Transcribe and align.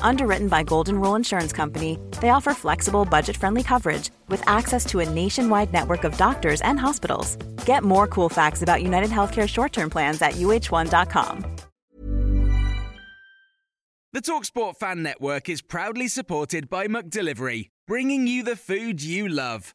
Underwritten 0.00 0.48
by 0.48 0.62
Golden 0.62 0.98
Rule 0.98 1.16
Insurance 1.16 1.52
Company, 1.52 1.98
they 2.22 2.30
offer 2.30 2.54
flexible, 2.54 3.04
budget 3.04 3.36
friendly 3.36 3.62
coverage 3.62 4.10
with 4.28 4.42
access 4.48 4.86
to 4.86 5.00
a 5.00 5.08
nationwide 5.08 5.72
network 5.72 6.04
of 6.04 6.16
doctors 6.16 6.62
and 6.62 6.80
hospitals. 6.80 7.36
Get 7.66 7.84
more 7.84 8.06
cool 8.06 8.30
facts 8.30 8.62
about 8.62 8.82
United 8.82 9.10
Healthcare 9.10 9.48
short 9.48 9.72
term 9.74 9.90
plans 9.90 10.22
at 10.22 10.36
uh1.com. 10.36 11.56
The 14.12 14.22
Talksport 14.22 14.76
Fan 14.76 15.02
Network 15.02 15.50
is 15.50 15.60
proudly 15.60 16.08
supported 16.08 16.70
by 16.70 16.86
McDelivery, 16.86 17.66
bringing 17.86 18.26
you 18.26 18.42
the 18.42 18.56
food 18.56 19.02
you 19.02 19.28
love. 19.28 19.74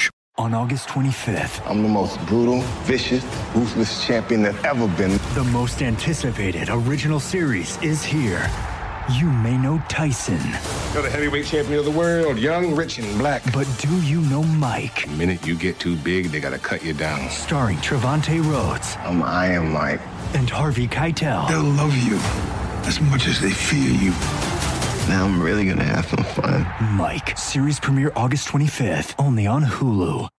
On 0.41 0.55
August 0.55 0.87
25th, 0.87 1.61
I'm 1.69 1.83
the 1.83 1.87
most 1.87 2.19
brutal, 2.25 2.61
vicious, 2.85 3.23
ruthless 3.53 4.03
champion 4.03 4.41
that's 4.41 4.57
ever 4.63 4.87
been. 4.87 5.19
the 5.35 5.43
most 5.51 5.83
anticipated 5.83 6.67
original 6.71 7.19
series 7.19 7.77
is 7.83 8.01
here. 8.03 8.49
You 9.13 9.27
may 9.29 9.55
know 9.55 9.77
Tyson, 9.87 10.39
You're 10.95 11.03
the 11.03 11.11
heavyweight 11.11 11.45
champion 11.45 11.77
of 11.77 11.85
the 11.85 11.91
world, 11.91 12.39
young, 12.39 12.75
rich, 12.75 12.97
and 12.97 13.19
black. 13.19 13.43
but 13.53 13.67
do 13.77 13.95
you 14.01 14.19
know 14.21 14.41
Mike? 14.41 15.05
The 15.05 15.11
minute 15.15 15.45
you 15.45 15.53
get 15.55 15.77
too 15.79 15.95
big, 15.97 16.31
they 16.31 16.39
gotta 16.39 16.57
cut 16.57 16.83
you 16.83 16.93
down. 16.93 17.29
Starring 17.29 17.77
Trevante 17.77 18.43
Rhodes 18.43 18.97
I'm 19.01 19.21
Iron 19.21 19.71
Mike. 19.71 20.01
and 20.33 20.49
Harvey 20.49 20.87
Keitel. 20.87 21.47
They'll 21.49 21.61
love 21.61 21.95
you 21.95 22.17
as 22.87 22.99
much 22.99 23.27
as 23.27 23.39
they 23.39 23.51
fear 23.51 23.91
you. 23.91 24.11
Now 25.11 25.25
I'm 25.25 25.41
really 25.41 25.65
gonna 25.65 25.83
have 25.83 26.05
some 26.05 26.23
fun. 26.23 26.65
Mike, 26.95 27.37
series 27.37 27.81
premiere 27.81 28.13
August 28.15 28.47
25th, 28.47 29.13
only 29.19 29.45
on 29.45 29.61
Hulu. 29.65 30.29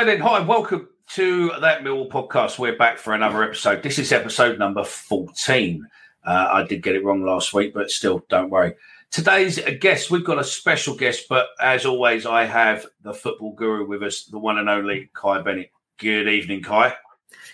So 0.00 0.06
then, 0.06 0.20
hi, 0.20 0.40
welcome 0.40 0.88
to 1.08 1.52
that 1.60 1.84
Mill 1.84 2.08
podcast. 2.08 2.58
We're 2.58 2.74
back 2.74 2.96
for 2.96 3.12
another 3.12 3.42
episode. 3.42 3.82
This 3.82 3.98
is 3.98 4.12
episode 4.12 4.58
number 4.58 4.82
14. 4.82 5.86
Uh, 6.24 6.48
I 6.50 6.62
did 6.62 6.82
get 6.82 6.94
it 6.94 7.04
wrong 7.04 7.22
last 7.22 7.52
week, 7.52 7.74
but 7.74 7.90
still, 7.90 8.24
don't 8.30 8.48
worry. 8.48 8.76
Today's 9.10 9.58
a 9.58 9.74
guest, 9.74 10.10
we've 10.10 10.24
got 10.24 10.38
a 10.38 10.44
special 10.44 10.96
guest, 10.96 11.26
but 11.28 11.48
as 11.60 11.84
always, 11.84 12.24
I 12.24 12.46
have 12.46 12.86
the 13.02 13.12
football 13.12 13.52
guru 13.52 13.86
with 13.86 14.02
us, 14.02 14.24
the 14.24 14.38
one 14.38 14.56
and 14.56 14.70
only 14.70 15.10
Kai 15.12 15.42
Bennett. 15.42 15.70
Good 15.98 16.28
evening, 16.28 16.62
Kai. 16.62 16.94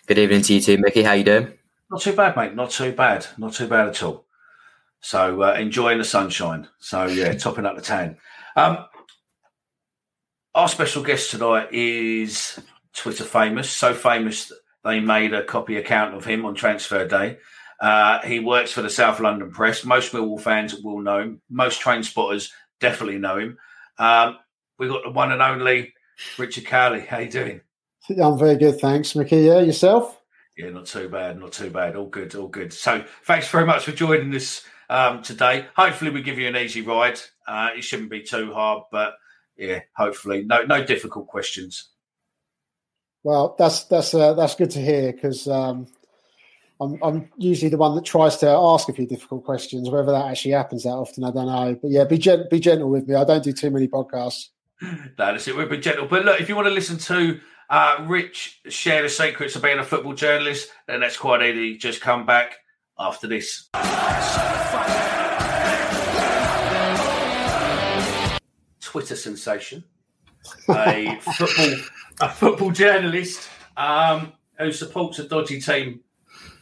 Good 0.06 0.18
evening 0.18 0.42
to 0.42 0.54
you 0.54 0.60
too, 0.60 0.78
Mickey. 0.78 1.02
How 1.02 1.14
you 1.14 1.24
doing? 1.24 1.52
Not 1.90 2.02
too 2.02 2.14
bad, 2.14 2.36
mate. 2.36 2.54
Not 2.54 2.70
too 2.70 2.92
bad. 2.92 3.26
Not 3.38 3.54
too 3.54 3.66
bad 3.66 3.88
at 3.88 4.04
all. 4.04 4.24
So 5.00 5.42
uh, 5.42 5.54
enjoying 5.54 5.98
the 5.98 6.04
sunshine. 6.04 6.68
So 6.78 7.06
yeah, 7.06 7.32
topping 7.36 7.66
up 7.66 7.74
the 7.74 7.82
tan. 7.82 8.18
Um, 8.54 8.84
our 10.56 10.68
special 10.68 11.02
guest 11.02 11.30
tonight 11.30 11.68
is 11.70 12.58
Twitter 12.94 13.24
famous, 13.24 13.70
so 13.70 13.92
famous 13.92 14.50
they 14.84 15.00
made 15.00 15.34
a 15.34 15.44
copy 15.44 15.76
account 15.76 16.14
of 16.14 16.24
him 16.24 16.46
on 16.46 16.54
transfer 16.54 17.06
day. 17.06 17.36
Uh, 17.78 18.22
he 18.22 18.40
works 18.40 18.72
for 18.72 18.80
the 18.80 18.88
South 18.88 19.20
London 19.20 19.50
Press. 19.50 19.84
Most 19.84 20.14
Millwall 20.14 20.40
fans 20.40 20.74
will 20.82 21.02
know 21.02 21.18
him. 21.18 21.42
Most 21.50 21.82
train 21.82 22.02
spotters 22.02 22.50
definitely 22.80 23.18
know 23.18 23.36
him. 23.36 23.58
Um, 23.98 24.38
we've 24.78 24.88
got 24.88 25.04
the 25.04 25.10
one 25.10 25.30
and 25.30 25.42
only 25.42 25.92
Richard 26.38 26.64
Cowley. 26.64 27.00
How 27.00 27.18
you 27.18 27.30
doing? 27.30 27.60
I'm 28.08 28.38
very 28.38 28.56
good, 28.56 28.80
thanks, 28.80 29.14
Mickey. 29.14 29.40
Yeah, 29.40 29.60
yourself? 29.60 30.22
Yeah, 30.56 30.70
not 30.70 30.86
too 30.86 31.10
bad, 31.10 31.38
not 31.38 31.52
too 31.52 31.68
bad. 31.68 31.96
All 31.96 32.06
good, 32.06 32.34
all 32.34 32.48
good. 32.48 32.72
So, 32.72 33.04
thanks 33.24 33.46
very 33.48 33.66
much 33.66 33.84
for 33.84 33.92
joining 33.92 34.34
us 34.34 34.64
um, 34.88 35.22
today. 35.22 35.66
Hopefully, 35.76 36.12
we 36.12 36.22
give 36.22 36.38
you 36.38 36.48
an 36.48 36.56
easy 36.56 36.80
ride. 36.80 37.20
Uh, 37.46 37.70
it 37.76 37.84
shouldn't 37.84 38.08
be 38.08 38.22
too 38.22 38.54
hard, 38.54 38.84
but 38.90 39.16
yeah, 39.56 39.80
hopefully, 39.96 40.44
no, 40.44 40.62
no 40.62 40.84
difficult 40.84 41.26
questions. 41.26 41.88
Well, 43.22 43.56
that's 43.58 43.84
that's 43.84 44.14
uh, 44.14 44.34
that's 44.34 44.54
good 44.54 44.70
to 44.70 44.80
hear 44.80 45.12
because 45.12 45.48
um, 45.48 45.88
I'm 46.80 46.98
I'm 47.02 47.28
usually 47.36 47.70
the 47.70 47.76
one 47.76 47.94
that 47.96 48.04
tries 48.04 48.36
to 48.38 48.48
ask 48.48 48.88
a 48.88 48.92
few 48.92 49.06
difficult 49.06 49.44
questions. 49.44 49.90
Whether 49.90 50.12
that 50.12 50.26
actually 50.26 50.52
happens 50.52 50.84
that 50.84 50.90
often, 50.90 51.24
I 51.24 51.30
don't 51.30 51.46
know. 51.46 51.78
But 51.80 51.90
yeah, 51.90 52.04
be 52.04 52.18
gen- 52.18 52.46
be 52.50 52.60
gentle 52.60 52.90
with 52.90 53.08
me. 53.08 53.14
I 53.14 53.24
don't 53.24 53.42
do 53.42 53.52
too 53.52 53.70
many 53.70 53.88
podcasts. 53.88 54.50
No, 54.80 55.08
that's 55.16 55.48
it. 55.48 55.56
We've 55.56 55.68
been 55.68 55.82
gentle, 55.82 56.06
but 56.06 56.24
look, 56.24 56.40
if 56.40 56.48
you 56.48 56.54
want 56.54 56.68
to 56.68 56.74
listen 56.74 56.98
to 56.98 57.40
uh, 57.70 58.04
Rich 58.06 58.60
share 58.68 59.02
the 59.02 59.08
secrets 59.08 59.56
of 59.56 59.62
being 59.62 59.78
a 59.78 59.84
football 59.84 60.12
journalist, 60.12 60.68
then 60.86 61.00
that's 61.00 61.16
quite 61.16 61.42
easy. 61.42 61.78
Just 61.78 62.00
come 62.00 62.26
back 62.26 62.58
after 62.98 63.26
this. 63.26 63.68
Twitter 68.96 69.14
sensation, 69.14 69.84
a 70.70 71.20
football 71.20 71.74
a 72.22 72.30
football 72.30 72.70
journalist 72.70 73.46
um, 73.76 74.32
who 74.58 74.72
supports 74.72 75.18
a 75.18 75.28
dodgy 75.28 75.60
team 75.60 76.00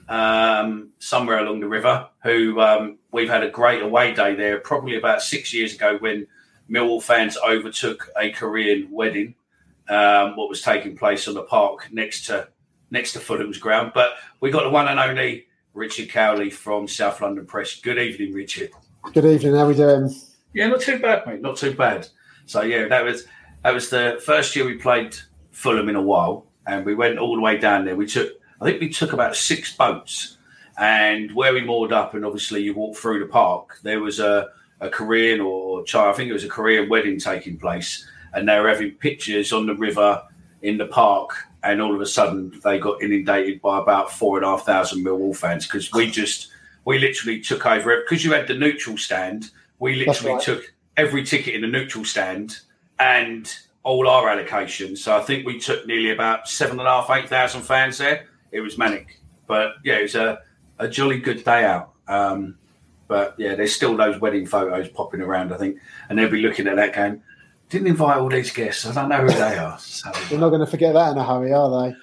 um, 0.09 0.91
somewhere 0.99 1.39
along 1.39 1.61
the 1.61 1.69
river. 1.69 2.09
Who 2.25 2.61
um, 2.61 2.99
we've 3.13 3.29
had 3.29 3.45
a 3.45 3.51
great 3.51 3.83
away 3.83 4.15
day 4.15 4.35
there, 4.35 4.59
probably 4.59 4.97
about 4.97 5.23
six 5.23 5.55
years 5.55 5.77
ago 5.77 5.97
when 6.01 6.27
Millwall 6.69 7.01
fans 7.01 7.37
overtook 7.37 8.11
a 8.21 8.31
Korean 8.31 8.91
wedding. 8.91 9.37
Um, 9.89 10.35
what 10.35 10.49
was 10.49 10.61
taking 10.61 10.97
place 10.97 11.29
on 11.29 11.35
the 11.35 11.45
park 11.45 11.87
next 11.93 12.27
to 12.27 12.49
next 12.91 13.13
to 13.13 13.21
Fulham's 13.21 13.59
ground, 13.59 13.93
but 13.95 14.15
we 14.41 14.51
got 14.51 14.65
the 14.65 14.71
one 14.71 14.89
and 14.89 14.99
only 14.99 15.47
Richard 15.73 16.11
Cowley 16.11 16.51
from 16.51 16.89
South 16.89 17.21
London 17.21 17.47
Press. 17.47 17.81
Good 17.81 17.99
evening, 17.99 18.33
Richard. 18.33 18.71
Good 19.13 19.25
evening. 19.25 19.55
How 19.55 19.67
are 19.67 19.69
we 19.69 19.77
doing? 19.77 20.13
Yeah, 20.53 20.67
not 20.67 20.81
too 20.81 20.99
bad, 20.99 21.27
mate. 21.29 21.41
Not 21.41 21.57
too 21.59 21.75
bad. 21.75 22.09
So 22.47 22.63
yeah, 22.63 22.89
that 22.89 23.05
was 23.05 23.27
That 23.65 23.73
was 23.73 23.89
the 23.89 24.21
first 24.23 24.55
year 24.55 24.67
we 24.67 24.75
played 24.75 25.17
Fulham 25.51 25.89
in 25.89 25.97
a 25.97 26.03
while, 26.03 26.45
and 26.67 26.85
we 26.85 26.95
went 26.95 27.19
all 27.19 27.35
the 27.35 27.41
way 27.41 27.57
down 27.57 27.87
there. 27.87 27.97
We 27.97 28.07
took, 28.07 28.31
I 28.61 28.65
think 28.67 28.79
we 28.79 28.91
took 28.91 29.15
about 29.15 29.37
six 29.37 29.75
boats, 29.75 30.37
and 30.77 31.35
where 31.35 31.55
we 31.55 31.63
moored 31.63 31.91
up, 31.91 32.13
and 32.13 32.27
obviously 32.27 32.63
you 32.63 32.75
walk 32.75 32.95
through 32.97 33.21
the 33.21 33.27
park. 33.27 33.79
There 33.83 34.01
was 34.01 34.21
a, 34.21 34.49
a 34.81 34.91
Korean 34.91 35.41
or 35.41 35.83
China, 35.85 36.11
I 36.11 36.13
think 36.13 36.29
it 36.29 36.35
was 36.35 36.45
a 36.45 36.49
Korean 36.49 36.91
wedding 36.91 37.19
taking 37.19 37.57
place, 37.57 38.07
and 38.35 38.47
they 38.47 38.61
were 38.61 38.69
having 38.69 38.91
pictures 38.91 39.51
on 39.51 39.65
the 39.65 39.75
river 39.75 40.23
in 40.61 40.77
the 40.77 40.87
park. 40.87 41.31
And 41.63 41.81
all 41.81 41.95
of 41.95 42.03
a 42.03 42.07
sudden, 42.07 42.61
they 42.63 42.79
got 42.79 43.03
inundated 43.03 43.63
by 43.63 43.79
about 43.79 44.13
four 44.13 44.37
and 44.37 44.45
a 44.45 44.51
half 44.51 44.67
thousand 44.67 45.03
Millwall 45.03 45.35
fans 45.35 45.67
because 45.67 45.91
we 45.91 46.11
just, 46.11 46.49
we 46.85 46.99
literally 46.99 47.41
took 47.41 47.65
over 47.65 47.93
it 47.93 48.05
because 48.05 48.23
you 48.23 48.35
had 48.35 48.47
the 48.47 48.53
neutral 48.53 48.99
stand. 48.99 49.51
We 49.79 49.95
literally 49.97 50.35
right. 50.35 50.43
took 50.43 50.74
every 50.97 51.25
ticket 51.25 51.55
in 51.55 51.61
the 51.61 51.67
neutral 51.67 52.05
stand 52.05 52.59
and 52.99 53.53
all 53.83 54.09
our 54.09 54.27
allocations. 54.29 54.99
So 54.99 55.17
I 55.17 55.21
think 55.21 55.47
we 55.47 55.59
took 55.59 55.87
nearly 55.87 56.11
about 56.11 56.49
seven 56.49 56.79
and 56.79 56.89
a 56.89 56.91
half, 56.91 57.11
eight 57.11 57.29
thousand 57.29 57.63
fans 57.63 57.99
there. 57.99 58.27
It 58.53 58.61
was 58.61 58.79
manic, 58.79 59.21
but 59.47 59.75
yeah, 59.85 59.97
it 59.99 60.03
was 60.03 60.15
a, 60.15 60.41
a 60.79 60.89
jolly 60.89 61.19
good 61.19 61.45
day 61.45 61.65
out. 61.65 61.93
Um, 62.09 62.57
but 63.09 63.35
yeah, 63.39 63.55
there's 63.55 63.75
still 63.75 63.97
those 63.97 64.21
wedding 64.21 64.47
photos 64.47 64.89
popping 64.89 65.21
around, 65.21 65.53
I 65.53 65.59
think, 65.59 65.79
and 66.09 66.19
they'll 66.19 66.31
be 66.31 66.41
looking 66.41 66.67
at 66.67 66.77
that 66.77 66.95
going, 66.95 67.23
didn't 67.69 67.89
invite 67.89 68.19
all 68.19 68.29
these 68.29 68.53
guests. 68.53 68.87
I 68.87 68.95
don't 68.95 69.09
know 69.09 69.21
who 69.21 69.29
they 69.29 69.57
are. 69.57 69.79
So, 69.79 70.11
We're 70.31 70.39
not 70.39 70.51
going 70.51 70.61
to 70.61 70.67
forget 70.67 70.95
that 70.95 71.13
in 71.13 71.19
a 71.19 71.25
hurry, 71.25 71.53
are 71.53 71.69
they? 71.89 71.97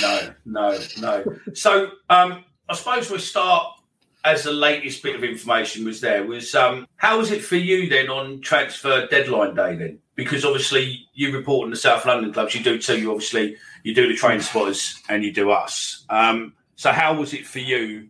no, 0.00 0.30
no, 0.46 0.78
no. 1.00 1.24
So 1.54 1.90
um, 2.08 2.44
I 2.68 2.74
suppose 2.74 3.10
we'll 3.10 3.18
start 3.20 3.79
as 4.24 4.42
the 4.44 4.52
latest 4.52 5.02
bit 5.02 5.16
of 5.16 5.24
information 5.24 5.84
was 5.84 6.00
there 6.00 6.24
was 6.24 6.54
um, 6.54 6.86
how 6.96 7.18
was 7.18 7.30
it 7.30 7.42
for 7.42 7.56
you 7.56 7.88
then 7.88 8.08
on 8.08 8.40
transfer 8.40 9.06
deadline 9.06 9.54
day 9.54 9.76
then? 9.76 9.98
Because 10.14 10.44
obviously 10.44 11.06
you 11.14 11.34
report 11.34 11.64
on 11.64 11.70
the 11.70 11.76
South 11.76 12.04
London 12.04 12.32
clubs, 12.32 12.54
you 12.54 12.62
do 12.62 12.78
too. 12.78 12.98
You 12.98 13.12
obviously 13.12 13.56
you 13.82 13.94
do 13.94 14.08
the 14.08 14.14
train 14.14 14.40
spotters 14.40 15.00
and 15.08 15.24
you 15.24 15.32
do 15.32 15.50
us. 15.50 16.04
Um, 16.10 16.54
so 16.76 16.92
how 16.92 17.14
was 17.14 17.32
it 17.32 17.46
for 17.46 17.58
you 17.60 18.08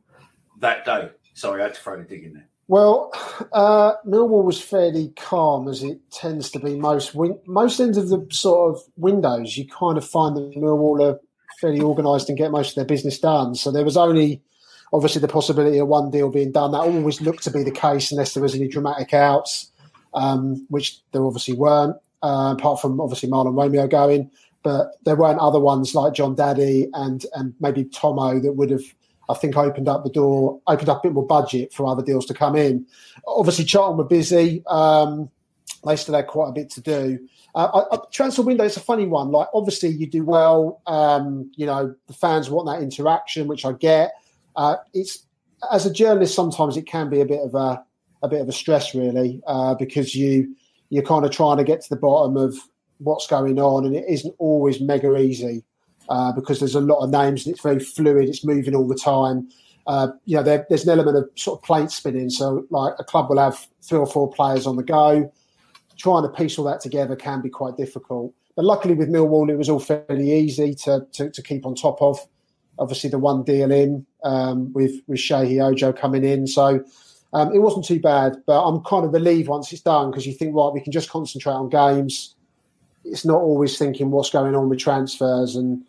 that 0.58 0.84
day? 0.84 1.10
Sorry, 1.34 1.60
I 1.60 1.64
had 1.64 1.74
to 1.74 1.80
throw 1.80 1.96
the 1.96 2.04
dig 2.04 2.24
in 2.24 2.34
there. 2.34 2.46
Well, 2.70 3.10
uh, 3.52 3.94
Millwall 4.06 4.44
was 4.44 4.60
fairly 4.60 5.12
calm, 5.16 5.66
as 5.66 5.82
it 5.82 5.98
tends 6.12 6.50
to 6.52 6.60
be 6.60 6.76
most 6.76 7.16
win- 7.16 7.40
most 7.46 7.80
ends 7.80 7.98
of 7.98 8.10
the 8.10 8.24
sort 8.30 8.74
of 8.76 8.82
windows. 8.96 9.56
You 9.56 9.66
kind 9.66 9.98
of 9.98 10.04
find 10.04 10.36
that 10.36 10.54
Millwall 10.56 11.04
are 11.04 11.20
fairly 11.60 11.80
organised 11.80 12.28
and 12.28 12.38
get 12.38 12.52
most 12.52 12.70
of 12.70 12.74
their 12.76 12.84
business 12.84 13.18
done. 13.18 13.56
So 13.56 13.72
there 13.72 13.84
was 13.84 13.96
only 13.96 14.42
obviously 14.92 15.20
the 15.20 15.28
possibility 15.28 15.78
of 15.78 15.88
one 15.88 16.10
deal 16.10 16.30
being 16.30 16.52
done. 16.52 16.72
That 16.72 16.78
always 16.80 17.20
looked 17.20 17.44
to 17.44 17.50
be 17.50 17.62
the 17.62 17.70
case 17.70 18.10
unless 18.10 18.34
there 18.34 18.42
was 18.42 18.54
any 18.54 18.68
dramatic 18.68 19.14
outs, 19.14 19.70
um, 20.14 20.66
which 20.68 21.00
there 21.12 21.24
obviously 21.24 21.54
weren't. 21.54 21.96
Uh, 22.22 22.54
apart 22.58 22.78
from 22.78 23.00
obviously 23.00 23.30
Marlon 23.30 23.56
Romeo 23.56 23.86
going, 23.86 24.30
but 24.62 24.92
there 25.04 25.16
weren't 25.16 25.38
other 25.38 25.58
ones 25.58 25.94
like 25.94 26.12
Jon 26.12 26.36
Dadi 26.36 26.90
and 26.92 27.24
and 27.34 27.54
maybe 27.60 27.84
Tomo 27.84 28.38
that 28.40 28.52
would 28.52 28.70
have 28.70 28.84
I 29.30 29.34
think 29.34 29.56
opened 29.56 29.88
up 29.88 30.02
the 30.02 30.10
door, 30.10 30.60
opened 30.66 30.88
up 30.88 30.98
a 30.98 31.08
bit 31.08 31.14
more 31.14 31.26
budget 31.26 31.72
for 31.72 31.86
other 31.86 32.02
deals 32.02 32.26
to 32.26 32.34
come 32.34 32.56
in. 32.56 32.84
Obviously, 33.26 33.64
Charlton 33.64 33.96
were 33.96 34.04
busy. 34.04 34.62
Um, 34.66 35.30
they 35.86 35.96
still 35.96 36.16
had 36.16 36.26
quite 36.26 36.48
a 36.48 36.52
bit 36.52 36.68
to 36.70 36.80
do. 36.80 37.18
Uh, 37.54 37.84
I, 37.90 37.94
I, 37.94 37.98
transfer 38.12 38.42
window 38.42 38.64
is 38.64 38.76
a 38.76 38.80
funny 38.80 39.06
one. 39.06 39.30
Like, 39.30 39.48
obviously, 39.54 39.90
you 39.90 40.06
do 40.06 40.24
well. 40.24 40.82
Um, 40.86 41.50
you 41.54 41.64
know, 41.64 41.94
the 42.06 42.12
fans 42.12 42.50
want 42.50 42.66
that 42.66 42.82
interaction, 42.82 43.46
which 43.46 43.64
I 43.64 43.72
get. 43.72 44.12
Uh, 44.60 44.76
it's 44.92 45.26
as 45.72 45.86
a 45.86 45.92
journalist, 45.92 46.34
sometimes 46.34 46.76
it 46.76 46.86
can 46.86 47.08
be 47.08 47.22
a 47.22 47.24
bit 47.24 47.40
of 47.40 47.54
a 47.54 47.82
a 48.22 48.28
bit 48.28 48.42
of 48.42 48.48
a 48.48 48.52
stress, 48.52 48.94
really, 48.94 49.40
uh, 49.46 49.74
because 49.74 50.14
you 50.14 50.54
you're 50.90 51.02
kind 51.02 51.24
of 51.24 51.30
trying 51.30 51.56
to 51.56 51.64
get 51.64 51.80
to 51.80 51.88
the 51.88 51.96
bottom 51.96 52.36
of 52.36 52.54
what's 52.98 53.26
going 53.26 53.58
on, 53.58 53.86
and 53.86 53.96
it 53.96 54.04
isn't 54.06 54.34
always 54.38 54.78
mega 54.78 55.16
easy 55.16 55.64
uh, 56.10 56.30
because 56.32 56.58
there's 56.58 56.74
a 56.74 56.80
lot 56.80 57.02
of 57.02 57.08
names 57.08 57.46
and 57.46 57.54
it's 57.54 57.62
very 57.62 57.78
fluid. 57.78 58.28
It's 58.28 58.44
moving 58.44 58.74
all 58.74 58.86
the 58.86 58.94
time. 58.94 59.48
Uh, 59.86 60.08
you 60.26 60.36
know, 60.36 60.42
there, 60.42 60.66
there's 60.68 60.84
an 60.84 60.90
element 60.90 61.16
of 61.16 61.30
sort 61.36 61.58
of 61.58 61.64
plate 61.64 61.90
spinning. 61.90 62.28
So, 62.28 62.66
like 62.68 62.92
a 62.98 63.04
club 63.04 63.30
will 63.30 63.38
have 63.38 63.66
three 63.80 63.98
or 63.98 64.06
four 64.06 64.30
players 64.30 64.66
on 64.66 64.76
the 64.76 64.82
go. 64.82 65.32
Trying 65.96 66.24
to 66.24 66.28
piece 66.28 66.58
all 66.58 66.66
that 66.66 66.82
together 66.82 67.16
can 67.16 67.40
be 67.40 67.48
quite 67.48 67.78
difficult. 67.78 68.34
But 68.56 68.66
luckily, 68.66 68.92
with 68.92 69.08
Millwall, 69.08 69.48
it 69.48 69.56
was 69.56 69.70
all 69.70 69.80
fairly 69.80 70.30
easy 70.34 70.74
to 70.84 71.06
to, 71.12 71.30
to 71.30 71.42
keep 71.42 71.64
on 71.64 71.74
top 71.74 72.02
of. 72.02 72.18
Obviously, 72.78 73.08
the 73.08 73.18
one 73.18 73.42
deal 73.42 73.70
in 73.70 74.04
um, 74.24 74.72
with 74.72 75.00
with 75.06 75.18
Sheyi 75.18 75.62
Ojo 75.64 75.92
coming 75.92 76.24
in, 76.24 76.46
so 76.46 76.82
um, 77.32 77.52
it 77.54 77.58
wasn't 77.58 77.84
too 77.84 78.00
bad. 78.00 78.36
But 78.46 78.62
I'm 78.64 78.82
kind 78.82 79.04
of 79.04 79.12
relieved 79.12 79.48
once 79.48 79.72
it's 79.72 79.82
done 79.82 80.10
because 80.10 80.26
you 80.26 80.32
think, 80.32 80.54
right, 80.54 80.72
we 80.72 80.80
can 80.80 80.92
just 80.92 81.10
concentrate 81.10 81.52
on 81.52 81.68
games. 81.68 82.34
It's 83.04 83.24
not 83.24 83.40
always 83.40 83.78
thinking 83.78 84.10
what's 84.10 84.30
going 84.30 84.54
on 84.54 84.68
with 84.68 84.78
transfers 84.78 85.56
and 85.56 85.84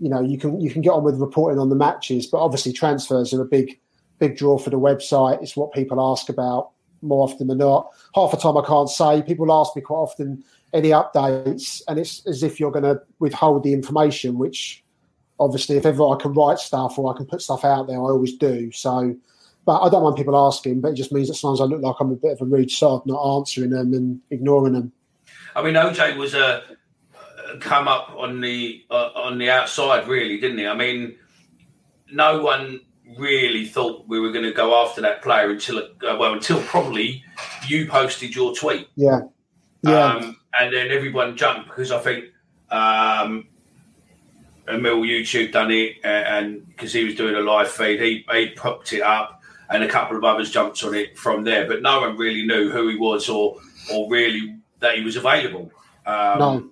you 0.00 0.08
know 0.08 0.20
you 0.20 0.38
can 0.38 0.60
you 0.60 0.70
can 0.70 0.82
get 0.82 0.90
on 0.90 1.04
with 1.04 1.18
reporting 1.20 1.58
on 1.58 1.68
the 1.68 1.76
matches, 1.76 2.26
but 2.26 2.38
obviously 2.38 2.72
transfers 2.72 3.32
are 3.32 3.42
a 3.42 3.46
big 3.46 3.78
big 4.18 4.36
draw 4.36 4.58
for 4.58 4.70
the 4.70 4.78
website. 4.78 5.42
It's 5.42 5.56
what 5.56 5.72
people 5.72 6.00
ask 6.00 6.28
about 6.28 6.70
more 7.02 7.24
often 7.24 7.48
than 7.48 7.58
not. 7.58 7.90
Half 8.14 8.32
the 8.32 8.36
time 8.36 8.56
I 8.56 8.64
can't 8.66 8.88
say. 8.88 9.22
People 9.22 9.52
ask 9.52 9.74
me 9.76 9.82
quite 9.82 9.98
often 9.98 10.44
any 10.72 10.90
updates, 10.90 11.82
and 11.88 11.98
it's 11.98 12.26
as 12.26 12.42
if 12.42 12.58
you're 12.58 12.70
going 12.70 12.84
to 12.84 13.00
withhold 13.18 13.62
the 13.62 13.72
information. 13.72 14.38
Which 14.38 14.83
obviously, 15.38 15.76
if 15.76 15.86
ever 15.86 16.02
I 16.08 16.16
can 16.20 16.32
write 16.32 16.58
stuff 16.58 16.98
or 16.98 17.12
I 17.12 17.16
can 17.16 17.26
put 17.26 17.42
stuff 17.42 17.64
out 17.64 17.86
there, 17.86 17.96
I 17.96 18.10
always 18.10 18.34
do. 18.34 18.70
So. 18.72 19.16
But 19.66 19.80
I 19.80 19.88
don't 19.88 20.02
mind 20.02 20.16
people 20.16 20.36
asking, 20.36 20.82
but 20.82 20.88
it 20.88 20.94
just 20.94 21.10
means 21.10 21.28
that 21.28 21.36
sometimes 21.36 21.62
I 21.62 21.64
look 21.64 21.80
like 21.80 21.96
I'm 21.98 22.12
a 22.12 22.16
bit 22.16 22.32
of 22.32 22.42
a 22.42 22.44
rude 22.44 22.70
sod, 22.70 23.06
not 23.06 23.38
answering 23.38 23.70
them 23.70 23.94
and 23.94 24.20
ignoring 24.30 24.74
them. 24.74 24.92
I 25.56 25.62
mean, 25.62 25.72
OJ 25.72 26.18
was 26.18 26.34
a 26.34 26.62
come 27.60 27.88
up 27.88 28.10
on 28.16 28.40
the 28.40 28.84
uh, 28.90 29.10
on 29.14 29.38
the 29.38 29.50
outside, 29.50 30.06
really, 30.08 30.38
didn't 30.38 30.58
he? 30.58 30.66
I 30.66 30.74
mean, 30.74 31.16
no 32.10 32.42
one 32.42 32.80
really 33.18 33.66
thought 33.66 34.08
we 34.08 34.18
were 34.18 34.32
going 34.32 34.44
to 34.44 34.52
go 34.52 34.82
after 34.82 35.00
that 35.02 35.22
player 35.22 35.50
until 35.50 35.78
uh, 35.78 36.16
well 36.18 36.32
until 36.32 36.60
probably 36.62 37.22
you 37.66 37.86
posted 37.86 38.34
your 38.34 38.54
tweet. 38.54 38.88
Yeah, 38.96 39.20
yeah, 39.82 40.14
um, 40.14 40.36
and 40.58 40.74
then 40.74 40.90
everyone 40.90 41.36
jumped 41.36 41.68
because 41.68 41.90
I 41.90 41.98
think 41.98 42.26
um, 42.70 43.48
Emil 44.68 45.02
YouTube 45.02 45.52
done 45.52 45.70
it, 45.70 45.96
and 46.04 46.66
because 46.68 46.92
he 46.92 47.04
was 47.04 47.14
doing 47.14 47.34
a 47.34 47.40
live 47.40 47.70
feed, 47.70 48.00
he 48.00 48.24
he 48.32 48.50
popped 48.50 48.92
it 48.92 49.02
up, 49.02 49.42
and 49.70 49.82
a 49.82 49.88
couple 49.88 50.16
of 50.16 50.24
others 50.24 50.50
jumped 50.50 50.82
on 50.84 50.94
it 50.94 51.18
from 51.18 51.44
there. 51.44 51.66
But 51.66 51.82
no 51.82 52.00
one 52.00 52.16
really 52.16 52.46
knew 52.46 52.70
who 52.70 52.88
he 52.88 52.96
was 52.96 53.28
or 53.28 53.58
or 53.92 54.10
really 54.10 54.56
that 54.80 54.96
he 54.96 55.04
was 55.04 55.16
available. 55.16 55.70
Um, 56.06 56.38
no. 56.38 56.70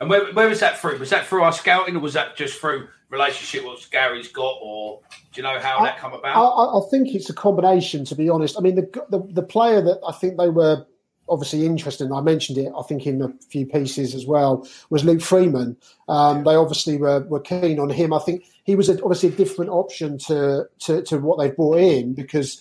And 0.00 0.08
where, 0.08 0.32
where 0.32 0.48
was 0.48 0.60
that 0.60 0.78
through? 0.78 0.98
Was 0.98 1.10
that 1.10 1.26
through 1.26 1.42
our 1.42 1.52
scouting, 1.52 1.96
or 1.96 2.00
was 2.00 2.14
that 2.14 2.36
just 2.36 2.58
through 2.58 2.88
relationship 3.10 3.64
what 3.64 3.86
Gary's 3.90 4.28
got, 4.28 4.56
or 4.62 5.00
do 5.32 5.40
you 5.40 5.42
know 5.42 5.58
how 5.58 5.78
I, 5.78 5.84
that 5.84 5.98
come 5.98 6.14
about? 6.14 6.36
I, 6.36 6.78
I, 6.78 6.90
think 6.90 7.14
it's 7.14 7.28
a 7.28 7.34
combination, 7.34 8.04
to 8.06 8.14
be 8.14 8.28
honest. 8.28 8.56
I 8.56 8.62
mean, 8.62 8.76
the, 8.76 9.04
the, 9.10 9.20
the 9.30 9.42
player 9.42 9.82
that 9.82 10.00
I 10.06 10.12
think 10.12 10.38
they 10.38 10.48
were 10.48 10.86
obviously 11.30 11.64
interesting. 11.64 12.12
I 12.12 12.20
mentioned 12.20 12.58
it, 12.58 12.72
I 12.76 12.82
think 12.82 13.06
in 13.06 13.22
a 13.22 13.32
few 13.48 13.64
pieces 13.64 14.14
as 14.14 14.26
well, 14.26 14.66
was 14.90 15.04
Luke 15.04 15.22
Freeman. 15.22 15.76
Um. 16.08 16.44
They 16.44 16.54
obviously 16.54 16.98
were, 16.98 17.20
were 17.20 17.40
keen 17.40 17.78
on 17.78 17.90
him. 17.90 18.12
I 18.12 18.18
think 18.18 18.44
he 18.64 18.74
was 18.76 18.88
a, 18.88 19.00
obviously 19.02 19.30
a 19.30 19.32
different 19.32 19.70
option 19.70 20.18
to, 20.26 20.66
to, 20.80 21.02
to 21.02 21.18
what 21.18 21.38
they've 21.38 21.54
brought 21.54 21.78
in 21.78 22.14
because 22.14 22.60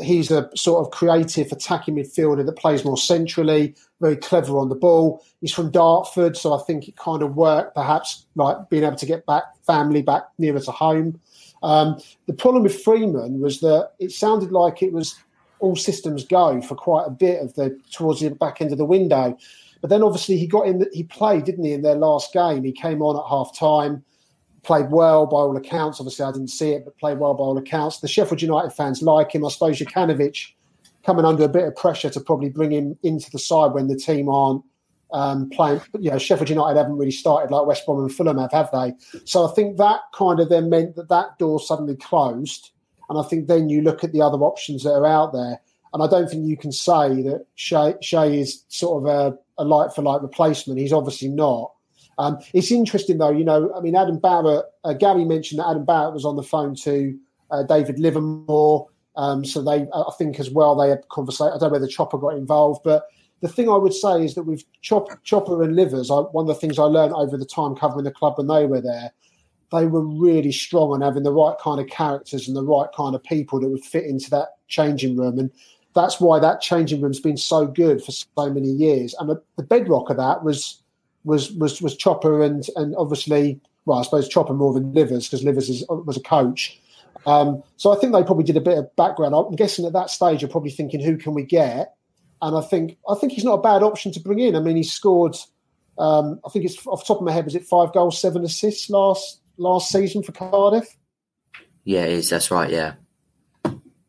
he's 0.00 0.30
a 0.30 0.48
sort 0.54 0.84
of 0.84 0.92
creative 0.92 1.50
attacking 1.52 1.96
midfielder 1.96 2.46
that 2.46 2.56
plays 2.56 2.84
more 2.84 2.96
centrally, 2.96 3.74
very 4.00 4.16
clever 4.16 4.58
on 4.58 4.68
the 4.68 4.74
ball. 4.74 5.24
He's 5.40 5.52
from 5.52 5.70
Dartford, 5.70 6.36
so 6.36 6.54
I 6.54 6.62
think 6.62 6.88
it 6.88 6.96
kind 6.96 7.22
of 7.22 7.36
worked, 7.36 7.74
perhaps 7.74 8.26
like 8.36 8.70
being 8.70 8.84
able 8.84 8.96
to 8.96 9.06
get 9.06 9.26
back 9.26 9.44
family 9.66 10.02
back 10.02 10.24
nearer 10.38 10.60
to 10.60 10.70
home. 10.70 11.20
Um, 11.62 11.98
the 12.26 12.32
problem 12.32 12.62
with 12.62 12.82
Freeman 12.82 13.40
was 13.40 13.60
that 13.60 13.92
it 13.98 14.12
sounded 14.12 14.52
like 14.52 14.82
it 14.82 14.92
was 14.92 15.16
all 15.60 15.76
systems 15.76 16.24
go 16.24 16.60
for 16.62 16.74
quite 16.74 17.06
a 17.06 17.10
bit 17.10 17.42
of 17.42 17.54
the 17.54 17.78
towards 17.92 18.20
the 18.20 18.30
back 18.30 18.60
end 18.60 18.72
of 18.72 18.78
the 18.78 18.84
window. 18.84 19.36
But 19.80 19.88
then 19.88 20.02
obviously 20.02 20.36
he 20.36 20.46
got 20.46 20.66
in, 20.66 20.86
he 20.92 21.04
played, 21.04 21.44
didn't 21.44 21.64
he, 21.64 21.72
in 21.72 21.82
their 21.82 21.94
last 21.94 22.32
game? 22.32 22.64
He 22.64 22.72
came 22.72 23.00
on 23.00 23.16
at 23.16 23.28
half 23.28 23.56
time 23.58 24.04
played 24.62 24.90
well 24.90 25.26
by 25.26 25.38
all 25.38 25.56
accounts. 25.56 26.00
Obviously, 26.00 26.24
I 26.24 26.32
didn't 26.32 26.48
see 26.48 26.70
it, 26.72 26.84
but 26.84 26.98
played 26.98 27.18
well 27.18 27.34
by 27.34 27.44
all 27.44 27.58
accounts. 27.58 28.00
The 28.00 28.08
Sheffield 28.08 28.42
United 28.42 28.72
fans 28.72 29.02
like 29.02 29.34
him. 29.34 29.44
I 29.44 29.48
suppose 29.48 29.78
Jokanovic 29.78 30.52
coming 31.04 31.24
under 31.24 31.44
a 31.44 31.48
bit 31.48 31.64
of 31.64 31.76
pressure 31.76 32.10
to 32.10 32.20
probably 32.20 32.50
bring 32.50 32.72
him 32.72 32.98
into 33.02 33.30
the 33.30 33.38
side 33.38 33.72
when 33.72 33.88
the 33.88 33.96
team 33.96 34.28
aren't 34.28 34.62
um, 35.12 35.48
playing. 35.50 35.80
You 35.98 36.10
know, 36.10 36.18
Sheffield 36.18 36.50
United 36.50 36.76
haven't 36.76 36.98
really 36.98 37.10
started 37.10 37.50
like 37.50 37.66
West 37.66 37.86
Brom 37.86 38.00
and 38.00 38.12
Fulham 38.12 38.38
have, 38.38 38.52
have 38.52 38.70
they? 38.72 38.92
So 39.24 39.48
I 39.48 39.52
think 39.52 39.78
that 39.78 40.00
kind 40.14 40.40
of 40.40 40.48
then 40.48 40.68
meant 40.68 40.96
that 40.96 41.08
that 41.08 41.38
door 41.38 41.58
suddenly 41.58 41.96
closed. 41.96 42.70
And 43.10 43.18
I 43.18 43.22
think 43.22 43.48
then 43.48 43.68
you 43.68 43.82
look 43.82 44.02
at 44.04 44.12
the 44.12 44.22
other 44.22 44.38
options 44.38 44.84
that 44.84 44.92
are 44.92 45.06
out 45.06 45.32
there. 45.32 45.60
And 45.92 46.02
I 46.02 46.06
don't 46.06 46.30
think 46.30 46.46
you 46.46 46.56
can 46.56 46.72
say 46.72 47.22
that 47.22 47.44
Sheyi, 47.58 47.98
Sheyi 48.00 48.38
is 48.38 48.64
sort 48.68 49.02
of 49.02 49.08
a, 49.08 49.38
a 49.62 49.64
like 49.64 49.92
for 49.92 50.02
like 50.02 50.22
replacement. 50.22 50.78
He's 50.78 50.92
obviously 50.92 51.28
not. 51.28 51.72
Um, 52.18 52.38
it's 52.54 52.70
interesting 52.70 53.18
though, 53.18 53.32
you 53.32 53.44
know. 53.44 53.72
I 53.76 53.80
mean, 53.80 53.96
Adam 53.96 54.18
Barrett. 54.18 54.64
Uh, 54.84 54.92
Gary 54.92 55.24
mentioned 55.24 55.58
that 55.58 55.68
Adam 55.68 55.84
Barrett 55.84 56.14
was 56.14 56.24
on 56.24 56.36
the 56.36 56.42
phone 56.42 56.74
to 56.76 57.18
uh, 57.50 57.64
David 57.64 57.98
Livermore. 57.98 58.88
Um, 59.16 59.44
so 59.44 59.62
they, 59.62 59.86
I 59.92 60.12
think, 60.16 60.38
as 60.38 60.50
well, 60.50 60.76
they 60.76 60.90
had 60.90 61.08
conversation. 61.08 61.52
I 61.52 61.58
don't 61.58 61.68
know 61.68 61.72
whether 61.72 61.88
Chopper 61.88 62.18
got 62.18 62.36
involved, 62.36 62.82
but 62.84 63.06
the 63.40 63.48
thing 63.48 63.68
I 63.68 63.76
would 63.76 63.94
say 63.94 64.24
is 64.24 64.34
that 64.34 64.44
with 64.44 64.64
Chop, 64.82 65.08
Chopper 65.24 65.62
and 65.62 65.74
Livers, 65.74 66.10
I, 66.10 66.16
one 66.16 66.44
of 66.44 66.48
the 66.48 66.54
things 66.54 66.78
I 66.78 66.84
learned 66.84 67.14
over 67.14 67.36
the 67.36 67.46
time 67.46 67.74
covering 67.74 68.04
the 68.04 68.10
club 68.10 68.34
when 68.36 68.46
they 68.46 68.66
were 68.66 68.80
there, 68.80 69.12
they 69.72 69.86
were 69.86 70.04
really 70.04 70.52
strong 70.52 70.92
on 70.92 71.00
having 71.00 71.22
the 71.22 71.32
right 71.32 71.56
kind 71.58 71.80
of 71.80 71.86
characters 71.86 72.48
and 72.48 72.56
the 72.56 72.64
right 72.64 72.88
kind 72.96 73.14
of 73.14 73.22
people 73.22 73.60
that 73.60 73.68
would 73.68 73.84
fit 73.84 74.04
into 74.04 74.30
that 74.30 74.56
changing 74.68 75.16
room. 75.16 75.38
And 75.38 75.50
that's 75.94 76.20
why 76.20 76.38
that 76.38 76.60
changing 76.60 77.00
room's 77.00 77.20
been 77.20 77.36
so 77.36 77.66
good 77.66 78.02
for 78.02 78.12
so 78.12 78.50
many 78.50 78.68
years. 78.68 79.14
And 79.18 79.30
the, 79.56 79.62
bedrock 79.62 80.10
of 80.10 80.16
that 80.16 80.42
was 80.42 80.82
was 81.24 81.52
was 81.52 81.82
was 81.82 81.96
Chopper 81.96 82.42
and 82.42 82.66
and 82.76 82.94
obviously, 82.96 83.60
well, 83.84 83.98
I 83.98 84.02
suppose 84.02 84.28
Chopper 84.28 84.54
more 84.54 84.72
than 84.72 84.92
Livers 84.92 85.26
because 85.26 85.44
Livers 85.44 85.68
is, 85.68 85.84
was 85.88 86.16
a 86.16 86.22
coach. 86.22 86.80
Um, 87.26 87.62
so 87.76 87.94
I 87.94 88.00
think 88.00 88.12
they 88.12 88.24
probably 88.24 88.44
did 88.44 88.56
a 88.56 88.60
bit 88.60 88.78
of 88.78 88.94
background. 88.96 89.34
I'm 89.34 89.54
guessing 89.54 89.84
at 89.84 89.92
that 89.92 90.10
stage 90.10 90.40
you're 90.40 90.50
probably 90.50 90.70
thinking, 90.70 91.00
who 91.00 91.16
can 91.16 91.34
we 91.34 91.42
get? 91.42 91.94
And 92.42 92.56
I 92.56 92.62
think 92.62 92.96
I 93.08 93.14
think 93.14 93.32
he's 93.32 93.44
not 93.44 93.58
a 93.58 93.62
bad 93.62 93.82
option 93.82 94.10
to 94.12 94.20
bring 94.20 94.38
in. 94.38 94.56
I 94.56 94.60
mean, 94.60 94.76
he 94.76 94.82
scored. 94.82 95.36
Um, 95.98 96.40
I 96.46 96.48
think 96.48 96.64
it's 96.64 96.86
off 96.86 97.00
the 97.00 97.08
top 97.12 97.18
of 97.18 97.24
my 97.26 97.32
head, 97.32 97.44
was 97.44 97.54
it 97.54 97.64
five 97.64 97.92
goals, 97.92 98.18
seven 98.18 98.42
assists 98.42 98.88
last 98.88 99.39
last 99.60 99.90
season 99.90 100.22
for 100.22 100.32
Cardiff? 100.32 100.96
Yeah, 101.84 102.04
it 102.04 102.12
is. 102.12 102.30
That's 102.30 102.50
right. 102.50 102.70
Yeah. 102.70 102.94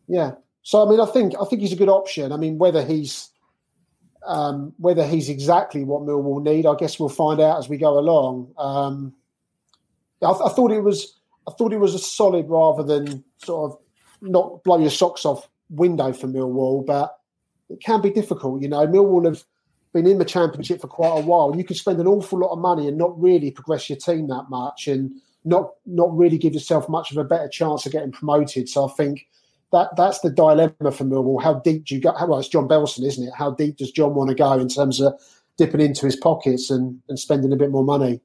Yeah. 0.07 0.31
So 0.63 0.85
I 0.85 0.89
mean, 0.89 0.99
I 0.99 1.05
think 1.05 1.33
I 1.39 1.45
think 1.45 1.61
he's 1.61 1.73
a 1.73 1.77
good 1.77 1.89
option. 1.89 2.31
I 2.31 2.37
mean, 2.37 2.57
whether 2.57 2.83
he's 2.83 3.29
um, 4.25 4.73
whether 4.77 5.05
he's 5.05 5.29
exactly 5.29 5.83
what 5.83 6.03
Millwall 6.03 6.43
need, 6.43 6.65
I 6.65 6.75
guess 6.75 6.99
we'll 6.99 7.09
find 7.09 7.41
out 7.41 7.57
as 7.57 7.69
we 7.69 7.77
go 7.77 7.97
along. 7.97 8.53
Um, 8.57 9.13
I, 10.21 10.31
th- 10.31 10.43
I, 10.45 10.49
thought 10.49 10.71
it 10.71 10.81
was 10.81 11.19
I 11.47 11.51
thought 11.57 11.73
it 11.73 11.79
was 11.79 11.95
a 11.95 11.99
solid 11.99 12.47
rather 12.47 12.83
than 12.83 13.23
sort 13.37 13.71
of 13.71 13.79
not 14.21 14.63
blow 14.63 14.77
your 14.77 14.91
socks 14.91 15.25
off 15.25 15.49
window 15.69 16.13
for 16.13 16.27
Millwall, 16.27 16.85
but 16.85 17.17
it 17.69 17.81
can 17.81 18.01
be 18.01 18.11
difficult. 18.11 18.61
You 18.61 18.69
know, 18.69 18.85
Millwall 18.85 19.25
have 19.25 19.43
been 19.93 20.05
in 20.05 20.19
the 20.19 20.25
championship 20.25 20.81
for 20.81 20.87
quite 20.87 21.17
a 21.17 21.25
while. 21.25 21.55
You 21.55 21.63
can 21.63 21.75
spend 21.75 21.99
an 21.99 22.07
awful 22.07 22.39
lot 22.39 22.51
of 22.51 22.59
money 22.59 22.87
and 22.87 22.97
not 22.97 23.19
really 23.19 23.49
progress 23.49 23.89
your 23.89 23.97
team 23.97 24.27
that 24.27 24.45
much, 24.49 24.87
and 24.87 25.11
not 25.43 25.71
not 25.85 26.15
really 26.15 26.37
give 26.37 26.53
yourself 26.53 26.87
much 26.89 27.11
of 27.11 27.17
a 27.17 27.23
better 27.23 27.47
chance 27.47 27.85
of 27.85 27.91
getting 27.91 28.11
promoted. 28.11 28.69
So 28.69 28.87
I 28.87 28.91
think 28.93 29.27
that 29.71 29.95
that's 29.95 30.19
the 30.19 30.29
dilemma 30.29 30.91
for 30.91 31.03
Millwall. 31.03 31.41
How 31.41 31.55
deep 31.55 31.85
do 31.85 31.95
you 31.95 32.01
go? 32.01 32.13
Well, 32.27 32.39
it's 32.39 32.49
John 32.49 32.67
Berylson, 32.67 33.05
isn't 33.05 33.27
it? 33.27 33.33
How 33.35 33.51
deep 33.51 33.77
does 33.77 33.91
John 33.91 34.13
want 34.13 34.29
to 34.29 34.35
go 34.35 34.53
in 34.53 34.67
terms 34.67 34.99
of 34.99 35.13
dipping 35.57 35.81
into 35.81 36.05
his 36.05 36.15
pockets 36.15 36.69
and, 36.69 36.99
and 37.07 37.17
spending 37.17 37.53
a 37.53 37.55
bit 37.55 37.71
more 37.71 37.83
money? 37.83 38.21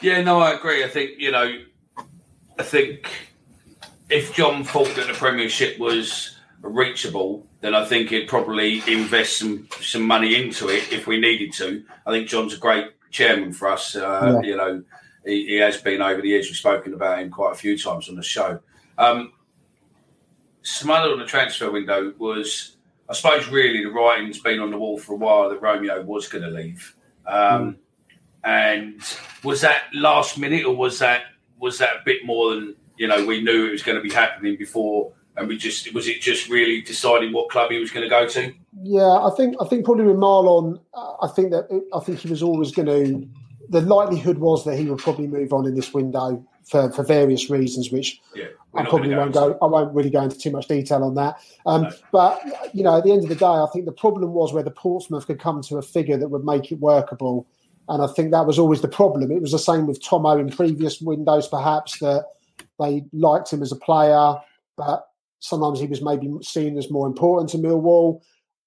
Yeah, 0.00 0.22
no, 0.22 0.40
I 0.40 0.52
agree. 0.52 0.84
I 0.84 0.88
think 0.88 1.12
you 1.18 1.30
know, 1.30 1.60
I 2.58 2.62
think 2.62 3.10
if 4.10 4.34
John 4.34 4.64
thought 4.64 4.94
that 4.96 5.06
the 5.06 5.14
Premiership 5.14 5.78
was 5.78 6.36
reachable, 6.62 7.46
then 7.60 7.74
I 7.74 7.84
think 7.84 8.10
he'd 8.10 8.28
probably 8.28 8.82
invest 8.86 9.38
some 9.38 9.68
some 9.80 10.02
money 10.02 10.34
into 10.34 10.68
it 10.68 10.92
if 10.92 11.06
we 11.06 11.20
needed 11.20 11.52
to. 11.54 11.84
I 12.06 12.10
think 12.10 12.28
John's 12.28 12.54
a 12.54 12.58
great 12.58 12.86
chairman 13.10 13.52
for 13.52 13.68
us. 13.68 13.96
Uh, 13.96 14.40
yeah. 14.42 14.48
You 14.48 14.56
know, 14.56 14.82
he, 15.26 15.46
he, 15.46 15.56
has 15.56 15.76
been 15.76 16.00
over 16.00 16.22
the 16.22 16.28
years. 16.28 16.46
We've 16.46 16.56
spoken 16.56 16.94
about 16.94 17.18
him 17.18 17.30
quite 17.30 17.52
a 17.52 17.56
few 17.56 17.76
times 17.76 18.08
on 18.08 18.14
the 18.14 18.22
show. 18.22 18.60
Um, 18.96 19.32
smother 20.62 21.10
on 21.10 21.18
the 21.18 21.26
transfer 21.26 21.70
window 21.70 22.12
was, 22.18 22.76
I 23.08 23.14
suppose, 23.14 23.48
really 23.48 23.82
the 23.82 23.90
writing's 23.90 24.40
been 24.40 24.60
on 24.60 24.70
the 24.70 24.78
wall 24.78 24.98
for 24.98 25.14
a 25.14 25.16
while 25.16 25.50
that 25.50 25.60
Romeo 25.60 26.02
was 26.02 26.28
going 26.28 26.44
to 26.44 26.50
leave. 26.50 26.94
Um, 27.26 27.34
mm. 27.34 27.76
And 28.44 29.02
was 29.42 29.60
that 29.62 29.82
last 29.92 30.38
minute, 30.38 30.64
or 30.64 30.76
was 30.76 31.00
that 31.00 31.22
was 31.58 31.78
that 31.78 31.96
a 31.96 32.02
bit 32.04 32.24
more 32.24 32.54
than 32.54 32.76
you 32.96 33.08
know 33.08 33.24
we 33.26 33.42
knew 33.42 33.66
it 33.66 33.72
was 33.72 33.82
going 33.82 33.96
to 33.96 34.02
be 34.02 34.14
happening 34.14 34.56
before? 34.56 35.12
And 35.36 35.48
we 35.48 35.56
just 35.56 35.92
was 35.92 36.06
it 36.06 36.20
just 36.20 36.48
really 36.48 36.80
deciding 36.80 37.32
what 37.32 37.50
club 37.50 37.72
he 37.72 37.80
was 37.80 37.90
going 37.90 38.04
to 38.04 38.08
go 38.08 38.26
to? 38.28 38.54
Yeah, 38.82 39.02
I 39.02 39.30
think 39.36 39.56
I 39.60 39.66
think 39.66 39.84
probably 39.84 40.04
with 40.04 40.16
Marlon, 40.16 40.80
uh, 40.94 41.14
I 41.22 41.28
think 41.28 41.50
that 41.50 41.66
I 41.92 41.98
think 42.00 42.20
he 42.20 42.28
was 42.28 42.42
always 42.42 42.70
going 42.70 42.86
to. 42.86 43.28
The 43.68 43.80
likelihood 43.80 44.38
was 44.38 44.64
that 44.64 44.76
he 44.76 44.86
would 44.86 44.98
probably 44.98 45.26
move 45.26 45.52
on 45.52 45.66
in 45.66 45.74
this 45.74 45.92
window 45.92 46.44
for, 46.64 46.90
for 46.90 47.02
various 47.02 47.48
reasons, 47.48 47.90
which 47.90 48.20
yeah, 48.34 48.46
I 48.74 48.84
probably 48.84 49.14
won't 49.14 49.32
go. 49.34 49.56
I 49.62 49.66
won't 49.66 49.94
really 49.94 50.10
go 50.10 50.22
into 50.22 50.38
too 50.38 50.50
much 50.50 50.68
detail 50.68 51.04
on 51.04 51.14
that. 51.14 51.36
Um, 51.64 51.82
no. 51.82 51.90
But 52.12 52.40
you 52.74 52.82
know, 52.82 52.98
at 52.98 53.04
the 53.04 53.12
end 53.12 53.22
of 53.22 53.28
the 53.28 53.36
day, 53.36 53.46
I 53.46 53.66
think 53.72 53.86
the 53.86 53.92
problem 53.92 54.32
was 54.32 54.52
whether 54.52 54.70
Portsmouth 54.70 55.26
could 55.26 55.40
come 55.40 55.62
to 55.62 55.76
a 55.76 55.82
figure 55.82 56.16
that 56.16 56.28
would 56.28 56.44
make 56.44 56.70
it 56.72 56.80
workable, 56.80 57.46
and 57.88 58.02
I 58.02 58.06
think 58.08 58.32
that 58.32 58.46
was 58.46 58.58
always 58.58 58.80
the 58.80 58.88
problem. 58.88 59.30
It 59.30 59.42
was 59.42 59.52
the 59.52 59.58
same 59.58 59.86
with 59.86 60.02
Tomo 60.02 60.38
in 60.38 60.50
previous 60.50 61.00
windows, 61.00 61.48
perhaps 61.48 61.98
that 62.00 62.26
they 62.78 63.04
liked 63.12 63.52
him 63.52 63.62
as 63.62 63.72
a 63.72 63.76
player, 63.76 64.34
but 64.76 65.06
sometimes 65.40 65.80
he 65.80 65.86
was 65.86 66.02
maybe 66.02 66.30
seen 66.42 66.76
as 66.76 66.90
more 66.90 67.06
important 67.06 67.50
to 67.50 67.58
Millwall. 67.58 68.20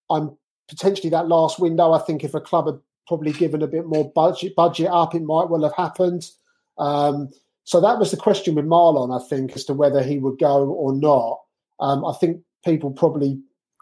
I'm 0.10 0.38
potentially 0.68 1.10
that 1.10 1.27
last 1.27 1.60
window. 1.60 1.91
I 1.91 2.00
think 2.00 2.24
if 2.24 2.34
a 2.34 2.41
club 2.41 2.68
had 2.68 2.79
probably 3.10 3.34
given 3.34 3.63
a 3.63 3.68
bit 3.68 3.88
more 3.88 4.10
budget 4.12 4.56
budget 4.56 4.88
up, 4.88 5.16
it 5.16 5.24
might 5.24 5.50
well 5.50 5.63
have 5.63 5.75
happened. 5.75 6.30
Um, 6.78 7.30
so 7.66 7.82
that 7.82 8.00
was 8.00 8.12
the 8.12 8.18
question 8.18 8.56
with 8.56 8.66
Marlon, 8.66 9.20
I 9.20 9.28
think, 9.28 9.54
as 9.54 9.66
to 9.66 9.74
whether 9.74 10.01
he 10.01 10.20
would 10.20 10.39
go 10.39 10.70
or 10.70 10.94
not. 10.94 11.42
Um, 11.80 12.06
I 12.06 12.13
think 12.13 12.42
people 12.63 12.92
probably, 12.92 13.39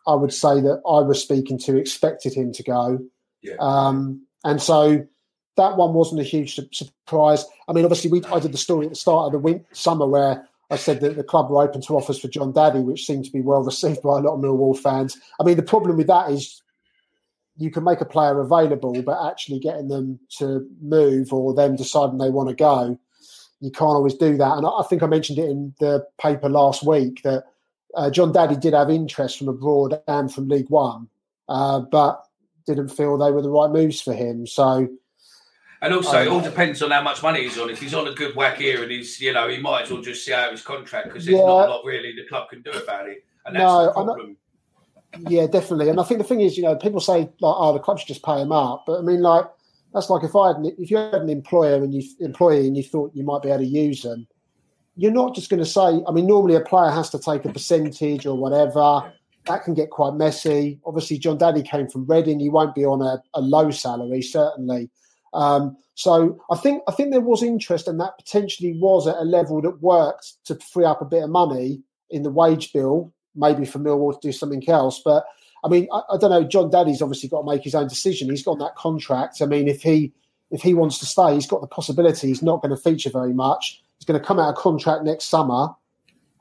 I 0.07 0.15
would 0.15 0.33
say 0.33 0.61
that 0.61 0.81
I 0.87 1.01
was 1.01 1.21
speaking 1.21 1.59
to, 1.59 1.77
expected 1.77 2.33
him 2.33 2.53
to 2.53 2.63
go. 2.63 2.99
Yeah. 3.41 3.55
Um, 3.59 4.25
and 4.43 4.61
so 4.61 5.05
that 5.57 5.75
one 5.75 5.93
wasn't 5.93 6.21
a 6.21 6.23
huge 6.23 6.55
su- 6.55 6.69
surprise. 6.71 7.45
I 7.67 7.73
mean, 7.73 7.83
obviously, 7.83 8.09
we 8.09 8.23
I 8.25 8.39
did 8.39 8.53
the 8.53 8.57
story 8.57 8.85
at 8.85 8.91
the 8.93 8.95
start 8.95 9.27
of 9.27 9.31
the 9.33 9.39
winter, 9.39 9.65
summer 9.73 10.07
where 10.07 10.47
I 10.71 10.77
said 10.77 11.01
that 11.01 11.17
the 11.17 11.23
club 11.23 11.49
were 11.49 11.63
open 11.63 11.81
to 11.81 11.97
offers 11.97 12.19
for 12.19 12.29
Jon 12.29 12.53
Dadi, 12.53 12.83
which 12.83 13.05
seemed 13.05 13.25
to 13.25 13.31
be 13.31 13.41
well 13.41 13.63
received 13.63 14.01
by 14.01 14.19
a 14.19 14.21
lot 14.21 14.35
of 14.35 14.39
Millwall 14.39 14.77
fans. 14.77 15.17
I 15.39 15.43
mean, 15.43 15.57
the 15.57 15.63
problem 15.63 15.97
with 15.97 16.07
that 16.07 16.31
is 16.31 16.61
you 17.57 17.71
can 17.71 17.83
make 17.83 18.01
a 18.01 18.05
player 18.05 18.39
available, 18.39 19.01
but 19.01 19.29
actually 19.29 19.59
getting 19.59 19.87
them 19.87 20.19
to 20.37 20.67
move 20.81 21.33
or 21.33 21.53
them 21.53 21.75
deciding 21.75 22.17
they 22.17 22.29
want 22.29 22.49
to 22.49 22.55
go 22.55 22.99
you 23.59 23.71
can't 23.71 23.89
always 23.89 24.13
do 24.13 24.37
that. 24.37 24.57
And 24.57 24.65
I 24.65 24.83
think 24.87 25.03
I 25.03 25.07
mentioned 25.07 25.39
it 25.39 25.49
in 25.49 25.73
the 25.79 26.05
paper 26.21 26.49
last 26.49 26.85
week 26.85 27.23
that 27.23 27.45
uh, 27.95 28.09
Jon 28.09 28.31
Dadi 28.31 28.59
did 28.59 28.73
have 28.73 28.89
interest 28.89 29.37
from 29.37 29.47
abroad 29.47 29.99
and 30.07 30.31
from 30.31 30.47
League 30.47 30.69
One, 30.69 31.07
uh, 31.49 31.79
but 31.79 32.23
didn't 32.65 32.89
feel 32.89 33.17
they 33.17 33.31
were 33.31 33.41
the 33.41 33.49
right 33.49 33.71
moves 33.71 34.01
for 34.01 34.13
him. 34.13 34.45
So. 34.45 34.87
And 35.81 35.93
also, 35.93 36.21
it 36.21 36.27
all 36.27 36.41
depends 36.41 36.81
on 36.81 36.89
how 36.89 37.03
much 37.03 37.21
money 37.21 37.43
he's 37.43 37.57
on. 37.57 37.69
If 37.69 37.79
he's 37.79 37.93
on 37.93 38.07
a 38.07 38.13
good 38.13 38.35
whack 38.35 38.57
here 38.57 38.81
and 38.81 38.91
he's, 38.91 39.21
you 39.21 39.31
know, 39.31 39.47
he 39.47 39.59
might 39.59 39.83
as 39.83 39.91
well 39.91 40.01
just 40.01 40.25
see 40.25 40.33
out 40.33 40.51
his 40.51 40.63
contract 40.63 41.07
because 41.07 41.25
there's 41.25 41.37
yeah, 41.37 41.45
not 41.45 41.67
a 41.67 41.69
lot 41.69 41.85
really 41.85 42.13
the 42.13 42.25
club 42.27 42.49
can 42.49 42.63
do 42.63 42.71
about 42.71 43.07
it. 43.07 43.23
And 43.45 43.55
that's 43.55 43.63
no, 43.63 43.85
the 43.85 43.91
problem. 43.91 44.37
Yeah, 45.27 45.47
definitely. 45.47 45.89
And 45.89 45.99
I 45.99 46.03
think 46.03 46.19
the 46.19 46.23
thing 46.23 46.41
is, 46.41 46.57
you 46.57 46.63
know, 46.63 46.75
people 46.75 46.99
say 46.99 47.19
like, 47.21 47.31
"Oh, 47.41 47.73
the 47.73 47.79
club 47.79 47.99
just 47.99 48.23
pay 48.23 48.41
him 48.41 48.51
up," 48.51 48.83
but 48.85 48.99
I 48.99 49.01
mean, 49.01 49.21
like, 49.21 49.45
that's 49.93 50.09
like 50.09 50.23
if 50.23 50.35
I 50.35 50.49
had, 50.49 50.57
if 50.77 50.91
you 50.91 50.97
had 50.97 51.15
an 51.15 51.29
employer 51.29 51.75
and 51.75 51.93
you 51.93 52.03
employee 52.19 52.67
and 52.67 52.77
you 52.77 52.83
thought 52.83 53.11
you 53.15 53.23
might 53.23 53.41
be 53.41 53.49
able 53.49 53.59
to 53.59 53.65
use 53.65 54.01
them, 54.01 54.27
you're 54.95 55.11
not 55.11 55.35
just 55.35 55.49
going 55.49 55.59
to 55.59 55.65
say. 55.65 56.01
I 56.07 56.11
mean, 56.11 56.27
normally 56.27 56.55
a 56.55 56.61
player 56.61 56.91
has 56.91 57.09
to 57.11 57.19
take 57.19 57.45
a 57.45 57.53
percentage 57.53 58.25
or 58.25 58.37
whatever. 58.37 59.11
That 59.45 59.63
can 59.63 59.73
get 59.73 59.91
quite 59.91 60.15
messy. 60.15 60.79
Obviously, 60.85 61.17
Jon 61.17 61.37
Dadi 61.37 61.65
came 61.65 61.87
from 61.87 62.05
Reading. 62.05 62.39
He 62.39 62.49
won't 62.49 62.75
be 62.75 62.83
on 62.83 63.01
a, 63.01 63.21
a 63.33 63.41
low 63.41 63.71
salary, 63.71 64.21
certainly. 64.21 64.89
Um, 65.33 65.77
so 65.93 66.39
I 66.51 66.57
think 66.57 66.83
I 66.87 66.91
think 66.91 67.11
there 67.11 67.21
was 67.21 67.43
interest, 67.43 67.87
and 67.87 67.99
that 67.99 68.17
potentially 68.17 68.77
was 68.79 69.07
at 69.07 69.15
a 69.15 69.23
level 69.23 69.61
that 69.61 69.81
worked 69.81 70.33
to 70.45 70.55
free 70.55 70.85
up 70.85 71.01
a 71.01 71.05
bit 71.05 71.23
of 71.23 71.29
money 71.29 71.81
in 72.09 72.23
the 72.23 72.29
wage 72.29 72.71
bill, 72.73 73.13
maybe 73.37 73.65
for 73.65 73.79
Millwall 73.79 74.19
to 74.19 74.27
do 74.27 74.31
something 74.31 74.67
else. 74.67 75.01
But 75.03 75.25
I 75.63 75.69
mean, 75.69 75.87
I, 75.93 76.01
I, 76.13 76.17
don't 76.17 76.31
know. 76.31 76.43
Jon 76.43 76.69
Dadi's 76.69 77.01
obviously 77.01 77.29
got 77.29 77.41
to 77.41 77.51
make 77.51 77.63
his 77.63 77.75
own 77.75 77.87
decision. 77.87 78.29
He's 78.29 78.43
got 78.43 78.59
that 78.59 78.75
contract. 78.75 79.41
I 79.41 79.45
mean, 79.45 79.67
if 79.67 79.81
he 79.81 80.13
if 80.51 80.61
he 80.61 80.73
wants 80.73 80.97
to 80.99 81.05
stay, 81.05 81.33
he's 81.33 81.47
got 81.47 81.61
the 81.61 81.67
possibility. 81.67 82.27
He's 82.27 82.41
not 82.41 82.61
going 82.61 82.75
to 82.75 82.81
feature 82.81 83.09
very 83.09 83.33
much. 83.33 83.83
He's 83.97 84.05
going 84.05 84.19
to 84.19 84.25
come 84.25 84.39
out 84.39 84.49
of 84.49 84.55
contract 84.55 85.03
next 85.03 85.25
summer. 85.25 85.69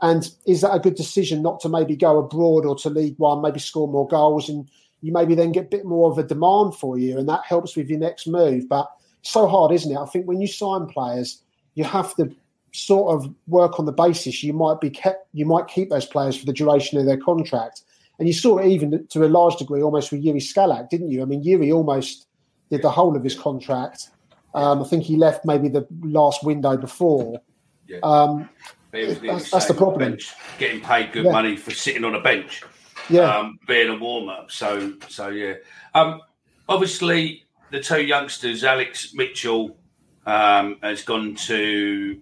And 0.03 0.29
is 0.47 0.61
that 0.61 0.75
a 0.75 0.79
good 0.79 0.95
decision 0.95 1.43
not 1.43 1.61
to 1.61 1.69
maybe 1.69 1.97
go 1.97 2.19
abroad 2.19 2.67
or 2.67 2.77
to 2.77 2.91
League 2.91 3.19
One, 3.19 3.43
maybe 3.43 3.59
score 3.59 3.89
more 3.89 4.07
goals, 4.07 4.49
and 4.49 4.69
you 5.01 5.13
maybe 5.13 5.35
then 5.35 5.53
get 5.53 5.65
a 5.65 5.69
bit 5.69 5.85
more 5.85 6.11
of 6.11 6.19
a 6.19 6.23
demand 6.23 6.75
for 6.75 6.99
you, 6.99 7.19
and 7.19 7.29
that 7.29 7.45
helps 7.45 7.77
with 7.77 7.89
your 7.89 7.99
next 7.99 8.27
move. 8.27 8.69
But 8.69 8.91
so 9.23 9.47
hard, 9.47 9.73
isn't 9.73 9.91
it? 9.91 9.99
I 9.99 10.07
think 10.07 10.27
when 10.27 10.41
you 10.41 10.47
sign 10.47 10.87
players, 10.87 11.43
you 11.75 11.85
have 11.85 12.15
to 12.17 12.31
sort 12.77 13.15
of 13.15 13.33
work 13.47 13.79
on 13.79 13.87
the 13.87 13.93
basis 13.93 14.43
you 14.43 14.53
might 14.53 14.81
be 14.81 14.91
kept, 14.91 15.27
you 15.33 15.47
might 15.47 15.67
keep 15.67 15.89
those 15.89 16.05
players 16.05 16.37
for 16.37 16.45
the 16.45 16.53
duration 16.53 16.99
of 16.99 17.07
their 17.07 17.17
contract. 17.17 17.83
And 18.19 18.29
you 18.29 18.35
saw 18.35 18.59
it 18.59 18.67
even 18.69 19.07
to 19.09 19.25
a 19.25 19.29
large 19.29 19.57
degree 19.57 19.83
almost 19.83 20.13
with 20.13 20.23
Jiri 20.23 20.37
Skalak, 20.37 20.91
didn't 20.91 21.11
you? 21.11 21.23
I 21.23 21.25
mean, 21.25 21.43
Jiri 21.43 21.75
almost 21.75 22.27
did 22.71 22.83
the 22.83 22.91
whole 22.91 23.17
of 23.17 23.25
his 23.25 23.35
contract. 23.35 24.11
Um, 24.55 24.83
I 24.83 24.85
think 24.85 25.05
he 25.05 25.17
left 25.17 25.45
maybe 25.45 25.69
the 25.69 25.87
last 26.03 26.45
window 26.45 26.77
before. 26.77 27.41
Yeah. 27.87 27.99
Um, 28.03 28.49
that's, 28.91 29.51
that's 29.51 29.67
the 29.67 29.75
problem. 29.75 30.13
Bench, 30.13 30.33
getting 30.59 30.81
paid 30.81 31.13
good 31.13 31.27
yeah. 31.27 31.33
money 31.33 31.57
for 31.57 31.71
sitting 31.71 32.05
on 32.05 32.15
a 32.15 32.21
bench. 32.21 32.63
Yeah. 33.09 33.37
Um, 33.37 33.59
being 33.67 33.91
a 33.91 33.97
warm 33.97 34.29
up. 34.29 34.51
So, 34.51 34.95
so 35.09 35.29
yeah. 35.29 35.55
Um, 35.95 36.21
obviously, 36.69 37.45
the 37.71 37.81
two 37.81 38.03
youngsters, 38.03 38.65
Alex 38.65 39.13
Mitchell, 39.15 39.77
um, 40.25 40.79
has 40.83 41.03
gone 41.03 41.35
to 41.35 42.21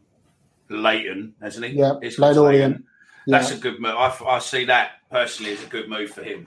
Leyton, 0.69 1.35
hasn't 1.41 1.67
he? 1.67 1.73
Yeah, 1.79 1.93
Leyton 2.19 2.39
Orient. 2.39 2.85
That's 3.27 3.51
a 3.51 3.57
good 3.57 3.81
move. 3.81 3.95
I, 3.97 4.15
I 4.27 4.39
see 4.39 4.65
that 4.67 4.93
personally 5.11 5.53
as 5.53 5.63
a 5.63 5.67
good 5.67 5.89
move 5.89 6.11
for 6.11 6.23
him. 6.23 6.47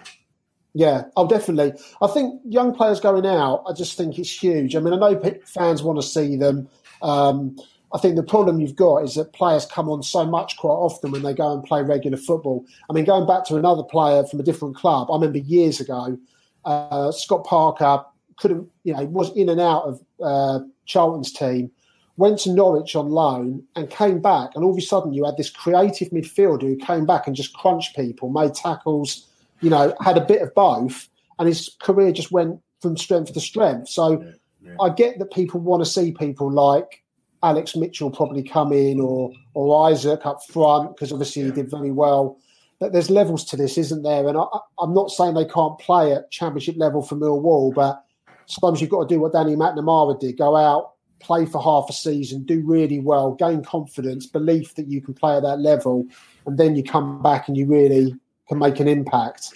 Yeah, 0.73 1.05
oh, 1.15 1.27
definitely. 1.27 1.73
I 2.01 2.07
think 2.07 2.39
young 2.45 2.75
players 2.75 2.99
going 2.99 3.25
out, 3.25 3.63
I 3.67 3.73
just 3.73 3.97
think 3.97 4.19
it's 4.19 4.31
huge. 4.31 4.75
I 4.75 4.79
mean, 4.79 4.93
I 4.93 4.97
know 4.97 5.39
fans 5.45 5.81
want 5.81 5.99
to 5.99 6.07
see 6.07 6.35
them. 6.35 6.69
Um, 7.01 7.57
I 7.93 7.99
think 7.99 8.15
the 8.15 8.23
problem 8.23 8.59
you've 8.59 8.75
got 8.75 8.97
is 8.97 9.15
that 9.15 9.33
players 9.33 9.65
come 9.65 9.89
on 9.89 10.03
so 10.03 10.25
much 10.25 10.57
quite 10.57 10.73
often 10.73 11.11
when 11.11 11.23
they 11.23 11.33
go 11.33 11.53
and 11.53 11.63
play 11.63 11.81
regular 11.81 12.17
football. 12.17 12.65
I 12.89 12.93
mean, 12.93 13.05
going 13.05 13.25
back 13.25 13.45
to 13.45 13.55
another 13.55 13.83
player 13.83 14.23
from 14.25 14.39
a 14.39 14.43
different 14.43 14.75
club, 14.75 15.09
I 15.09 15.15
remember 15.15 15.39
years 15.39 15.79
ago, 15.79 16.17
uh, 16.65 17.11
Scott 17.11 17.45
Parker 17.45 18.03
couldn't, 18.35 18.69
you 18.83 18.93
know, 18.93 19.05
was 19.05 19.35
in 19.35 19.49
and 19.49 19.61
out 19.61 19.83
of 19.83 20.01
uh, 20.21 20.59
Charlton's 20.85 21.31
team, 21.31 21.71
went 22.17 22.39
to 22.39 22.51
Norwich 22.51 22.95
on 22.95 23.09
loan 23.09 23.63
and 23.75 23.89
came 23.89 24.19
back. 24.19 24.51
And 24.55 24.63
all 24.63 24.71
of 24.71 24.77
a 24.77 24.81
sudden, 24.81 25.13
you 25.13 25.23
had 25.23 25.37
this 25.37 25.49
creative 25.49 26.09
midfielder 26.09 26.63
who 26.63 26.75
came 26.75 27.05
back 27.05 27.27
and 27.27 27.35
just 27.35 27.53
crunched 27.53 27.95
people, 27.95 28.29
made 28.29 28.55
tackles, 28.55 29.27
you 29.61 29.69
know, 29.69 29.95
had 30.01 30.17
a 30.17 30.25
bit 30.25 30.41
of 30.41 30.53
both. 30.55 31.07
And 31.39 31.47
his 31.47 31.75
career 31.79 32.11
just 32.11 32.31
went 32.31 32.59
from 32.81 32.97
strength 32.97 33.33
to 33.33 33.39
strength. 33.39 33.89
So 33.89 34.21
yeah, 34.21 34.31
yeah. 34.61 34.75
I 34.81 34.89
get 34.89 35.19
that 35.19 35.31
people 35.31 35.59
want 35.59 35.83
to 35.83 35.89
see 35.89 36.11
people 36.11 36.51
like 36.51 37.03
Alex 37.43 37.75
Mitchell 37.75 38.09
probably 38.09 38.43
come 38.43 38.71
in 38.73 38.99
or 38.99 39.31
or 39.53 39.89
Isaac 39.89 40.25
up 40.25 40.43
front 40.45 40.95
because 40.95 41.11
obviously 41.11 41.43
yeah. 41.43 41.49
he 41.49 41.53
did 41.53 41.69
very 41.69 41.91
well. 41.91 42.37
But 42.79 42.93
there's 42.93 43.09
levels 43.09 43.43
to 43.45 43.57
this, 43.57 43.77
isn't 43.77 44.03
there? 44.03 44.27
And 44.27 44.37
I, 44.37 44.45
am 44.81 44.93
not 44.93 45.09
saying 45.09 45.33
they 45.33 45.45
can't 45.45 45.79
play 45.79 46.13
at 46.13 46.29
championship 46.29 46.75
level 46.77 47.01
for 47.01 47.15
Millwall, 47.15 47.73
but 47.73 48.03
sometimes 48.45 48.81
you've 48.81 48.91
got 48.91 49.07
to 49.07 49.15
do 49.15 49.19
what 49.19 49.33
Danny 49.33 49.55
McNamara 49.55 50.19
did: 50.19 50.37
go 50.37 50.55
out, 50.55 50.93
play 51.19 51.45
for 51.45 51.61
half 51.61 51.89
a 51.89 51.93
season, 51.93 52.43
do 52.43 52.61
really 52.65 52.99
well, 52.99 53.31
gain 53.33 53.63
confidence, 53.63 54.25
belief 54.25 54.75
that 54.75 54.87
you 54.87 55.01
can 55.01 55.13
play 55.13 55.35
at 55.35 55.43
that 55.43 55.59
level, 55.59 56.05
and 56.45 56.57
then 56.57 56.75
you 56.75 56.83
come 56.83 57.21
back 57.21 57.47
and 57.47 57.57
you 57.57 57.65
really 57.65 58.15
can 58.47 58.59
make 58.59 58.79
an 58.79 58.87
impact. 58.87 59.51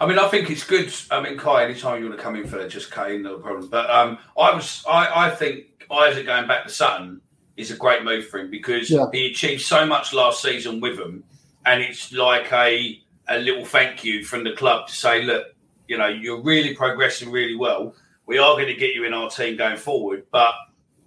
I 0.00 0.06
mean, 0.06 0.18
I 0.18 0.28
think 0.28 0.50
it's 0.50 0.64
good. 0.64 0.92
I 1.10 1.20
mean, 1.20 1.38
Kai, 1.38 1.64
anytime 1.64 2.02
you 2.02 2.08
want 2.08 2.18
to 2.18 2.22
come 2.22 2.36
in 2.36 2.46
for 2.46 2.58
that, 2.58 2.70
just 2.70 2.90
Kai, 2.90 3.16
no 3.16 3.38
problem. 3.38 3.68
But 3.68 3.88
um, 3.88 4.18
I 4.38 4.54
was, 4.54 4.84
I, 4.88 5.26
I 5.26 5.30
think 5.30 5.86
Isaac 5.90 6.26
going 6.26 6.46
back 6.46 6.64
to 6.64 6.70
Sutton 6.70 7.20
is 7.56 7.70
a 7.70 7.76
great 7.76 8.04
move 8.04 8.28
for 8.28 8.38
him 8.38 8.50
because 8.50 8.90
yeah. 8.90 9.06
he 9.12 9.26
achieved 9.26 9.62
so 9.62 9.86
much 9.86 10.12
last 10.12 10.42
season 10.42 10.80
with 10.80 10.96
them, 10.96 11.24
and 11.64 11.82
it's 11.82 12.12
like 12.12 12.52
a 12.52 13.00
a 13.28 13.38
little 13.38 13.64
thank 13.64 14.04
you 14.04 14.24
from 14.24 14.44
the 14.44 14.52
club 14.52 14.86
to 14.86 14.94
say, 14.94 15.22
look, 15.22 15.46
you 15.88 15.98
know, 15.98 16.06
you're 16.06 16.42
really 16.42 16.74
progressing 16.74 17.30
really 17.30 17.56
well. 17.56 17.94
We 18.26 18.38
are 18.38 18.54
going 18.54 18.66
to 18.66 18.74
get 18.74 18.94
you 18.94 19.04
in 19.04 19.14
our 19.14 19.30
team 19.30 19.56
going 19.56 19.76
forward, 19.76 20.26
but 20.30 20.54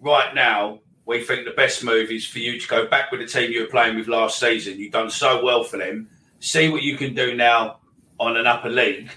right 0.01 0.33
now 0.33 0.79
we 1.05 1.23
think 1.23 1.45
the 1.45 1.51
best 1.51 1.83
move 1.83 2.11
is 2.11 2.25
for 2.25 2.39
you 2.39 2.59
to 2.59 2.67
go 2.67 2.85
back 2.87 3.11
with 3.11 3.19
the 3.19 3.25
team 3.25 3.51
you 3.51 3.61
were 3.61 3.67
playing 3.67 3.95
with 3.95 4.07
last 4.07 4.39
season. 4.39 4.79
You've 4.79 4.91
done 4.91 5.09
so 5.09 5.43
well 5.43 5.63
for 5.63 5.77
them. 5.77 6.07
See 6.39 6.69
what 6.69 6.83
you 6.83 6.97
can 6.97 7.15
do 7.15 7.35
now 7.35 7.79
on 8.19 8.37
an 8.37 8.45
upper 8.45 8.69
league 8.69 9.09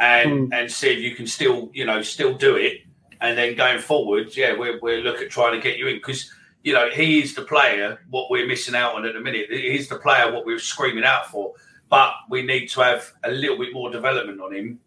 and 0.00 0.50
mm. 0.50 0.58
and 0.58 0.70
see 0.70 0.88
if 0.88 0.98
you 0.98 1.14
can 1.14 1.26
still 1.26 1.70
you 1.72 1.84
know 1.84 2.02
still 2.02 2.34
do 2.34 2.56
it 2.56 2.82
and 3.20 3.36
then 3.36 3.54
going 3.54 3.78
forward 3.78 4.34
yeah 4.36 4.56
we're, 4.56 4.78
we're 4.80 5.00
look 5.00 5.22
at 5.22 5.30
trying 5.30 5.52
to 5.52 5.60
get 5.60 5.78
you 5.78 5.86
in 5.86 5.96
because 5.96 6.30
you 6.62 6.72
know 6.72 6.90
he 6.90 7.22
is 7.22 7.34
the 7.34 7.42
player 7.42 7.98
what 8.10 8.30
we're 8.30 8.46
missing 8.46 8.74
out 8.74 8.94
on 8.94 9.06
at 9.06 9.14
the 9.14 9.20
minute 9.20 9.46
he's 9.50 9.88
the 9.88 9.96
player 9.96 10.32
what 10.32 10.44
we're 10.44 10.58
screaming 10.58 11.04
out 11.04 11.26
for 11.30 11.52
but 11.88 12.12
we 12.28 12.42
need 12.42 12.66
to 12.66 12.80
have 12.80 13.12
a 13.24 13.30
little 13.30 13.56
bit 13.56 13.72
more 13.72 13.90
development 13.90 14.40
on 14.40 14.54
him 14.54 14.78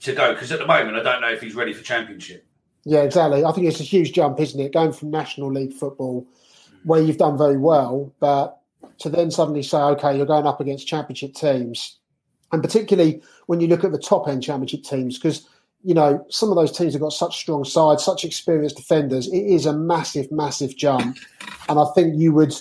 to 0.00 0.14
go 0.14 0.32
because 0.32 0.50
at 0.52 0.58
the 0.58 0.66
moment 0.66 0.96
i 0.96 1.02
don't 1.02 1.20
know 1.20 1.30
if 1.30 1.40
he's 1.40 1.54
ready 1.54 1.72
for 1.72 1.82
championship 1.82 2.45
yeah 2.86 3.02
exactly 3.02 3.44
i 3.44 3.52
think 3.52 3.66
it's 3.66 3.80
a 3.80 3.84
huge 3.84 4.12
jump 4.12 4.40
isn't 4.40 4.60
it 4.60 4.72
going 4.72 4.92
from 4.92 5.10
national 5.10 5.52
league 5.52 5.74
football 5.74 6.26
where 6.84 7.02
you've 7.02 7.18
done 7.18 7.36
very 7.36 7.58
well 7.58 8.10
but 8.20 8.60
to 8.98 9.10
then 9.10 9.30
suddenly 9.30 9.62
say 9.62 9.76
okay 9.76 10.16
you're 10.16 10.24
going 10.24 10.46
up 10.46 10.60
against 10.60 10.86
championship 10.86 11.34
teams 11.34 11.98
and 12.52 12.62
particularly 12.62 13.22
when 13.46 13.60
you 13.60 13.66
look 13.66 13.84
at 13.84 13.92
the 13.92 13.98
top 13.98 14.28
end 14.28 14.42
championship 14.42 14.82
teams, 14.82 15.18
because 15.18 15.46
you 15.82 15.94
know 15.94 16.24
some 16.30 16.50
of 16.50 16.56
those 16.56 16.76
teams 16.76 16.92
have 16.94 17.02
got 17.02 17.12
such 17.12 17.36
strong 17.36 17.64
sides, 17.64 18.04
such 18.04 18.24
experienced 18.24 18.76
defenders. 18.76 19.28
It 19.28 19.44
is 19.44 19.66
a 19.66 19.72
massive, 19.72 20.30
massive 20.30 20.76
jump, 20.76 21.16
and 21.68 21.78
I 21.78 21.84
think 21.94 22.14
you 22.16 22.32
would 22.32 22.54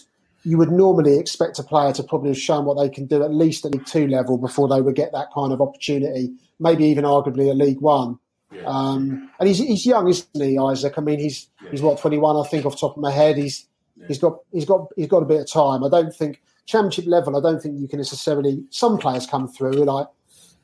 you 0.44 0.58
would 0.58 0.72
normally 0.72 1.18
expect 1.18 1.60
a 1.60 1.64
player 1.64 1.92
to 1.94 2.04
probably 2.04 2.30
have 2.30 2.40
shown 2.40 2.66
what 2.66 2.78
they 2.78 2.90
can 2.90 3.06
do 3.06 3.24
at 3.24 3.34
least 3.34 3.66
at 3.66 3.72
League 3.72 3.86
Two 3.86 4.08
level 4.08 4.38
before 4.38 4.68
they 4.68 4.82
would 4.82 4.96
get 4.96 5.12
that 5.12 5.32
kind 5.34 5.54
of 5.54 5.62
opportunity. 5.62 6.34
Maybe 6.60 6.86
even 6.86 7.04
arguably 7.04 7.50
a 7.50 7.54
League 7.54 7.82
One. 7.82 8.20
Yeah. 8.52 8.64
Um, 8.66 9.30
and 9.40 9.48
he's 9.48 9.60
he's 9.60 9.86
young, 9.86 10.08
isn't 10.08 10.28
he, 10.34 10.58
Isaac? 10.58 10.94
I 10.98 11.02
mean, 11.02 11.20
he's 11.20 11.50
yeah. 11.64 11.72
he's 11.72 11.82
what 11.82 12.00
twenty 12.00 12.18
one, 12.18 12.36
I 12.38 12.48
think, 12.48 12.66
off 12.66 12.80
top 12.80 12.96
of 12.96 13.02
my 13.02 13.12
head. 13.12 13.38
He's 13.38 13.68
yeah. 13.98 14.08
he's 14.08 14.20
got 14.20 14.40
he's 14.52 14.66
got 14.66 14.88
he's 14.96 15.08
got 15.08 15.24
a 15.24 15.26
bit 15.26 15.42
of 15.42 15.52
time. 15.52 15.84
I 15.84 15.90
don't 15.90 16.14
think 16.14 16.42
championship 16.66 17.06
level, 17.08 17.38
I 17.38 17.42
don't 17.42 17.62
think 17.62 17.80
you 17.80 17.88
can 17.88 18.00
necessarily. 18.00 18.64
Some 18.70 18.98
players 18.98 19.26
come 19.28 19.48
through, 19.48 19.74
like 19.74 20.08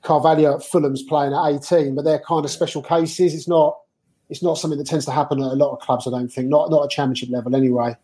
Carvalho 0.01 0.55
at 0.55 0.63
Fulham's 0.63 1.03
playing 1.03 1.33
at 1.33 1.47
18, 1.71 1.95
but 1.95 2.03
they're 2.03 2.19
kind 2.19 2.43
of 2.43 2.51
special 2.51 2.81
cases. 2.81 3.33
It's 3.33 3.47
not. 3.47 3.77
It's 4.29 4.41
not 4.41 4.57
something 4.57 4.77
that 4.77 4.87
tends 4.87 5.03
to 5.05 5.11
happen 5.11 5.43
at 5.43 5.51
a 5.51 5.55
lot 5.55 5.73
of 5.73 5.79
clubs. 5.79 6.07
I 6.07 6.11
don't 6.11 6.31
think. 6.31 6.47
Not 6.47 6.71
not 6.71 6.85
at 6.85 6.89
championship 6.89 7.29
level, 7.29 7.55
anyway. 7.55 7.95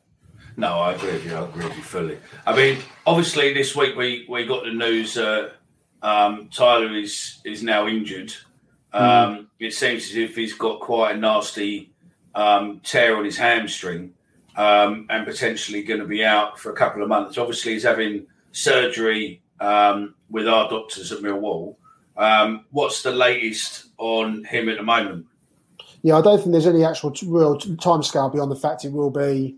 No, 0.57 0.79
I 0.79 0.93
agree 0.93 1.13
with 1.13 1.25
you. 1.25 1.35
I 1.35 1.45
agree 1.45 1.63
with 1.65 1.77
you 1.77 1.83
fully. 1.83 2.17
I 2.45 2.55
mean, 2.55 2.79
obviously, 3.05 3.53
this 3.53 3.75
week 3.75 3.95
we, 3.95 4.25
we 4.27 4.43
got 4.45 4.63
the 4.63 4.71
news 4.71 5.15
uh, 5.15 5.51
um, 6.01 6.49
Tyler 6.51 6.93
is 6.93 7.39
is 7.45 7.63
now 7.63 7.87
injured. 7.87 8.33
Um, 8.93 9.03
mm. 9.03 9.47
It 9.59 9.73
seems 9.73 10.09
as 10.09 10.15
if 10.15 10.35
he's 10.35 10.53
got 10.53 10.79
quite 10.79 11.15
a 11.15 11.17
nasty 11.17 11.91
um, 12.35 12.79
tear 12.83 13.17
on 13.17 13.25
his 13.25 13.37
hamstring 13.37 14.13
um, 14.55 15.05
and 15.09 15.25
potentially 15.25 15.83
going 15.83 15.99
to 15.99 16.05
be 16.05 16.23
out 16.23 16.59
for 16.59 16.71
a 16.71 16.75
couple 16.75 17.01
of 17.01 17.09
months. 17.09 17.37
Obviously, 17.37 17.73
he's 17.73 17.83
having 17.83 18.25
surgery 18.51 19.41
um, 19.59 20.15
with 20.29 20.47
our 20.47 20.69
doctors 20.69 21.11
at 21.11 21.19
Millwall. 21.19 21.75
Um, 22.17 22.65
what's 22.71 23.03
the 23.03 23.11
latest 23.11 23.89
on 23.97 24.43
him 24.43 24.69
at 24.69 24.77
the 24.77 24.83
moment? 24.83 25.25
Yeah, 26.01 26.17
I 26.17 26.21
don't 26.21 26.39
think 26.39 26.51
there's 26.51 26.67
any 26.67 26.83
actual 26.83 27.11
t- 27.11 27.27
real 27.27 27.57
t- 27.57 27.75
time 27.75 28.01
scale 28.01 28.29
beyond 28.29 28.51
the 28.51 28.55
fact 28.55 28.85
it 28.85 28.91
will 28.91 29.09
be, 29.09 29.55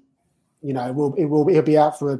you 0.61 0.73
know, 0.73 0.87
it 0.87 0.95
will 0.95 1.13
it 1.15 1.25
will 1.25 1.47
he'll 1.47 1.61
be 1.61 1.77
out 1.77 1.97
for 1.97 2.13
a, 2.13 2.19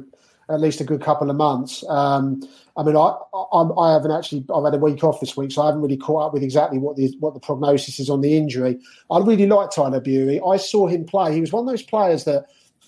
at 0.50 0.60
least 0.60 0.80
a 0.80 0.84
good 0.84 1.02
couple 1.02 1.30
of 1.30 1.36
months. 1.36 1.84
Um, 1.88 2.42
I 2.76 2.82
mean, 2.82 2.96
I, 2.96 3.14
I, 3.34 3.62
I 3.62 3.92
haven't 3.92 4.10
actually 4.10 4.44
I've 4.54 4.64
had 4.64 4.74
a 4.74 4.78
week 4.78 5.04
off 5.04 5.20
this 5.20 5.36
week, 5.36 5.52
so 5.52 5.62
I 5.62 5.66
haven't 5.66 5.82
really 5.82 5.96
caught 5.96 6.26
up 6.26 6.32
with 6.32 6.42
exactly 6.42 6.78
what 6.78 6.96
the 6.96 7.14
what 7.20 7.34
the 7.34 7.40
prognosis 7.40 7.98
is 7.98 8.10
on 8.10 8.20
the 8.20 8.36
injury. 8.36 8.78
I 9.10 9.18
really 9.18 9.46
like 9.46 9.70
Tyler 9.70 10.00
Burey. 10.00 10.40
I 10.46 10.56
saw 10.56 10.86
him 10.86 11.04
play. 11.04 11.34
He 11.34 11.40
was 11.40 11.52
one 11.52 11.64
of 11.64 11.70
those 11.70 11.82
players 11.82 12.24
that 12.24 12.46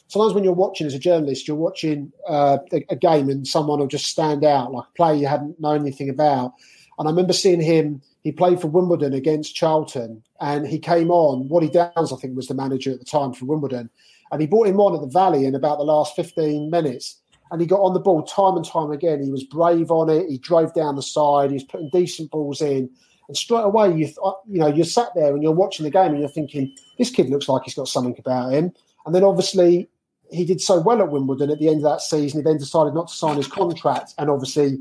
sometimes 0.08 0.34
when 0.34 0.44
you're 0.44 0.52
watching 0.52 0.86
as 0.86 0.94
a 0.94 0.98
journalist, 0.98 1.48
you're 1.48 1.56
watching 1.56 2.12
uh, 2.28 2.58
a, 2.72 2.84
a, 2.90 2.96
game 2.96 3.30
and 3.30 3.46
someone 3.46 3.78
will 3.78 3.86
just 3.86 4.06
stand 4.06 4.44
out, 4.44 4.70
like 4.70 4.84
a 4.84 4.96
player 4.96 5.14
you 5.14 5.26
hadn't 5.26 5.58
known 5.58 5.80
anything 5.80 6.10
about. 6.10 6.52
And 6.98 7.08
I 7.08 7.10
remember 7.10 7.32
seeing 7.32 7.62
him, 7.62 8.02
he 8.22 8.30
played 8.30 8.60
for 8.60 8.68
Wimbledon 8.68 9.14
against 9.14 9.54
Charlton, 9.54 10.22
and 10.40 10.66
he 10.66 10.78
came 10.78 11.10
on. 11.10 11.48
Wally 11.48 11.68
Downes, 11.68 12.12
I 12.12 12.16
think, 12.16 12.36
was 12.36 12.46
the 12.46 12.54
manager 12.54 12.92
at 12.92 12.98
the 12.98 13.04
time 13.04 13.32
for 13.32 13.46
Wimbledon. 13.46 13.88
And 14.30 14.40
he 14.40 14.46
brought 14.46 14.68
him 14.68 14.80
on 14.80 14.94
at 14.94 15.00
the 15.00 15.08
Valley 15.08 15.46
in 15.46 15.54
about 15.54 15.78
the 15.78 15.84
last 15.84 16.14
15 16.14 16.70
minutes. 16.70 17.21
And 17.52 17.60
he 17.60 17.66
got 17.68 17.80
on 17.80 17.94
the 17.94 18.00
ball 18.00 18.24
time 18.24 18.56
and 18.56 18.66
time 18.66 18.90
again. 18.90 19.22
He 19.22 19.30
was 19.30 19.44
brave 19.44 19.92
on 19.92 20.10
it. 20.10 20.28
He 20.28 20.38
drove 20.38 20.74
down 20.74 20.96
the 20.96 21.02
side. 21.02 21.50
He 21.50 21.54
was 21.54 21.64
putting 21.64 21.90
decent 21.90 22.32
balls 22.32 22.60
in. 22.60 22.90
And 23.28 23.36
straight 23.36 23.62
away, 23.62 23.90
you 23.90 24.06
th- 24.06 24.18
uh, 24.24 24.32
you 24.48 24.58
know, 24.58 24.66
you're 24.66 24.84
sat 24.84 25.14
there 25.14 25.32
and 25.32 25.42
you're 25.42 25.52
watching 25.52 25.84
the 25.84 25.90
game 25.90 26.10
and 26.10 26.18
you're 26.18 26.28
thinking, 26.28 26.74
this 26.98 27.10
kid 27.10 27.30
looks 27.30 27.48
like 27.48 27.62
he's 27.64 27.74
got 27.74 27.86
something 27.86 28.16
about 28.18 28.52
him. 28.52 28.72
And 29.06 29.14
then 29.14 29.22
obviously 29.22 29.88
he 30.30 30.44
did 30.44 30.60
so 30.60 30.80
well 30.80 31.00
at 31.00 31.10
Wimbledon 31.10 31.50
at 31.50 31.58
the 31.58 31.68
end 31.68 31.78
of 31.78 31.82
that 31.82 32.00
season. 32.00 32.40
He 32.40 32.44
then 32.44 32.58
decided 32.58 32.94
not 32.94 33.08
to 33.08 33.14
sign 33.14 33.36
his 33.36 33.46
contract, 33.46 34.14
and 34.18 34.30
obviously 34.30 34.78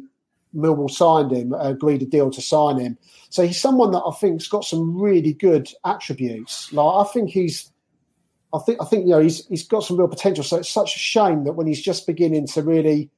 Millwall 0.56 0.90
signed 0.90 1.32
him, 1.32 1.54
uh, 1.54 1.70
agreed 1.70 2.02
a 2.02 2.06
deal 2.06 2.32
to 2.32 2.42
sign 2.42 2.78
him. 2.78 2.98
So 3.30 3.46
he's 3.46 3.60
someone 3.60 3.92
that 3.92 4.04
I 4.06 4.12
think's 4.14 4.48
got 4.48 4.66
some 4.66 5.00
really 5.00 5.34
good 5.34 5.70
attributes. 5.86 6.72
Like 6.74 7.06
I 7.06 7.10
think 7.12 7.30
he's, 7.30 7.71
I 8.54 8.60
think 8.60 8.82
I 8.82 8.86
think 8.86 9.06
you 9.06 9.12
know 9.12 9.20
he's 9.20 9.46
he's 9.48 9.68
got 9.68 9.84
some 9.84 9.98
real 9.98 10.08
potential. 10.08 10.44
So 10.44 10.58
it's 10.58 10.70
such 10.70 10.96
a 10.96 11.00
shame 11.00 11.46
that 11.46 11.54
when 11.54 11.68
he's 11.68 11.82
just 11.82 12.06
beginning 12.06 12.48
to 12.48 12.62
really 12.62 13.10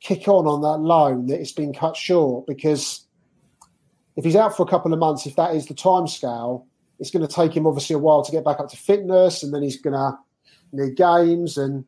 kick 0.00 0.28
on 0.28 0.46
on 0.46 0.60
that 0.62 0.78
loan, 0.78 1.26
that 1.26 1.40
it's 1.40 1.52
been 1.52 1.72
cut 1.72 1.96
short 1.96 2.46
because 2.46 3.06
if 4.16 4.24
he's 4.24 4.36
out 4.36 4.56
for 4.56 4.64
a 4.64 4.68
couple 4.68 4.92
of 4.92 4.98
months, 4.98 5.26
if 5.26 5.36
that 5.36 5.54
is 5.54 5.66
the 5.66 5.74
time 5.74 6.06
scale, 6.06 6.66
it's 6.98 7.10
going 7.10 7.26
to 7.26 7.32
take 7.32 7.56
him 7.56 7.66
obviously 7.66 7.94
a 7.94 7.98
while 7.98 8.22
to 8.22 8.32
get 8.32 8.44
back 8.44 8.60
up 8.60 8.68
to 8.68 8.76
fitness, 8.76 9.42
and 9.42 9.54
then 9.54 9.62
he's 9.62 9.80
going 9.80 9.94
to 9.94 10.18
need 10.72 10.96
games, 10.96 11.56
and 11.56 11.84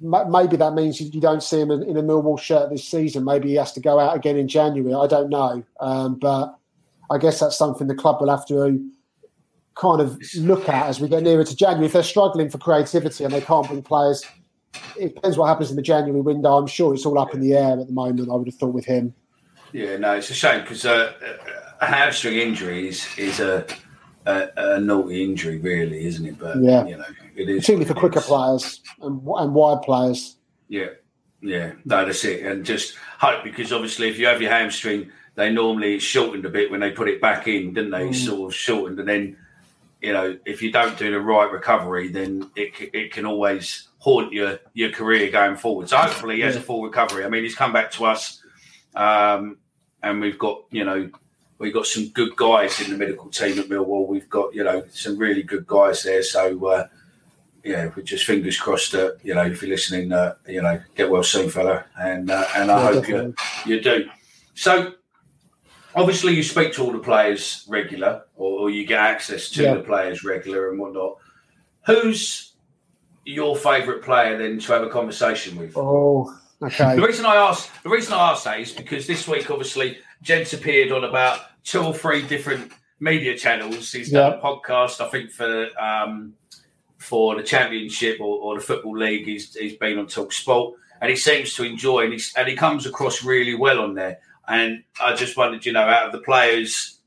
maybe 0.00 0.56
that 0.56 0.72
means 0.72 1.00
you 1.00 1.20
don't 1.20 1.42
see 1.42 1.60
him 1.60 1.70
in, 1.70 1.96
a 1.96 2.02
Millwall 2.02 2.38
shirt 2.38 2.70
this 2.70 2.84
season. 2.84 3.24
Maybe 3.24 3.50
he 3.50 3.54
has 3.56 3.72
to 3.72 3.80
go 3.80 3.98
out 3.98 4.16
again 4.16 4.36
in 4.36 4.48
January. 4.48 4.94
I 4.94 5.06
don't 5.06 5.28
know, 5.28 5.62
um, 5.80 6.14
but 6.14 6.56
I 7.10 7.18
guess 7.18 7.40
that's 7.40 7.58
something 7.58 7.86
the 7.86 7.94
club 7.94 8.20
will 8.20 8.30
have 8.30 8.46
to 8.46 8.90
kind 9.74 10.00
of 10.00 10.20
look 10.36 10.68
at 10.68 10.86
as 10.86 11.00
we 11.00 11.08
get 11.08 11.22
nearer 11.22 11.44
to 11.44 11.56
January. 11.56 11.86
If 11.86 11.92
they're 11.92 12.02
struggling 12.02 12.50
for 12.50 12.58
creativity 12.58 13.24
and 13.24 13.32
they 13.32 13.40
can't 13.40 13.66
bring 13.66 13.82
players, 13.82 14.24
it 14.98 15.14
depends 15.14 15.36
what 15.36 15.46
happens 15.46 15.70
in 15.70 15.76
the 15.76 15.82
January 15.82 16.20
window. 16.20 16.56
I'm 16.56 16.66
sure 16.66 16.94
it's 16.94 17.06
all 17.06 17.18
up 17.18 17.34
in 17.34 17.40
the 17.40 17.54
air 17.54 17.78
at 17.78 17.86
the 17.86 17.92
moment. 17.92 18.30
I 18.30 18.34
would 18.34 18.46
have 18.46 18.56
thought 18.56 18.74
with 18.74 18.84
him. 18.84 19.14
Yeah, 19.72 19.96
no, 19.96 20.14
it's 20.14 20.30
a 20.30 20.34
shame 20.34 20.62
because 20.62 20.86
uh, 20.86 21.12
a 21.80 21.86
hamstring 21.86 22.36
injury 22.36 22.88
is, 22.88 23.06
is 23.18 23.40
a 23.40 23.66
a, 24.26 24.48
a, 24.56 24.80
naughty 24.80 25.22
injury, 25.22 25.58
really, 25.58 26.06
isn't 26.06 26.24
it? 26.24 26.38
But 26.38 26.60
yeah, 26.62 26.86
you 26.86 26.96
know, 26.96 27.04
it 27.36 27.48
is 27.48 27.60
particularly 27.60 27.84
for 27.86 27.94
quicker 27.94 28.20
is. 28.20 28.24
players 28.24 28.80
and, 29.00 29.20
and 29.26 29.54
wide 29.54 29.82
players. 29.82 30.36
Yeah, 30.68 30.88
yeah, 31.42 31.72
no, 31.84 32.04
that's 32.04 32.24
it. 32.24 32.44
And 32.44 32.64
just 32.64 32.96
hope 33.18 33.44
because 33.44 33.72
obviously, 33.72 34.08
if 34.08 34.18
you 34.18 34.26
have 34.26 34.40
your 34.40 34.50
hamstring, 34.50 35.10
they 35.34 35.50
normally 35.50 35.98
shortened 35.98 36.44
a 36.46 36.50
bit 36.50 36.70
when 36.70 36.80
they 36.80 36.90
put 36.90 37.08
it 37.08 37.20
back 37.20 37.46
in, 37.46 37.74
didn't 37.74 37.90
they? 37.90 38.08
Mm. 38.08 38.14
Sort 38.14 38.52
of 38.52 38.56
shortened, 38.56 38.98
and 38.98 39.08
then 39.08 39.36
you 40.04 40.12
know 40.12 40.38
if 40.44 40.60
you 40.60 40.70
don't 40.70 40.98
do 40.98 41.10
the 41.10 41.20
right 41.20 41.50
recovery, 41.50 42.08
then 42.08 42.50
it 42.54 42.72
it 42.92 43.12
can 43.12 43.24
always 43.24 43.88
haunt 43.98 44.32
your 44.32 44.58
your 44.74 44.90
career 44.90 45.30
going 45.30 45.56
forward. 45.56 45.88
So 45.88 45.96
hopefully 45.96 46.36
he 46.36 46.42
has 46.42 46.56
a 46.56 46.60
full 46.60 46.82
recovery. 46.82 47.24
I 47.24 47.28
mean, 47.28 47.42
he's 47.42 47.54
come 47.54 47.72
back 47.72 47.90
to 47.92 48.04
us, 48.04 48.42
um, 48.94 49.56
and 50.02 50.20
we've 50.20 50.38
got 50.38 50.64
you 50.70 50.84
know 50.84 51.10
we've 51.58 51.72
got 51.72 51.86
some 51.86 52.08
good 52.08 52.36
guys 52.36 52.80
in 52.82 52.90
the 52.90 52.98
medical 52.98 53.30
team 53.30 53.58
at 53.58 53.66
Millwall. 53.66 54.06
We've 54.06 54.28
got 54.28 54.54
you 54.54 54.62
know 54.62 54.84
some 54.90 55.16
really 55.16 55.42
good 55.42 55.66
guys 55.66 56.02
there. 56.02 56.22
So 56.22 56.66
uh, 56.66 56.88
yeah, 57.64 57.90
we're 57.96 58.02
just 58.02 58.26
fingers 58.26 58.60
crossed 58.60 58.92
that 58.92 59.18
you 59.22 59.34
know 59.34 59.46
if 59.46 59.62
you're 59.62 59.70
listening, 59.70 60.12
uh, 60.12 60.34
you 60.46 60.60
know 60.60 60.82
get 60.94 61.10
well 61.10 61.22
soon, 61.22 61.48
fella, 61.48 61.86
and 61.98 62.30
uh, 62.30 62.46
and 62.54 62.70
I 62.70 62.76
yeah, 62.76 62.92
hope 62.92 63.08
you 63.08 63.34
you 63.64 63.80
do. 63.80 64.10
So 64.52 64.92
obviously 65.94 66.34
you 66.34 66.42
speak 66.42 66.72
to 66.74 66.82
all 66.82 66.92
the 66.92 66.98
players 66.98 67.64
regular, 67.68 68.24
or, 68.36 68.70
you 68.70 68.86
get 68.86 69.00
access 69.00 69.50
to 69.50 69.62
yeah. 69.62 69.74
the 69.74 69.80
players 69.80 70.24
regular 70.24 70.70
and 70.70 70.78
whatnot. 70.78 71.16
Who's 71.86 72.54
your 73.24 73.56
favourite 73.56 74.02
player 74.02 74.36
then 74.38 74.58
to 74.58 74.72
have 74.72 74.82
a 74.82 74.88
conversation 74.88 75.56
with? 75.56 75.76
Oh, 75.76 76.34
okay. 76.62 76.96
The 76.96 77.02
reason 77.02 77.26
I 77.26 77.36
ask 77.36 77.70
the 77.82 77.90
reason 77.90 78.14
I 78.14 78.30
ask 78.30 78.44
that 78.44 78.60
is 78.60 78.72
because 78.72 79.06
this 79.06 79.28
week, 79.28 79.50
obviously, 79.50 79.98
Jed's 80.22 80.54
appeared 80.54 80.92
on 80.92 81.04
about 81.04 81.40
two 81.64 81.82
or 81.82 81.94
three 81.94 82.26
different 82.26 82.72
media 83.00 83.36
channels. 83.36 83.92
He's 83.92 84.10
done 84.10 84.32
yeah. 84.32 84.38
a 84.38 84.42
podcast, 84.42 85.00
I 85.00 85.08
think, 85.08 85.30
for 85.30 85.68
um, 85.80 86.34
for 86.98 87.36
the 87.36 87.42
championship 87.42 88.20
or, 88.20 88.38
or, 88.38 88.58
the 88.58 88.64
football 88.64 88.96
league. 88.96 89.26
He's 89.26 89.54
he's 89.54 89.76
been 89.76 89.98
on 89.98 90.06
Talk 90.06 90.32
Sport, 90.32 90.78
and 91.00 91.10
he 91.10 91.16
seems 91.16 91.54
to 91.54 91.64
enjoy, 91.64 92.06
and, 92.06 92.20
and 92.36 92.48
he 92.48 92.56
comes 92.56 92.86
across 92.86 93.22
really 93.22 93.54
well 93.54 93.80
on 93.80 93.94
there. 93.94 94.20
And 94.46 94.84
I 95.00 95.14
just 95.14 95.36
wondered, 95.36 95.64
you 95.64 95.72
know, 95.72 95.82
out 95.82 96.06
of 96.06 96.12
the 96.12 96.18
players 96.18 96.98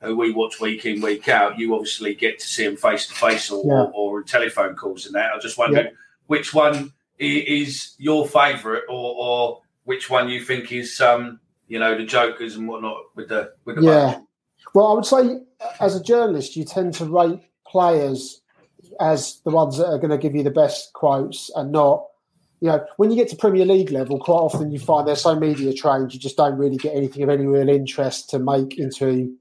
who 0.00 0.16
we 0.16 0.32
watch 0.32 0.60
week 0.60 0.84
in, 0.86 1.00
week 1.00 1.28
out, 1.28 1.58
you 1.58 1.74
obviously 1.74 2.14
get 2.14 2.38
to 2.38 2.46
see 2.46 2.64
them 2.64 2.76
face 2.76 3.06
to 3.08 3.14
face 3.14 3.50
or, 3.50 3.90
or, 3.94 4.22
telephone 4.22 4.74
calls 4.74 5.06
and 5.06 5.14
that. 5.14 5.32
I 5.32 5.38
just 5.38 5.58
wondered 5.58 5.86
yeah. 5.86 5.90
which 6.26 6.54
one 6.54 6.92
is 7.18 7.94
your 7.98 8.26
favourite 8.26 8.82
or, 8.88 9.14
or, 9.18 9.62
which 9.84 10.10
one 10.10 10.28
you 10.28 10.42
think 10.42 10.72
is, 10.72 11.00
um, 11.00 11.38
you 11.68 11.78
know, 11.78 11.96
the 11.96 12.04
jokers 12.04 12.56
and 12.56 12.66
whatnot 12.66 13.04
with 13.14 13.28
the 13.28 13.52
with 13.64 13.76
the 13.76 13.82
yeah. 13.82 14.12
Bunch. 14.12 14.26
Well, 14.74 14.86
I 14.88 14.94
would 14.94 15.06
say 15.06 15.40
as 15.80 15.94
a 15.94 16.02
journalist, 16.02 16.56
you 16.56 16.64
tend 16.64 16.94
to 16.94 17.04
rate 17.04 17.40
players 17.66 18.40
as 19.00 19.40
the 19.44 19.50
ones 19.50 19.78
that 19.78 19.86
are 19.86 19.98
going 19.98 20.10
to 20.10 20.18
give 20.18 20.34
you 20.34 20.42
the 20.42 20.50
best 20.50 20.92
quotes 20.92 21.50
and 21.54 21.72
not 21.72 22.06
you 22.60 22.68
know, 22.68 22.84
when 22.96 23.10
you 23.10 23.16
get 23.16 23.28
to 23.28 23.36
Premier 23.36 23.66
League 23.66 23.90
level, 23.90 24.18
quite 24.18 24.36
often 24.36 24.70
you 24.70 24.78
find 24.78 25.06
they're 25.06 25.16
so 25.16 25.38
media 25.38 25.72
trained, 25.72 26.14
you 26.14 26.20
just 26.20 26.36
don't 26.36 26.56
really 26.56 26.76
get 26.76 26.94
anything 26.94 27.22
of 27.22 27.28
any 27.28 27.46
real 27.46 27.68
interest 27.68 28.30
to 28.30 28.38
make 28.38 28.78
into 28.78 29.36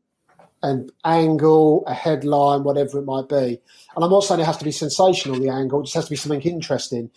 an 0.64 0.90
angle, 1.06 1.84
a 1.88 1.94
headline, 1.94 2.64
whatever 2.64 3.00
it 3.00 3.06
might 3.06 3.30
be. 3.30 3.62
And 3.96 4.04
I'm 4.04 4.10
not 4.10 4.24
saying 4.24 4.42
it 4.42 4.46
has 4.46 4.58
to 4.58 4.66
be 4.66 4.72
sensational, 4.72 5.40
the 5.40 5.50
angle, 5.50 5.80
it 5.80 5.86
just 5.86 5.96
has 5.96 6.06
to 6.06 6.10
be 6.10 6.16
something 6.16 6.42
interesting. 6.42 7.10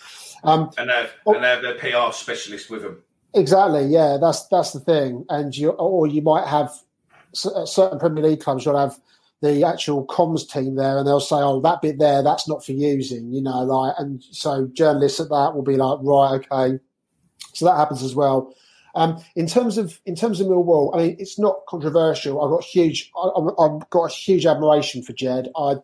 Um, 0.44 0.70
and, 0.78 0.88
they 0.88 1.08
oh, 1.26 1.34
and 1.34 1.44
have 1.44 1.62
their 1.62 1.74
PR 1.74 2.12
specialist 2.12 2.70
with 2.70 2.82
them. 2.82 3.02
Exactly, 3.34 3.84
yeah, 3.86 4.18
that's 4.20 4.46
that's 4.46 4.72
the 4.72 4.80
thing. 4.80 5.24
And 5.28 5.56
you, 5.56 5.70
or 5.70 6.06
you 6.06 6.22
might 6.22 6.46
have 6.46 6.72
certain 7.32 7.98
Premier 7.98 8.24
League 8.24 8.40
clubs, 8.40 8.64
you'll 8.64 8.78
have 8.78 8.98
the 9.40 9.64
actual 9.64 10.06
comms 10.06 10.48
team 10.50 10.74
there 10.74 10.98
and 10.98 11.06
they'll 11.06 11.20
say, 11.20 11.36
oh, 11.36 11.60
that 11.60 11.80
bit 11.80 11.98
there, 11.98 12.22
that's 12.22 12.48
not 12.48 12.64
for 12.64 12.72
using, 12.72 13.32
you 13.32 13.40
know, 13.40 13.62
like, 13.62 13.94
and 13.98 14.22
so 14.30 14.68
journalists 14.72 15.20
at 15.20 15.28
that 15.28 15.52
will 15.54 15.62
be 15.62 15.76
like, 15.76 15.98
right, 16.02 16.44
okay. 16.52 16.78
So 17.54 17.64
that 17.64 17.76
happens 17.76 18.02
as 18.02 18.14
well. 18.14 18.52
Um, 18.94 19.22
in 19.36 19.46
terms 19.46 19.78
of 19.78 20.00
in 20.06 20.16
terms 20.16 20.40
of 20.40 20.48
Millwall, 20.48 20.94
I 20.94 20.98
mean, 20.98 21.16
it's 21.20 21.38
not 21.38 21.66
controversial. 21.68 22.42
I've 22.42 22.50
got 22.50 22.64
huge, 22.64 23.12
I, 23.16 23.30
have 23.62 23.88
got 23.90 24.10
a 24.10 24.12
huge 24.12 24.44
admiration 24.44 25.02
for 25.02 25.12
Jed. 25.12 25.48
I, 25.56 25.76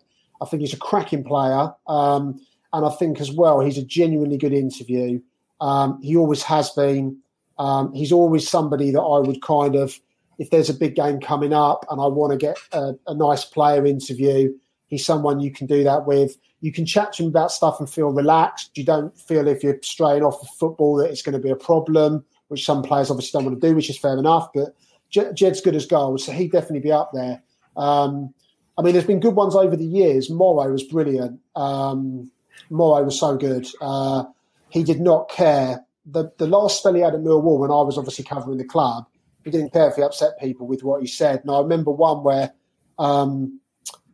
I 0.43 0.47
think 0.47 0.63
he's 0.63 0.73
a 0.73 0.79
cracking 0.79 1.23
player, 1.23 1.73
um, 1.87 2.41
and 2.73 2.85
I 2.85 2.91
think 2.91 3.21
as 3.21 3.31
well 3.31 3.61
he's 3.61 3.79
a 3.79 3.85
genuinely 3.85 4.37
good 4.37 4.53
interview. 4.53 5.21
Um, 5.61 6.01
he 6.03 6.17
always 6.17 6.43
has 6.45 6.71
been. 6.71 7.19
Um, 7.57 7.93
he's 7.93 8.11
always 8.11 8.49
somebody 8.49 8.91
that 8.91 9.01
I 9.01 9.21
would 9.21 9.41
kind 9.43 9.77
of 9.77 10.01
if 10.39 10.51
there's 10.51 10.71
a 10.71 10.75
big 10.75 10.95
game 10.95 11.21
coming 11.21 11.53
up 11.53 11.85
and 11.91 12.01
I 12.01 12.07
want 12.07 12.33
to 12.33 12.39
get 12.39 12.57
a, 12.73 12.95
a, 13.07 13.15
nice 13.15 13.45
player 13.45 13.87
interview, 13.87 14.53
he's 14.87 15.05
someone 15.05 15.41
you 15.41 15.51
can 15.51 15.67
do 15.67 15.85
that 15.85 16.07
with. 16.07 16.37
You 16.61 16.73
can 16.73 16.87
chat 16.87 17.13
to 17.15 17.23
him 17.23 17.29
about 17.29 17.53
stuff 17.53 17.79
and 17.79 17.89
feel 17.89 18.11
relaxed. 18.11 18.77
You 18.77 18.85
don't 18.85 19.17
feel 19.19 19.47
if 19.49 19.63
you're 19.63 19.79
straying 19.83 20.23
off 20.23 20.43
of 20.43 20.49
football 20.51 20.97
that 20.97 21.11
it's 21.11 21.23
going 21.23 21.35
to 21.35 21.39
be 21.39 21.51
a 21.51 21.57
problem, 21.57 22.25
which 22.49 22.65
some 22.65 22.83
players 22.83 23.11
obviously 23.11 23.39
don't 23.39 23.47
want 23.47 23.61
to 23.61 23.69
do, 23.69 23.75
which 23.75 23.91
is 23.91 23.99
fair 23.99 24.19
enough. 24.19 24.49
But 24.55 24.75
Jed's 25.11 25.61
good 25.61 25.77
as 25.77 25.87
gold, 25.87 26.21
so 26.21 26.33
he'd 26.33 26.53
definitely 26.53 26.81
be 26.81 26.93
up 26.93 27.11
there. 27.13 27.43
Um, 27.77 28.35
I 28.77 28.83
mean, 28.83 28.93
there's 28.93 29.07
been 29.07 29.21
good 29.21 29.37
ones 29.37 29.55
over 29.55 29.77
the 29.77 29.85
years. 29.85 30.31
Morrow 30.31 30.71
was 30.71 30.83
brilliant. 30.83 31.41
Um, 31.55 32.31
Morrow 32.71 33.05
was 33.05 33.19
so 33.19 33.37
good. 33.37 33.69
Uh, 33.81 34.25
he 34.71 34.83
did 34.83 35.01
not 35.01 35.29
care. 35.29 35.85
The, 36.07 36.33
the 36.39 36.47
last 36.47 36.79
spell 36.79 36.95
he 36.95 37.01
had 37.01 37.15
at 37.15 37.21
Millwall, 37.21 37.59
when 37.59 37.71
I 37.71 37.83
was 37.83 37.97
obviously 37.97 38.25
covering 38.25 38.59
the 38.59 38.65
club, 38.65 39.07
he 39.45 39.51
didn't 39.51 39.73
care 39.73 39.89
if 39.89 39.97
he 39.97 40.03
upset 40.03 40.41
people 40.41 40.67
with 40.67 40.83
what 40.83 41.01
he 41.01 41.07
said. 41.07 41.41
And 41.41 41.51
I 41.51 41.59
remember 41.61 41.91
one 41.91 42.23
where 42.23 42.53
um, 42.99 43.61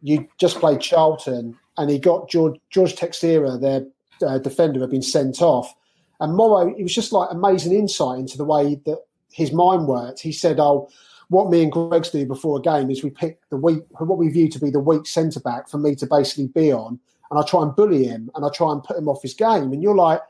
you 0.03 0.29
just 0.39 0.59
played 0.59 0.81
Charlton 0.81 1.57
and 1.79 1.91
he 1.91 1.99
got 1.99 2.29
George, 2.29 2.59
George 2.71 2.97
Teixeira, 2.97 3.57
their 3.57 3.87
uh, 4.27 4.39
defender, 4.39 4.81
had 4.81 4.91
been 4.91 5.03
sent 5.03 5.41
off. 5.41 5.75
And 6.21 6.35
Morrow, 6.35 6.75
it 6.77 6.83
was 6.83 6.95
just 6.95 7.13
like 7.13 7.31
amazing 7.31 7.73
insight 7.73 8.19
into 8.19 8.37
the 8.37 8.45
way 8.45 8.81
that 8.85 8.99
his 9.33 9.53
mind 9.53 9.87
worked. 9.87 10.21
He 10.21 10.33
said, 10.33 10.61
"Oh, 10.61 10.91
what 11.29 11.49
me 11.49 11.63
and 11.63 11.73
Greggs 11.73 12.11
do 12.11 12.27
before 12.27 12.59
a 12.59 12.63
game 12.63 12.91
is 12.91 13.03
we 13.03 13.11
pick 13.11 13.41
the 13.49 13.57
weak, 13.57 13.83
what 13.99 14.19
we 14.19 14.29
view 14.29 14.49
to 14.51 14.59
be 14.59 14.71
the 14.71 14.81
weak 14.81 15.07
centre 15.07 15.41
back 15.41 15.69
for 15.69 15.79
me 15.79 15.95
to 15.95 16.07
basically 16.07 16.49
be 16.49 16.73
on, 16.73 17.01
and 17.31 17.41
I 17.41 17.43
try 17.45 17.63
and 17.63 17.75
bully 17.75 18.05
him 18.05 18.31
and 18.35 18.45
I 18.45 18.51
try 18.51 18.73
and 18.73 18.85
put 18.85 18.99
him 18.99 19.09
off 19.09 19.23
his 19.23 19.33
game." 19.33 19.73
And 19.73 19.83
you're 19.83 19.97
like, 19.97 20.21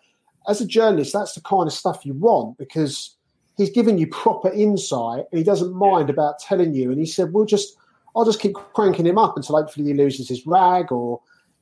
as 0.48 0.60
a 0.60 0.66
journalist, 0.66 1.12
that's 1.12 1.34
the 1.34 1.40
kind 1.40 1.66
of 1.66 1.72
stuff 1.72 2.06
you 2.06 2.14
want 2.14 2.58
because 2.58 3.16
he's 3.60 3.70
giving 3.70 3.98
you 3.98 4.06
proper 4.06 4.50
insight 4.50 5.24
and 5.30 5.38
he 5.38 5.44
doesn't 5.44 5.74
mind 5.74 6.08
about 6.10 6.38
telling 6.38 6.74
you. 6.74 6.90
And 6.90 6.98
he 6.98 7.06
said, 7.06 7.32
we'll 7.32 7.44
just, 7.44 7.76
I'll 8.16 8.24
just 8.24 8.40
keep 8.40 8.54
cranking 8.74 9.06
him 9.06 9.18
up 9.18 9.36
until 9.36 9.56
hopefully 9.56 9.86
he 9.86 9.94
loses 9.94 10.28
his 10.28 10.46
rag 10.46 10.90
or 10.90 11.20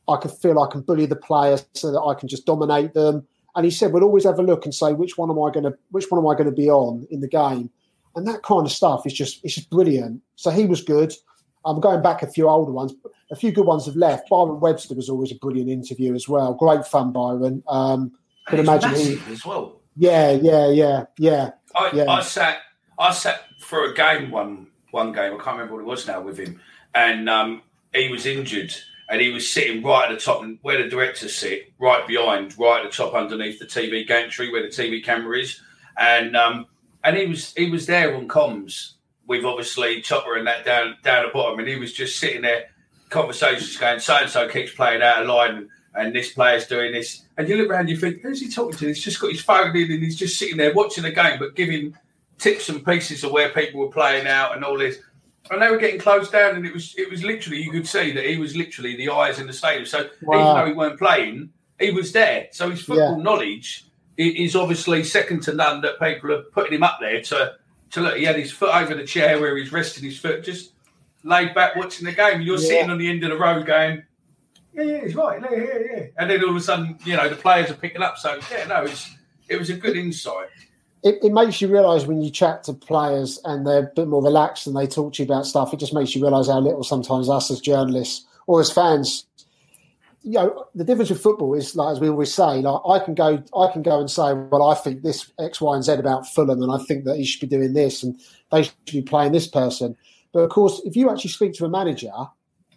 I 0.08 0.16
can 0.16 0.30
feel 0.30 0.60
I 0.60 0.70
can 0.70 0.82
bully 0.82 1.06
the 1.06 1.16
players 1.16 1.66
so 1.74 1.90
that 1.90 2.00
I 2.00 2.14
can 2.14 2.28
just 2.28 2.46
dominate 2.46 2.94
them. 2.94 3.26
And 3.56 3.64
he 3.64 3.70
said, 3.70 3.92
we'll 3.92 4.04
always 4.04 4.24
have 4.24 4.38
a 4.38 4.42
look 4.42 4.64
and 4.64 4.74
say, 4.74 4.92
which 4.92 5.18
one 5.18 5.30
am 5.30 5.42
I 5.42 5.50
going 5.50 5.64
to, 5.64 5.76
which 5.90 6.10
one 6.10 6.20
am 6.20 6.28
I 6.28 6.34
going 6.34 6.48
to 6.48 6.54
be 6.54 6.70
on 6.70 7.06
in 7.10 7.20
the 7.20 7.28
game? 7.28 7.70
And 8.14 8.26
that 8.26 8.42
kind 8.42 8.64
of 8.64 8.72
stuff 8.72 9.06
is 9.06 9.12
just, 9.12 9.44
it's 9.44 9.54
just 9.54 9.68
brilliant. 9.68 10.22
So 10.36 10.50
he 10.50 10.66
was 10.66 10.82
good. 10.82 11.12
I'm 11.64 11.80
going 11.80 12.02
back 12.02 12.22
a 12.22 12.28
few 12.28 12.48
older 12.48 12.72
ones. 12.72 12.94
A 13.30 13.36
few 13.36 13.52
good 13.52 13.66
ones 13.66 13.86
have 13.86 13.96
left. 13.96 14.30
Byron 14.30 14.60
Webster 14.60 14.94
was 14.94 15.10
always 15.10 15.32
a 15.32 15.34
brilliant 15.34 15.68
interview 15.68 16.14
as 16.14 16.28
well. 16.28 16.54
Great 16.54 16.86
fun, 16.86 17.12
Byron. 17.12 17.62
Um, 17.68 18.12
can 18.46 18.60
imagine 18.60 18.94
he 18.94 19.18
as 19.30 19.44
well. 19.44 19.77
Yeah, 19.98 20.30
yeah, 20.30 20.68
yeah, 20.70 21.04
yeah. 21.18 21.50
I, 21.74 21.90
yeah. 21.92 22.08
I 22.08 22.22
sat 22.22 22.58
I 22.98 23.12
sat 23.12 23.44
for 23.58 23.84
a 23.84 23.94
game 23.94 24.30
one 24.30 24.68
one 24.92 25.12
game. 25.12 25.34
I 25.34 25.36
can't 25.42 25.58
remember 25.58 25.74
what 25.74 25.82
it 25.82 25.86
was 25.86 26.06
now 26.06 26.20
with 26.20 26.38
him, 26.38 26.60
and 26.94 27.28
um, 27.28 27.62
he 27.92 28.08
was 28.08 28.24
injured, 28.24 28.72
and 29.10 29.20
he 29.20 29.30
was 29.30 29.50
sitting 29.50 29.82
right 29.82 30.08
at 30.08 30.14
the 30.14 30.24
top, 30.24 30.42
and 30.42 30.58
where 30.62 30.80
the 30.80 30.88
directors 30.88 31.34
sit, 31.34 31.72
right 31.80 32.06
behind, 32.06 32.56
right 32.58 32.84
at 32.84 32.90
the 32.90 32.96
top, 32.96 33.14
underneath 33.14 33.58
the 33.58 33.66
TV 33.66 34.06
gantry 34.06 34.52
where 34.52 34.62
the 34.62 34.68
TV 34.68 35.04
camera 35.04 35.36
is, 35.36 35.60
and 35.98 36.36
um, 36.36 36.66
and 37.02 37.16
he 37.16 37.26
was 37.26 37.52
he 37.54 37.68
was 37.68 37.86
there 37.86 38.14
on 38.16 38.28
comms 38.28 38.92
with 39.26 39.44
obviously 39.44 40.00
Chopper 40.00 40.36
and 40.36 40.46
that 40.46 40.64
down 40.64 40.96
down 41.02 41.26
the 41.26 41.32
bottom, 41.32 41.58
and 41.58 41.68
he 41.68 41.76
was 41.76 41.92
just 41.92 42.20
sitting 42.20 42.42
there, 42.42 42.66
conversations 43.10 43.76
going, 43.76 43.98
so 43.98 44.14
and 44.14 44.30
so 44.30 44.48
keeps 44.48 44.72
playing 44.72 45.02
out 45.02 45.22
of 45.22 45.28
line, 45.28 45.56
and 45.56 45.68
this 46.14 46.32
player's 46.32 46.66
doing 46.66 46.92
this. 46.92 47.24
And 47.36 47.48
you 47.48 47.56
look 47.56 47.70
around, 47.70 47.88
you 47.88 47.96
think, 47.96 48.22
who's 48.22 48.40
he 48.40 48.48
talking 48.48 48.78
to? 48.78 48.86
He's 48.86 49.02
just 49.02 49.20
got 49.20 49.30
his 49.30 49.40
phone 49.40 49.76
in 49.76 49.90
and 49.90 50.02
he's 50.02 50.16
just 50.16 50.38
sitting 50.38 50.56
there 50.56 50.74
watching 50.74 51.04
the 51.04 51.10
game, 51.10 51.38
but 51.38 51.54
giving 51.54 51.96
tips 52.38 52.68
and 52.68 52.84
pieces 52.84 53.24
of 53.24 53.32
where 53.32 53.50
people 53.50 53.80
were 53.80 53.90
playing 53.90 54.26
out 54.26 54.54
and 54.54 54.64
all 54.64 54.78
this. 54.78 54.98
And 55.50 55.62
they 55.62 55.70
were 55.70 55.78
getting 55.78 55.98
closed 55.98 56.30
down, 56.30 56.56
and 56.56 56.66
it 56.66 56.74
was 56.74 56.94
it 56.98 57.10
was 57.10 57.24
literally 57.24 57.62
you 57.62 57.70
could 57.70 57.86
see 57.86 58.12
that 58.12 58.26
he 58.26 58.36
was 58.36 58.54
literally 58.54 58.96
the 58.96 59.08
eyes 59.08 59.38
in 59.38 59.46
the 59.46 59.52
stadium. 59.52 59.86
So 59.86 60.10
wow. 60.22 60.34
even 60.34 60.54
though 60.54 60.66
he 60.66 60.72
weren't 60.74 60.98
playing, 60.98 61.50
he 61.80 61.90
was 61.90 62.12
there. 62.12 62.48
So 62.52 62.68
his 62.68 62.82
football 62.82 63.16
yeah. 63.16 63.22
knowledge 63.22 63.86
is 64.18 64.54
obviously 64.54 65.04
second 65.04 65.42
to 65.44 65.54
none. 65.54 65.80
That 65.80 65.98
people 66.00 66.32
are 66.32 66.42
putting 66.42 66.74
him 66.74 66.82
up 66.82 66.98
there 67.00 67.22
to 67.22 67.54
to 67.92 68.00
look. 68.00 68.16
He 68.16 68.24
had 68.24 68.36
his 68.36 68.52
foot 68.52 68.74
over 68.74 68.94
the 68.94 69.06
chair 69.06 69.40
where 69.40 69.56
he's 69.56 69.72
resting 69.72 70.04
his 70.04 70.18
foot, 70.18 70.44
just 70.44 70.72
laid 71.24 71.54
back 71.54 71.76
watching 71.76 72.04
the 72.04 72.12
game. 72.12 72.42
You're 72.42 72.58
yeah. 72.58 72.68
sitting 72.68 72.90
on 72.90 72.98
the 72.98 73.08
end 73.08 73.24
of 73.24 73.30
the 73.30 73.38
road 73.38 73.64
going, 73.64 74.02
yeah, 74.78 74.84
yeah, 74.84 75.04
he's 75.04 75.14
right. 75.14 75.40
Yeah, 75.42 75.56
yeah, 75.56 75.78
yeah. 75.78 76.06
And 76.16 76.30
then 76.30 76.42
all 76.42 76.50
of 76.50 76.56
a 76.56 76.60
sudden, 76.60 76.98
you 77.04 77.16
know, 77.16 77.28
the 77.28 77.36
players 77.36 77.70
are 77.70 77.74
picking 77.74 78.02
up. 78.02 78.18
So 78.18 78.38
yeah, 78.50 78.66
no, 78.66 78.84
it's 78.84 79.14
it 79.48 79.58
was 79.58 79.70
a 79.70 79.74
good 79.74 79.96
insight. 79.96 80.48
It, 81.02 81.18
it 81.22 81.32
makes 81.32 81.60
you 81.60 81.68
realise 81.68 82.06
when 82.06 82.22
you 82.22 82.30
chat 82.30 82.64
to 82.64 82.72
players 82.72 83.38
and 83.44 83.66
they're 83.66 83.84
a 83.84 83.90
bit 83.94 84.08
more 84.08 84.22
relaxed 84.22 84.66
and 84.66 84.76
they 84.76 84.86
talk 84.86 85.14
to 85.14 85.22
you 85.22 85.28
about 85.28 85.46
stuff. 85.46 85.72
It 85.72 85.78
just 85.78 85.94
makes 85.94 86.14
you 86.14 86.22
realise 86.22 86.48
how 86.48 86.58
little 86.58 86.82
sometimes 86.82 87.28
us 87.28 87.50
as 87.50 87.60
journalists 87.60 88.26
or 88.48 88.60
as 88.60 88.70
fans 88.70 89.26
you 90.22 90.32
know, 90.32 90.66
the 90.74 90.84
difference 90.84 91.10
with 91.10 91.22
football 91.22 91.54
is 91.54 91.76
like 91.76 91.92
as 91.92 92.00
we 92.00 92.08
always 92.08 92.32
say, 92.32 92.60
like 92.60 92.80
I 92.86 93.04
can 93.04 93.14
go, 93.14 93.42
I 93.56 93.72
can 93.72 93.82
go 93.82 94.00
and 94.00 94.10
say, 94.10 94.34
well, 94.34 94.68
I 94.68 94.74
think 94.74 95.02
this 95.02 95.30
X, 95.38 95.60
Y, 95.60 95.74
and 95.74 95.84
Z 95.84 95.92
about 95.92 96.26
Fulham, 96.26 96.62
and 96.62 96.72
I 96.72 96.78
think 96.84 97.04
that 97.04 97.16
he 97.16 97.24
should 97.24 97.40
be 97.40 97.46
doing 97.46 97.72
this, 97.72 98.02
and 98.02 98.20
they 98.50 98.64
should 98.64 98.74
be 98.86 99.02
playing 99.02 99.32
this 99.32 99.46
person. 99.46 99.96
But 100.32 100.40
of 100.40 100.50
course, 100.50 100.82
if 100.84 100.96
you 100.96 101.10
actually 101.10 101.30
speak 101.30 101.54
to 101.54 101.64
a 101.64 101.68
manager, 101.70 102.12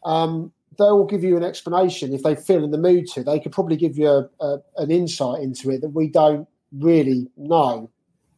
um, 0.05 0.53
they 0.81 0.91
will 0.91 1.05
give 1.05 1.23
you 1.23 1.37
an 1.37 1.43
explanation 1.43 2.13
if 2.13 2.23
they 2.23 2.35
feel 2.35 2.63
in 2.63 2.71
the 2.71 2.77
mood 2.77 3.07
to. 3.13 3.23
They 3.23 3.39
could 3.39 3.51
probably 3.51 3.77
give 3.77 3.97
you 3.97 4.07
a, 4.07 4.29
a, 4.39 4.59
an 4.77 4.91
insight 4.91 5.41
into 5.41 5.69
it 5.69 5.81
that 5.81 5.89
we 5.89 6.07
don't 6.07 6.47
really 6.71 7.29
know. 7.37 7.89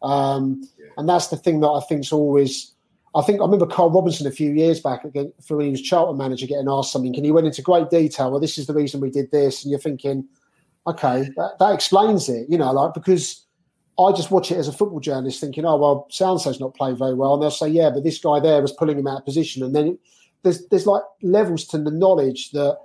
Um, 0.01 0.61
and 0.97 1.07
that's 1.07 1.27
the 1.27 1.37
thing 1.37 1.61
that 1.61 1.69
I 1.69 1.79
think 1.81 2.01
is 2.01 2.11
always. 2.11 2.71
I 3.15 3.21
think 3.21 3.39
I 3.39 3.45
remember 3.45 3.67
Karl 3.67 3.91
Robinson 3.91 4.25
a 4.25 4.31
few 4.31 4.51
years 4.51 4.79
back 4.79 5.03
again 5.03 5.31
for 5.45 5.55
when 5.55 5.67
he 5.67 5.71
was 5.71 5.81
Charlton 5.81 6.17
manager 6.17 6.47
getting 6.47 6.67
asked 6.67 6.91
something, 6.91 7.15
and 7.15 7.25
he 7.25 7.31
went 7.31 7.47
into 7.47 7.61
great 7.61 7.89
detail. 7.89 8.31
Well, 8.31 8.39
this 8.39 8.57
is 8.57 8.67
the 8.67 8.73
reason 8.73 9.01
we 9.01 9.11
did 9.11 9.31
this, 9.31 9.63
and 9.63 9.71
you're 9.71 9.79
thinking, 9.79 10.27
okay, 10.87 11.29
that, 11.37 11.57
that 11.59 11.73
explains 11.73 12.27
it. 12.27 12.47
You 12.49 12.57
know, 12.57 12.71
like 12.71 12.93
because 12.93 13.45
I 13.99 14.11
just 14.11 14.31
watch 14.31 14.51
it 14.51 14.57
as 14.57 14.67
a 14.67 14.73
football 14.73 14.99
journalist, 14.99 15.39
thinking, 15.39 15.65
oh 15.65 15.77
well, 15.77 16.07
Soundso's 16.09 16.59
not 16.59 16.75
playing 16.75 16.97
very 16.97 17.13
well, 17.13 17.35
and 17.35 17.43
they'll 17.43 17.51
say, 17.51 17.67
yeah, 17.67 17.91
but 17.91 18.03
this 18.03 18.19
guy 18.19 18.39
there 18.39 18.61
was 18.61 18.73
pulling 18.73 18.97
him 18.97 19.07
out 19.07 19.19
of 19.19 19.25
position, 19.25 19.63
and 19.63 19.75
then 19.75 19.97
there's 20.43 20.65
there's 20.67 20.85
like 20.85 21.03
levels 21.21 21.65
to 21.67 21.77
the 21.77 21.91
knowledge 21.91 22.51
that 22.51 22.77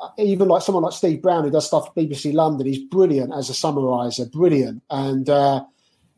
uh, 0.00 0.08
even 0.18 0.48
like 0.48 0.62
someone 0.62 0.84
like 0.84 0.92
Steve 0.92 1.20
Brown 1.20 1.44
who 1.44 1.50
does 1.50 1.66
stuff 1.66 1.88
for 1.88 2.00
BBC 2.00 2.32
London, 2.32 2.66
he's 2.66 2.84
brilliant 2.84 3.32
as 3.34 3.50
a 3.50 3.52
summariser, 3.52 4.30
brilliant, 4.30 4.82
and 4.90 5.28
uh, 5.28 5.64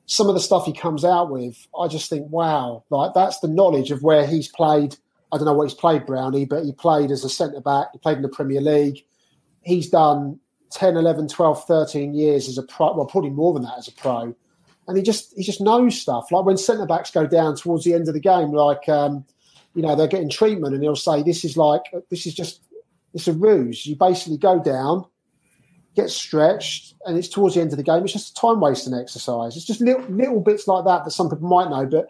some 0.07 0.29
of 0.29 0.35
the 0.35 0.41
stuff 0.41 0.67
he 0.67 0.73
comes 0.73 1.05
out 1.05 1.31
with, 1.31 1.67
I 1.79 1.89
just 1.89 2.11
think, 2.11 2.31
wow, 2.31 2.85
like 2.91 3.15
that's 3.15 3.39
the 3.41 3.49
knowledge 3.49 3.91
of 3.91 4.03
where 4.03 4.27
he's 4.27 4.49
played. 4.49 4.97
I 5.33 5.37
don't 5.37 5.47
know 5.47 5.55
what 5.55 5.71
he's 5.71 5.79
played, 5.79 6.05
Brownie, 6.05 6.45
but 6.45 6.65
he 6.65 6.73
played 6.73 7.11
as 7.11 7.25
a 7.25 7.31
centre 7.31 7.61
back. 7.61 7.87
He 7.93 7.99
played 7.99 8.17
in 8.17 8.23
the 8.23 8.29
Premier 8.29 8.61
League. 8.61 9.03
He's 9.63 9.89
done 9.89 10.39
10, 10.73 10.97
11, 10.97 11.29
12, 11.29 11.65
13 11.65 12.15
years 12.15 12.49
as 12.49 12.59
a 12.59 12.63
pro. 12.63 12.95
Well, 12.95 13.07
probably 13.07 13.31
more 13.31 13.55
than 13.55 13.63
that 13.63 13.79
as 13.79 13.89
a 13.89 13.93
pro. 13.93 14.35
And 14.89 14.97
he 14.97 15.03
just 15.03 15.33
he 15.37 15.45
just 15.45 15.61
knows 15.61 15.99
stuff. 15.99 16.31
Like 16.31 16.45
when 16.45 16.57
centre 16.57 16.87
backs 16.87 17.11
go 17.11 17.27
down 17.27 17.57
towards 17.57 17.85
the 17.85 17.95
end 17.95 18.09
of 18.09 18.15
the 18.15 18.21
game, 18.21 18.51
like 18.51 18.89
um, 18.89 19.25
you 19.75 19.83
know 19.83 19.97
they're 19.97 20.09
getting 20.09 20.31
treatment, 20.31 20.75
and 20.75 20.83
he'll 20.83 20.97
say 20.97 21.23
this 21.23 21.45
is 21.45 21.57
like 21.57 21.83
this 22.11 22.27
is 22.27 22.35
just 22.35 22.61
it's 23.15 23.29
a 23.29 23.33
ruse. 23.33 23.87
You 23.87 23.97
basically 23.97 24.39
go 24.39 24.63
down, 24.63 25.05
get 25.95 26.11
stretched, 26.11 26.95
and 27.05 27.17
it's 27.17 27.29
towards 27.29 27.55
the 27.55 27.61
end 27.61 27.73
of 27.73 27.77
the 27.77 27.83
game. 27.83 28.03
It's 28.05 28.13
just 28.13 28.37
a 28.37 28.41
time 28.41 28.61
wasting 28.61 28.95
exercise. 28.95 29.57
It's 29.57 29.67
just 29.67 29.81
little, 29.81 30.03
little 30.09 30.41
bits 30.41 30.67
like 30.67 30.85
that 30.85 31.05
that 31.05 31.11
some 31.11 31.29
people 31.29 31.49
might 31.49 31.71
know, 31.71 31.87
but 31.87 32.09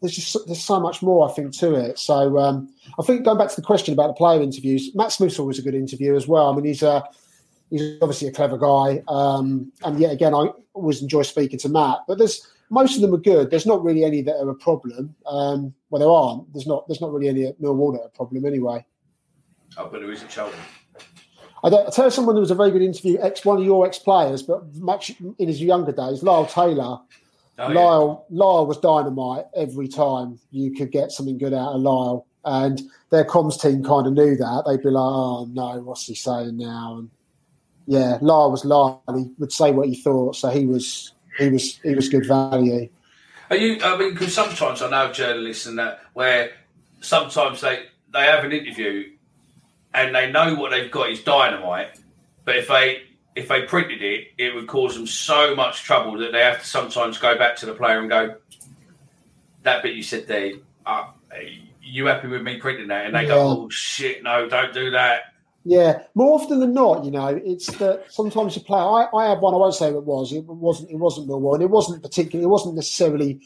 there's 0.00 0.14
just 0.14 0.36
there's 0.46 0.62
so 0.62 0.80
much 0.80 1.02
more 1.02 1.28
I 1.28 1.32
think 1.32 1.52
to 1.58 1.74
it. 1.74 1.98
So 1.98 2.38
um, 2.38 2.68
I 2.98 3.02
think 3.02 3.24
going 3.24 3.38
back 3.38 3.50
to 3.50 3.56
the 3.56 3.66
question 3.66 3.94
about 3.94 4.08
the 4.08 4.14
player 4.14 4.42
interviews, 4.42 4.90
Matt 4.94 5.12
Smith's 5.12 5.38
always 5.38 5.58
a 5.58 5.62
good 5.62 5.74
interview 5.74 6.16
as 6.16 6.26
well. 6.26 6.52
I 6.52 6.56
mean, 6.56 6.64
he's 6.64 6.82
a 6.82 7.04
he's 7.70 7.98
obviously 8.02 8.28
a 8.28 8.32
clever 8.32 8.58
guy, 8.58 9.02
um, 9.08 9.72
and 9.84 9.98
yet 9.98 10.12
again, 10.12 10.34
I 10.34 10.48
always 10.74 11.02
enjoy 11.02 11.22
speaking 11.22 11.58
to 11.60 11.68
Matt. 11.68 12.00
But 12.08 12.18
there's 12.18 12.46
most 12.72 12.96
of 12.96 13.02
them 13.02 13.12
are 13.12 13.18
good. 13.18 13.50
There's 13.50 13.66
not 13.66 13.84
really 13.84 14.02
any 14.02 14.22
that 14.22 14.40
are 14.40 14.48
a 14.48 14.54
problem. 14.54 15.14
Um, 15.26 15.74
well, 15.90 16.00
there 16.00 16.10
aren't. 16.10 16.52
There's 16.54 16.66
not. 16.66 16.88
There's 16.88 17.02
not 17.02 17.12
really 17.12 17.28
any 17.28 17.44
at 17.44 17.60
Millwall 17.60 17.92
that 17.92 18.00
are 18.00 18.06
a 18.06 18.08
problem 18.08 18.46
anyway. 18.46 18.84
Oh, 19.76 19.88
but 19.92 20.00
there 20.00 20.10
is 20.10 20.22
at 20.22 20.30
Charlton. 20.30 20.58
I, 21.62 21.68
I 21.68 21.90
tell 21.90 22.10
someone 22.10 22.34
there 22.34 22.40
was 22.40 22.50
a 22.50 22.56
very 22.56 22.70
good 22.70 22.80
interview. 22.80 23.18
Ex 23.20 23.44
one 23.44 23.58
of 23.58 23.64
your 23.64 23.86
ex 23.86 23.98
players, 23.98 24.42
but 24.42 24.74
much 24.76 25.12
in 25.38 25.48
his 25.48 25.60
younger 25.60 25.92
days, 25.92 26.22
Lyle 26.22 26.46
Taylor. 26.46 26.98
Oh, 27.58 27.68
Lyle 27.68 28.26
yeah. 28.30 28.38
Lyle 28.42 28.66
was 28.66 28.78
dynamite 28.78 29.44
every 29.54 29.86
time 29.86 30.40
you 30.50 30.74
could 30.74 30.90
get 30.90 31.12
something 31.12 31.36
good 31.36 31.52
out 31.52 31.74
of 31.74 31.82
Lyle, 31.82 32.26
and 32.46 32.80
their 33.10 33.26
comms 33.26 33.60
team 33.60 33.84
kind 33.84 34.06
of 34.06 34.14
knew 34.14 34.34
that. 34.34 34.64
They'd 34.66 34.82
be 34.82 34.88
like, 34.88 35.02
"Oh 35.02 35.46
no, 35.52 35.78
what's 35.82 36.06
he 36.06 36.14
saying 36.14 36.56
now?" 36.56 36.96
And 37.00 37.10
yeah, 37.86 38.16
Lyle 38.22 38.50
was 38.50 38.64
Lyle. 38.64 39.02
He 39.14 39.30
would 39.36 39.52
say 39.52 39.72
what 39.72 39.88
he 39.88 39.94
thought, 39.94 40.36
so 40.36 40.48
he 40.48 40.64
was 40.64 41.12
he 41.38 41.48
was 41.48 41.78
he 41.78 41.94
was 41.94 42.08
good 42.08 42.26
value. 42.26 42.88
Are 43.50 43.56
you? 43.56 43.80
I 43.82 43.96
mean, 43.96 44.12
because 44.12 44.34
sometimes 44.34 44.82
I 44.82 44.90
know 44.90 45.12
journalists 45.12 45.66
and 45.66 45.78
that 45.78 46.00
where 46.14 46.52
sometimes 47.00 47.60
they 47.60 47.84
they 48.12 48.24
have 48.24 48.44
an 48.44 48.52
interview 48.52 49.10
and 49.94 50.14
they 50.14 50.30
know 50.30 50.54
what 50.54 50.70
they've 50.70 50.90
got 50.90 51.10
is 51.10 51.22
dynamite, 51.22 51.98
but 52.44 52.56
if 52.56 52.68
they 52.68 53.02
if 53.34 53.48
they 53.48 53.62
printed 53.62 54.02
it, 54.02 54.28
it 54.38 54.54
would 54.54 54.66
cause 54.68 54.94
them 54.94 55.06
so 55.06 55.54
much 55.54 55.82
trouble 55.82 56.18
that 56.18 56.32
they 56.32 56.40
have 56.40 56.60
to 56.60 56.66
sometimes 56.66 57.18
go 57.18 57.36
back 57.36 57.56
to 57.56 57.66
the 57.66 57.74
player 57.74 57.98
and 57.98 58.08
go, 58.08 58.36
"That 59.62 59.82
bit 59.82 59.94
you 59.94 60.02
said 60.02 60.26
there, 60.26 60.52
uh, 60.86 61.08
you 61.82 62.06
happy 62.06 62.28
with 62.28 62.42
me 62.42 62.58
printing 62.58 62.88
that?" 62.88 63.06
And 63.06 63.14
they 63.14 63.22
yeah. 63.22 63.28
go, 63.28 63.40
"Oh 63.40 63.68
shit, 63.70 64.22
no, 64.22 64.48
don't 64.48 64.72
do 64.72 64.92
that." 64.92 65.31
Yeah, 65.64 66.02
more 66.14 66.40
often 66.40 66.58
than 66.58 66.74
not, 66.74 67.04
you 67.04 67.12
know, 67.12 67.40
it's 67.44 67.66
that 67.76 68.12
sometimes 68.12 68.56
you 68.56 68.62
player. 68.62 68.82
I, 68.82 69.06
I 69.14 69.28
had 69.28 69.40
one. 69.40 69.54
I 69.54 69.58
won't 69.58 69.74
say 69.74 69.88
it 69.88 70.02
was. 70.02 70.32
It 70.32 70.44
wasn't. 70.44 70.90
It 70.90 70.96
wasn't 70.96 71.28
Millwall, 71.28 71.54
and 71.54 71.62
it 71.62 71.70
wasn't 71.70 72.02
particularly. 72.02 72.44
It 72.44 72.48
wasn't 72.48 72.74
necessarily 72.74 73.40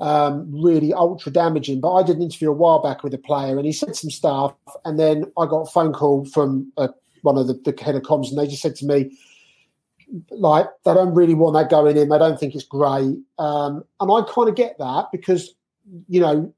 um, 0.00 0.46
really 0.48 0.92
ultra 0.92 1.32
damaging. 1.32 1.80
But 1.80 1.92
I 1.94 2.02
did 2.04 2.16
an 2.16 2.22
interview 2.22 2.50
a 2.50 2.52
while 2.52 2.80
back 2.80 3.02
with 3.02 3.14
a 3.14 3.18
player, 3.18 3.56
and 3.56 3.66
he 3.66 3.72
said 3.72 3.96
some 3.96 4.10
stuff, 4.10 4.54
and 4.84 4.98
then 4.98 5.24
I 5.36 5.46
got 5.46 5.62
a 5.62 5.70
phone 5.70 5.92
call 5.92 6.24
from 6.26 6.72
uh, 6.76 6.88
one 7.22 7.36
of 7.36 7.48
the, 7.48 7.54
the 7.54 7.82
head 7.82 7.96
of 7.96 8.02
comms, 8.02 8.28
and 8.28 8.38
they 8.38 8.46
just 8.46 8.62
said 8.62 8.76
to 8.76 8.86
me, 8.86 9.18
like, 10.30 10.66
they 10.84 10.94
don't 10.94 11.14
really 11.14 11.34
want 11.34 11.54
that 11.54 11.68
going 11.68 11.96
in. 11.96 12.10
They 12.10 12.18
don't 12.18 12.38
think 12.38 12.54
it's 12.54 12.64
great, 12.64 13.18
um, 13.40 13.82
and 14.00 14.12
I 14.12 14.22
kind 14.32 14.48
of 14.48 14.54
get 14.54 14.78
that 14.78 15.08
because 15.10 15.52
you 16.08 16.20
know 16.20 16.54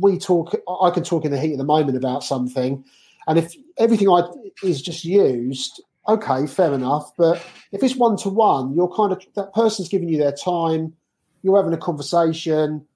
we 0.00 0.18
talk. 0.18 0.54
I 0.80 0.88
can 0.88 1.04
talk 1.04 1.26
in 1.26 1.30
the 1.30 1.38
heat 1.38 1.52
of 1.52 1.58
the 1.58 1.64
moment 1.64 1.98
about 1.98 2.24
something 2.24 2.82
and 3.26 3.38
if 3.38 3.54
everything 3.78 4.08
I 4.08 4.22
is 4.62 4.82
just 4.82 5.04
used, 5.04 5.82
okay, 6.08 6.46
fair 6.46 6.72
enough. 6.72 7.12
But 7.16 7.44
if 7.72 7.82
it's 7.82 7.96
one 7.96 8.16
to 8.18 8.28
one, 8.28 8.74
you're 8.74 8.94
kind 8.94 9.12
of 9.12 9.24
that 9.34 9.52
person's 9.54 9.88
giving 9.88 10.08
you 10.08 10.18
their 10.18 10.32
time. 10.32 10.94
You're 11.42 11.56
having 11.56 11.72
a 11.72 11.78
conversation. 11.78 12.86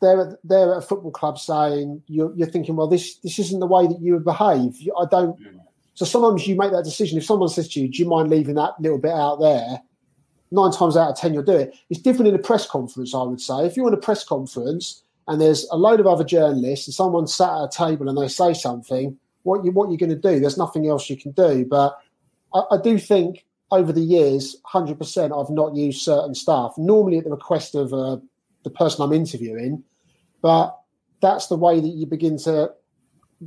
They're 0.00 0.28
at, 0.28 0.38
they're 0.44 0.72
at 0.72 0.78
a 0.78 0.82
football 0.82 1.10
club 1.10 1.38
saying 1.38 2.02
you're, 2.06 2.34
you're 2.34 2.48
thinking, 2.48 2.76
well, 2.76 2.88
this 2.88 3.16
this 3.18 3.38
isn't 3.38 3.60
the 3.60 3.66
way 3.66 3.86
that 3.86 4.00
you 4.00 4.12
would 4.14 4.24
behave. 4.24 4.76
I 4.98 5.04
don't. 5.10 5.38
So 5.94 6.04
sometimes 6.04 6.46
you 6.46 6.56
make 6.56 6.72
that 6.72 6.84
decision. 6.84 7.16
If 7.16 7.24
someone 7.24 7.48
says 7.48 7.68
to 7.68 7.80
you, 7.80 7.88
"Do 7.88 8.02
you 8.02 8.08
mind 8.08 8.28
leaving 8.28 8.56
that 8.56 8.80
little 8.80 8.98
bit 8.98 9.12
out 9.12 9.40
there?" 9.40 9.80
Nine 10.52 10.70
times 10.70 10.96
out 10.96 11.10
of 11.10 11.16
ten, 11.16 11.34
you'll 11.34 11.42
do 11.42 11.56
it. 11.56 11.74
It's 11.90 12.00
different 12.00 12.28
in 12.28 12.34
a 12.34 12.38
press 12.38 12.68
conference, 12.68 13.14
I 13.14 13.22
would 13.22 13.40
say. 13.40 13.66
If 13.66 13.76
you're 13.76 13.88
in 13.88 13.94
a 13.94 13.98
press 13.98 14.22
conference 14.22 15.02
and 15.26 15.40
there's 15.40 15.66
a 15.72 15.76
load 15.76 15.98
of 15.98 16.06
other 16.06 16.22
journalists 16.22 16.86
and 16.86 16.94
someone 16.94 17.26
sat 17.26 17.50
at 17.50 17.64
a 17.64 17.68
table 17.72 18.08
and 18.08 18.16
they 18.16 18.28
say 18.28 18.52
something, 18.52 19.18
what 19.46 19.64
you 19.64 19.70
what 19.70 19.88
you're 19.88 19.98
going 19.98 20.10
to 20.10 20.16
do. 20.16 20.40
There's 20.40 20.58
nothing 20.58 20.88
else 20.88 21.08
you 21.08 21.16
can 21.16 21.32
do. 21.32 21.64
But 21.64 21.96
I, 22.52 22.62
I 22.72 22.76
do 22.82 22.98
think 22.98 23.44
over 23.70 23.92
the 23.92 24.00
years, 24.00 24.56
hundred 24.64 24.98
percent, 24.98 25.32
I've 25.32 25.50
not 25.50 25.74
used 25.74 26.02
certain 26.02 26.34
stuff. 26.34 26.76
Normally 26.76 27.18
at 27.18 27.24
the 27.24 27.30
request 27.30 27.74
of 27.74 27.92
uh, 27.94 28.18
the 28.64 28.70
person 28.70 29.02
I'm 29.02 29.12
interviewing, 29.12 29.82
but 30.42 30.78
that's 31.22 31.46
the 31.46 31.56
way 31.56 31.80
that 31.80 31.88
you 31.88 32.06
begin 32.06 32.36
to 32.38 32.72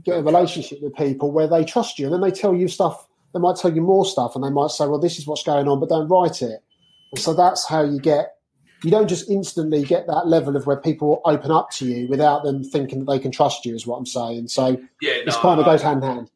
get 0.04 0.20
a 0.20 0.24
relationship 0.24 0.82
with 0.82 0.96
people 0.96 1.32
where 1.32 1.48
they 1.48 1.64
trust 1.66 2.00
you, 2.00 2.06
and 2.06 2.14
then 2.14 2.22
they 2.22 2.32
tell 2.32 2.56
you 2.56 2.68
stuff. 2.68 3.06
They 3.34 3.40
might 3.40 3.58
tell 3.58 3.74
you 3.74 3.82
more 3.82 4.06
stuff, 4.06 4.36
and 4.36 4.44
they 4.44 4.50
might 4.50 4.72
say, 4.72 4.88
"Well, 4.88 5.00
this 5.00 5.20
is 5.20 5.28
what's 5.28 5.44
going 5.44 5.68
on," 5.68 5.80
but 5.80 5.90
don't 5.90 6.08
write 6.08 6.42
it. 6.42 6.64
And 7.12 7.20
so 7.20 7.34
that's 7.34 7.68
how 7.68 7.84
you 7.84 8.00
get 8.00 8.38
you 8.84 8.92
don't 8.92 9.08
just 9.08 9.30
instantly 9.30 9.84
get 9.84 10.08
that 10.08 10.28
level 10.28 10.56
of 10.56 10.65
where 10.65 10.78
people 10.78 11.22
open 11.26 11.52
up 11.52 11.70
to 11.72 11.86
you 11.86 12.08
without 12.08 12.44
them 12.44 12.63
thinking 12.63 13.00
that 13.00 13.12
they 13.12 13.20
can 13.20 13.32
trust 13.32 13.65
you, 13.65 13.76
is 13.76 13.86
what 13.86 13.98
I'm 13.98 14.06
saying. 14.06 14.48
So 14.48 14.80
yeah, 15.02 15.18
no, 15.18 15.26
this 15.26 15.36
kind 15.38 15.60
of 15.60 15.65
goes 15.65 15.82
hand 15.82 16.04
in 16.04 16.10
hand. 16.10 16.32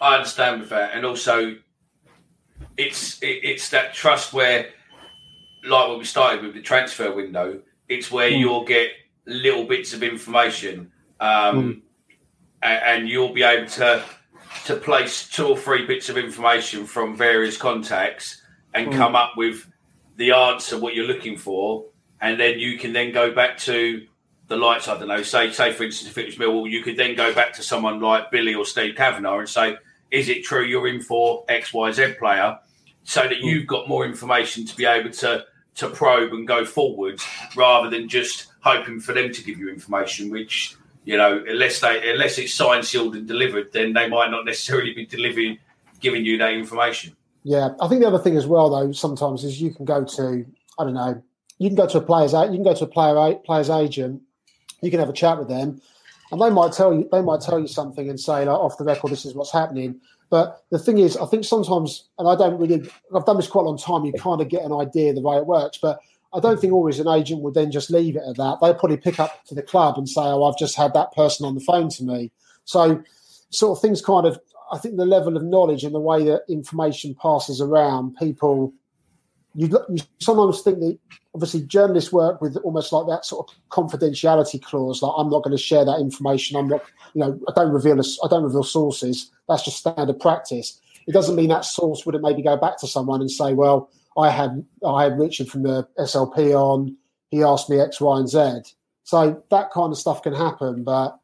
I 0.00 0.16
understand 0.16 0.60
with 0.60 0.70
that, 0.70 0.92
and 0.94 1.04
also 1.04 1.56
it's 2.76 3.22
it, 3.22 3.40
it's 3.42 3.70
that 3.70 3.94
trust 3.94 4.32
where, 4.32 4.68
like 5.64 5.88
what 5.88 5.98
we 5.98 6.04
started 6.04 6.42
with 6.42 6.54
the 6.54 6.62
transfer 6.62 7.14
window, 7.14 7.60
it's 7.88 8.10
where 8.10 8.30
mm. 8.30 8.38
you'll 8.38 8.64
get 8.64 8.90
little 9.26 9.64
bits 9.64 9.92
of 9.92 10.02
information, 10.02 10.90
um, 11.20 11.28
mm. 11.28 11.80
and, 12.62 12.82
and 12.84 13.08
you'll 13.08 13.32
be 13.32 13.42
able 13.42 13.68
to 13.68 14.02
to 14.64 14.76
place 14.76 15.28
two 15.28 15.46
or 15.46 15.56
three 15.56 15.86
bits 15.86 16.08
of 16.08 16.16
information 16.16 16.84
from 16.84 17.16
various 17.16 17.56
contacts 17.56 18.42
and 18.74 18.88
mm. 18.88 18.96
come 18.96 19.14
up 19.14 19.32
with 19.36 19.66
the 20.16 20.32
answer 20.32 20.78
what 20.78 20.94
you're 20.94 21.06
looking 21.06 21.36
for, 21.36 21.86
and 22.20 22.38
then 22.38 22.58
you 22.58 22.78
can 22.78 22.92
then 22.92 23.12
go 23.12 23.32
back 23.32 23.58
to 23.58 24.06
the 24.48 24.56
lights. 24.56 24.88
I 24.88 24.98
don't 24.98 25.08
know. 25.08 25.22
Say, 25.22 25.50
say 25.50 25.72
for 25.72 25.84
instance, 25.84 26.10
if 26.10 26.18
it 26.18 26.26
was 26.26 26.36
Millwall, 26.36 26.70
you 26.70 26.82
could 26.82 26.96
then 26.96 27.14
go 27.14 27.34
back 27.34 27.52
to 27.54 27.62
someone 27.62 28.00
like 28.00 28.30
Billy 28.30 28.54
or 28.54 28.64
Steve 28.64 28.94
Kavanagh 28.96 29.38
and 29.38 29.48
say, 29.48 29.76
"Is 30.10 30.28
it 30.28 30.44
true 30.44 30.64
you're 30.64 30.88
in 30.88 31.00
for 31.00 31.44
X, 31.48 31.72
Y, 31.72 31.90
Z 31.92 32.14
player?" 32.18 32.58
So 33.04 33.22
that 33.22 33.38
hmm. 33.38 33.46
you've 33.46 33.66
got 33.66 33.88
more 33.88 34.04
information 34.04 34.66
to 34.66 34.76
be 34.76 34.84
able 34.84 35.10
to 35.10 35.44
to 35.74 35.88
probe 35.88 36.32
and 36.32 36.46
go 36.46 36.64
forwards, 36.64 37.26
rather 37.56 37.88
than 37.88 38.08
just 38.08 38.48
hoping 38.60 39.00
for 39.00 39.12
them 39.12 39.32
to 39.32 39.42
give 39.42 39.58
you 39.58 39.70
information, 39.70 40.30
which 40.30 40.76
you 41.04 41.16
know, 41.16 41.42
unless 41.48 41.80
they 41.80 42.10
unless 42.12 42.38
it's 42.38 42.54
signed, 42.54 42.84
sealed, 42.84 43.16
and 43.16 43.26
delivered, 43.26 43.72
then 43.72 43.92
they 43.92 44.08
might 44.08 44.30
not 44.30 44.44
necessarily 44.44 44.92
be 44.94 45.06
delivering 45.06 45.58
giving 46.00 46.24
you 46.24 46.36
that 46.38 46.52
information. 46.52 47.16
Yeah, 47.44 47.70
I 47.80 47.88
think 47.88 48.00
the 48.00 48.06
other 48.08 48.18
thing 48.18 48.36
as 48.36 48.46
well, 48.46 48.70
though, 48.70 48.92
sometimes 48.92 49.44
is 49.44 49.60
you 49.60 49.74
can 49.74 49.84
go 49.84 50.04
to 50.04 50.46
I 50.78 50.84
don't 50.84 50.94
know, 50.94 51.22
you 51.58 51.68
can 51.68 51.76
go 51.76 51.86
to 51.86 51.98
a 51.98 52.02
player's 52.02 52.32
you 52.32 52.38
can 52.38 52.62
go 52.62 52.74
to 52.74 52.84
a 52.84 52.88
player 52.88 53.34
player's 53.44 53.70
agent, 53.70 54.22
you 54.80 54.90
can 54.90 55.00
have 55.00 55.08
a 55.08 55.14
chat 55.14 55.38
with 55.38 55.48
them, 55.48 55.80
and 56.30 56.40
they 56.40 56.50
might 56.50 56.72
tell 56.72 56.94
you 56.94 57.08
they 57.10 57.22
might 57.22 57.40
tell 57.40 57.58
you 57.58 57.66
something 57.66 58.08
and 58.08 58.18
say 58.18 58.44
like 58.44 58.48
off 58.48 58.78
the 58.78 58.84
record, 58.84 59.10
this 59.10 59.24
is 59.24 59.34
what's 59.34 59.52
happening. 59.52 60.00
But 60.30 60.64
the 60.70 60.78
thing 60.78 60.96
is, 60.96 61.16
I 61.18 61.26
think 61.26 61.44
sometimes, 61.44 62.08
and 62.18 62.26
I 62.26 62.34
don't 62.34 62.58
really, 62.58 62.88
I've 63.14 63.26
done 63.26 63.36
this 63.36 63.48
quite 63.48 63.62
a 63.62 63.68
long 63.68 63.76
time. 63.76 64.06
You 64.06 64.14
kind 64.14 64.40
of 64.40 64.48
get 64.48 64.62
an 64.62 64.72
idea 64.72 65.12
the 65.12 65.20
way 65.20 65.36
it 65.36 65.44
works, 65.44 65.76
but 65.76 66.00
I 66.32 66.40
don't 66.40 66.58
think 66.58 66.72
always 66.72 66.98
an 66.98 67.06
agent 67.08 67.42
would 67.42 67.52
then 67.52 67.70
just 67.70 67.90
leave 67.90 68.16
it 68.16 68.22
at 68.26 68.38
that. 68.38 68.58
They'll 68.60 68.72
probably 68.74 68.96
pick 68.96 69.20
up 69.20 69.44
to 69.46 69.54
the 69.54 69.62
club 69.62 69.98
and 69.98 70.08
say, 70.08 70.22
"Oh, 70.22 70.44
I've 70.44 70.56
just 70.56 70.74
had 70.74 70.94
that 70.94 71.12
person 71.12 71.44
on 71.44 71.54
the 71.54 71.60
phone 71.60 71.90
to 71.90 72.04
me." 72.04 72.30
So, 72.64 73.02
sort 73.50 73.76
of 73.76 73.82
things 73.82 74.00
kind 74.00 74.26
of. 74.26 74.40
I 74.72 74.78
think 74.78 74.96
the 74.96 75.06
level 75.06 75.36
of 75.36 75.44
knowledge 75.44 75.84
and 75.84 75.94
the 75.94 76.00
way 76.00 76.24
that 76.24 76.44
information 76.48 77.14
passes 77.14 77.60
around, 77.60 78.16
people, 78.16 78.72
you, 79.54 79.68
you 79.90 80.02
sometimes 80.18 80.62
think 80.62 80.78
that 80.80 80.98
obviously 81.34 81.62
journalists 81.62 82.12
work 82.12 82.40
with 82.40 82.56
almost 82.58 82.92
like 82.92 83.06
that 83.06 83.24
sort 83.24 83.48
of 83.48 83.56
confidentiality 83.68 84.62
clause. 84.62 85.02
Like, 85.02 85.12
I'm 85.16 85.28
not 85.28 85.42
going 85.42 85.56
to 85.56 85.62
share 85.62 85.84
that 85.84 86.00
information. 86.00 86.56
I'm 86.56 86.68
not, 86.68 86.82
you 87.14 87.20
know, 87.20 87.38
I 87.48 87.52
don't 87.54 87.72
reveal, 87.72 88.00
a, 88.00 88.04
I 88.24 88.28
don't 88.28 88.44
reveal 88.44 88.64
sources. 88.64 89.30
That's 89.48 89.64
just 89.64 89.78
standard 89.78 90.18
practice. 90.18 90.80
It 91.06 91.12
doesn't 91.12 91.36
mean 91.36 91.48
that 91.50 91.64
source 91.64 92.06
wouldn't 92.06 92.24
maybe 92.24 92.42
go 92.42 92.56
back 92.56 92.78
to 92.78 92.86
someone 92.86 93.20
and 93.20 93.30
say, 93.30 93.52
well 93.52 93.90
I 94.16 94.30
had 94.30 94.64
I 94.86 95.04
had 95.04 95.18
Richard 95.18 95.48
from 95.48 95.62
the 95.62 95.86
SLP 95.98 96.54
on. 96.54 96.96
He 97.30 97.42
asked 97.42 97.70
me 97.70 97.80
X, 97.80 98.00
Y, 98.00 98.18
and 98.18 98.28
Z. 98.28 98.74
So 99.04 99.42
that 99.50 99.70
kind 99.70 99.90
of 99.90 99.98
stuff 99.98 100.22
can 100.22 100.34
happen, 100.34 100.84
but 100.84 101.18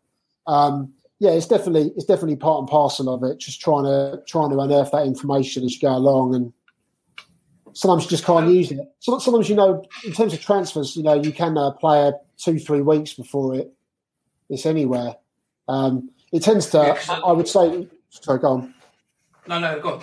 um, 0.47 0.93
yeah, 1.19 1.31
it's 1.31 1.47
definitely 1.47 1.93
it's 1.97 2.05
definitely 2.05 2.37
part 2.37 2.61
and 2.61 2.69
parcel 2.69 3.13
of 3.13 3.23
it. 3.25 3.39
Just 3.39 3.61
trying 3.61 3.85
to 3.85 4.23
trying 4.27 4.51
to 4.51 4.61
unearth 4.61 4.93
that 4.93 5.07
information 5.07 5.65
as 5.65 5.75
you 5.75 5.81
go 5.81 5.95
along, 5.95 6.35
and 6.35 6.53
sometimes 7.73 8.05
you 8.05 8.11
just 8.11 8.25
can't 8.25 8.53
use 8.53 8.71
it. 8.71 8.81
So, 9.01 9.19
sometimes 9.19 9.49
you 9.49 9.57
know, 9.57 9.85
in 10.05 10.13
terms 10.13 10.33
of 10.33 10.41
transfers, 10.41 10.97
you 10.97 11.03
know, 11.03 11.15
you 11.15 11.33
can 11.33 11.59
uh, 11.59 11.73
play 11.73 12.09
a 12.09 12.13
two 12.37 12.59
three 12.59 12.83
weeks 12.83 13.15
before 13.15 13.55
it 13.55 13.73
it's 14.49 14.67
anywhere. 14.67 15.17
Um, 15.69 16.11
it 16.33 16.43
tends 16.43 16.67
to. 16.71 16.79
I, 16.79 17.19
I 17.19 17.33
would 17.33 17.49
say. 17.49 17.89
Sorry, 18.11 18.39
go 18.39 18.49
on. 18.49 18.75
No, 19.47 19.59
no, 19.59 19.79
go 19.81 19.95
on. 19.95 20.03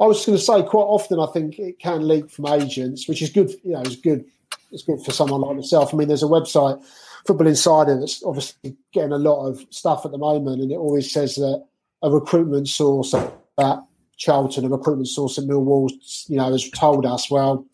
I 0.00 0.06
was 0.06 0.24
going 0.24 0.38
to 0.38 0.42
say 0.42 0.62
quite 0.62 0.82
often 0.82 1.20
I 1.20 1.26
think 1.26 1.58
it 1.58 1.78
can 1.78 2.08
leak 2.08 2.30
from 2.30 2.46
agents, 2.46 3.06
which 3.06 3.20
is 3.22 3.30
good. 3.30 3.50
You 3.62 3.72
know, 3.72 3.82
it's 3.82 3.96
good. 3.96 4.24
It's 4.72 4.82
good 4.82 5.04
for 5.04 5.12
someone 5.12 5.42
like 5.42 5.56
myself. 5.56 5.92
I 5.92 5.96
mean, 5.96 6.08
there's 6.08 6.22
a 6.22 6.26
website, 6.26 6.82
Football 7.26 7.46
Insider, 7.46 7.98
that's 7.98 8.22
obviously 8.22 8.76
getting 8.92 9.12
a 9.12 9.18
lot 9.18 9.46
of 9.46 9.64
stuff 9.70 10.04
at 10.04 10.12
the 10.12 10.18
moment, 10.18 10.60
and 10.60 10.70
it 10.70 10.76
always 10.76 11.10
says 11.10 11.36
that 11.36 11.64
a 12.02 12.10
recruitment 12.10 12.68
source 12.68 13.14
at 13.14 13.80
Charlton, 14.16 14.66
a 14.66 14.68
recruitment 14.68 15.08
source 15.08 15.38
at 15.38 15.44
Millwall, 15.44 15.90
you 16.28 16.36
know, 16.36 16.50
has 16.52 16.68
told 16.70 17.06
us. 17.06 17.30
Well, 17.30 17.66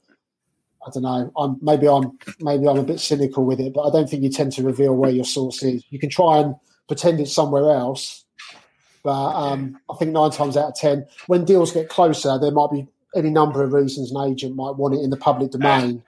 I 0.86 0.90
don't 0.92 1.02
know. 1.02 1.32
I'm 1.36 1.58
maybe 1.60 1.88
I'm 1.88 2.16
maybe 2.40 2.68
I'm 2.68 2.78
a 2.78 2.84
bit 2.84 3.00
cynical 3.00 3.44
with 3.44 3.60
it, 3.60 3.74
but 3.74 3.82
I 3.82 3.90
don't 3.90 4.08
think 4.08 4.22
you 4.22 4.30
tend 4.30 4.52
to 4.52 4.62
reveal 4.62 4.96
where 4.96 5.10
your 5.10 5.24
source 5.24 5.62
is. 5.62 5.84
You 5.90 5.98
can 5.98 6.10
try 6.10 6.38
and 6.38 6.54
pretend 6.86 7.20
it's 7.20 7.34
somewhere 7.34 7.70
else, 7.70 8.24
but 9.02 9.10
um, 9.10 9.78
I 9.90 9.96
think 9.96 10.12
nine 10.12 10.30
times 10.30 10.56
out 10.56 10.68
of 10.68 10.74
ten, 10.76 11.06
when 11.26 11.44
deals 11.44 11.72
get 11.72 11.88
closer, 11.88 12.38
there 12.38 12.52
might 12.52 12.70
be 12.70 12.86
any 13.14 13.30
number 13.30 13.62
of 13.62 13.72
reasons 13.72 14.12
an 14.12 14.30
agent 14.30 14.54
might 14.54 14.76
want 14.76 14.94
it 14.94 15.00
in 15.00 15.10
the 15.10 15.16
public 15.16 15.50
domain. 15.50 16.02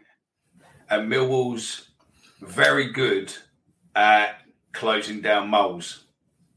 And, 0.91 1.03
and 1.03 1.13
Millwall's 1.13 1.89
very 2.43 2.91
good 2.91 3.33
at 3.95 4.43
closing 4.73 5.21
down 5.21 5.49
moles. 5.49 6.05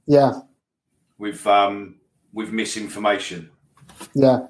Yeah. 0.07 0.41
With 1.17 1.45
um, 1.47 1.95
with 2.33 2.51
misinformation. 2.51 3.49
Yeah. 4.13 4.47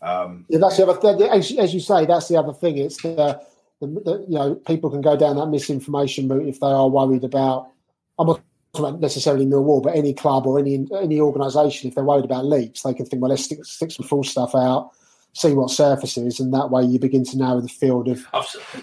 Um, 0.00 0.44
yeah, 0.48 0.58
that's 0.58 0.76
the 0.76 0.86
other 0.86 1.00
thing. 1.00 1.22
As, 1.28 1.52
as 1.52 1.74
you 1.74 1.80
say, 1.80 2.06
that's 2.06 2.28
the 2.28 2.36
other 2.36 2.52
thing. 2.52 2.78
It's 2.78 3.00
the, 3.02 3.40
the, 3.80 3.86
the, 3.86 4.24
you 4.28 4.34
know 4.38 4.54
people 4.54 4.90
can 4.90 5.00
go 5.00 5.16
down 5.16 5.36
that 5.36 5.46
misinformation 5.46 6.28
route 6.28 6.48
if 6.48 6.60
they 6.60 6.66
are 6.66 6.88
worried 6.88 7.24
about. 7.24 7.70
I'm 8.18 8.26
not 8.26 8.40
not 8.80 9.00
necessarily 9.00 9.46
Millwall, 9.46 9.82
but 9.82 9.96
any 9.96 10.12
club 10.12 10.46
or 10.46 10.58
any 10.58 10.86
any 11.00 11.20
organisation, 11.20 11.88
if 11.88 11.94
they're 11.94 12.04
worried 12.04 12.24
about 12.24 12.46
leaks, 12.46 12.82
they 12.82 12.94
can 12.94 13.06
think, 13.06 13.22
well, 13.22 13.30
let's 13.30 13.44
stick, 13.44 13.64
stick 13.64 13.90
some 13.90 14.06
full 14.06 14.24
stuff 14.24 14.54
out, 14.54 14.90
see 15.34 15.52
what 15.52 15.68
surfaces, 15.68 16.40
and 16.40 16.54
that 16.54 16.70
way 16.70 16.84
you 16.84 16.98
begin 16.98 17.24
to 17.24 17.36
narrow 17.36 17.60
the 17.60 17.68
field 17.68 18.08
of. 18.08 18.24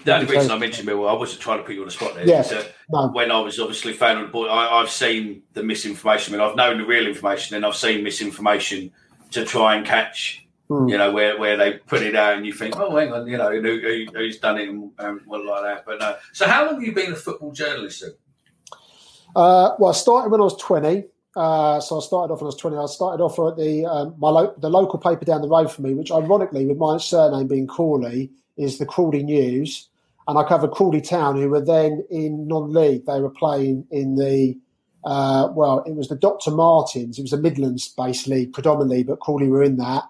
the 0.04 0.14
only 0.14 0.26
reason 0.26 0.50
I 0.50 0.58
mentioned 0.58 0.86
Millwall, 0.86 1.08
I 1.08 1.14
wasn't 1.14 1.40
trying 1.40 1.58
to 1.58 1.64
put 1.64 1.74
you 1.74 1.80
on 1.80 1.86
the 1.86 1.92
spot 1.92 2.14
there. 2.14 2.28
Yeah, 2.28 2.44
no. 2.90 3.08
When 3.08 3.32
I 3.32 3.40
was 3.40 3.58
obviously 3.58 3.94
fan 3.94 4.18
of 4.18 4.26
the 4.26 4.32
boy, 4.32 4.48
I, 4.48 4.78
have 4.80 4.90
seen 4.90 5.42
the 5.54 5.62
misinformation. 5.62 6.34
I 6.34 6.38
mean, 6.38 6.46
I've 6.46 6.56
known 6.56 6.78
the 6.78 6.84
real 6.84 7.06
information, 7.08 7.56
and 7.56 7.64
I've 7.64 7.74
seen 7.74 8.04
misinformation 8.04 8.92
to 9.32 9.44
try 9.44 9.74
and 9.74 9.86
catch. 9.86 10.46
Hmm. 10.68 10.88
You 10.88 10.98
know 10.98 11.10
where, 11.10 11.38
where 11.38 11.56
they 11.56 11.72
put 11.72 12.02
it 12.02 12.14
out 12.14 12.36
and 12.36 12.46
you 12.46 12.52
think, 12.52 12.78
oh, 12.78 12.94
hang 12.96 13.12
on, 13.12 13.26
you 13.26 13.36
know 13.36 13.50
who, 13.50 13.60
who, 13.60 14.06
who's 14.14 14.38
done 14.38 14.58
it 14.58 14.68
and, 14.68 14.90
and 14.98 15.20
what 15.24 15.44
like 15.44 15.62
that. 15.62 15.84
But 15.86 16.00
no. 16.00 16.16
So, 16.32 16.46
how 16.46 16.66
long 16.66 16.74
have 16.74 16.82
you 16.82 16.92
been 16.92 17.12
a 17.12 17.16
football 17.16 17.52
journalist? 17.52 18.02
Then? 18.02 18.12
Uh, 19.34 19.74
well, 19.78 19.90
I 19.90 19.94
started 19.94 20.30
when 20.30 20.40
I 20.40 20.44
was 20.44 20.56
20. 20.58 21.04
Uh, 21.34 21.80
so 21.80 21.98
I 21.98 22.02
started 22.02 22.32
off 22.32 22.40
when 22.40 22.46
I 22.46 22.52
was 22.52 22.56
20. 22.56 22.76
I 22.76 22.86
started 22.86 23.22
off 23.22 23.38
at 23.38 23.56
the 23.56 23.86
um, 23.86 24.14
my 24.18 24.28
lo- 24.28 24.54
the 24.58 24.68
local 24.68 24.98
paper 24.98 25.24
down 25.24 25.40
the 25.40 25.48
road 25.48 25.72
from 25.72 25.84
me, 25.84 25.94
which 25.94 26.12
ironically, 26.12 26.66
with 26.66 26.76
my 26.76 26.98
surname 26.98 27.48
being 27.48 27.66
Crawley, 27.66 28.30
is 28.56 28.78
the 28.78 28.86
Crawley 28.86 29.22
News. 29.22 29.88
And 30.28 30.38
I 30.38 30.44
covered 30.44 30.70
Crawley 30.70 31.00
Town, 31.00 31.36
who 31.36 31.48
were 31.48 31.64
then 31.64 32.04
in 32.08 32.46
non-league. 32.46 33.06
They 33.06 33.20
were 33.20 33.30
playing 33.30 33.86
in 33.90 34.14
the 34.16 34.56
uh, 35.04 35.48
well, 35.54 35.82
it 35.84 35.96
was 35.96 36.08
the 36.08 36.16
Dr. 36.16 36.50
Martens. 36.50 37.18
It 37.18 37.22
was 37.22 37.32
the 37.32 37.36
Midlands-based 37.36 38.28
league 38.28 38.52
predominantly, 38.52 39.02
but 39.02 39.20
Crawley 39.20 39.48
were 39.48 39.62
in 39.62 39.76
that. 39.78 40.04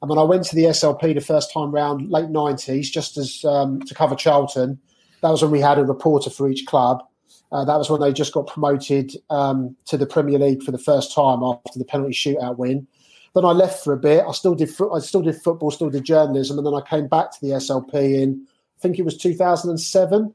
And 0.00 0.08
when 0.08 0.18
I 0.18 0.22
went 0.22 0.44
to 0.44 0.54
the 0.54 0.64
SLP 0.64 1.14
the 1.14 1.20
first 1.20 1.52
time 1.52 1.72
round, 1.72 2.10
late 2.10 2.28
90s, 2.28 2.84
just 2.84 3.16
as 3.16 3.44
um, 3.44 3.82
to 3.82 3.94
cover 3.94 4.14
Charlton, 4.14 4.78
that 5.22 5.30
was 5.30 5.42
when 5.42 5.50
we 5.50 5.60
had 5.60 5.78
a 5.78 5.84
reporter 5.84 6.30
for 6.30 6.48
each 6.48 6.66
club. 6.66 7.02
Uh, 7.50 7.64
that 7.64 7.76
was 7.76 7.88
when 7.88 8.00
they 8.00 8.12
just 8.12 8.34
got 8.34 8.46
promoted 8.46 9.12
um, 9.30 9.74
to 9.86 9.96
the 9.96 10.06
Premier 10.06 10.38
League 10.38 10.62
for 10.62 10.70
the 10.70 10.78
first 10.78 11.14
time 11.14 11.42
after 11.42 11.78
the 11.78 11.84
penalty 11.84 12.12
shootout 12.12 12.58
win. 12.58 12.86
Then 13.34 13.44
I 13.44 13.52
left 13.52 13.82
for 13.82 13.92
a 13.92 13.96
bit. 13.96 14.24
I 14.26 14.32
still 14.32 14.54
did. 14.54 14.70
I 14.92 14.98
still 14.98 15.22
did 15.22 15.36
football, 15.36 15.70
still 15.70 15.90
did 15.90 16.04
journalism, 16.04 16.58
and 16.58 16.66
then 16.66 16.74
I 16.74 16.80
came 16.82 17.08
back 17.08 17.32
to 17.32 17.40
the 17.40 17.52
SLP 17.52 18.22
in 18.22 18.46
I 18.78 18.80
think 18.80 18.98
it 18.98 19.04
was 19.04 19.16
2007. 19.16 20.34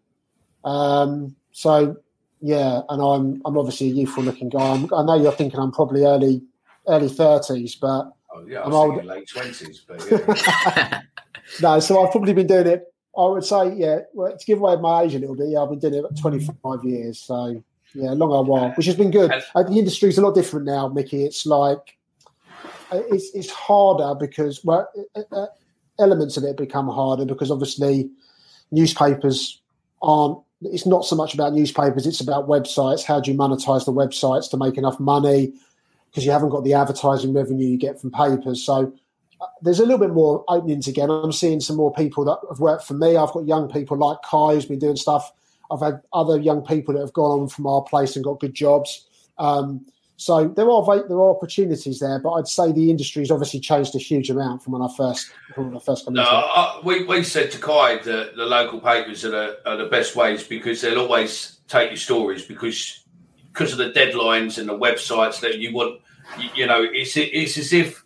Um, 0.66 1.36
so 1.52 1.96
yeah, 2.42 2.82
and 2.90 3.02
I'm 3.02 3.42
I'm 3.46 3.58
obviously 3.58 3.88
a 3.88 3.94
youthful 3.94 4.24
looking 4.24 4.50
guy. 4.50 4.74
I'm, 4.74 4.94
i 4.94 5.04
know 5.04 5.16
you're 5.16 5.32
thinking 5.32 5.60
I'm 5.60 5.72
probably 5.72 6.04
early 6.06 6.42
early 6.88 7.10
30s, 7.10 7.80
but 7.80 8.12
oh, 8.34 8.46
yeah, 8.48 8.64
I'm 8.64 8.74
old. 8.74 9.04
late 9.06 9.28
20s. 9.28 9.80
But 9.88 10.06
yeah. 10.12 11.02
no, 11.62 11.80
so 11.80 12.04
I've 12.04 12.12
probably 12.12 12.34
been 12.34 12.48
doing 12.48 12.68
it 12.68 12.93
I 13.18 13.28
would 13.28 13.46
say, 13.46 13.76
yeah, 13.76 14.00
well, 14.14 14.36
to 14.36 14.46
give 14.46 14.60
away 14.60 14.76
my 14.78 15.04
age 15.04 15.16
a 15.16 15.20
little 15.20 15.36
bit, 15.36 15.50
yeah, 15.50 15.62
I've 15.62 15.70
been 15.70 15.80
doing 15.80 15.94
it 15.94 16.00
about 16.00 16.18
25 16.18 16.84
years. 16.84 17.20
So, 17.20 17.64
yeah, 17.94 18.12
a 18.12 18.16
long 18.16 18.32
old 18.32 18.48
while, 18.48 18.72
which 18.72 18.88
has 18.88 18.96
been 18.96 19.12
good. 19.12 19.32
Uh, 19.54 19.64
the 19.64 19.78
industry's 19.78 20.18
a 20.18 20.22
lot 20.22 20.34
different 20.34 20.66
now, 20.66 20.88
Mickey. 20.88 21.24
It's 21.24 21.46
like, 21.46 21.96
uh, 22.92 23.02
it's, 23.12 23.34
it's 23.36 23.52
harder 23.52 24.16
because, 24.20 24.64
well, 24.66 24.90
uh, 25.16 25.22
uh, 25.32 25.46
elements 26.00 26.38
of 26.38 26.44
it 26.44 26.58
become 26.58 26.88
harder 26.88 27.26
because 27.26 27.52
obviously 27.52 28.10
newspapers 28.72 29.62
aren't, 30.02 30.40
it's 30.62 30.88
not 30.88 31.06
so 31.06 31.16
much 31.16 31.36
about 31.36 31.54
newspapers, 31.54 32.08
it's 32.08 32.22
about 32.22 32.48
websites. 32.48 33.04
How 33.04 33.20
do 33.20 33.32
you 33.32 33.38
monetize 33.38 33.86
the 33.86 33.94
websites 33.94 34.50
to 34.52 34.58
make 34.58 34.78
enough 34.78 35.00
money? 35.00 35.54
Because 36.10 36.26
you 36.26 36.32
haven't 36.32 36.50
got 36.50 36.64
the 36.64 36.74
advertising 36.74 37.34
revenue 37.34 37.68
you 37.68 37.78
get 37.78 38.02
from 38.02 38.12
papers. 38.12 38.64
So, 38.64 38.94
there's 39.62 39.80
a 39.80 39.84
little 39.84 39.98
bit 39.98 40.12
more 40.12 40.44
openings 40.48 40.88
again. 40.88 41.10
I'm 41.10 41.32
seeing 41.32 41.60
some 41.60 41.76
more 41.76 41.94
people 41.94 42.26
that 42.26 42.38
have 42.50 42.60
worked 42.60 42.86
for 42.86 42.94
me. 42.94 43.16
I've 43.16 43.32
got 43.32 43.46
young 43.46 43.70
people 43.70 43.98
like 43.98 44.18
Kai 44.24 44.54
who's 44.54 44.66
been 44.66 44.80
doing 44.80 44.96
stuff. 44.96 45.32
I've 45.72 45.82
had 45.82 46.02
other 46.12 46.40
young 46.40 46.64
people 46.64 46.94
that 46.94 47.02
have 47.02 47.14
gone 47.14 47.42
on 47.42 47.48
from 47.48 47.68
our 47.68 47.82
place 47.82 48.16
and 48.16 48.24
got 48.24 48.40
good 48.40 48.54
jobs. 48.54 49.06
Um, 49.38 49.86
so 50.16 50.48
there 50.48 50.70
are 50.70 50.86
there 51.08 51.18
are 51.18 51.36
opportunities 51.36 52.00
there, 52.00 52.20
but 52.20 52.34
I'd 52.34 52.48
say 52.48 52.72
the 52.72 52.90
industry's 52.90 53.32
obviously 53.32 53.60
changed 53.60 53.96
a 53.96 53.98
huge 53.98 54.30
amount 54.30 54.64
from 54.64 54.74
when 54.74 54.82
I 54.82 54.88
first 54.96 55.32
when 55.56 55.76
I 55.76 55.80
first 55.80 56.06
came. 56.06 56.14
No, 56.14 56.24
I, 56.24 56.80
we 56.84 57.04
we 57.06 57.24
said 57.24 57.52
to 57.52 57.60
Kai 57.60 57.98
that 57.98 58.36
the 58.36 58.46
local 58.46 58.80
papers 58.80 59.26
are 59.26 59.32
the, 59.32 59.58
are 59.66 59.78
the 59.78 59.88
best 59.88 60.16
ways 60.16 60.44
because 60.44 60.82
they'll 60.82 61.00
always 61.00 61.60
take 61.68 61.90
your 61.90 61.98
stories 61.98 62.46
because 62.46 63.04
because 63.52 63.72
of 63.72 63.80
the 63.80 63.92
deadlines 63.92 64.58
and 64.60 64.70
the 64.70 64.78
websites 64.78 65.40
that 65.42 65.58
you 65.58 65.74
want. 65.74 66.00
You, 66.40 66.50
you 66.56 66.68
know, 66.68 66.84
it's 66.84 67.18
it's 67.18 67.58
as 67.58 67.74
if 67.74 68.03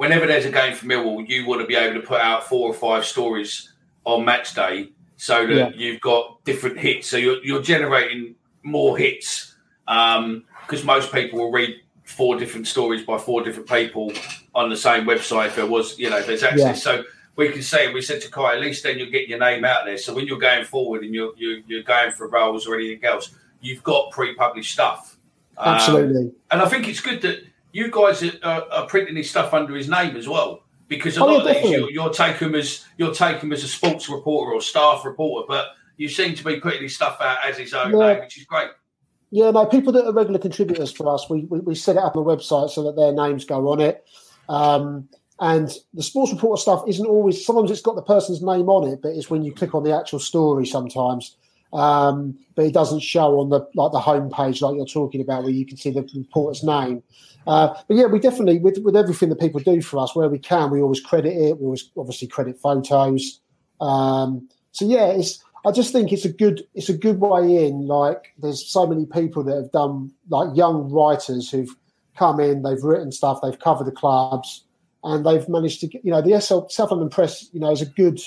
whenever 0.00 0.26
there's 0.26 0.46
a 0.46 0.50
game 0.50 0.74
for 0.74 0.86
Millwall, 0.86 1.28
you 1.28 1.44
want 1.44 1.60
to 1.60 1.66
be 1.66 1.74
able 1.74 2.00
to 2.00 2.06
put 2.06 2.22
out 2.22 2.42
four 2.42 2.66
or 2.66 2.72
five 2.72 3.04
stories 3.04 3.74
on 4.06 4.24
match 4.24 4.54
day 4.54 4.88
so 5.18 5.46
that 5.46 5.54
yeah. 5.54 5.70
you've 5.74 6.00
got 6.00 6.42
different 6.44 6.78
hits. 6.78 7.06
So 7.06 7.18
you're, 7.18 7.44
you're 7.44 7.60
generating 7.60 8.34
more 8.62 8.96
hits 8.96 9.56
because 9.84 10.16
um, 10.16 10.86
most 10.86 11.12
people 11.12 11.38
will 11.38 11.52
read 11.52 11.82
four 12.04 12.38
different 12.38 12.66
stories 12.66 13.04
by 13.04 13.18
four 13.18 13.42
different 13.42 13.68
people 13.68 14.10
on 14.54 14.70
the 14.70 14.76
same 14.76 15.04
website 15.04 15.48
if 15.48 15.56
there 15.56 15.66
was, 15.66 15.98
you 15.98 16.08
know, 16.08 16.16
if 16.16 16.26
there's 16.26 16.42
access. 16.42 16.62
Yeah. 16.62 16.72
So 16.72 17.04
we 17.36 17.50
can 17.50 17.60
say, 17.60 17.92
we 17.92 18.00
said 18.00 18.22
to 18.22 18.30
Kai, 18.30 18.54
at 18.54 18.62
least 18.62 18.82
then 18.82 18.98
you'll 18.98 19.10
get 19.10 19.28
your 19.28 19.38
name 19.38 19.66
out 19.66 19.84
there. 19.84 19.98
So 19.98 20.14
when 20.14 20.26
you're 20.26 20.38
going 20.38 20.64
forward 20.64 21.04
and 21.04 21.14
you're, 21.14 21.34
you're, 21.36 21.58
you're 21.66 21.82
going 21.82 22.12
for 22.12 22.26
roles 22.26 22.66
or 22.66 22.74
anything 22.74 23.04
else, 23.04 23.34
you've 23.60 23.82
got 23.82 24.12
pre-published 24.12 24.72
stuff. 24.72 25.18
Absolutely. 25.58 26.22
Um, 26.22 26.32
and 26.52 26.62
I 26.62 26.68
think 26.70 26.88
it's 26.88 27.02
good 27.02 27.20
that 27.20 27.44
you 27.72 27.90
guys 27.90 28.22
are, 28.42 28.64
are, 28.70 28.86
printing 28.86 29.16
his 29.16 29.30
stuff 29.30 29.54
under 29.54 29.74
his 29.74 29.88
name 29.88 30.16
as 30.16 30.28
well. 30.28 30.64
Because 30.88 31.16
a 31.16 31.22
oh, 31.22 31.26
lot 31.26 31.44
yeah, 31.44 31.50
of 31.52 31.62
these 31.62 31.70
you, 31.70 31.88
you're 31.90 32.10
taking 32.10 32.48
him 32.48 32.54
as 32.56 32.84
you're 32.96 33.14
taking 33.14 33.48
him 33.48 33.52
as 33.52 33.62
a 33.62 33.68
sports 33.68 34.08
reporter 34.08 34.52
or 34.52 34.60
staff 34.60 35.04
reporter, 35.04 35.46
but 35.48 35.66
you 35.96 36.08
seem 36.08 36.34
to 36.34 36.44
be 36.44 36.58
putting 36.58 36.82
his 36.82 36.96
stuff 36.96 37.18
out 37.20 37.38
as 37.46 37.58
his 37.58 37.72
own 37.72 37.92
yeah. 37.92 38.14
name, 38.14 38.20
which 38.20 38.38
is 38.38 38.44
great. 38.44 38.70
Yeah, 39.30 39.52
no, 39.52 39.64
people 39.66 39.92
that 39.92 40.06
are 40.06 40.12
regular 40.12 40.40
contributors 40.40 40.90
for 40.90 41.12
us, 41.14 41.30
we, 41.30 41.42
we, 41.44 41.60
we 41.60 41.74
set 41.76 41.96
it 41.96 42.02
up 42.02 42.16
on 42.16 42.24
the 42.24 42.36
website 42.36 42.70
so 42.70 42.82
that 42.82 42.96
their 42.96 43.12
names 43.12 43.44
go 43.44 43.68
on 43.68 43.80
it. 43.80 44.04
Um, 44.48 45.08
and 45.38 45.70
the 45.94 46.02
sports 46.02 46.32
reporter 46.32 46.60
stuff 46.60 46.82
isn't 46.88 47.06
always, 47.06 47.44
sometimes 47.44 47.70
it's 47.70 47.80
got 47.80 47.94
the 47.94 48.02
person's 48.02 48.42
name 48.42 48.68
on 48.68 48.88
it, 48.92 49.00
but 49.00 49.12
it's 49.12 49.30
when 49.30 49.44
you 49.44 49.52
click 49.52 49.74
on 49.74 49.84
the 49.84 49.96
actual 49.96 50.18
story 50.18 50.66
sometimes. 50.66 51.36
Um, 51.72 52.36
but 52.56 52.64
it 52.64 52.74
doesn't 52.74 53.00
show 53.00 53.38
on 53.38 53.50
the 53.50 53.60
like 53.74 53.92
the 53.92 54.00
homepage 54.00 54.60
like 54.60 54.76
you're 54.76 54.86
talking 54.86 55.20
about 55.20 55.44
where 55.44 55.52
you 55.52 55.64
can 55.64 55.76
see 55.76 55.90
the 55.90 56.08
reporter's 56.14 56.64
name. 56.64 57.02
Uh, 57.46 57.74
but 57.88 57.96
yeah, 57.96 58.06
we 58.06 58.18
definitely 58.18 58.58
with 58.58 58.78
with 58.78 58.96
everything 58.96 59.28
that 59.28 59.40
people 59.40 59.60
do 59.60 59.80
for 59.80 59.98
us 59.98 60.14
where 60.14 60.28
we 60.28 60.38
can, 60.38 60.70
we 60.70 60.82
always 60.82 61.00
credit 61.00 61.32
it. 61.32 61.58
We 61.58 61.64
always 61.64 61.90
obviously 61.96 62.28
credit 62.28 62.58
photos. 62.58 63.40
Um, 63.80 64.48
so 64.72 64.84
yeah, 64.84 65.06
it's 65.06 65.42
I 65.64 65.72
just 65.72 65.92
think 65.92 66.12
it's 66.12 66.24
a 66.24 66.32
good 66.32 66.62
it's 66.74 66.88
a 66.88 66.96
good 66.96 67.20
way 67.20 67.66
in. 67.66 67.86
Like 67.86 68.34
there's 68.38 68.66
so 68.66 68.86
many 68.86 69.06
people 69.06 69.42
that 69.44 69.56
have 69.56 69.72
done 69.72 70.12
like 70.28 70.56
young 70.56 70.90
writers 70.90 71.50
who've 71.50 71.74
come 72.16 72.40
in, 72.40 72.62
they've 72.62 72.82
written 72.82 73.12
stuff, 73.12 73.40
they've 73.42 73.58
covered 73.58 73.86
the 73.86 73.92
clubs, 73.92 74.64
and 75.04 75.24
they've 75.24 75.48
managed 75.48 75.80
to 75.80 75.86
get 75.86 76.04
you 76.04 76.10
know 76.10 76.22
the 76.22 76.40
SL 76.40 76.68
South 76.68 76.90
London 76.90 77.10
Press 77.10 77.48
you 77.52 77.60
know 77.60 77.70
is 77.70 77.82
a 77.82 77.86
good 77.86 78.20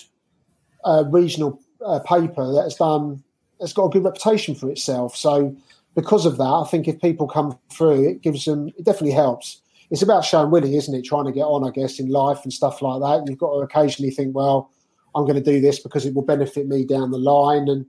uh, 0.85 1.05
regional 1.09 1.59
uh, 1.85 1.99
paper 1.99 2.51
that 2.53 2.63
has 2.63 2.75
done 2.75 3.23
has 3.61 3.73
got 3.73 3.85
a 3.85 3.89
good 3.89 4.03
reputation 4.03 4.55
for 4.55 4.69
itself. 4.69 5.15
So 5.15 5.55
because 5.95 6.25
of 6.25 6.37
that, 6.37 6.43
I 6.43 6.67
think 6.69 6.87
if 6.87 6.99
people 6.99 7.27
come 7.27 7.57
through, 7.69 8.07
it 8.07 8.21
gives 8.21 8.45
them 8.45 8.69
it 8.69 8.85
definitely 8.85 9.11
helps. 9.11 9.61
It's 9.91 10.01
about 10.01 10.25
showing 10.25 10.49
willing, 10.49 10.73
isn't 10.73 10.93
it? 10.93 11.03
Trying 11.03 11.25
to 11.25 11.31
get 11.31 11.43
on, 11.43 11.67
I 11.67 11.71
guess, 11.71 11.99
in 11.99 12.09
life 12.09 12.39
and 12.43 12.51
stuff 12.51 12.81
like 12.81 13.01
that. 13.01 13.29
You've 13.29 13.37
got 13.37 13.53
to 13.53 13.59
occasionally 13.59 14.11
think, 14.11 14.35
well 14.35 14.71
I'm 15.15 15.25
going 15.25 15.41
to 15.41 15.51
do 15.51 15.61
this 15.61 15.79
because 15.79 16.05
it 16.05 16.13
will 16.13 16.23
benefit 16.23 16.67
me 16.67 16.85
down 16.85 17.11
the 17.11 17.17
line. 17.17 17.67
And 17.67 17.85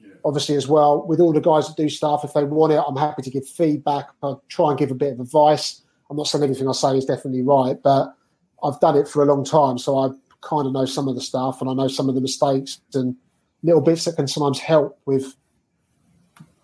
yeah. 0.00 0.12
obviously, 0.24 0.56
as 0.56 0.68
well, 0.68 1.06
with 1.06 1.20
all 1.20 1.32
the 1.32 1.40
guys 1.40 1.66
that 1.66 1.76
do 1.76 1.88
stuff, 1.88 2.24
if 2.24 2.32
they 2.34 2.44
want 2.44 2.72
it, 2.72 2.82
I'm 2.86 2.96
happy 2.96 3.22
to 3.22 3.30
give 3.30 3.46
feedback. 3.46 4.06
I 4.22 4.34
try 4.48 4.70
and 4.70 4.78
give 4.78 4.90
a 4.90 4.94
bit 4.94 5.12
of 5.12 5.20
advice. 5.20 5.82
I'm 6.10 6.16
not 6.16 6.26
saying 6.26 6.44
everything 6.44 6.68
I 6.68 6.72
say 6.72 6.96
is 6.96 7.04
definitely 7.04 7.42
right, 7.42 7.76
but 7.82 8.14
I've 8.62 8.80
done 8.80 8.96
it 8.96 9.08
for 9.08 9.22
a 9.22 9.26
long 9.26 9.44
time, 9.44 9.78
so 9.78 9.98
I 9.98 10.08
kind 10.40 10.66
of 10.66 10.72
know 10.72 10.84
some 10.84 11.08
of 11.08 11.14
the 11.14 11.20
stuff 11.20 11.60
and 11.60 11.68
I 11.68 11.74
know 11.74 11.88
some 11.88 12.08
of 12.08 12.14
the 12.14 12.20
mistakes 12.20 12.80
and 12.94 13.14
little 13.62 13.80
bits 13.80 14.04
that 14.04 14.16
can 14.16 14.28
sometimes 14.28 14.58
help 14.60 14.98
with 15.04 15.34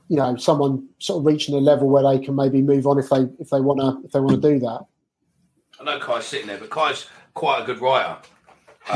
you 0.09 0.17
know 0.17 0.37
someone 0.37 0.89
sort 0.99 1.21
of 1.21 1.27
reaching 1.27 1.55
a 1.55 1.59
level 1.59 1.89
where 1.89 2.03
they 2.03 2.25
can 2.25 2.35
maybe 2.35 2.63
move 2.63 2.87
on 2.87 2.99
if 2.99 3.09
they 3.09 3.27
if 3.39 3.51
they 3.51 3.61
want 3.61 3.81
to 3.81 4.07
if 4.07 4.13
they 4.13 4.21
want 4.21 4.41
to 4.41 4.53
do 4.53 4.59
that. 4.61 4.85
I 5.81 5.85
know 5.85 5.99
Kai's 5.99 6.25
sitting 6.25 6.47
there, 6.47 6.59
but 6.59 6.71
Kai's 6.71 7.07
quite 7.35 7.63
a 7.63 7.67
good 7.67 7.81
writer. 7.81 8.19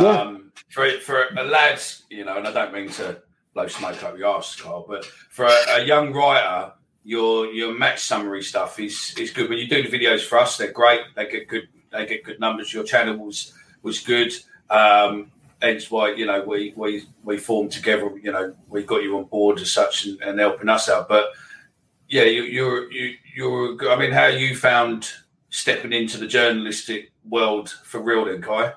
Yeah. 0.01 0.21
Um, 0.21 0.53
for 0.71 0.89
for 1.01 1.27
a 1.37 1.45
lad, 1.45 1.81
you 2.11 2.25
know, 2.25 2.37
and 2.37 2.47
I 2.47 2.53
don't 2.53 2.73
mean 2.73 2.91
to 2.91 3.23
blow 3.55 3.67
smoke 3.67 4.03
up 4.05 4.19
your 4.19 4.37
ass, 4.37 4.55
Carl, 4.57 4.85
but 4.89 5.05
for 5.05 5.47
a, 5.47 5.55
a, 5.71 5.85
young 5.85 6.13
writer, 6.13 6.73
your 7.05 7.47
your 7.47 7.77
match 7.77 8.01
summary 8.01 8.43
stuff 8.43 8.79
is 8.79 9.15
is 9.19 9.31
good. 9.31 9.49
When 9.49 9.59
you 9.59 9.67
do 9.67 9.83
the 9.83 9.89
videos 9.89 10.25
for 10.25 10.39
us, 10.39 10.57
they're 10.57 10.73
great. 10.73 11.01
They 11.17 11.29
get 11.29 11.49
good. 11.49 11.69
They 11.91 12.07
get 12.07 12.25
good 12.25 12.39
numbers. 12.39 12.73
Your 12.73 12.85
channel 12.85 13.17
was 13.17 13.53
was 13.83 14.01
good. 14.01 14.33
Um, 14.69 15.33
hence 15.61 15.91
why 15.91 16.13
you 16.13 16.27
know 16.27 16.43
we 16.43 16.73
we 16.77 17.05
we 17.23 17.39
formed 17.39 17.73
together. 17.73 18.11
You 18.23 18.33
know, 18.33 18.55
we 18.69 18.83
got 18.83 19.03
you 19.03 19.17
on 19.19 19.25
board 19.25 19.61
as 19.61 19.73
such 19.73 20.07
and, 20.07 20.21
and 20.23 20.39
helping 20.39 20.69
us 20.69 20.89
out. 20.89 21.09
But 21.09 21.31
yeah, 22.09 22.25
you, 22.25 22.43
you're 22.43 22.91
you, 22.91 23.15
you're. 23.35 23.91
I 23.91 23.97
mean, 23.97 24.13
how 24.13 24.27
you 24.27 24.57
found 24.57 25.11
stepping 25.51 25.93
into 25.93 26.19
the 26.19 26.27
journalistic 26.27 27.13
world 27.29 27.71
for 27.85 28.01
real, 28.01 28.27
then, 28.27 28.43
Kai? 28.43 28.75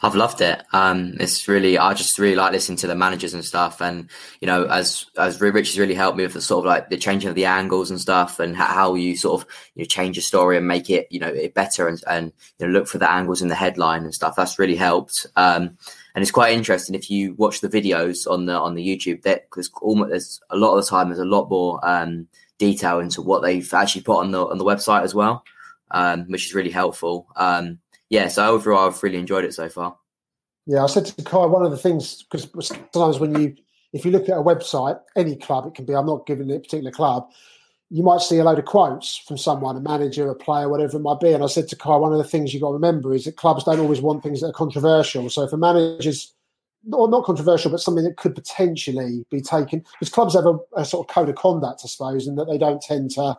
I've 0.00 0.14
loved 0.14 0.40
it. 0.40 0.62
Um, 0.72 1.14
it's 1.18 1.48
really, 1.48 1.76
I 1.76 1.92
just 1.92 2.20
really 2.20 2.36
like 2.36 2.52
listening 2.52 2.78
to 2.78 2.86
the 2.86 2.94
managers 2.94 3.34
and 3.34 3.44
stuff. 3.44 3.80
And, 3.80 4.08
you 4.40 4.46
know, 4.46 4.64
as, 4.66 5.06
as 5.16 5.40
Rich 5.40 5.70
has 5.70 5.78
really 5.78 5.94
helped 5.94 6.16
me 6.16 6.22
with 6.22 6.34
the 6.34 6.40
sort 6.40 6.64
of 6.64 6.68
like 6.68 6.88
the 6.88 6.96
changing 6.96 7.28
of 7.28 7.34
the 7.34 7.46
angles 7.46 7.90
and 7.90 8.00
stuff 8.00 8.38
and 8.38 8.54
how, 8.54 8.94
you 8.94 9.16
sort 9.16 9.42
of, 9.42 9.48
you 9.74 9.82
know, 9.82 9.86
change 9.86 10.16
a 10.16 10.20
story 10.20 10.56
and 10.56 10.68
make 10.68 10.88
it, 10.88 11.08
you 11.10 11.18
know, 11.18 11.34
better 11.52 11.88
and, 11.88 12.00
and, 12.06 12.32
you 12.58 12.66
know, 12.66 12.72
look 12.72 12.86
for 12.86 12.98
the 12.98 13.10
angles 13.10 13.42
in 13.42 13.48
the 13.48 13.56
headline 13.56 14.04
and 14.04 14.14
stuff. 14.14 14.36
That's 14.36 14.58
really 14.58 14.76
helped. 14.76 15.26
Um, 15.34 15.76
and 16.18 16.22
it's 16.24 16.32
quite 16.32 16.52
interesting 16.52 16.96
if 16.96 17.08
you 17.08 17.34
watch 17.34 17.60
the 17.60 17.68
videos 17.68 18.28
on 18.28 18.46
the, 18.46 18.54
on 18.58 18.74
the 18.74 18.84
YouTube 18.84 19.22
that 19.22 19.46
there's 19.54 19.70
almost, 19.80 20.10
there's 20.10 20.40
a 20.50 20.56
lot 20.56 20.76
of 20.76 20.84
the 20.84 20.90
time, 20.90 21.10
there's 21.10 21.20
a 21.20 21.24
lot 21.24 21.48
more, 21.48 21.78
um, 21.88 22.26
detail 22.58 22.98
into 22.98 23.22
what 23.22 23.40
they've 23.40 23.72
actually 23.72 24.02
put 24.02 24.18
on 24.18 24.32
the, 24.32 24.44
on 24.44 24.58
the 24.58 24.64
website 24.64 25.04
as 25.04 25.14
well. 25.14 25.44
Um, 25.92 26.24
which 26.24 26.46
is 26.46 26.54
really 26.56 26.72
helpful. 26.72 27.28
Um, 27.36 27.78
yeah, 28.10 28.26
so 28.26 28.50
overall, 28.50 28.88
I've 28.88 29.00
really 29.00 29.18
enjoyed 29.18 29.44
it 29.44 29.54
so 29.54 29.68
far. 29.68 29.96
Yeah, 30.66 30.82
I 30.82 30.86
said 30.88 31.06
to 31.06 31.22
Kai, 31.22 31.46
one 31.46 31.64
of 31.64 31.70
the 31.70 31.78
things 31.78 32.24
because 32.24 32.50
sometimes 32.66 33.20
when 33.20 33.40
you, 33.40 33.54
if 33.92 34.04
you 34.04 34.10
look 34.10 34.28
at 34.28 34.36
a 34.36 34.42
website, 34.42 35.00
any 35.14 35.36
club, 35.36 35.68
it 35.68 35.74
can 35.74 35.84
be. 35.84 35.94
I'm 35.94 36.04
not 36.04 36.26
giving 36.26 36.50
it 36.50 36.56
a 36.56 36.60
particular 36.60 36.90
club. 36.90 37.30
You 37.90 38.02
might 38.02 38.20
see 38.20 38.38
a 38.38 38.44
load 38.44 38.58
of 38.58 38.66
quotes 38.66 39.16
from 39.16 39.38
someone, 39.38 39.76
a 39.76 39.80
manager, 39.80 40.30
a 40.30 40.34
player, 40.34 40.68
whatever 40.68 40.98
it 40.98 41.00
might 41.00 41.20
be. 41.20 41.32
And 41.32 41.42
I 41.42 41.46
said 41.46 41.68
to 41.68 41.76
Kai, 41.76 41.96
one 41.96 42.12
of 42.12 42.18
the 42.18 42.24
things 42.24 42.52
you've 42.52 42.62
got 42.62 42.68
to 42.68 42.74
remember 42.74 43.14
is 43.14 43.24
that 43.24 43.36
clubs 43.36 43.64
don't 43.64 43.80
always 43.80 44.02
want 44.02 44.22
things 44.22 44.40
that 44.40 44.48
are 44.48 44.52
controversial. 44.52 45.30
So 45.30 45.42
if 45.42 45.52
a 45.52 45.56
manager's 45.56 46.34
or 46.92 47.08
not 47.08 47.24
controversial, 47.24 47.70
but 47.70 47.80
something 47.80 48.04
that 48.04 48.16
could 48.16 48.34
potentially 48.34 49.24
be 49.30 49.40
taken, 49.40 49.84
because 49.98 50.12
clubs 50.12 50.34
have 50.34 50.46
a, 50.46 50.58
a 50.76 50.84
sort 50.84 51.08
of 51.08 51.14
code 51.14 51.28
of 51.28 51.34
conduct, 51.34 51.80
I 51.84 51.88
suppose, 51.88 52.26
and 52.26 52.38
that 52.38 52.46
they 52.46 52.58
don't 52.58 52.80
tend 52.80 53.10
to 53.12 53.36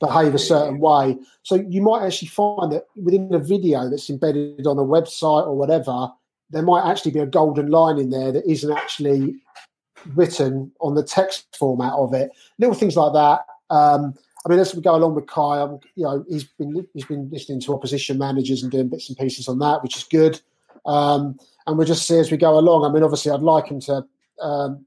behave 0.00 0.34
a 0.34 0.38
certain 0.38 0.80
way. 0.80 1.16
So 1.42 1.64
you 1.68 1.82
might 1.82 2.04
actually 2.04 2.28
find 2.28 2.72
that 2.72 2.86
within 2.96 3.32
a 3.32 3.38
video 3.38 3.88
that's 3.88 4.10
embedded 4.10 4.66
on 4.66 4.78
a 4.78 4.82
website 4.82 5.46
or 5.46 5.56
whatever, 5.56 6.08
there 6.50 6.62
might 6.62 6.90
actually 6.90 7.12
be 7.12 7.20
a 7.20 7.26
golden 7.26 7.70
line 7.70 7.98
in 7.98 8.10
there 8.10 8.32
that 8.32 8.50
isn't 8.50 8.72
actually 8.72 9.36
written 10.14 10.72
on 10.80 10.94
the 10.94 11.04
text 11.04 11.54
format 11.56 11.92
of 11.92 12.12
it. 12.14 12.30
Little 12.58 12.74
things 12.74 12.96
like 12.96 13.12
that. 13.12 13.44
Um, 13.70 14.14
I 14.44 14.48
mean, 14.48 14.58
as 14.58 14.74
we 14.74 14.82
go 14.82 14.94
along 14.94 15.14
with 15.14 15.26
Kai, 15.26 15.62
you 15.94 16.04
know, 16.04 16.24
he's 16.28 16.44
been 16.44 16.86
he's 16.94 17.04
been 17.04 17.30
listening 17.30 17.60
to 17.60 17.74
opposition 17.74 18.18
managers 18.18 18.62
and 18.62 18.72
doing 18.72 18.88
bits 18.88 19.08
and 19.08 19.18
pieces 19.18 19.48
on 19.48 19.58
that, 19.58 19.82
which 19.82 19.96
is 19.96 20.04
good. 20.04 20.40
Um, 20.86 21.38
and 21.66 21.76
we'll 21.76 21.86
just 21.86 22.06
see 22.06 22.18
as 22.18 22.30
we 22.30 22.36
go 22.36 22.58
along. 22.58 22.84
I 22.84 22.92
mean, 22.92 23.02
obviously, 23.02 23.32
I'd 23.32 23.40
like 23.40 23.68
him 23.68 23.80
to. 23.80 24.04
Um, 24.40 24.86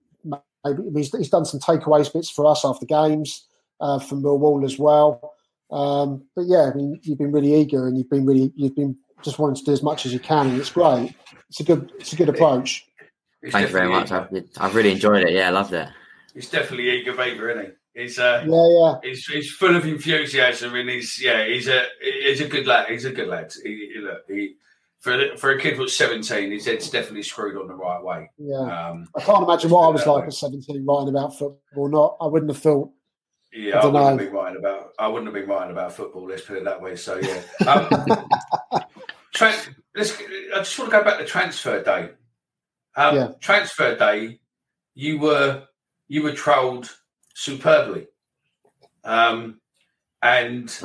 maybe 0.65 0.81
he's, 0.95 1.15
he's 1.15 1.29
done 1.29 1.45
some 1.45 1.59
takeaways 1.59 2.11
bits 2.11 2.29
for 2.29 2.45
us 2.45 2.65
after 2.65 2.85
games 2.85 3.45
uh, 3.79 3.99
from 3.99 4.23
Millwall 4.23 4.65
as 4.65 4.79
well. 4.79 5.33
Um, 5.71 6.23
but 6.35 6.45
yeah, 6.45 6.71
I 6.71 6.73
mean, 6.73 6.99
you've 7.03 7.17
been 7.17 7.31
really 7.31 7.53
eager 7.53 7.87
and 7.87 7.97
you've 7.97 8.09
been 8.09 8.25
really 8.25 8.51
you've 8.55 8.75
been 8.75 8.95
just 9.23 9.39
wanting 9.39 9.55
to 9.55 9.63
do 9.63 9.71
as 9.71 9.83
much 9.83 10.05
as 10.05 10.13
you 10.13 10.19
can, 10.19 10.47
and 10.47 10.59
it's 10.59 10.71
great. 10.71 11.15
It's 11.49 11.59
a 11.59 11.63
good 11.63 11.91
it's 11.99 12.13
a 12.13 12.15
good 12.15 12.29
approach. 12.29 12.87
It's 13.41 13.51
Thank 13.51 13.67
you 13.67 13.73
very 13.73 13.89
much. 13.89 14.11
I've, 14.11 14.29
I've, 14.57 14.73
really 14.73 14.91
enjoyed 14.91 15.23
it. 15.23 15.33
Yeah, 15.33 15.47
I 15.47 15.51
loved 15.51 15.73
it. 15.73 15.89
He's 16.33 16.49
definitely 16.49 16.89
eager 16.89 17.13
baby, 17.13 17.39
isn't 17.39 17.65
he? 17.65 17.71
He's 17.93 18.17
uh, 18.17 18.43
yeah, 18.47 18.69
yeah. 18.69 18.95
He's, 19.03 19.25
he's 19.27 19.51
full 19.51 19.75
of 19.75 19.85
enthusiasm, 19.85 20.73
and 20.73 20.89
he's 20.89 21.21
yeah, 21.21 21.45
he's 21.45 21.67
a 21.67 21.85
he's 22.01 22.41
a 22.41 22.47
good 22.47 22.65
lad. 22.65 22.89
He's 22.89 23.05
a 23.05 23.11
good 23.11 23.27
lad. 23.27 23.53
He, 23.63 23.91
he 23.93 23.99
look, 23.99 24.23
he 24.27 24.55
for 24.99 25.37
for 25.37 25.51
a 25.51 25.59
kid 25.59 25.75
who's 25.75 25.95
seventeen, 25.95 26.51
his 26.51 26.65
head's 26.65 26.89
definitely 26.89 27.21
screwed 27.21 27.55
on 27.55 27.67
the 27.67 27.75
right 27.75 28.03
way. 28.03 28.31
Yeah, 28.39 28.89
um, 28.89 29.07
I 29.15 29.21
can't 29.21 29.43
imagine 29.43 29.69
what 29.69 29.87
I 29.87 29.89
was 29.89 30.07
like 30.07 30.23
at 30.23 30.33
seventeen, 30.33 30.85
writing 30.85 31.09
about 31.09 31.37
football. 31.37 31.89
Not, 31.89 32.17
I 32.19 32.25
wouldn't 32.25 32.51
have 32.51 32.61
thought. 32.61 32.89
Yeah, 33.51 33.77
I, 33.77 33.81
I 33.81 33.85
wouldn't 33.85 33.93
know. 33.93 34.09
have 34.09 34.17
been 34.17 34.33
writing 34.33 34.57
about. 34.57 34.93
I 34.97 35.07
wouldn't 35.07 35.27
have 35.27 35.35
been 35.35 35.49
writing 35.49 35.71
about 35.71 35.93
football. 35.93 36.27
Let's 36.27 36.41
put 36.41 36.57
it 36.57 36.63
that 36.63 36.81
way. 36.81 36.95
So 36.95 37.19
yeah. 37.19 37.41
Um, 37.67 38.07
let's. 39.95 40.17
I 40.55 40.59
just 40.59 40.79
want 40.79 40.89
to 40.89 40.97
go 40.97 41.03
back 41.03 41.19
to 41.19 41.25
transfer 41.25 41.83
day. 41.83 42.09
Um, 42.95 43.15
yeah. 43.15 43.27
Transfer 43.39 43.95
day, 43.95 44.39
you 44.95 45.19
were 45.19 45.65
you 46.07 46.23
were 46.23 46.31
trolled 46.31 46.89
superbly, 47.33 48.07
um, 49.03 49.59
and 50.21 50.75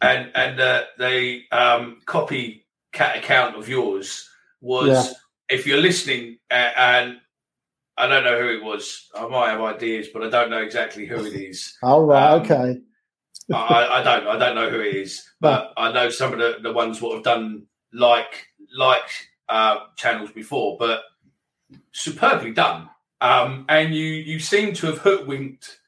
and 0.00 0.30
and 0.34 0.60
uh, 0.60 0.84
the 0.98 1.42
um, 1.52 2.00
copycat 2.06 3.18
account 3.18 3.56
of 3.56 3.68
yours 3.68 4.28
was. 4.60 4.88
Yeah. 4.88 5.12
If 5.48 5.64
you're 5.64 5.78
listening, 5.78 6.38
uh, 6.50 6.72
and 6.76 7.18
I 7.96 8.08
don't 8.08 8.24
know 8.24 8.36
who 8.40 8.48
it 8.48 8.64
was, 8.64 9.08
I 9.16 9.28
might 9.28 9.50
have 9.50 9.60
ideas, 9.60 10.08
but 10.12 10.24
I 10.24 10.28
don't 10.28 10.50
know 10.50 10.60
exactly 10.60 11.06
who 11.06 11.24
it 11.24 11.34
is. 11.34 11.78
All 11.84 12.04
right, 12.06 12.32
um, 12.32 12.42
okay. 12.42 12.80
I, 13.52 14.00
I, 14.00 14.02
don't. 14.02 14.26
I 14.26 14.38
don't 14.38 14.54
know 14.56 14.68
who 14.68 14.80
it 14.80 14.96
is, 14.96 15.30
but 15.40 15.72
I 15.76 15.92
know 15.92 16.10
some 16.10 16.32
of 16.32 16.38
the, 16.40 16.56
the 16.62 16.72
ones 16.72 17.00
what 17.00 17.14
have 17.14 17.22
done 17.22 17.66
like 17.92 18.48
like 18.76 19.08
uh, 19.48 19.78
channels 19.96 20.30
before, 20.32 20.76
but 20.78 21.02
superbly 21.92 22.52
done. 22.52 22.90
Um, 23.20 23.64
and 23.68 23.94
you 23.94 24.04
you 24.04 24.38
seem 24.38 24.74
to 24.74 24.86
have 24.86 24.98
hoodwinked 24.98 25.80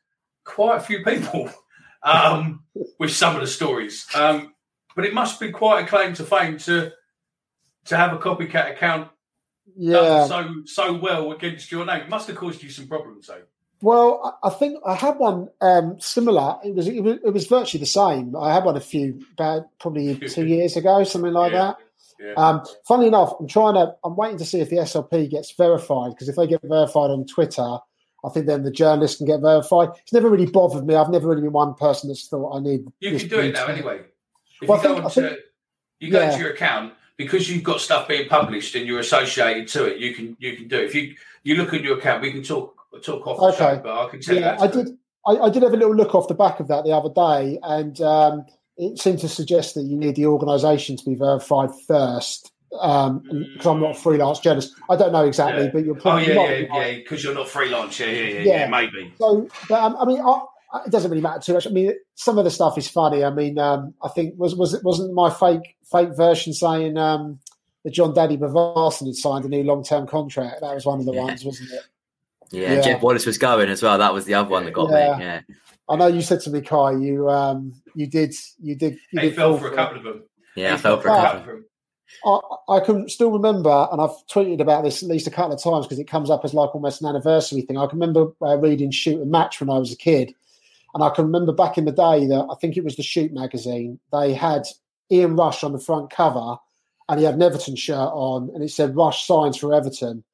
quite 0.45 0.77
a 0.77 0.81
few 0.81 1.05
people 1.05 1.51
um, 2.03 2.65
with 2.99 3.13
some 3.13 3.35
of 3.35 3.41
the 3.41 3.47
stories. 3.47 4.07
Um, 4.15 4.55
but 4.97 5.05
it 5.05 5.15
must 5.15 5.39
be 5.39 5.51
quite 5.51 5.85
a 5.85 5.87
claim 5.87 6.15
to 6.15 6.25
fame 6.25 6.59
to 6.59 6.93
to 7.87 7.97
have 7.97 8.13
a 8.13 8.19
copycat 8.19 8.73
account 8.73 9.11
yeah. 9.77 10.27
so 10.27 10.63
so 10.65 10.95
well 10.95 11.33
against 11.33 11.71
your 11.71 11.85
name. 11.85 12.03
It 12.03 12.09
must 12.09 12.29
have 12.29 12.37
caused 12.37 12.63
you 12.63 12.71
some 12.71 12.87
problems, 12.89 13.27
though. 13.27 13.43
Well, 13.81 14.39
I 14.43 14.51
think 14.51 14.81
I 14.85 14.95
had 14.95 15.19
one 15.19 15.51
um, 15.61 16.01
similar. 16.01 16.57
It 16.65 16.75
was, 16.75 16.89
it 16.89 17.01
was, 17.01 17.19
it 17.25 17.33
was 17.33 17.47
virtually 17.47 17.79
the 17.81 17.87
same. 17.87 18.35
I 18.35 18.53
had 18.53 18.65
one 18.65 18.77
a 18.77 18.81
few 18.81 19.25
about 19.35 19.67
probably 19.79 20.17
two 20.29 20.47
years 20.47 20.77
ago, 20.77 21.05
something 21.05 21.33
like 21.33 21.53
yeah. 21.53 21.59
that. 21.59 21.77
Yeah. 22.21 22.33
Um, 22.37 22.63
funnily 22.87 23.09
enough, 23.09 23.35
I'm 23.39 23.47
trying 23.47 23.75
to. 23.75 23.95
I'm 24.05 24.17
waiting 24.17 24.39
to 24.39 24.45
see 24.45 24.61
if 24.61 24.71
the 24.71 24.77
SLP 24.77 25.31
gets 25.31 25.53
verified 25.53 26.11
because 26.11 26.29
if 26.29 26.37
they 26.37 26.47
get 26.47 26.61
verified 26.63 27.11
on 27.11 27.27
Twitter, 27.27 27.79
I 28.25 28.29
think 28.31 28.47
then 28.47 28.65
the 28.65 28.71
journalist 28.73 29.19
can 29.19 29.27
get 29.27 29.41
verified. 29.41 29.91
It's 30.03 30.13
never 30.13 30.29
really 30.29 30.47
bothered 30.47 30.85
me. 30.87 30.95
I've 30.97 31.11
never 31.11 31.29
really 31.29 31.43
been 31.43 31.53
one 31.53 31.75
person 31.75 32.09
that's 32.09 32.27
thought 32.27 32.57
I 32.57 32.61
need. 32.61 32.87
You 33.01 33.17
can 33.19 33.29
do 33.29 33.39
it 33.41 33.53
now 33.55 33.67
anyway. 33.67 34.01
If 34.61 34.69
Well, 34.69 34.79
you 34.79 34.83
go 34.89 34.95
think- 34.95 35.05
onto, 35.05 35.37
you 36.01 36.11
go 36.11 36.21
yeah. 36.21 36.31
into 36.33 36.43
your 36.43 36.53
account 36.53 36.95
because 37.17 37.49
you've 37.49 37.63
got 37.65 37.81
stuff 37.81 38.09
being 38.09 38.29
published 38.29 38.75
and 38.75 38.87
you're 38.87 38.99
associated 39.01 39.69
to 39.69 39.85
it. 39.87 39.99
You 39.99 40.15
can 40.15 40.37
you 40.41 40.57
can 40.57 40.67
do 40.69 40.79
it. 40.79 40.85
If 40.87 40.95
you 40.97 41.15
you 41.45 41.55
look 41.55 41.73
at 41.73 41.83
your 41.83 41.99
account, 41.99 42.23
we 42.23 42.33
can 42.33 42.43
talk 42.43 42.75
talk 43.03 43.27
off 43.29 43.39
the 43.39 43.45
Okay. 43.65 43.77
show, 43.77 43.81
but 43.83 44.07
I 44.07 44.09
can 44.09 44.21
tell 44.21 44.35
you 44.35 44.41
Yeah, 44.41 44.57
how 44.59 44.65
I 44.65 44.69
to 44.69 44.85
did. 44.85 44.99
I, 45.27 45.31
I 45.37 45.51
did 45.51 45.63
have 45.63 45.73
a 45.75 45.77
little 45.77 45.95
look 45.95 46.15
off 46.17 46.27
the 46.27 46.35
back 46.35 46.59
of 46.59 46.67
that 46.69 46.85
the 46.85 46.91
other 46.93 47.11
day, 47.11 47.59
and 47.63 48.01
um, 48.01 48.47
it 48.79 48.99
seemed 48.99 49.19
to 49.21 49.29
suggest 49.29 49.75
that 49.75 49.83
you 49.83 49.97
need 49.97 50.15
the 50.17 50.27
organisation 50.27 50.97
to 50.97 51.05
be 51.05 51.15
verified 51.15 51.71
first. 51.87 52.53
Um, 52.81 53.23
because 53.55 53.67
I'm 53.67 53.81
not 53.81 53.97
a 53.97 53.99
freelance 53.99 54.41
journalist, 54.41 54.75
I 54.91 54.97
don't 54.97 55.11
know 55.11 55.25
exactly, 55.25 55.65
Yeah. 55.65 55.71
but 55.73 55.85
you're 55.87 55.97
Oh 55.97 56.01
probably 56.01 56.29
yeah, 56.29 56.35
not. 56.35 56.51
yeah, 56.51 56.87
yeah. 56.87 56.95
Because 56.97 57.25
you're 57.25 57.33
not 57.35 57.49
freelance. 57.49 57.99
Yeah, 57.99 58.07
yeah, 58.07 58.23
yeah, 58.25 58.41
Yeah. 58.41 58.43
yeah. 58.45 58.69
Maybe. 58.69 59.13
So, 59.19 59.49
but 59.71 59.81
um, 59.83 59.97
I 59.99 60.05
mean, 60.05 60.21
I, 60.21 60.41
I- 60.75 60.85
it 60.85 60.91
doesn't 60.93 61.11
really 61.11 61.23
matter 61.23 61.41
too 61.41 61.55
much. 61.55 61.67
I 61.67 61.71
mean, 61.71 61.93
some 62.15 62.37
of 62.37 62.45
the 62.45 62.51
stuff 62.51 62.77
is 62.77 62.87
funny. 62.87 63.25
I 63.25 63.31
mean, 63.31 63.59
um, 63.59 63.95
I 64.03 64.09
think 64.09 64.35
was 64.37 64.55
was 64.55 64.75
it 64.75 64.85
wasn't 64.85 65.15
my 65.15 65.31
fake 65.31 65.77
fake 65.91 66.11
version 66.15 66.53
saying 66.53 66.99
um, 66.99 67.39
that 67.85 67.93
Jon 67.93 68.13
Dadi 68.13 68.37
Bodvarsson 68.39 69.07
had 69.07 69.15
signed 69.17 69.47
a 69.47 69.49
new 69.49 69.63
long 69.65 69.83
term 69.83 70.07
contract. 70.07 70.61
That 70.61 70.75
was 70.75 70.85
one 70.85 71.01
of 71.01 71.07
the 71.07 71.15
Yeah. 71.15 71.25
ones, 71.25 71.43
wasn't 71.47 71.71
it? 71.73 71.81
Yeah, 72.51 72.75
Yeah. 72.75 72.81
Jed 72.83 73.01
Wallace 73.03 73.25
was 73.25 73.39
going 73.39 73.71
as 73.71 73.83
well. 73.83 73.97
That 73.97 74.13
was 74.13 74.27
the 74.27 74.35
other 74.35 74.51
one 74.51 74.67
that 74.67 74.73
got 74.75 74.91
Yeah. 74.91 75.17
me. 75.17 75.25
Yeah, 75.25 75.41
I 75.89 75.97
know 75.97 76.07
you 76.07 76.21
said 76.23 76.41
to 76.41 76.51
me, 76.51 76.61
Kai, 76.61 76.93
you 76.93 77.29
um, 77.31 77.73
you 77.95 78.07
did 78.07 78.35
you 78.61 78.75
did 78.75 78.99
you 79.11 79.21
did 79.21 79.35
fell 79.35 79.57
for 79.59 79.69
a 79.69 79.75
couple 79.75 79.99
of 79.99 80.05
them. 80.05 80.23
yeah, 80.55 80.73
I 80.73 80.77
He 80.77 80.83
fell 80.83 81.01
for 81.01 81.09
a 81.09 81.11
couple. 81.13 81.41
of 81.41 81.47
them. 81.47 81.65
I, 82.25 82.39
I 82.77 82.81
can 82.81 83.09
still 83.09 83.31
remember, 83.31 83.89
and 83.93 84.01
I've 84.01 84.17
tweeted 84.31 84.61
about 84.61 84.83
this 84.85 85.03
at 85.03 85.09
least 85.09 85.27
a 85.27 85.31
couple 85.31 85.55
of 85.55 85.63
times 85.63 85.87
because 85.87 85.99
it 85.99 86.09
comes 86.09 86.31
up 86.31 86.45
as 86.45 86.55
like 86.55 86.75
almost 86.75 87.03
an 87.03 87.09
anniversary 87.09 87.61
thing. 87.63 87.77
I 87.77 87.87
can 87.87 87.99
remember 87.99 88.33
uh, 88.43 88.57
reading 88.57 88.91
Shoot 88.91 89.21
and 89.21 89.31
Match 89.31 89.61
when 89.61 89.71
I 89.71 89.79
was 89.79 89.93
a 89.93 89.97
kid, 89.97 90.33
and 90.95 91.05
I 91.05 91.11
can 91.11 91.27
remember 91.27 91.53
back 91.53 91.77
in 91.79 91.85
the 91.85 91.93
day 91.93 92.27
that 92.27 92.47
I 92.51 92.55
think 92.61 92.77
it 92.77 92.85
was 92.85 92.97
the 92.97 93.03
Shoot 93.03 93.33
magazine. 93.33 93.99
They 94.13 94.33
had 94.33 94.63
Ian 95.11 95.37
Rush 95.37 95.63
on 95.63 95.73
the 95.73 95.79
front 95.79 96.11
cover, 96.11 96.57
and 97.09 97.19
he 97.19 97.25
had 97.27 97.35
an 97.35 97.43
Everton 97.43 97.77
shirt 97.77 98.11
on, 98.13 98.51
and 98.55 98.63
it 98.63 98.71
said 98.71 98.97
Rush 98.97 99.27
signs 99.27 99.57
for 99.57 99.75
Everton. 99.75 100.25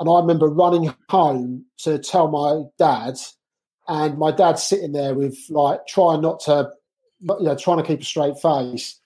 And 0.00 0.10
I 0.10 0.20
remember 0.20 0.48
running 0.48 0.92
home 1.08 1.64
to 1.78 1.98
tell 1.98 2.28
my 2.28 2.64
dad, 2.78 3.18
and 3.88 4.18
my 4.18 4.30
dad 4.30 4.58
sitting 4.58 4.92
there 4.92 5.14
with 5.14 5.38
like 5.48 5.86
trying 5.86 6.20
not 6.20 6.40
to, 6.40 6.70
you 7.20 7.36
know, 7.40 7.56
trying 7.56 7.78
to 7.78 7.84
keep 7.84 8.00
a 8.00 8.04
straight 8.04 8.38
face 8.38 9.00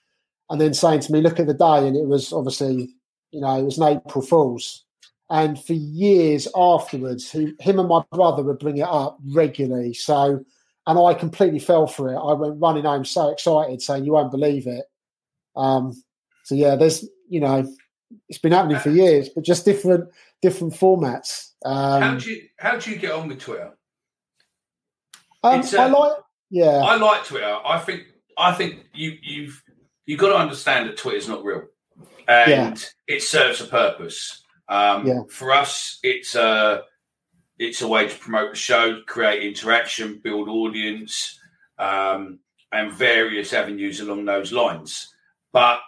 and 0.49 0.61
then 0.61 0.73
saying 0.73 1.01
to 1.01 1.11
me, 1.11 1.21
"Look 1.21 1.39
at 1.39 1.47
the 1.47 1.53
day," 1.53 1.87
and 1.87 1.95
it 1.95 2.07
was 2.07 2.31
obviously, 2.31 2.95
you 3.31 3.41
know, 3.41 3.57
it 3.59 3.63
was 3.63 3.77
an 3.77 3.97
April 3.97 4.23
Fool's. 4.23 4.83
And 5.29 5.61
for 5.61 5.73
years 5.73 6.47
afterwards, 6.55 7.31
he, 7.31 7.53
him 7.59 7.79
and 7.79 7.89
my 7.89 8.01
brother 8.11 8.43
would 8.43 8.59
bring 8.59 8.77
it 8.77 8.87
up 8.87 9.17
regularly. 9.33 9.93
So, 9.93 10.45
and 10.85 10.99
I 10.99 11.13
completely 11.13 11.59
fell 11.59 11.85
for 11.85 12.13
it. 12.13 12.17
I 12.17 12.33
went 12.33 12.61
running 12.61 12.85
home 12.85 13.03
so 13.03 13.29
excited, 13.29 13.81
saying, 13.81 14.05
"You 14.05 14.13
won't 14.13 14.31
believe 14.31 14.67
it." 14.67 14.85
Um, 15.55 16.01
so 16.43 16.55
yeah, 16.55 16.75
there's, 16.75 17.05
you 17.27 17.41
know, 17.41 17.67
it's 18.29 18.39
been 18.39 18.53
happening 18.53 18.79
for 18.79 18.89
years, 18.89 19.27
but 19.27 19.43
just 19.43 19.65
different, 19.65 20.09
different 20.41 20.73
formats. 20.73 21.51
how 21.65 22.11
Um, 22.11 22.17
do 22.19 22.31
you 22.31 22.47
how 22.57 22.77
do 22.77 22.89
you 22.91 22.97
get 22.97 23.11
on 23.11 23.27
with 23.27 23.39
Twitter? 23.39 23.76
Um, 25.53 25.59
it's, 25.59 25.73
I 25.73 25.85
uh, 25.85 25.99
like, 25.99 26.17
yeah, 26.49 26.77
I 26.77 26.95
like 26.97 27.25
Twitter. 27.25 27.57
I 27.65 27.79
think 27.79 28.03
I 28.37 28.53
think 28.53 28.85
you 28.93 29.17
you've 29.21 29.63
you've 30.05 30.19
got 30.19 30.29
to 30.29 30.37
understand 30.37 30.89
that 30.89 30.97
Twitter's 30.97 31.27
not 31.27 31.43
real, 31.43 31.63
and 32.27 32.85
it 33.07 33.23
serves 33.23 33.61
a 33.61 33.65
purpose. 33.65 34.43
Um, 34.69 35.07
Yeah. 35.07 35.21
For 35.29 35.53
us, 35.53 35.99
it's 36.03 36.35
a 36.35 36.83
it's 37.59 37.81
a 37.81 37.87
way 37.87 38.07
to 38.07 38.17
promote 38.17 38.51
the 38.51 38.57
show, 38.57 39.01
create 39.07 39.43
interaction, 39.43 40.19
build 40.23 40.47
audience, 40.47 41.39
um, 41.79 42.39
and 42.71 42.91
various 42.91 43.53
avenues 43.53 43.99
along 43.99 44.25
those 44.25 44.51
lines. 44.51 45.13
But 45.51 45.79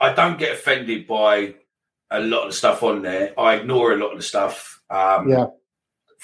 I 0.00 0.12
don't 0.12 0.38
get 0.38 0.52
offended 0.52 1.06
by 1.06 1.54
a 2.10 2.20
lot 2.20 2.42
of 2.42 2.50
the 2.50 2.56
stuff 2.56 2.82
on 2.82 3.02
there. 3.02 3.38
I 3.38 3.54
ignore 3.54 3.92
a 3.92 3.96
lot 3.96 4.12
of 4.12 4.18
the 4.18 4.24
stuff. 4.24 4.82
Um, 4.90 5.28
yeah. 5.28 5.46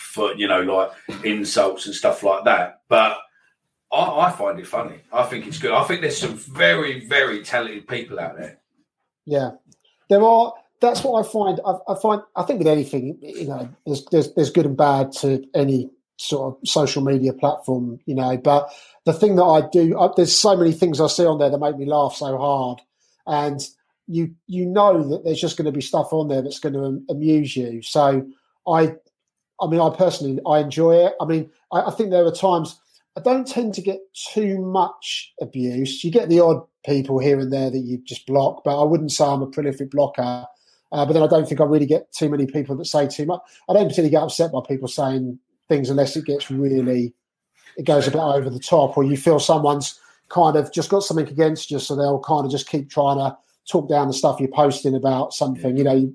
For 0.01 0.35
you 0.35 0.49
know 0.49 0.63
like 0.63 0.91
insults 1.25 1.87
and 1.87 1.95
stuff 1.95 2.23
like 2.23 2.45
that. 2.45 2.81
But 2.89 3.19
I, 3.93 4.27
I 4.27 4.31
find 4.33 4.59
it 4.59 4.67
funny. 4.67 4.97
I 5.13 5.25
think 5.25 5.47
it's 5.47 5.59
good. 5.59 5.73
I 5.73 5.85
think 5.85 6.01
there's 6.01 6.19
some 6.19 6.37
very 6.37 7.07
very 7.07 7.43
talented 7.43 7.87
people 7.87 8.19
out 8.19 8.37
there. 8.37 8.59
Yeah, 9.27 9.53
there 10.09 10.23
are. 10.23 10.55
That's 10.81 11.05
what 11.05 11.25
I 11.25 11.29
find. 11.29 11.61
I, 11.65 11.93
I 11.93 11.95
find. 12.01 12.23
I 12.35 12.43
think 12.43 12.59
with 12.59 12.69
anything, 12.69 13.19
you 13.21 13.47
know, 13.47 13.69
there's, 13.87 14.05
there's 14.07 14.35
there's 14.35 14.51
good 14.51 14.67
and 14.67 14.77
bad 14.77 15.13
to 15.21 15.45
any 15.55 15.91
sort 16.17 16.55
of 16.55 16.69
social 16.69 17.03
media 17.03 17.33
platform, 17.33 18.01
you 18.07 18.15
know. 18.15 18.37
But 18.37 18.73
the 19.05 19.13
thing 19.13 19.37
that 19.37 19.45
I 19.45 19.69
do, 19.71 19.99
I, 19.99 20.09
there's 20.17 20.37
so 20.37 20.57
many 20.57 20.73
things 20.73 21.01
I 21.01 21.07
see 21.07 21.27
on 21.27 21.39
there 21.39 21.51
that 21.51 21.59
make 21.59 21.77
me 21.77 21.87
laugh 21.87 22.15
so 22.15 22.39
hard, 22.39 22.81
and 23.27 23.61
you 24.07 24.35
you 24.47 24.67
know 24.67 25.09
that 25.11 25.25
there's 25.25 25.41
just 25.41 25.57
going 25.57 25.67
to 25.67 25.73
be 25.73 25.81
stuff 25.81 26.13
on 26.13 26.29
there 26.29 26.43
that's 26.43 26.59
going 26.59 26.75
to 26.75 27.13
amuse 27.13 27.57
you. 27.57 27.83
So 27.83 28.27
I, 28.67 28.95
I 29.61 29.67
mean, 29.67 29.81
I 29.81 29.91
personally 29.91 30.41
I 30.47 30.59
enjoy 30.61 31.07
it. 31.07 31.15
I 31.21 31.25
mean, 31.25 31.51
I, 31.73 31.83
I 31.83 31.91
think 31.91 32.11
there 32.11 32.25
are 32.25 32.33
times 32.33 32.81
I 33.17 33.21
don't 33.21 33.47
tend 33.47 33.75
to 33.75 33.83
get 33.83 34.01
too 34.33 34.59
much 34.59 35.33
abuse. 35.41 36.03
You 36.05 36.11
get 36.11 36.29
the 36.29 36.41
odd 36.41 36.63
people 36.87 37.19
here 37.19 37.39
and 37.39 37.53
there 37.53 37.71
that 37.71 37.79
you 37.79 37.99
just 37.99 38.27
block, 38.27 38.63
but 38.65 38.81
I 38.81 38.85
wouldn't 38.85 39.13
say 39.13 39.25
I'm 39.25 39.43
a 39.43 39.47
prolific 39.47 39.91
blocker. 39.91 40.47
Uh, 40.93 41.07
but 41.07 41.13
then 41.13 41.23
I 41.23 41.29
don't 41.29 41.49
think 41.49 41.61
I 41.61 41.65
really 41.65 41.87
get 41.87 42.13
too 42.13 42.29
many 42.29 42.47
people 42.47 42.77
that 42.77 42.85
say 42.85 43.07
too 43.07 43.27
much. 43.27 43.41
I 43.69 43.75
don't 43.75 43.85
particularly 43.85 44.11
get 44.11 44.23
upset 44.23 44.53
by 44.53 44.61
people 44.67 44.89
saying 44.89 45.39
things 45.69 45.89
unless 45.89 46.17
it 46.17 46.25
gets 46.25 46.51
really, 46.51 47.15
it 47.77 47.85
goes 47.85 48.09
a 48.09 48.11
bit 48.11 48.19
over 48.19 48.51
the 48.51 48.59
top, 48.59 48.97
or 48.97 49.05
you 49.05 49.17
feel 49.17 49.39
someone's 49.39 50.01
kind 50.29 50.57
of 50.57 50.73
just 50.73 50.91
got 50.91 51.05
something 51.05 51.29
against 51.29 51.71
you, 51.71 51.79
so 51.79 51.95
they'll 51.95 52.21
kind 52.21 52.45
of 52.45 52.51
just 52.51 52.69
keep 52.69 52.91
trying 52.91 53.19
to 53.19 53.37
talk 53.71 53.89
down 53.89 54.09
the 54.09 54.15
stuff 54.15 54.41
you're 54.41 54.49
posting 54.49 54.97
about 54.97 55.33
something. 55.33 55.77
You 55.77 55.85
know, 55.85 55.95
you, 55.95 56.15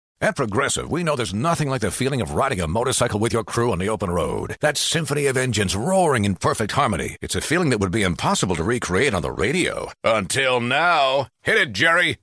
At 0.23 0.35
Progressive, 0.35 0.91
we 0.91 1.03
know 1.03 1.15
there's 1.15 1.33
nothing 1.33 1.67
like 1.67 1.81
the 1.81 1.89
feeling 1.89 2.21
of 2.21 2.35
riding 2.35 2.61
a 2.61 2.67
motorcycle 2.67 3.19
with 3.19 3.33
your 3.33 3.43
crew 3.43 3.71
on 3.71 3.79
the 3.79 3.89
open 3.89 4.11
road. 4.11 4.55
That 4.59 4.77
symphony 4.77 5.25
of 5.25 5.35
engines 5.35 5.75
roaring 5.75 6.25
in 6.25 6.35
perfect 6.35 6.73
harmony. 6.73 7.17
It's 7.23 7.33
a 7.33 7.41
feeling 7.41 7.71
that 7.71 7.79
would 7.79 7.91
be 7.91 8.03
impossible 8.03 8.55
to 8.57 8.63
recreate 8.63 9.15
on 9.15 9.23
the 9.23 9.31
radio. 9.31 9.91
Until 10.03 10.61
now. 10.61 11.29
Hit 11.41 11.57
it, 11.57 11.73
Jerry. 11.73 12.19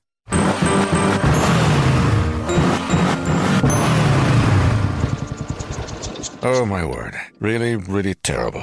Oh, 6.40 6.64
my 6.68 6.84
word. 6.84 7.16
Really, 7.40 7.74
really 7.74 8.14
terrible. 8.14 8.62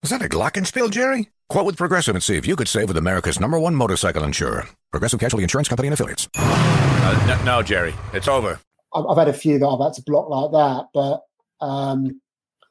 Was 0.00 0.10
that 0.10 0.22
a 0.22 0.28
glockenspiel, 0.28 0.92
Jerry? 0.92 1.28
Quote 1.50 1.66
with 1.66 1.76
Progressive 1.76 2.14
and 2.14 2.22
see 2.22 2.36
if 2.36 2.46
you 2.46 2.54
could 2.54 2.68
save 2.68 2.86
with 2.86 2.96
America's 2.96 3.40
number 3.40 3.58
one 3.58 3.74
motorcycle 3.74 4.22
insurer. 4.22 4.68
Progressive 4.92 5.18
Casualty 5.18 5.42
Insurance 5.42 5.66
Company 5.66 5.88
and 5.88 5.94
Affiliates. 5.94 6.28
Uh, 6.36 7.24
no, 7.26 7.56
no, 7.56 7.62
Jerry. 7.62 7.92
It's 8.12 8.28
over. 8.28 8.60
I've, 8.94 9.04
I've 9.04 9.18
had 9.18 9.26
a 9.26 9.32
few 9.32 9.58
that 9.58 9.66
I've 9.66 9.80
had 9.80 9.92
to 9.94 10.02
block 10.06 10.28
like 10.28 10.52
that, 10.52 10.86
but 10.94 11.22
um, 11.60 12.20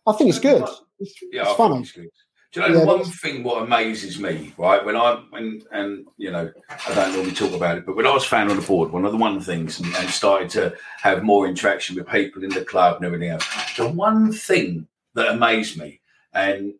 I 0.07 0.13
think 0.13 0.29
it's 0.29 0.39
good. 0.39 0.63
It's, 0.97 1.21
Yeah, 1.29 1.41
it's 1.41 1.55
funny. 1.55 1.81
it's 1.81 1.91
good. 1.91 2.07
Do 2.53 2.61
you 2.61 2.69
know 2.69 2.79
Yeah, 2.79 2.85
one 2.85 3.03
thing? 3.03 3.43
What 3.43 3.63
amazes 3.63 4.17
me, 4.17 4.53
right? 4.57 4.83
When 4.85 4.95
I 4.95 5.23
when 5.29 5.61
and 5.73 6.07
you 6.15 6.31
know, 6.31 6.49
I 6.69 6.95
don't 6.95 7.11
normally 7.13 7.35
talk 7.35 7.51
about 7.51 7.77
it, 7.77 7.85
but 7.85 7.97
when 7.97 8.07
I 8.07 8.13
was 8.13 8.23
found 8.23 8.49
on 8.49 8.55
the 8.55 8.65
board, 8.65 8.91
one 8.91 9.03
of 9.03 9.11
the 9.11 9.17
one 9.17 9.41
things 9.41 9.79
and, 9.81 9.93
and 9.95 10.09
started 10.09 10.49
to 10.51 10.73
have 11.01 11.21
more 11.21 11.47
interaction 11.47 11.97
with 11.97 12.07
people 12.07 12.45
in 12.45 12.49
the 12.49 12.63
club 12.63 12.95
and 12.95 13.05
everything 13.05 13.29
else, 13.29 13.45
the 13.75 13.89
one 13.89 14.31
thing 14.31 14.87
that 15.15 15.27
amazed 15.27 15.77
me, 15.77 15.99
and 16.33 16.73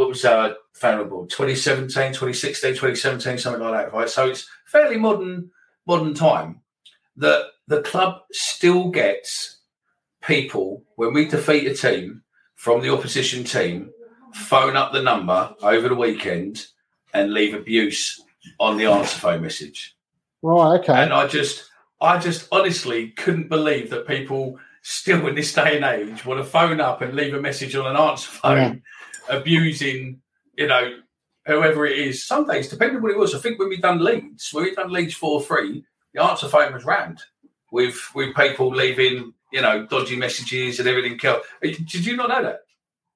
what 0.00 0.08
was 0.08 0.24
our 0.24 0.56
found 0.72 0.98
on 0.98 1.10
board? 1.10 1.28
2017, 1.28 2.12
2016, 2.12 2.70
2017, 2.70 3.36
something 3.36 3.62
like 3.62 3.84
that, 3.84 3.92
right? 3.92 4.08
So 4.08 4.28
it's 4.28 4.48
fairly 4.64 4.96
modern 4.96 5.50
modern 5.86 6.14
time 6.14 6.62
that 7.16 7.48
the 7.66 7.82
club 7.82 8.22
still 8.32 8.88
gets 8.88 9.58
people 10.22 10.82
when 10.96 11.12
we 11.12 11.26
defeat 11.26 11.66
a 11.66 11.74
team 11.74 12.22
from 12.54 12.80
the 12.80 12.90
opposition 12.90 13.44
team 13.44 13.90
phone 14.32 14.74
up 14.74 14.92
the 14.92 15.02
number 15.02 15.54
over 15.60 15.90
the 15.90 15.94
weekend 15.94 16.66
and 17.12 17.34
leave 17.34 17.52
abuse 17.52 18.22
on 18.58 18.78
the 18.78 18.86
answer 18.86 19.18
phone 19.18 19.42
message. 19.42 19.94
Right, 20.40 20.80
okay. 20.80 20.94
And 20.94 21.12
I 21.12 21.26
just, 21.26 21.70
I 22.00 22.18
just 22.18 22.48
honestly 22.50 23.10
couldn't 23.10 23.50
believe 23.50 23.90
that 23.90 24.06
people 24.06 24.58
still 24.80 25.26
in 25.26 25.34
this 25.34 25.52
day 25.52 25.76
and 25.76 25.84
age 25.84 26.24
want 26.24 26.40
to 26.40 26.44
phone 26.44 26.80
up 26.80 27.02
and 27.02 27.14
leave 27.14 27.34
a 27.34 27.40
message 27.40 27.76
on 27.76 27.86
an 27.86 28.00
answer 28.00 28.30
phone, 28.30 28.56
yeah. 28.56 28.74
Abusing, 29.28 30.20
you 30.56 30.66
know, 30.66 30.98
whoever 31.46 31.86
it 31.86 31.98
is. 31.98 32.26
Some 32.26 32.46
days, 32.46 32.68
depending 32.68 32.96
on 32.96 33.02
what 33.02 33.12
it 33.12 33.18
was. 33.18 33.34
I 33.34 33.38
think 33.38 33.58
when 33.58 33.68
we 33.68 33.78
done 33.78 34.02
Leeds, 34.02 34.50
when 34.52 34.64
we 34.64 34.74
done 34.74 34.92
Leeds 34.92 35.14
four 35.14 35.42
three, 35.42 35.84
the 36.14 36.22
answer 36.22 36.48
phone 36.48 36.72
was 36.72 36.84
rammed 36.84 37.22
with 37.72 37.98
with 38.14 38.34
people 38.34 38.70
leaving, 38.70 39.32
you 39.52 39.62
know, 39.62 39.86
dodgy 39.86 40.16
messages 40.16 40.78
and 40.78 40.88
everything 40.88 41.18
else. 41.24 41.46
Did 41.62 42.06
you 42.06 42.16
not 42.16 42.28
know 42.28 42.42
that? 42.42 42.60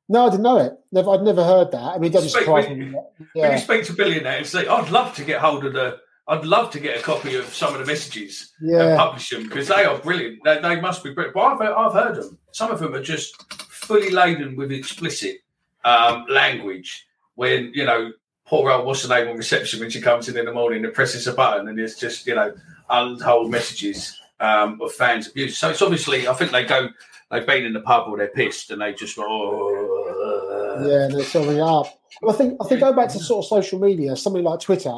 No, 0.06 0.26
I 0.26 0.30
didn't 0.30 0.42
know 0.42 0.58
it. 0.58 0.74
Never, 0.92 1.10
I'd 1.10 1.22
never 1.22 1.42
heard 1.42 1.72
that. 1.72 1.94
I 1.94 1.98
mean, 1.98 2.10
it 2.10 2.12
doesn't 2.12 2.28
speak, 2.28 2.42
surprise 2.42 2.68
when, 2.68 2.92
me. 2.92 2.98
Yeah. 3.34 3.48
When 3.48 3.52
you 3.52 3.58
speak 3.58 3.84
to 3.84 3.94
billionaires, 3.94 4.54
and 4.54 4.64
say, 4.64 4.68
"I'd 4.68 4.90
love 4.90 5.14
to 5.16 5.24
get 5.24 5.40
hold 5.40 5.64
of 5.64 5.72
the 5.72 5.98
I'd 6.26 6.44
love 6.46 6.70
to 6.70 6.80
get 6.80 6.98
a 6.98 7.02
copy 7.02 7.34
of 7.34 7.44
some 7.46 7.74
of 7.74 7.80
the 7.80 7.86
messages 7.86 8.52
yeah. 8.60 8.80
and 8.80 8.98
publish 8.98 9.28
them 9.28 9.42
because 9.42 9.68
they 9.68 9.84
are 9.84 9.98
brilliant. 9.98 10.38
They, 10.44 10.58
they 10.60 10.80
must 10.80 11.04
be 11.04 11.12
brilliant. 11.12 11.34
But 11.34 11.40
I've, 11.40 11.60
I've 11.60 11.92
heard 11.92 12.16
them. 12.16 12.38
Some 12.52 12.70
of 12.70 12.80
them 12.80 12.94
are 12.94 13.02
just 13.02 13.52
fully 13.52 14.10
laden 14.10 14.56
with 14.56 14.72
explicit 14.72 15.38
um, 15.84 16.26
language. 16.28 17.06
When 17.34 17.72
you 17.74 17.84
know, 17.84 18.12
poor 18.46 18.70
old 18.70 18.86
what's 18.86 19.02
the 19.02 19.14
name 19.14 19.28
on 19.28 19.36
reception 19.36 19.80
when 19.80 19.90
she 19.90 20.00
comes 20.00 20.28
in 20.28 20.36
in 20.36 20.44
the 20.44 20.52
morning 20.52 20.84
and 20.84 20.94
presses 20.94 21.26
a 21.26 21.32
button 21.32 21.68
and 21.68 21.78
it's 21.80 21.98
just 21.98 22.26
you 22.26 22.34
know 22.34 22.54
untold 22.90 23.50
messages 23.50 24.20
um, 24.40 24.80
of 24.80 24.92
fans 24.92 25.28
abuse. 25.28 25.58
So 25.58 25.70
it's 25.70 25.82
obviously 25.82 26.28
I 26.28 26.34
think 26.34 26.52
they 26.52 26.64
go 26.64 26.88
they've 27.30 27.46
been 27.46 27.64
in 27.64 27.72
the 27.72 27.80
pub 27.80 28.08
or 28.08 28.18
they're 28.18 28.28
pissed 28.28 28.70
and 28.70 28.80
they 28.80 28.92
just 28.92 29.16
go. 29.16 29.24
Oh, 29.26 30.86
yeah, 30.86 31.04
and 31.04 31.14
they're 31.14 31.24
something 31.24 31.60
up. 31.60 31.86
Well, 32.22 32.34
I 32.34 32.38
think 32.38 32.56
I 32.60 32.68
think 32.68 32.80
go 32.80 32.92
back 32.92 33.10
to 33.10 33.18
sort 33.18 33.44
of 33.44 33.48
social 33.48 33.78
media, 33.78 34.16
something 34.16 34.42
like 34.42 34.60
Twitter 34.60 34.90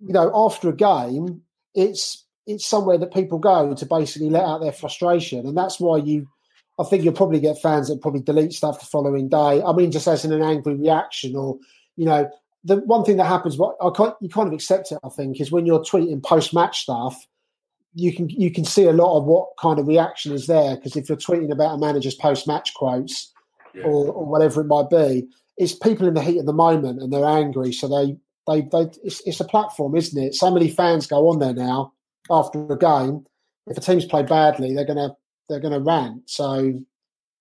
you 0.00 0.12
know, 0.12 0.30
after 0.34 0.68
a 0.68 0.76
game, 0.76 1.42
it's 1.74 2.24
it's 2.46 2.66
somewhere 2.66 2.98
that 2.98 3.12
people 3.12 3.38
go 3.38 3.74
to 3.74 3.86
basically 3.86 4.30
let 4.30 4.44
out 4.44 4.60
their 4.60 4.72
frustration, 4.72 5.46
and 5.46 5.56
that's 5.56 5.80
why 5.80 5.98
you. 5.98 6.28
I 6.78 6.84
think 6.84 7.02
you'll 7.02 7.12
probably 7.12 7.40
get 7.40 7.60
fans 7.60 7.88
that 7.88 8.00
probably 8.00 8.20
delete 8.20 8.52
stuff 8.52 8.78
the 8.78 8.86
following 8.86 9.28
day. 9.28 9.62
I 9.62 9.72
mean, 9.72 9.90
just 9.90 10.06
as 10.06 10.24
in 10.24 10.32
an 10.32 10.42
angry 10.42 10.74
reaction, 10.74 11.34
or 11.34 11.58
you 11.96 12.04
know, 12.04 12.30
the 12.64 12.76
one 12.76 13.04
thing 13.04 13.16
that 13.16 13.26
happens, 13.26 13.56
what 13.56 13.76
I 13.82 13.90
can't, 13.90 14.14
you 14.20 14.28
kind 14.28 14.46
of 14.46 14.54
accept 14.54 14.92
it. 14.92 14.98
I 15.04 15.08
think 15.08 15.40
is 15.40 15.50
when 15.50 15.66
you're 15.66 15.80
tweeting 15.80 16.22
post 16.22 16.54
match 16.54 16.82
stuff, 16.82 17.26
you 17.94 18.14
can 18.14 18.28
you 18.28 18.52
can 18.52 18.64
see 18.64 18.84
a 18.84 18.92
lot 18.92 19.18
of 19.18 19.24
what 19.24 19.48
kind 19.60 19.78
of 19.78 19.88
reaction 19.88 20.32
is 20.32 20.46
there 20.46 20.76
because 20.76 20.94
if 20.94 21.08
you're 21.08 21.18
tweeting 21.18 21.50
about 21.50 21.74
a 21.74 21.78
manager's 21.78 22.14
post 22.14 22.46
match 22.46 22.74
quotes 22.74 23.32
yeah. 23.74 23.82
or, 23.82 24.12
or 24.12 24.26
whatever 24.26 24.60
it 24.60 24.66
might 24.66 24.90
be, 24.90 25.26
it's 25.56 25.74
people 25.74 26.06
in 26.06 26.14
the 26.14 26.22
heat 26.22 26.38
of 26.38 26.46
the 26.46 26.52
moment 26.52 27.02
and 27.02 27.12
they're 27.12 27.24
angry, 27.24 27.72
so 27.72 27.88
they 27.88 28.16
they, 28.46 28.62
they 28.72 28.90
it's, 29.02 29.20
it's, 29.26 29.40
a 29.40 29.44
platform, 29.44 29.94
isn't 29.94 30.22
it? 30.22 30.34
So 30.34 30.50
many 30.50 30.70
fans 30.70 31.06
go 31.06 31.28
on 31.28 31.38
there 31.38 31.52
now 31.52 31.92
after 32.30 32.66
a 32.72 32.78
game. 32.78 33.26
If 33.66 33.76
a 33.76 33.80
team's 33.80 34.06
played 34.06 34.26
badly, 34.26 34.74
they're 34.74 34.86
gonna 34.86 35.16
they're 35.48 35.60
gonna 35.60 35.80
rant. 35.80 36.28
So 36.28 36.80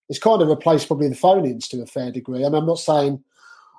it's 0.09 0.19
kind 0.19 0.41
of 0.41 0.47
replaced 0.47 0.87
probably 0.87 1.09
the 1.09 1.15
phone-ins 1.15 1.67
to 1.69 1.81
a 1.81 1.85
fair 1.85 2.11
degree. 2.11 2.45
I 2.45 2.49
mean, 2.49 2.55
I'm 2.55 2.65
not 2.65 2.79
saying 2.79 3.23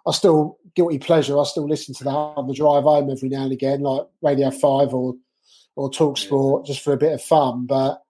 I 0.07 0.13
still 0.13 0.59
guilty 0.75 0.99
pleasure. 0.99 1.39
I 1.39 1.45
still 1.45 1.69
listen 1.69 1.95
to 1.97 2.05
that 2.05 2.11
on 2.11 2.47
the 2.47 2.55
drive 2.55 2.85
home 2.85 3.11
every 3.11 3.29
now 3.29 3.43
and 3.43 3.53
again, 3.53 3.81
like 3.81 4.07
Radio 4.23 4.51
Five 4.51 4.95
or 4.95 5.15
or 5.77 5.91
Talk 5.91 6.19
Sport, 6.19 6.67
just 6.67 6.81
for 6.81 6.93
a 6.93 6.99
bit 6.99 7.13
of 7.13 7.23
fun. 7.23 7.67
But 7.67 8.03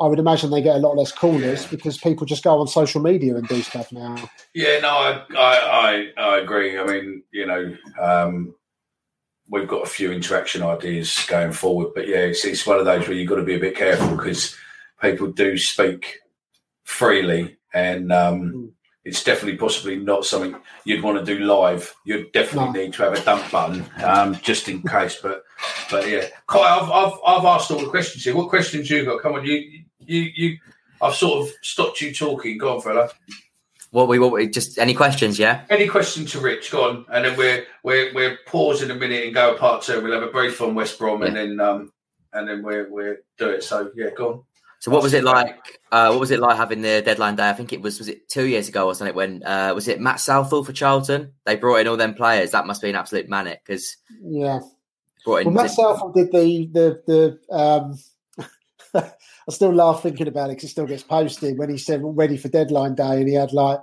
I 0.00 0.06
would 0.06 0.18
imagine 0.18 0.50
they 0.50 0.62
get 0.62 0.76
a 0.76 0.80
lot 0.80 0.96
less 0.96 1.12
callers 1.12 1.66
because 1.66 1.98
people 1.98 2.26
just 2.26 2.42
go 2.42 2.58
on 2.58 2.66
social 2.66 3.02
media 3.02 3.36
and 3.36 3.46
do 3.46 3.62
stuff 3.62 3.92
now. 3.92 4.16
Yeah, 4.54 4.80
no, 4.80 4.88
I 4.88 5.24
I, 5.36 6.12
I, 6.16 6.22
I 6.22 6.38
agree. 6.38 6.78
I 6.78 6.84
mean, 6.84 7.22
you 7.32 7.46
know, 7.46 7.76
um, 8.00 8.54
we've 9.50 9.68
got 9.68 9.86
a 9.86 9.90
few 9.90 10.10
interaction 10.10 10.62
ideas 10.62 11.26
going 11.28 11.52
forward, 11.52 11.88
but 11.94 12.08
yeah, 12.08 12.18
it's, 12.18 12.44
it's 12.44 12.66
one 12.66 12.78
of 12.78 12.86
those 12.86 13.06
where 13.06 13.16
you've 13.16 13.28
got 13.28 13.36
to 13.36 13.42
be 13.42 13.56
a 13.56 13.60
bit 13.60 13.76
careful 13.76 14.16
because 14.16 14.56
people 15.00 15.28
do 15.32 15.56
speak 15.58 16.20
freely, 16.84 17.56
and 17.72 18.12
um, 18.12 18.52
mm. 18.52 18.70
it's 19.04 19.24
definitely 19.24 19.58
possibly 19.58 19.96
not 19.96 20.24
something 20.24 20.54
you'd 20.84 21.02
want 21.02 21.18
to 21.18 21.24
do 21.24 21.44
live. 21.44 21.94
You'd 22.04 22.32
definitely 22.32 22.72
no. 22.72 22.84
need 22.84 22.92
to 22.94 23.02
have 23.02 23.14
a 23.14 23.24
dump 23.24 23.50
button 23.50 23.84
um, 24.04 24.34
just 24.36 24.68
in 24.68 24.82
case. 24.82 25.18
But 25.22 25.44
but 25.90 26.08
yeah, 26.08 26.26
Kai, 26.46 26.60
I've, 26.60 26.90
I've 26.90 27.18
I've 27.26 27.44
asked 27.44 27.70
all 27.70 27.80
the 27.80 27.88
questions 27.88 28.24
here. 28.24 28.36
What 28.36 28.48
questions 28.48 28.90
you 28.90 29.04
got? 29.04 29.22
Come 29.22 29.34
on, 29.34 29.44
you 29.44 29.82
you 29.98 30.30
you 30.34 30.58
I've 31.00 31.14
sort 31.14 31.46
of 31.46 31.54
stopped 31.62 32.00
you 32.00 32.12
talking. 32.12 32.58
Go 32.58 32.74
on, 32.74 32.80
fella. 32.80 33.10
What 33.90 34.08
we 34.08 34.18
what 34.18 34.32
we 34.32 34.48
just 34.48 34.78
any 34.78 34.94
questions? 34.94 35.38
Yeah. 35.38 35.64
Any 35.68 35.88
questions 35.88 36.32
to 36.32 36.40
Rich? 36.40 36.70
Go 36.70 36.88
on, 36.88 37.06
and 37.12 37.24
then 37.24 37.36
we're 37.36 37.64
we're 37.82 38.14
we're 38.14 38.38
pause 38.46 38.82
in 38.82 38.90
a 38.90 38.94
minute 38.94 39.24
and 39.24 39.34
go 39.34 39.56
part 39.56 39.82
two. 39.82 40.00
We'll 40.00 40.12
have 40.12 40.22
a 40.22 40.28
brief 40.30 40.60
on 40.60 40.74
West 40.74 40.98
Brom, 40.98 41.22
yeah. 41.22 41.28
and 41.28 41.36
then 41.36 41.60
um 41.60 41.92
and 42.32 42.48
then 42.48 42.62
we're 42.62 42.88
we're 42.90 43.22
do 43.38 43.48
it. 43.48 43.64
So 43.64 43.90
yeah, 43.96 44.10
go 44.16 44.28
on. 44.28 44.42
So 44.80 44.90
what 44.90 45.02
was 45.02 45.12
it 45.12 45.24
like? 45.24 45.78
Uh, 45.92 46.08
what 46.08 46.20
was 46.20 46.30
it 46.30 46.40
like 46.40 46.56
having 46.56 46.80
the 46.80 47.02
deadline 47.02 47.36
day? 47.36 47.48
I 47.48 47.52
think 47.52 47.74
it 47.74 47.82
was 47.82 47.98
was 47.98 48.08
it 48.08 48.30
two 48.30 48.46
years 48.46 48.68
ago, 48.68 48.86
wasn't 48.86 49.10
it? 49.10 49.14
When 49.14 49.42
uh, 49.44 49.72
was 49.74 49.88
it 49.88 50.00
Matt 50.00 50.20
Southall 50.20 50.64
for 50.64 50.72
Charlton? 50.72 51.34
They 51.44 51.56
brought 51.56 51.76
in 51.76 51.86
all 51.86 51.98
them 51.98 52.14
players. 52.14 52.52
That 52.52 52.66
must 52.66 52.80
be 52.80 52.88
an 52.88 52.96
absolute 52.96 53.28
manic 53.28 53.62
because 53.64 53.98
yeah. 54.22 54.60
Brought 55.22 55.42
in, 55.42 55.52
well, 55.52 55.64
Matt 55.64 55.72
Southall 55.72 56.12
did 56.12 56.32
the 56.32 56.66
the 56.72 57.02
the 57.06 57.54
um, 57.54 57.98
I 58.94 59.52
still 59.52 59.74
laugh 59.74 60.02
thinking 60.02 60.28
about 60.28 60.48
it 60.48 60.56
because 60.56 60.70
it 60.70 60.72
still 60.72 60.86
gets 60.86 61.02
posted 61.02 61.58
when 61.58 61.68
he 61.68 61.76
said 61.76 62.00
ready 62.02 62.38
for 62.38 62.48
deadline 62.48 62.94
day 62.94 63.18
and 63.18 63.28
he 63.28 63.34
had 63.34 63.52
like 63.52 63.80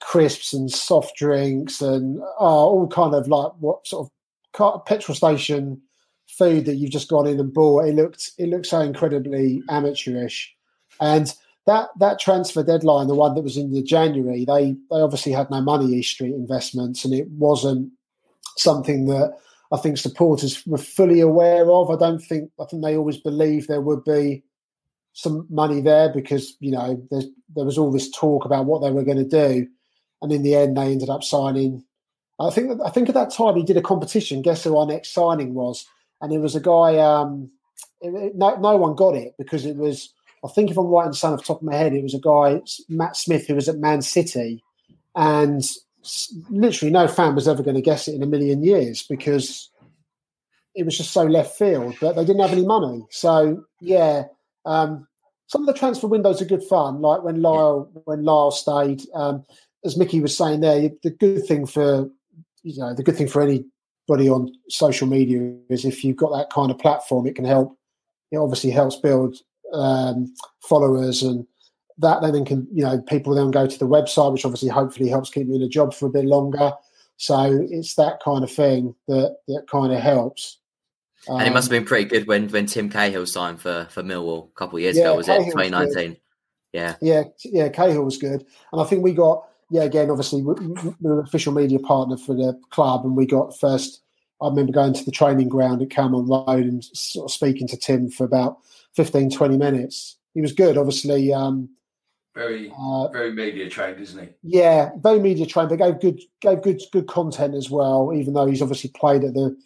crisps 0.00 0.54
and 0.54 0.70
soft 0.70 1.14
drinks 1.16 1.82
and 1.82 2.20
oh, 2.38 2.68
all 2.68 2.88
kind 2.88 3.14
of 3.14 3.28
like 3.28 3.52
what 3.58 3.86
sort 3.86 4.10
of 4.58 4.84
petrol 4.86 5.14
station 5.14 5.82
food 6.38 6.66
that 6.66 6.76
you've 6.76 6.90
just 6.90 7.08
gone 7.08 7.26
in 7.26 7.40
and 7.40 7.52
bought. 7.52 7.86
It 7.86 7.94
looked 7.94 8.32
it 8.38 8.48
looked 8.48 8.66
so 8.66 8.80
incredibly 8.80 9.62
amateurish, 9.68 10.54
and 11.00 11.32
that 11.66 11.90
that 11.98 12.18
transfer 12.18 12.62
deadline, 12.62 13.06
the 13.06 13.14
one 13.14 13.34
that 13.34 13.44
was 13.44 13.56
in 13.56 13.72
the 13.72 13.82
January, 13.82 14.44
they 14.44 14.72
they 14.90 15.00
obviously 15.00 15.32
had 15.32 15.50
no 15.50 15.60
money 15.60 15.86
East 15.86 16.12
Street 16.12 16.34
Investments, 16.34 17.04
and 17.04 17.14
it 17.14 17.28
wasn't 17.30 17.92
something 18.56 19.06
that 19.06 19.36
I 19.72 19.76
think 19.76 19.98
supporters 19.98 20.66
were 20.66 20.78
fully 20.78 21.20
aware 21.20 21.70
of. 21.70 21.90
I 21.90 21.96
don't 21.96 22.20
think 22.20 22.50
I 22.60 22.64
think 22.64 22.82
they 22.82 22.96
always 22.96 23.18
believed 23.18 23.68
there 23.68 23.80
would 23.80 24.04
be 24.04 24.42
some 25.12 25.46
money 25.50 25.80
there 25.80 26.12
because 26.12 26.56
you 26.60 26.70
know 26.70 27.00
there 27.10 27.64
was 27.64 27.78
all 27.78 27.92
this 27.92 28.10
talk 28.10 28.44
about 28.44 28.66
what 28.66 28.80
they 28.82 28.90
were 28.90 29.04
going 29.04 29.18
to 29.18 29.24
do, 29.24 29.66
and 30.22 30.32
in 30.32 30.42
the 30.42 30.54
end 30.54 30.76
they 30.76 30.92
ended 30.92 31.10
up 31.10 31.22
signing. 31.22 31.84
I 32.38 32.50
think 32.50 32.80
I 32.84 32.90
think 32.90 33.08
at 33.08 33.14
that 33.14 33.32
time 33.32 33.56
he 33.56 33.62
did 33.62 33.76
a 33.76 33.82
competition. 33.82 34.42
Guess 34.42 34.64
who 34.64 34.76
our 34.76 34.86
next 34.86 35.12
signing 35.12 35.54
was? 35.54 35.86
And 36.20 36.32
it 36.32 36.38
was 36.38 36.54
a 36.54 36.60
guy. 36.60 36.98
Um, 36.98 37.50
it, 38.00 38.34
no, 38.34 38.56
no 38.56 38.76
one 38.76 38.94
got 38.94 39.14
it 39.14 39.34
because 39.38 39.64
it 39.64 39.76
was. 39.76 40.12
I 40.44 40.48
think 40.48 40.70
if 40.70 40.78
I'm 40.78 40.86
right 40.86 41.04
in 41.04 41.12
the 41.12 41.26
off 41.26 41.40
the 41.40 41.44
top 41.44 41.58
of 41.58 41.62
my 41.62 41.74
head, 41.74 41.92
it 41.92 42.02
was 42.02 42.14
a 42.14 42.18
guy 42.18 42.62
Matt 42.88 43.16
Smith 43.16 43.46
who 43.46 43.54
was 43.54 43.68
at 43.68 43.76
Man 43.76 44.00
City, 44.00 44.62
and 45.14 45.62
literally 46.48 46.90
no 46.90 47.06
fan 47.08 47.34
was 47.34 47.46
ever 47.46 47.62
going 47.62 47.76
to 47.76 47.82
guess 47.82 48.08
it 48.08 48.14
in 48.14 48.22
a 48.22 48.26
million 48.26 48.62
years 48.62 49.02
because 49.02 49.68
it 50.74 50.84
was 50.84 50.96
just 50.96 51.12
so 51.12 51.24
left 51.24 51.58
field. 51.58 51.94
But 52.00 52.16
they 52.16 52.24
didn't 52.24 52.40
have 52.40 52.52
any 52.52 52.64
money, 52.64 53.04
so 53.10 53.64
yeah 53.80 54.24
um, 54.64 55.06
some 55.46 55.62
of 55.62 55.66
the 55.66 55.78
transfer 55.78 56.06
windows 56.06 56.40
are 56.40 56.46
good 56.46 56.62
fun, 56.62 57.00
like 57.00 57.22
when 57.22 57.42
Lyle 57.42 57.90
when 58.04 58.24
Lyle 58.24 58.50
stayed. 58.50 59.02
Um, 59.14 59.44
as 59.84 59.96
Mickey 59.96 60.20
was 60.20 60.36
saying 60.36 60.60
there, 60.60 60.90
the 61.02 61.10
good 61.10 61.46
thing 61.46 61.66
for 61.66 62.08
you 62.62 62.78
know 62.78 62.94
the 62.94 63.02
good 63.02 63.16
thing 63.16 63.28
for 63.28 63.42
anybody 64.10 64.28
on 64.28 64.52
social 64.68 65.06
media 65.06 65.54
is 65.68 65.84
if 65.84 66.04
you've 66.04 66.16
got 66.16 66.30
that 66.30 66.50
kind 66.50 66.70
of 66.70 66.78
platform, 66.78 67.26
it 67.26 67.36
can 67.36 67.44
help. 67.44 67.76
It 68.30 68.38
obviously 68.38 68.70
helps 68.70 68.96
build 68.96 69.36
um, 69.72 70.34
followers 70.60 71.22
and 71.22 71.46
that 71.98 72.22
then 72.22 72.44
can 72.46 72.66
you 72.72 72.82
know 72.82 73.00
people 73.02 73.34
then 73.34 73.50
go 73.50 73.66
to 73.66 73.78
the 73.78 73.86
website, 73.86 74.32
which 74.32 74.44
obviously 74.44 74.68
hopefully 74.68 75.08
helps 75.08 75.30
keep 75.30 75.46
you 75.46 75.54
in 75.54 75.62
a 75.62 75.68
job 75.68 75.92
for 75.92 76.06
a 76.06 76.10
bit 76.10 76.24
longer. 76.24 76.72
So 77.18 77.66
it's 77.70 77.94
that 77.96 78.20
kind 78.24 78.42
of 78.42 78.50
thing 78.50 78.94
that 79.06 79.36
that 79.48 79.66
kind 79.70 79.92
of 79.92 80.00
helps. 80.00 80.58
Um, 81.28 81.40
and 81.40 81.48
it 81.48 81.52
must 81.52 81.70
have 81.70 81.78
been 81.78 81.86
pretty 81.86 82.06
good 82.06 82.26
when 82.26 82.48
when 82.48 82.66
Tim 82.66 82.88
Cahill 82.88 83.26
signed 83.26 83.60
for 83.60 83.86
for 83.90 84.02
Millwall 84.02 84.48
a 84.48 84.54
couple 84.54 84.78
of 84.78 84.82
years 84.82 84.96
yeah, 84.96 85.08
ago. 85.08 85.16
Was 85.16 85.26
Cahill 85.26 85.42
it 85.42 85.52
2019? 85.52 86.16
Yeah, 86.72 86.94
yeah, 87.02 87.24
yeah. 87.44 87.68
Cahill 87.68 88.04
was 88.04 88.16
good, 88.16 88.46
and 88.72 88.80
I 88.80 88.84
think 88.84 89.02
we 89.02 89.12
got 89.12 89.49
yeah. 89.70 89.82
Again, 89.82 90.10
obviously, 90.10 90.42
we're 90.42 90.56
an 90.58 91.24
official 91.24 91.52
media 91.52 91.78
partner 91.78 92.16
for 92.16 92.34
the 92.34 92.58
club, 92.70 93.04
and 93.04 93.16
we 93.16 93.26
got 93.26 93.58
first. 93.58 94.02
I 94.42 94.48
remember 94.48 94.72
going 94.72 94.94
to 94.94 95.04
the 95.04 95.10
training 95.10 95.50
ground 95.50 95.82
at 95.82 95.90
Calmont 95.90 96.26
Road 96.26 96.64
and 96.64 96.82
sort 96.82 97.26
of 97.26 97.30
speaking 97.30 97.68
to 97.68 97.76
Tim 97.76 98.08
for 98.08 98.24
about 98.24 98.56
15, 98.96 99.30
20 99.30 99.58
minutes. 99.58 100.16
He 100.32 100.40
was 100.40 100.52
good, 100.52 100.78
obviously. 100.78 101.30
Um, 101.30 101.68
very, 102.34 102.72
uh, 102.74 103.08
very 103.08 103.32
media 103.32 103.68
trained, 103.68 104.00
isn't 104.00 104.22
he? 104.22 104.28
Yeah, 104.42 104.92
very 104.98 105.20
media 105.20 105.44
trained. 105.44 105.70
They 105.70 105.76
gave 105.76 106.00
good, 106.00 106.20
gave 106.40 106.62
good, 106.62 106.80
good 106.90 107.06
content 107.06 107.54
as 107.54 107.68
well. 107.68 108.12
Even 108.14 108.32
though 108.34 108.46
he's 108.46 108.62
obviously 108.62 108.90
played 108.90 109.24
at 109.24 109.34
the 109.34 109.56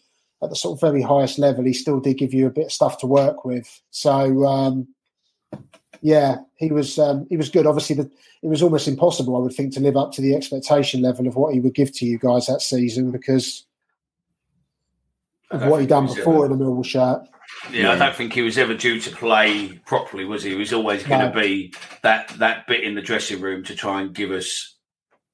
at 0.43 0.51
the 0.51 0.57
sort 0.57 0.77
of 0.77 0.81
very 0.81 1.03
highest 1.03 1.39
level, 1.39 1.65
he 1.65 1.73
still 1.73 2.01
did 2.01 2.19
give 2.19 2.35
you 2.35 2.47
a 2.47 2.51
bit 2.51 2.67
of 2.67 2.73
stuff 2.73 2.99
to 2.99 3.07
work 3.07 3.45
with. 3.45 3.81
So 3.91 4.45
um, 4.45 4.89
yeah, 6.01 6.36
he 6.57 6.70
was 6.70 6.99
um, 6.99 7.26
he 7.28 7.36
was 7.36 7.49
good. 7.49 7.66
Obviously, 7.66 7.97
the, 7.97 8.11
it 8.42 8.49
was 8.49 8.62
almost 8.62 8.88
impossible, 8.88 9.36
I 9.36 9.40
would 9.40 9.55
think, 9.55 9.72
to 9.74 9.80
live 9.80 9.97
up 9.97 10.12
to 10.12 10.22
the 10.22 10.34
expectation 10.34 11.03
level 11.03 11.26
of 11.26 11.36
what 11.36 11.55
he 11.55 11.61
would 11.61 11.74
give 11.74 11.92
to 11.97 12.07
you 12.07 12.18
guys 12.18 12.47
that 12.47 12.61
season 12.61 13.11
because 13.11 13.64
of 15.51 15.62
what 15.66 15.80
he'd 15.80 15.88
done 15.88 16.07
before 16.07 16.47
in 16.47 16.57
the 16.57 16.64
Millwall 16.64 16.84
shirt. 16.84 17.26
Yeah, 17.70 17.92
I 17.92 17.97
don't 17.97 18.14
think 18.14 18.32
he 18.32 18.42
was 18.42 18.59
ever 18.59 18.74
due 18.74 19.01
to 19.01 19.11
play 19.16 19.80
properly, 19.86 20.24
was 20.24 20.42
he? 20.42 20.51
He 20.51 20.57
was 20.57 20.72
always 20.72 21.03
going 21.05 21.20
to 21.20 21.26
No. 21.28 21.40
be 21.40 21.72
that 22.03 22.28
that 22.38 22.66
bit 22.66 22.84
in 22.84 22.95
the 22.95 23.03
dressing 23.03 23.40
room 23.40 23.62
to 23.64 23.74
try 23.74 24.01
and 24.01 24.14
give 24.14 24.30
us 24.30 24.74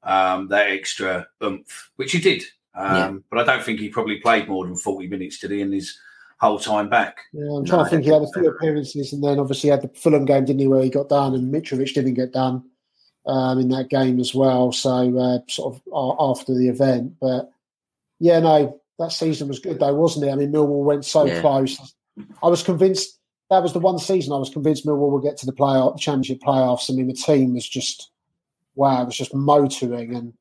um, 0.03 0.49
that 0.49 0.71
extra 0.71 1.27
oomph, 1.43 1.91
which 1.97 2.13
he 2.13 2.21
did. 2.21 2.43
Um, 2.75 2.95
Yeah. 2.97 3.13
But 3.31 3.39
I 3.41 3.45
don't 3.45 3.65
think 3.65 3.81
he 3.81 3.89
probably 3.89 4.19
played 4.21 4.49
more 4.49 4.67
than 4.67 4.77
forty 4.77 5.09
minutes 5.09 5.39
did 5.39 5.51
he 5.51 5.61
in 5.61 5.73
his 5.73 5.99
whole 6.41 6.59
time 6.59 6.89
back. 6.89 7.19
Yeah, 7.33 7.51
I'm 7.57 7.65
trying 7.65 7.85
to 7.85 7.91
think. 7.91 8.05
He 8.05 8.11
had 8.11 8.23
a 8.23 8.27
few 8.35 8.49
appearances, 8.49 9.13
and 9.13 9.23
then 9.23 9.39
obviously 9.39 9.69
he 9.69 9.71
had 9.73 9.83
the 9.83 9.89
Fulham 9.89 10.25
game, 10.25 10.45
didn't 10.45 10.61
he, 10.61 10.67
where 10.69 10.83
he 10.83 10.91
got 10.91 11.09
done, 11.09 11.35
and 11.35 11.53
Mitrovic 11.53 11.93
didn't 11.95 12.15
get 12.15 12.33
done 12.33 12.65
um, 13.27 13.59
in 13.59 13.69
that 13.69 13.91
game 13.91 14.19
as 14.21 14.35
well. 14.35 14.73
So 14.73 15.17
uh, 15.19 15.39
sort 15.49 15.75
of 15.75 15.83
a- 15.93 16.23
after 16.31 16.55
the 16.55 16.69
event, 16.69 17.15
but 17.21 17.51
yeah, 18.19 18.41
no, 18.41 18.81
that 18.99 19.13
season 19.13 19.49
was 19.49 19.59
good 19.59 19.79
though, 19.81 19.95
wasn't 19.95 20.27
it? 20.27 20.31
I 20.31 20.35
mean, 20.37 20.53
Millwall 20.53 20.85
went 20.85 21.05
so 21.05 21.25
Yeah. 21.27 21.41
close. 21.41 21.95
I 22.43 22.49
was 22.49 22.63
convinced 22.63 23.19
that 23.51 23.63
was 23.63 23.73
the 23.73 23.79
one 23.81 23.99
season 23.99 24.33
I 24.33 24.37
was 24.37 24.51
convinced 24.51 24.87
Millwall 24.87 25.11
would 25.13 25.23
get 25.23 25.37
to 25.39 25.47
the 25.47 25.53
playoff, 25.53 25.99
championship 25.99 26.41
playoffs. 26.41 26.91
I 26.91 26.95
mean, 26.95 27.07
the 27.09 27.15
team 27.15 27.55
was 27.55 27.69
just 27.69 28.11
wow, 28.77 29.03
it 29.03 29.07
was 29.07 29.17
just 29.17 29.35
motoring 29.35 30.15
and. 30.15 30.33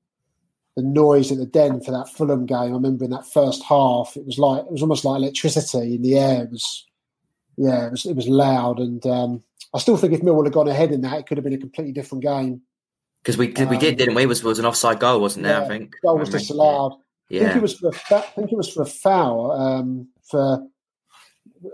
The 0.75 0.83
noise 0.83 1.31
at 1.31 1.39
the 1.39 1.45
den 1.45 1.81
for 1.81 1.91
that 1.91 2.09
Fulham 2.09 2.45
game. 2.45 2.57
I 2.57 2.65
remember 2.65 3.03
in 3.03 3.11
that 3.11 3.27
first 3.27 3.63
half, 3.63 4.15
it 4.15 4.25
was 4.25 4.37
like 4.37 4.63
it 4.63 4.71
was 4.71 4.81
almost 4.81 5.03
like 5.03 5.17
electricity 5.17 5.95
in 5.95 6.01
the 6.01 6.17
air. 6.17 6.43
It 6.43 6.51
was 6.51 6.85
yeah, 7.57 7.87
it 7.87 7.91
was 7.91 8.05
it 8.05 8.15
was 8.15 8.27
loud, 8.27 8.79
and 8.79 9.05
um, 9.05 9.43
I 9.73 9.79
still 9.79 9.97
think 9.97 10.13
if 10.13 10.21
Millwall 10.21 10.45
had 10.45 10.53
gone 10.53 10.67
ahead 10.67 10.91
in 10.91 11.01
that, 11.01 11.19
it 11.19 11.27
could 11.27 11.37
have 11.37 11.43
been 11.43 11.53
a 11.53 11.57
completely 11.57 11.91
different 11.91 12.23
game. 12.23 12.61
Because 13.21 13.37
we 13.37 13.47
did, 13.47 13.69
we 13.69 13.77
did, 13.77 13.93
Um, 13.93 13.97
didn't 13.97 14.15
we? 14.15 14.25
Was 14.25 14.43
was 14.43 14.59
an 14.59 14.65
offside 14.65 14.99
goal, 14.99 15.19
wasn't 15.19 15.43
there? 15.43 15.59
Yeah, 15.59 15.65
I 15.65 15.67
think 15.67 15.95
goal 16.01 16.17
was 16.17 16.29
disallowed. 16.29 16.93
I 17.31 17.39
think 17.39 17.55
it 17.57 17.61
was 17.61 17.77
for 17.77 17.89
a 17.89 18.15
I 18.15 18.21
think 18.21 18.51
it 18.51 18.57
was 18.57 18.73
for 18.73 18.83
a 18.83 18.87
foul 18.87 19.51
um, 19.51 20.07
for 20.23 20.65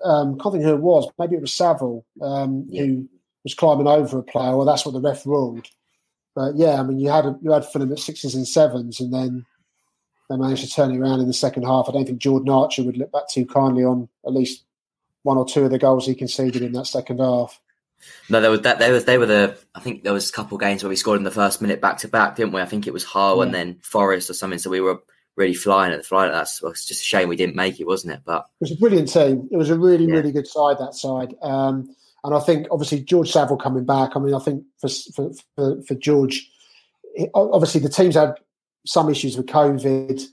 um, 0.03 0.39
can't 0.39 0.53
think 0.53 0.65
who 0.65 0.73
it 0.73 0.81
was. 0.81 1.07
Maybe 1.19 1.35
it 1.35 1.41
was 1.41 1.53
Saville 1.53 2.03
um, 2.21 2.67
who 2.71 3.07
was 3.43 3.53
climbing 3.53 3.87
over 3.87 4.19
a 4.19 4.23
player, 4.23 4.53
or 4.53 4.65
that's 4.65 4.85
what 4.85 4.93
the 4.93 5.01
ref 5.01 5.25
ruled. 5.25 5.67
But 6.35 6.55
yeah, 6.57 6.79
I 6.79 6.83
mean, 6.83 6.99
you 6.99 7.09
had 7.09 7.25
you 7.41 7.51
had 7.51 7.65
Fulham 7.65 7.91
at 7.91 7.99
sixes 7.99 8.35
and 8.35 8.47
sevens, 8.47 8.99
and 8.99 9.13
then 9.13 9.45
they 10.29 10.37
managed 10.37 10.63
to 10.65 10.69
turn 10.69 10.91
it 10.93 10.99
around 10.99 11.21
in 11.21 11.27
the 11.27 11.33
second 11.33 11.63
half. 11.63 11.85
I 11.87 11.93
don't 11.93 12.05
think 12.05 12.19
Jordan 12.19 12.49
Archer 12.49 12.83
would 12.83 12.97
look 12.97 13.11
back 13.11 13.29
too 13.29 13.45
kindly 13.45 13.83
on 13.83 14.09
at 14.25 14.33
least 14.33 14.65
one 15.23 15.37
or 15.37 15.47
two 15.47 15.63
of 15.63 15.71
the 15.71 15.79
goals 15.79 16.05
he 16.05 16.13
conceded 16.15 16.61
in 16.61 16.73
that 16.73 16.87
second 16.87 17.19
half. 17.19 17.59
No, 18.29 18.41
there 18.41 18.51
was 18.51 18.61
that. 18.61 18.79
There 18.79 18.91
was 18.91 19.05
they 19.05 19.17
were 19.17 19.25
the. 19.25 19.57
I 19.73 19.79
think 19.79 20.03
there 20.03 20.13
was 20.13 20.29
a 20.29 20.33
couple 20.33 20.55
of 20.57 20.61
games 20.61 20.83
where 20.83 20.89
we 20.89 20.95
scored 20.97 21.17
in 21.17 21.23
the 21.23 21.31
first 21.31 21.61
minute 21.61 21.79
back 21.79 21.97
to 21.99 22.07
back, 22.07 22.35
didn't 22.35 22.51
we? 22.53 22.61
I 22.61 22.65
think 22.65 22.85
it 22.85 22.93
was 22.93 23.03
Hull 23.05 23.41
and 23.41 23.53
then 23.53 23.79
Forest 23.81 24.29
or 24.29 24.33
something. 24.33 24.59
So 24.59 24.69
we 24.69 24.81
were 24.81 24.99
really 25.37 25.53
flying 25.53 25.93
at 25.93 25.97
the 25.97 26.03
flying. 26.03 26.31
That's 26.31 26.61
well, 26.61 26.71
it's 26.73 26.85
just 26.85 27.01
a 27.01 27.05
shame 27.05 27.29
we 27.29 27.37
didn't 27.37 27.55
make 27.55 27.79
it, 27.79 27.87
wasn't 27.87 28.13
it? 28.13 28.21
But 28.25 28.45
It 28.59 28.65
was 28.65 28.71
a 28.71 28.75
brilliant 28.75 29.11
team. 29.11 29.47
It 29.51 29.57
was 29.57 29.69
a 29.69 29.79
really, 29.79 30.05
Yeah. 30.05 30.15
really 30.15 30.31
good 30.33 30.47
side 30.47 30.77
that 30.79 30.93
side. 30.95 31.35
Um, 31.41 31.95
and 32.25 32.33
I 32.33 32.39
think 32.39 32.67
obviously 32.71 33.01
George 33.01 33.31
Saville 33.31 33.57
coming 33.57 33.85
back. 33.85 34.15
I 34.15 34.19
mean, 34.19 34.33
I 34.33 34.39
think 34.39 34.63
for 34.79 34.89
for 35.13 35.31
for, 35.55 35.81
for 35.83 35.95
George, 35.95 36.49
obviously 37.33 37.81
the 37.81 37.89
teams 37.89 38.15
had 38.15 38.33
some 38.85 39.09
issues 39.09 39.37
with 39.37 39.45
COVID, 39.45 40.23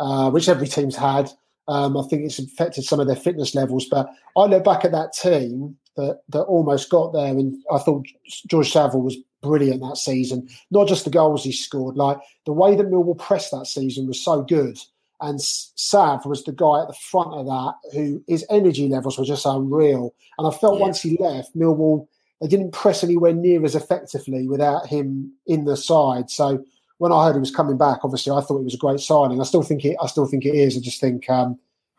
uh, 0.00 0.30
which 0.30 0.48
every 0.48 0.66
team's 0.66 0.96
had. 0.96 1.30
Um, 1.68 1.96
I 1.96 2.02
think 2.08 2.22
it's 2.22 2.38
affected 2.38 2.84
some 2.84 3.00
of 3.00 3.06
their 3.06 3.16
fitness 3.16 3.54
levels. 3.54 3.86
But 3.86 4.08
I 4.36 4.44
look 4.46 4.64
back 4.64 4.84
at 4.84 4.92
that 4.92 5.12
team 5.12 5.76
that 5.96 6.22
that 6.30 6.42
almost 6.44 6.90
got 6.90 7.12
there, 7.12 7.26
and 7.26 7.54
I 7.70 7.78
thought 7.78 8.06
George 8.48 8.72
Saville 8.72 9.02
was 9.02 9.16
brilliant 9.42 9.82
that 9.82 9.98
season. 9.98 10.48
Not 10.70 10.88
just 10.88 11.04
the 11.04 11.10
goals 11.10 11.44
he 11.44 11.52
scored, 11.52 11.96
like 11.96 12.18
the 12.46 12.52
way 12.52 12.74
that 12.76 12.90
Millwall 12.90 13.18
pressed 13.18 13.50
that 13.50 13.66
season 13.66 14.06
was 14.06 14.24
so 14.24 14.42
good. 14.42 14.78
And 15.22 15.40
Sav 15.40 16.26
was 16.26 16.44
the 16.44 16.52
guy 16.52 16.82
at 16.82 16.88
the 16.88 16.96
front 17.10 17.32
of 17.32 17.46
that 17.46 17.74
who 17.94 18.22
his 18.28 18.44
energy 18.50 18.88
levels 18.88 19.16
were 19.18 19.24
just 19.24 19.46
unreal. 19.46 20.14
And 20.36 20.46
I 20.46 20.50
felt 20.50 20.74
Yeah. 20.78 20.82
once 20.82 21.00
he 21.00 21.16
left, 21.18 21.56
Millwall 21.56 22.08
they 22.40 22.48
didn't 22.48 22.72
press 22.72 23.04
anywhere 23.04 23.32
near 23.32 23.64
as 23.64 23.76
effectively 23.76 24.48
without 24.48 24.88
him 24.88 25.32
in 25.46 25.64
the 25.64 25.76
side. 25.76 26.28
So 26.28 26.64
when 26.98 27.12
I 27.12 27.24
heard 27.24 27.34
he 27.34 27.38
was 27.38 27.54
coming 27.54 27.78
back, 27.78 28.00
obviously 28.02 28.32
I 28.32 28.40
thought 28.40 28.58
it 28.58 28.64
was 28.64 28.74
a 28.74 28.78
great 28.78 28.98
signing. 28.98 29.40
I 29.40 29.44
still 29.44 29.62
think 29.62 29.84
it. 29.84 29.96
I 30.02 30.08
still 30.08 30.26
think 30.26 30.44
it 30.44 30.56
is. 30.56 30.76
I 30.76 30.80
just 30.80 31.00
think 31.00 31.30
um, 31.30 31.56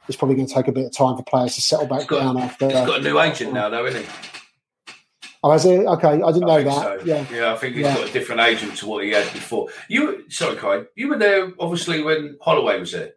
it's 0.10 0.18
probably 0.18 0.36
going 0.36 0.48
to 0.48 0.54
take 0.54 0.68
a 0.68 0.74
bit 0.74 0.86
of 0.86 0.92
time 0.92 1.16
for 1.16 1.24
players 1.24 1.56
to 1.56 1.62
settle 1.62 1.88
back 1.88 2.10
down 2.10 2.38
after. 2.38 2.66
He's 2.66 2.74
got 2.74 3.00
a 3.00 3.04
new 3.04 3.18
agent 3.22 3.54
now, 3.54 3.70
though, 3.70 3.86
isn't 3.86 4.04
he? 4.04 4.10
Oh, 5.46 5.52
is 5.52 5.66
it? 5.66 5.86
Okay, 5.86 6.08
I 6.08 6.32
didn't 6.32 6.48
know 6.48 6.52
I 6.52 6.64
think 6.64 6.74
that. 6.76 7.00
so. 7.02 7.06
Yeah, 7.06 7.26
yeah, 7.32 7.54
I 7.54 7.58
think 7.58 7.76
he's 7.76 7.84
Yeah. 7.84 7.96
got 7.96 8.10
a 8.10 8.14
different 8.14 8.42
agent 8.42 8.78
to 8.78 8.88
what 8.88 9.04
he 9.04 9.12
had 9.12 9.32
before. 9.34 9.68
You, 9.90 10.24
sorry, 10.30 10.56
Kai, 10.56 10.84
you 10.96 11.10
were 11.10 11.18
there 11.18 11.52
obviously 11.60 12.02
when 12.02 12.38
Holloway 12.42 12.80
was 12.80 12.94
there. 12.94 13.14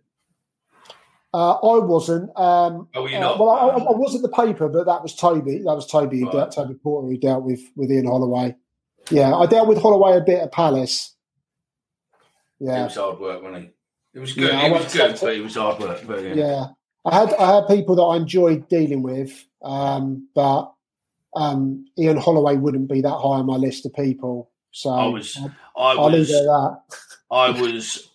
Uh, 1.32 1.52
I 1.52 1.78
wasn't. 1.84 2.30
Um, 2.36 2.88
Oh, 2.94 3.02
were 3.02 3.08
you 3.10 3.16
uh, 3.18 3.20
not? 3.20 3.38
well, 3.38 3.50
I, 3.50 3.66
I 3.68 3.76
I 3.76 3.96
was 3.96 4.14
at 4.16 4.22
the 4.22 4.28
paper, 4.28 4.68
but 4.68 4.86
that 4.86 5.02
was 5.02 5.14
Toby. 5.14 5.58
That 5.58 5.74
was 5.74 5.86
Toby, 5.86 6.24
Right. 6.24 6.32
dealt, 6.32 6.52
Toby 6.52 6.74
Porter, 6.74 7.08
who 7.08 7.16
dealt 7.18 7.44
with 7.44 7.60
with 7.76 7.90
Ian 7.92 8.06
Holloway. 8.06 8.56
Yeah, 9.10 9.34
I 9.34 9.46
dealt 9.46 9.68
with 9.68 9.80
Holloway 9.80 10.16
a 10.16 10.20
bit 10.20 10.40
at 10.40 10.50
Palace. 10.50 11.14
Yeah, 12.58 12.80
it 12.80 12.84
was 12.84 12.94
hard 12.96 13.20
work, 13.20 13.42
wasn't 13.42 13.64
he? 13.64 13.70
It 14.14 14.20
was 14.20 14.32
good. 14.32 14.50
Yeah, 14.52 14.60
I 14.62 14.70
was 14.72 14.92
good, 14.92 15.14
to- 15.16 15.24
but 15.26 15.34
he 15.34 15.40
was 15.42 15.54
hard 15.56 15.78
work. 15.78 16.00
But 16.06 16.24
yeah. 16.24 16.34
yeah. 16.34 16.64
I 17.04 17.20
had 17.20 17.34
I 17.34 17.54
had 17.56 17.68
people 17.68 17.94
that 17.96 18.02
I 18.02 18.16
enjoyed 18.16 18.66
dealing 18.68 19.02
with, 19.02 19.44
um, 19.62 20.28
but 20.34 20.72
um, 21.36 21.84
Ian 21.98 22.16
Holloway 22.16 22.56
wouldn't 22.56 22.88
be 22.88 23.00
that 23.02 23.10
high 23.10 23.38
on 23.38 23.46
my 23.46 23.56
list 23.56 23.86
of 23.86 23.94
people. 23.94 24.50
So 24.72 24.90
I 24.90 25.06
was, 25.06 25.38
I 25.76 25.92
leave 25.94 26.20
was, 26.20 26.30
it 26.30 26.36
at 26.36 26.42
that. 26.44 26.80
I 27.30 27.50
was, 27.50 28.10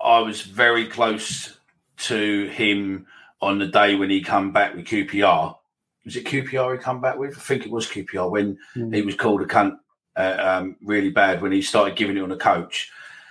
I 0.00 0.18
was 0.20 0.42
very 0.42 0.86
close 0.86 1.56
to 1.98 2.46
him 2.48 3.06
on 3.40 3.58
the 3.58 3.66
day 3.66 3.94
when 3.94 4.10
he 4.10 4.20
come 4.22 4.52
back 4.52 4.74
with 4.74 4.86
QPR. 4.86 5.54
Was 6.04 6.16
it 6.16 6.24
QPR 6.24 6.76
he 6.76 6.82
come 6.82 7.00
back 7.00 7.18
with? 7.18 7.36
I 7.36 7.40
think 7.40 7.66
it 7.66 7.70
was 7.70 7.86
QPR 7.86 8.30
when 8.30 8.58
Hmm. 8.74 8.92
he 8.92 9.02
was 9.02 9.14
called 9.14 9.42
a 9.42 9.46
cunt 9.46 9.76
uh, 10.16 10.36
um, 10.60 10.76
really 10.82 11.10
bad 11.10 11.42
when 11.42 11.52
he 11.52 11.62
started 11.62 11.96
giving 11.96 12.16
it 12.16 12.22
on 12.22 12.30
the 12.30 12.36
coach. 12.36 12.90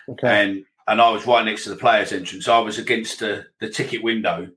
Okay. 0.09 0.27
and 0.27 0.65
and 0.87 1.01
I 1.01 1.09
was 1.09 1.27
right 1.27 1.43
next 1.43 1.65
to 1.65 1.69
the 1.69 1.75
players' 1.75 2.13
entrance. 2.13 2.47
I 2.47 2.59
was 2.59 2.77
against 2.77 3.19
the, 3.19 3.45
the 3.59 3.69
ticket 3.69 4.01
window, 4.03 4.49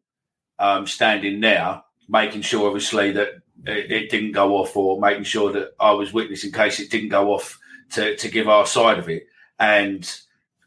um, 0.61 0.87
standing 0.87 1.41
there, 1.41 1.83
making 2.09 2.43
sure 2.43 2.69
obviously 2.69 3.11
that 3.13 3.31
it, 3.67 3.91
it 3.91 4.11
didn't 4.11 4.33
go 4.33 4.57
off, 4.57 4.77
or 4.77 5.01
making 5.01 5.25
sure 5.25 5.53
that 5.53 5.75
I 5.81 5.93
was 5.93 6.13
witness 6.13 6.45
in 6.45 6.53
case 6.53 6.81
it 6.81 6.91
didn't 6.91 7.11
go 7.11 7.33
off 7.35 7.59
to 7.93 8.17
to 8.17 8.29
give 8.29 8.49
our 8.49 8.67
side 8.67 8.99
of 8.99 9.09
it. 9.09 9.27
And 9.59 10.11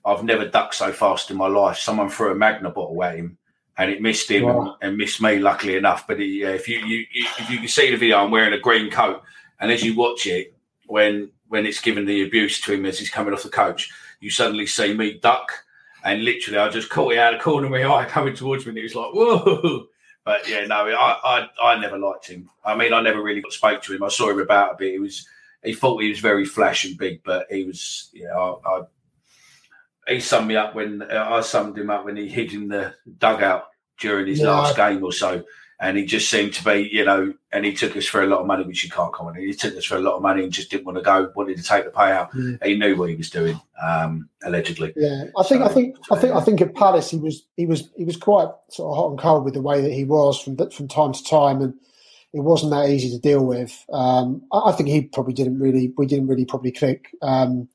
I've 0.05 0.23
never 0.23 0.47
ducked 0.47 0.75
so 0.75 0.91
fast 0.91 1.31
in 1.31 1.37
my 1.37 1.47
life. 1.47 1.77
Someone 1.77 2.09
threw 2.09 2.31
a 2.31 2.35
Magna 2.35 2.69
bottle 2.69 3.03
at 3.03 3.15
him. 3.15 3.37
And 3.75 3.89
it 3.89 4.03
missed 4.03 4.29
him 4.29 4.43
Wow. 4.43 4.77
and, 4.81 4.89
and 4.89 4.97
missed 4.97 5.19
me, 5.19 5.39
luckily 5.39 5.75
enough. 5.75 6.05
But 6.05 6.19
he, 6.19 6.45
uh, 6.45 6.49
if 6.51 6.67
you, 6.67 6.77
you, 6.85 6.97
you 7.11 7.25
if 7.39 7.49
you 7.49 7.57
can 7.57 7.67
see 7.67 7.89
the 7.89 7.97
video, 7.97 8.17
I'm 8.19 8.29
wearing 8.29 8.53
a 8.53 8.59
green 8.59 8.91
coat, 8.91 9.23
and 9.59 9.71
as 9.71 9.83
you 9.83 9.95
watch 9.95 10.27
it, 10.27 10.53
when 10.85 11.31
when 11.47 11.65
it's 11.65 11.81
given 11.81 12.05
the 12.05 12.21
abuse 12.23 12.61
to 12.61 12.73
him 12.73 12.85
as 12.85 12.99
he's 12.99 13.09
coming 13.09 13.33
off 13.33 13.41
the 13.41 13.49
coach, 13.49 13.89
you 14.19 14.29
suddenly 14.29 14.67
see 14.67 14.93
me 14.93 15.13
duck, 15.13 15.51
and 16.03 16.23
literally 16.23 16.59
I 16.59 16.69
just 16.69 16.91
caught 16.91 17.13
it 17.13 17.17
out 17.17 17.33
of 17.33 17.39
the 17.39 17.43
corner 17.43 17.65
of 17.65 17.71
my 17.71 17.83
eye 17.83 18.05
coming 18.05 18.35
towards 18.35 18.63
me, 18.67 18.69
and 18.69 18.77
it 18.77 18.83
was 18.83 18.93
like 18.93 19.11
whoa. 19.11 19.87
But 20.25 20.47
yeah, 20.47 20.65
no, 20.65 20.75
I, 20.87 21.17
I 21.23 21.49
I 21.61 21.79
never 21.79 21.97
liked 21.97 22.27
him. 22.27 22.49
I 22.63 22.75
mean, 22.75 22.93
I 22.93 23.01
never 23.01 23.21
really 23.21 23.43
spoke 23.49 23.81
to 23.83 23.93
him. 23.93 24.03
I 24.03 24.07
saw 24.09 24.29
him 24.29 24.39
about 24.39 24.73
a 24.73 24.77
bit. 24.77 24.93
He 24.93 24.99
was 24.99 25.27
he 25.63 25.73
thought 25.73 26.01
he 26.01 26.09
was 26.09 26.19
very 26.19 26.45
flash 26.45 26.85
and 26.85 26.97
big, 26.97 27.21
but 27.23 27.47
he 27.49 27.63
was 27.65 28.09
yeah. 28.13 28.33
I, 28.35 28.55
I 28.65 28.81
he 30.07 30.19
summed 30.19 30.47
me 30.47 30.55
up 30.55 30.75
when 30.75 31.01
uh, 31.01 31.27
I 31.29 31.41
summed 31.41 31.77
him 31.77 31.89
up 31.89 32.05
when 32.05 32.15
he 32.17 32.27
hid 32.27 32.53
in 32.53 32.67
the 32.67 32.93
dugout 33.19 33.67
during 33.99 34.27
his 34.27 34.39
Yeah. 34.39 34.49
last 34.51 34.75
game 34.75 35.03
or 35.03 35.11
so. 35.13 35.43
And 35.83 35.97
he 35.97 36.05
just 36.05 36.29
seemed 36.29 36.53
to 36.53 36.63
be, 36.63 36.89
you 36.89 37.03
know, 37.03 37.33
and 37.51 37.65
he 37.65 37.73
took 37.73 37.97
us 37.97 38.05
for 38.05 38.23
a 38.23 38.25
lot 38.25 38.39
of 38.39 38.47
money, 38.47 38.63
which 38.63 38.85
you 38.85 38.89
can't 38.89 39.11
comment. 39.11 39.35
on. 39.35 39.43
He 39.43 39.53
took 39.53 39.75
us 39.75 39.83
for 39.83 39.97
a 39.97 39.99
lot 39.99 40.15
of 40.15 40.21
money 40.21 40.41
and 40.41 40.51
just 40.53 40.71
didn't 40.71 40.85
want 40.85 40.97
to 40.97 41.03
go, 41.03 41.29
wanted 41.35 41.57
to 41.57 41.63
take 41.63 41.83
the 41.83 41.91
payout. 41.91 42.29
Yeah. 42.33 42.65
He 42.65 42.77
knew 42.77 42.95
what 42.95 43.09
he 43.09 43.15
was 43.15 43.29
doing, 43.29 43.59
um, 43.81 44.29
allegedly. 44.45 44.93
Yeah, 44.95 45.25
I 45.37 45.43
think 45.43 45.61
I 45.61 45.67
think 45.67 45.97
I 46.09 46.17
think 46.17 46.35
I 46.35 46.39
think 46.39 46.61
at 46.61 46.73
Palace 46.73 47.11
he 47.11 47.17
was 47.17 47.43
he 47.57 47.65
was 47.65 47.89
he 47.97 48.05
was 48.05 48.15
quite 48.15 48.47
sort 48.69 48.91
of 48.91 48.95
hot 48.97 49.09
and 49.09 49.19
cold 49.19 49.43
with 49.43 49.55
the 49.55 49.61
way 49.61 49.81
that 49.81 49.91
he 49.91 50.05
was 50.05 50.39
from 50.39 50.55
from 50.71 50.87
time 50.87 51.11
to 51.11 51.23
time, 51.25 51.61
and 51.61 51.73
it 52.31 52.39
wasn't 52.39 52.71
that 52.71 52.87
easy 52.87 53.09
to 53.09 53.19
deal 53.19 53.45
with. 53.45 53.85
Um, 53.91 54.41
I, 54.53 54.69
I 54.69 54.71
think 54.71 54.87
he 54.87 55.01
probably 55.01 55.33
didn't 55.33 55.59
really 55.59 55.93
we 55.97 56.05
didn't 56.05 56.27
really 56.27 56.45
probably 56.45 56.71
click. 56.71 57.09
Um, 57.21 57.67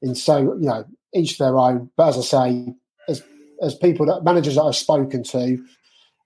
and 0.00 0.16
so 0.16 0.38
you 0.38 0.68
know 0.68 0.84
each 1.12 1.38
their 1.38 1.58
own. 1.58 1.90
But 1.96 2.10
as 2.10 2.18
I 2.18 2.20
say, 2.20 2.74
as 3.08 3.20
as 3.60 3.74
people 3.74 4.06
that 4.06 4.22
managers 4.22 4.54
that 4.54 4.62
I've 4.62 4.76
spoken 4.76 5.24
to, 5.24 5.58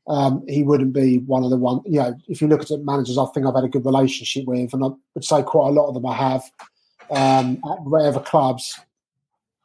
um, 0.06 0.44
he 0.48 0.62
wouldn't 0.62 0.92
be 0.92 1.18
one 1.18 1.44
of 1.44 1.50
the 1.50 1.56
one. 1.56 1.80
You 1.84 2.00
know, 2.00 2.16
if 2.28 2.40
you 2.40 2.48
look 2.48 2.62
at 2.62 2.68
the 2.68 2.78
managers, 2.78 3.18
I 3.18 3.26
think 3.26 3.46
I've 3.46 3.54
had 3.54 3.64
a 3.64 3.68
good 3.68 3.84
relationship 3.84 4.46
with, 4.46 4.72
and 4.74 4.84
I 4.84 4.88
would 5.14 5.24
say 5.24 5.42
quite 5.42 5.68
a 5.68 5.72
lot 5.72 5.88
of 5.88 5.94
them 5.94 6.06
I 6.06 6.14
have 6.14 6.42
um, 7.10 7.60
at 7.70 7.82
whatever 7.82 8.20
clubs. 8.20 8.78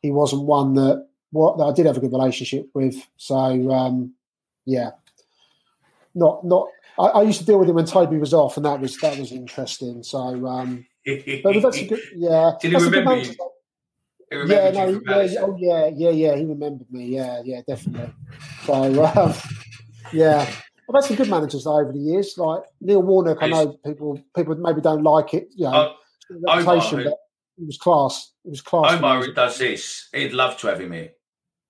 He 0.02 0.12
wasn't 0.12 0.44
one 0.44 0.76
that 0.76 1.08
what 1.32 1.58
that 1.58 1.64
I 1.64 1.74
did 1.74 1.88
have 1.88 1.98
a 1.98 2.00
good 2.00 2.12
relationship 2.12 2.70
with. 2.74 2.96
So 3.18 3.36
um, 3.72 4.14
yeah, 4.66 4.92
not 6.14 6.46
not. 6.46 6.68
I, 7.00 7.06
I 7.06 7.22
used 7.24 7.40
to 7.40 7.46
deal 7.46 7.60
with 7.60 7.70
him 7.70 7.76
when 7.76 7.86
Toby 7.86 8.18
was 8.18 8.34
off, 8.34 8.58
and 8.58 8.66
that 8.66 8.80
was 8.80 8.98
that 8.98 9.18
was 9.18 9.32
interesting. 9.32 10.04
So, 10.04 10.46
um, 10.48 10.86
but 11.06 11.62
that's 11.62 11.78
a 11.78 11.88
good, 11.88 12.02
yeah. 12.16 12.52
Did 12.62 12.68
he 12.68 12.74
that's 12.74 12.86
a 12.86 12.90
good 12.90 13.00
remember 13.00 13.24
you? 13.24 13.36
Yeah, 14.30 14.72
no, 14.72 15.02
yeah, 15.08 15.22
yeah, 15.22 15.40
oh 15.42 15.58
yeah, 15.58 15.90
yeah, 15.96 16.10
yeah. 16.10 16.36
He 16.36 16.46
remembered 16.46 16.92
me. 16.92 17.06
Yeah, 17.06 17.42
yeah, 17.46 17.62
definitely. 17.66 18.14
So, 18.66 19.06
um, 19.16 19.34
yeah, 20.14 20.42
I've 20.90 20.96
had 20.96 21.04
some 21.04 21.18
good 21.18 21.30
managers 21.30 21.64
though 21.66 21.80
over 21.80 21.92
the 21.92 22.00
years, 22.00 22.38
like 22.38 22.64
Neil 22.82 23.02
Warnock. 23.02 23.40
I 23.42 23.48
know 23.48 23.78
people 23.86 24.22
people 24.36 24.56
maybe 24.56 24.82
don't 24.82 25.04
like 25.04 25.34
it, 25.34 25.50
you 25.56 25.66
know, 25.66 25.94
oh, 26.32 26.56
reputation, 26.56 27.04
but 27.04 27.14
it 27.58 27.66
was 27.66 27.78
class. 27.78 28.32
It 28.46 28.50
was 28.50 28.62
class. 28.62 28.94
Omar 28.94 29.28
does 29.34 29.58
this. 29.58 30.10
He'd 30.14 30.34
love 30.34 30.58
to 30.60 30.68
have 30.68 30.80
him 30.80 30.92
here. 30.92 31.12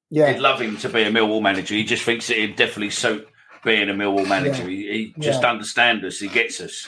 Yeah, 0.09 0.31
he'd 0.31 0.39
love 0.39 0.61
him 0.61 0.77
to 0.77 0.89
be 0.89 1.03
a 1.03 1.11
Millwall 1.11 1.41
manager. 1.41 1.75
He 1.75 1.83
just 1.83 2.03
thinks 2.03 2.27
that 2.27 2.38
he'd 2.38 2.55
definitely 2.55 2.91
suit 2.91 3.27
being 3.63 3.89
a 3.89 3.93
Millwall 3.93 4.27
manager. 4.27 4.63
Yeah. 4.63 4.91
He, 4.91 5.13
he, 5.15 5.15
just 5.19 5.41
yeah. 5.41 5.49
understands 5.49 6.03
us. 6.05 6.19
He 6.19 6.27
gets 6.27 6.61
us. 6.61 6.88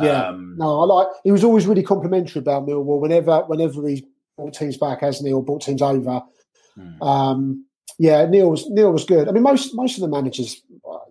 Yeah, 0.00 0.28
um, 0.28 0.56
no, 0.58 0.80
I 0.80 0.84
like. 0.84 1.08
He 1.24 1.32
was 1.32 1.42
always 1.42 1.66
really 1.66 1.82
complimentary 1.82 2.40
about 2.40 2.66
Millwall. 2.66 3.00
Whenever, 3.00 3.40
whenever 3.46 3.86
he 3.88 4.06
brought 4.36 4.54
teams 4.54 4.76
back, 4.76 5.02
as 5.02 5.22
Neil 5.22 5.42
brought 5.42 5.62
teams 5.62 5.82
over. 5.82 6.22
Hmm. 6.74 7.02
Um, 7.02 7.66
yeah, 7.98 8.26
Neil 8.26 8.50
was 8.50 8.68
Neil 8.68 8.92
was 8.92 9.04
good. 9.04 9.28
I 9.28 9.32
mean, 9.32 9.42
most 9.42 9.74
most 9.74 9.96
of 9.96 10.02
the 10.02 10.08
managers, 10.08 10.62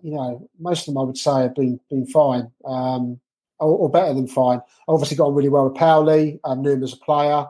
you 0.02 0.14
know, 0.14 0.48
most 0.58 0.86
of 0.86 0.94
them 0.94 0.98
I 0.98 1.04
would 1.04 1.18
say 1.18 1.42
have 1.42 1.54
been 1.54 1.80
been 1.90 2.06
fine, 2.06 2.50
um, 2.64 3.20
or, 3.58 3.70
or, 3.78 3.90
better 3.90 4.14
than 4.14 4.28
fine. 4.28 4.58
I 4.58 4.92
obviously 4.92 5.16
got 5.16 5.26
on 5.26 5.34
really 5.34 5.48
well 5.48 5.68
with 5.68 5.78
Powley. 5.78 6.38
I 6.44 6.54
knew 6.54 6.72
him 6.72 6.82
as 6.82 6.92
a 6.92 6.98
player. 6.98 7.46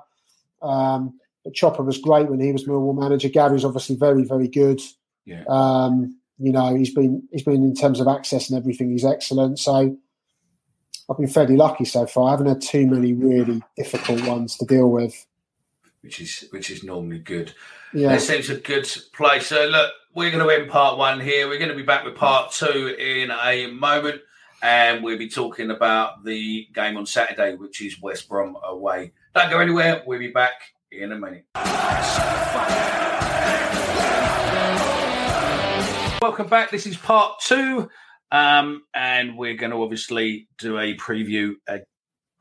Um, 0.62 1.18
Chopper 1.52 1.82
was 1.82 1.98
great 1.98 2.28
when 2.28 2.40
he 2.40 2.52
was 2.52 2.64
Millwall 2.64 2.98
manager. 2.98 3.28
Gary's 3.28 3.64
obviously 3.64 3.96
very 3.96 4.24
very 4.24 4.48
good. 4.48 4.80
Yeah. 5.24 5.44
Um, 5.48 6.18
you 6.38 6.52
know, 6.52 6.74
he's 6.74 6.92
been 6.92 7.26
he's 7.32 7.42
been 7.42 7.64
in 7.64 7.74
terms 7.74 8.00
of 8.00 8.08
access 8.08 8.50
and 8.50 8.58
everything. 8.58 8.90
He's 8.90 9.04
excellent. 9.04 9.58
So 9.58 9.96
I've 11.08 11.16
been 11.16 11.28
fairly 11.28 11.56
lucky 11.56 11.84
so 11.84 12.06
far. 12.06 12.28
I 12.28 12.30
haven't 12.32 12.48
had 12.48 12.60
too 12.60 12.86
many 12.86 13.12
really 13.12 13.62
difficult 13.76 14.26
ones 14.26 14.56
to 14.58 14.66
deal 14.66 14.90
with, 14.90 15.26
which 16.02 16.20
is 16.20 16.46
which 16.50 16.70
is 16.70 16.82
normally 16.82 17.20
good. 17.20 17.52
Yeah, 17.92 18.14
it 18.14 18.20
seems 18.20 18.50
a 18.50 18.56
good 18.56 18.88
place. 19.12 19.46
So 19.46 19.64
look, 19.66 19.92
we're 20.16 20.30
going 20.30 20.42
to 20.42 20.48
end 20.48 20.70
part 20.70 20.96
one 20.96 21.20
here. 21.20 21.46
We're 21.46 21.58
going 21.58 21.68
to 21.68 21.76
be 21.76 21.82
back 21.82 22.02
with 22.02 22.14
part 22.14 22.50
two 22.50 22.96
in 22.98 23.30
a 23.30 23.66
moment, 23.66 24.22
and 24.62 25.04
we'll 25.04 25.18
be 25.18 25.28
talking 25.28 25.70
about 25.70 26.24
the 26.24 26.66
game 26.72 26.96
on 26.96 27.04
Saturday, 27.04 27.54
which 27.54 27.82
is 27.82 28.00
West 28.00 28.26
Brom 28.26 28.56
away. 28.64 29.12
Don't 29.34 29.50
go 29.50 29.60
anywhere. 29.60 30.02
We'll 30.06 30.18
be 30.18 30.28
back 30.28 30.54
in 30.90 31.12
a 31.12 31.18
minute. 31.18 31.44
Welcome 36.22 36.48
back. 36.48 36.70
This 36.70 36.86
is 36.86 36.96
part 36.96 37.38
two. 37.40 37.90
Um, 38.32 38.84
and 38.94 39.36
we're 39.36 39.54
going 39.54 39.72
to 39.72 39.82
obviously 39.82 40.48
do 40.56 40.78
a 40.78 40.96
preview 40.96 41.56
uh, 41.68 41.78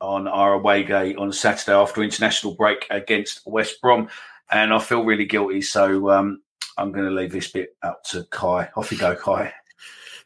on 0.00 0.26
our 0.26 0.54
away 0.54 0.82
game 0.82 1.18
on 1.18 1.30
Saturday 1.30 1.76
after 1.76 2.02
international 2.02 2.54
break 2.54 2.86
against 2.88 3.42
West 3.44 3.82
Brom. 3.82 4.08
And 4.50 4.72
I 4.72 4.78
feel 4.78 5.04
really 5.04 5.26
guilty, 5.26 5.60
so 5.60 6.10
um, 6.10 6.40
I'm 6.76 6.92
going 6.92 7.06
to 7.06 7.10
leave 7.10 7.32
this 7.32 7.50
bit 7.50 7.76
out 7.82 8.04
to 8.10 8.24
Kai. 8.30 8.68
Off 8.76 8.92
you 8.92 8.98
go, 8.98 9.14
Kai. 9.14 9.52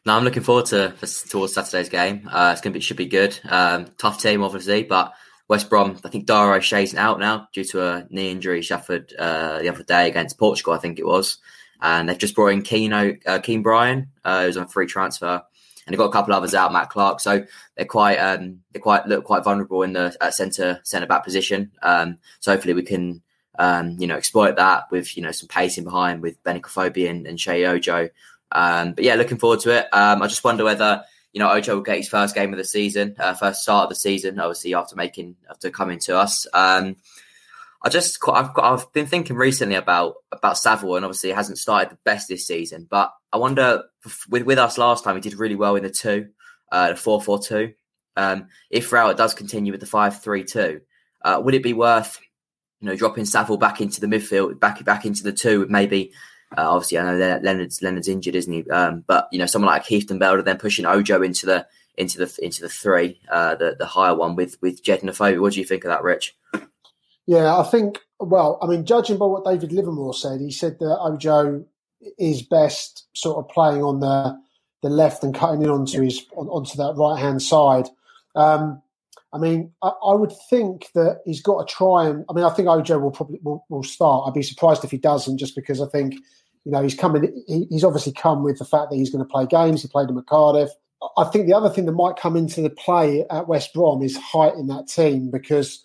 No, 0.05 0.15
I'm 0.15 0.23
looking 0.23 0.43
forward 0.43 0.65
to 0.67 0.93
towards 1.29 1.53
Saturday's 1.53 1.89
game. 1.89 2.27
Uh, 2.31 2.51
it's 2.51 2.61
going 2.61 2.73
to 2.73 2.77
be 2.77 2.81
should 2.81 2.97
be 2.97 3.05
good. 3.05 3.39
Um, 3.47 3.87
tough 3.97 4.21
team, 4.21 4.43
obviously, 4.43 4.83
but 4.83 5.13
West 5.47 5.69
Brom. 5.69 5.99
I 6.03 6.09
think 6.09 6.25
Dara 6.25 6.57
O'Shea's 6.57 6.95
out 6.95 7.19
now 7.19 7.47
due 7.53 7.63
to 7.65 7.83
a 7.83 8.07
knee 8.09 8.31
injury 8.31 8.63
suffered 8.63 9.13
uh, 9.17 9.59
the 9.59 9.69
other 9.69 9.83
day 9.83 10.07
against 10.07 10.39
Portugal. 10.39 10.73
I 10.73 10.79
think 10.79 10.97
it 10.97 11.05
was, 11.05 11.37
and 11.81 12.09
they've 12.09 12.17
just 12.17 12.35
brought 12.35 12.47
in 12.47 12.63
Keano, 12.63 13.19
uh, 13.27 13.39
Kean 13.39 13.61
Bryan, 13.61 14.09
uh, 14.25 14.45
who's 14.45 14.57
on 14.57 14.67
free 14.67 14.87
transfer 14.87 15.43
and 15.85 15.93
they've 15.93 15.99
got 15.99 16.09
a 16.09 16.11
couple 16.11 16.33
others 16.33 16.53
out, 16.53 16.71
Matt 16.71 16.89
Clark. 16.89 17.19
So 17.19 17.45
they're 17.75 17.85
quite 17.85 18.17
um, 18.17 18.61
they 18.71 18.79
quite 18.79 19.07
look 19.07 19.25
quite 19.25 19.43
vulnerable 19.43 19.83
in 19.83 19.93
the 19.93 20.15
centre 20.31 20.79
centre 20.83 21.07
back 21.07 21.23
position. 21.23 21.71
Um, 21.81 22.17
so 22.39 22.51
hopefully 22.51 22.73
we 22.73 22.83
can 22.83 23.21
um, 23.59 23.97
you 23.99 24.07
know 24.07 24.15
exploit 24.15 24.55
that 24.57 24.91
with 24.91 25.15
you 25.17 25.23
know 25.23 25.31
some 25.31 25.47
pacing 25.47 25.83
behind 25.83 26.21
with 26.21 26.41
Benik 26.43 26.63
Afobe 26.63 27.09
and, 27.09 27.27
and 27.27 27.37
Sheyi 27.37 27.67
Ojo. 27.67 28.09
Um, 28.51 28.93
but 28.93 29.03
yeah, 29.03 29.15
looking 29.15 29.37
forward 29.37 29.61
to 29.61 29.77
it. 29.77 29.87
Um, 29.93 30.21
I 30.21 30.27
just 30.27 30.43
wonder 30.43 30.63
whether 30.63 31.03
you 31.33 31.39
know 31.39 31.51
Ojo 31.51 31.75
will 31.75 31.81
get 31.81 31.97
his 31.97 32.09
first 32.09 32.35
game 32.35 32.53
of 32.53 32.57
the 32.57 32.65
season, 32.65 33.15
uh, 33.19 33.33
first 33.33 33.61
start 33.61 33.83
of 33.83 33.89
the 33.89 33.95
season, 33.95 34.39
obviously 34.39 34.73
after 34.73 34.95
making 34.95 35.35
after 35.49 35.69
coming 35.69 35.99
to 35.99 36.17
us. 36.17 36.47
Um, 36.53 36.95
I 37.83 37.89
just 37.89 38.19
I've 38.27 38.51
I've 38.57 38.91
been 38.93 39.07
thinking 39.07 39.35
recently 39.35 39.75
about 39.75 40.15
about 40.31 40.57
Saville, 40.57 40.95
and 40.95 41.05
obviously 41.05 41.31
hasn't 41.31 41.57
started 41.57 41.91
the 41.91 41.97
best 42.03 42.27
this 42.27 42.45
season. 42.45 42.87
But 42.89 43.11
I 43.33 43.37
wonder 43.37 43.83
with 44.29 44.43
with 44.45 44.59
us 44.59 44.77
last 44.77 45.03
time, 45.03 45.15
he 45.15 45.21
did 45.21 45.35
really 45.35 45.55
well 45.55 45.75
in 45.75 45.83
the 45.83 45.89
two, 45.89 46.29
uh, 46.71 46.89
the 46.89 46.95
four 46.95 47.21
four 47.21 47.41
two. 47.41 47.73
Um, 48.15 48.47
if 48.69 48.91
Rowett 48.91 49.17
does 49.17 49.33
continue 49.33 49.71
with 49.71 49.81
the 49.81 49.87
five 49.87 50.21
three 50.21 50.43
two, 50.43 50.81
uh, 51.23 51.41
would 51.43 51.55
it 51.55 51.63
be 51.63 51.73
worth 51.73 52.19
you 52.81 52.87
know 52.87 52.95
dropping 52.95 53.25
Saville 53.25 53.57
back 53.57 53.79
into 53.79 54.01
the 54.01 54.07
midfield, 54.07 54.59
back 54.59 54.83
back 54.83 55.05
into 55.05 55.23
the 55.23 55.31
two 55.31 55.65
maybe? 55.69 56.11
Uh, 56.57 56.69
obviously, 56.69 56.97
I 56.97 57.03
know 57.03 57.39
Leonard's 57.41 57.81
Leonard's 57.81 58.09
injured, 58.09 58.35
isn't 58.35 58.51
he? 58.51 58.69
Um, 58.69 59.05
but 59.07 59.29
you 59.31 59.39
know, 59.39 59.45
someone 59.45 59.71
like 59.71 59.85
Kieftenbeld 59.85 60.43
then 60.43 60.57
pushing 60.57 60.85
Ojo 60.85 61.21
into 61.21 61.45
the 61.45 61.65
into 61.97 62.17
the 62.17 62.37
into 62.41 62.61
the 62.61 62.69
three, 62.69 63.21
uh, 63.31 63.55
the 63.55 63.75
the 63.77 63.85
higher 63.85 64.15
one 64.15 64.35
with 64.35 64.61
with 64.61 64.83
Jed 64.83 65.01
and 65.01 65.09
Afobe. 65.09 65.39
What 65.39 65.53
do 65.53 65.59
you 65.59 65.65
think 65.65 65.85
of 65.85 65.89
that, 65.89 66.03
Rich? 66.03 66.35
Yeah, 67.25 67.57
I 67.57 67.63
think. 67.63 67.99
Well, 68.19 68.59
I 68.61 68.67
mean, 68.67 68.85
judging 68.85 69.17
by 69.17 69.25
what 69.25 69.45
David 69.45 69.71
Livermore 69.71 70.13
said, 70.13 70.41
he 70.41 70.51
said 70.51 70.77
that 70.79 70.99
Ojo 70.99 71.65
is 72.17 72.41
best 72.41 73.07
sort 73.13 73.37
of 73.37 73.49
playing 73.49 73.83
on 73.83 73.99
the 73.99 74.37
the 74.81 74.89
left 74.89 75.23
and 75.23 75.33
cutting 75.33 75.61
in 75.61 75.69
onto 75.69 76.01
his 76.01 76.25
on, 76.35 76.47
onto 76.47 76.75
that 76.77 76.95
right 76.97 77.19
hand 77.19 77.41
side. 77.41 77.87
Um, 78.35 78.81
I 79.33 79.37
mean, 79.37 79.71
I, 79.81 79.89
I, 79.89 80.13
would 80.13 80.33
think 80.49 80.89
that 80.93 81.21
he's 81.25 81.41
got 81.41 81.65
to 81.65 81.73
try 81.73 82.05
and. 82.07 82.25
I 82.29 82.33
mean, 82.33 82.43
I 82.43 82.49
think 82.49 82.67
Ojo 82.67 82.99
will 82.99 83.11
probably 83.11 83.39
will, 83.43 83.65
will 83.69 83.83
start. 83.83 84.27
I'd 84.27 84.33
be 84.33 84.43
surprised 84.43 84.83
if 84.83 84.91
he 84.91 84.97
doesn't, 84.97 85.37
just 85.37 85.55
because 85.55 85.81
I 85.81 85.87
think 85.87 86.15
you 86.65 86.71
know 86.71 86.83
he's 86.83 86.95
coming. 86.95 87.43
He, 87.47 87.65
he's 87.69 87.83
obviously 87.83 88.11
come 88.11 88.43
with 88.43 88.59
the 88.59 88.65
fact 88.65 88.89
that 88.89 88.97
he's 88.97 89.09
going 89.09 89.23
to 89.23 89.31
play 89.31 89.45
games. 89.45 89.81
He 89.81 89.87
played 89.87 90.09
him 90.09 90.17
at 90.17 90.27
Cardiff. 90.27 90.69
I 91.17 91.23
think 91.25 91.47
the 91.47 91.53
other 91.53 91.69
thing 91.69 91.85
that 91.85 91.93
might 91.93 92.17
come 92.17 92.35
into 92.35 92.61
the 92.61 92.69
play 92.69 93.25
at 93.31 93.47
West 93.47 93.73
Brom 93.73 94.03
is 94.03 94.15
height 94.17 94.53
in 94.53 94.67
that 94.67 94.87
team 94.87 95.31
because 95.31 95.83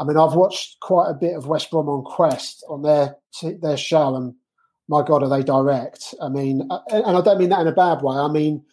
I 0.00 0.04
mean, 0.04 0.16
I've 0.16 0.34
watched 0.34 0.78
quite 0.80 1.10
a 1.10 1.14
bit 1.14 1.36
of 1.36 1.48
West 1.48 1.70
Brom 1.70 1.88
on 1.88 2.04
Quest 2.04 2.64
on 2.68 2.82
their 2.82 3.16
their 3.60 3.76
show, 3.76 4.14
and 4.14 4.34
my 4.88 5.02
God, 5.02 5.22
are 5.22 5.28
they 5.28 5.42
direct? 5.42 6.14
I 6.22 6.28
mean, 6.28 6.68
and 6.90 7.16
I 7.16 7.20
don't 7.20 7.38
mean 7.38 7.48
that 7.50 7.60
in 7.60 7.66
a 7.66 7.72
bad 7.72 8.02
way. 8.02 8.16
I 8.16 8.28
mean, 8.28 8.64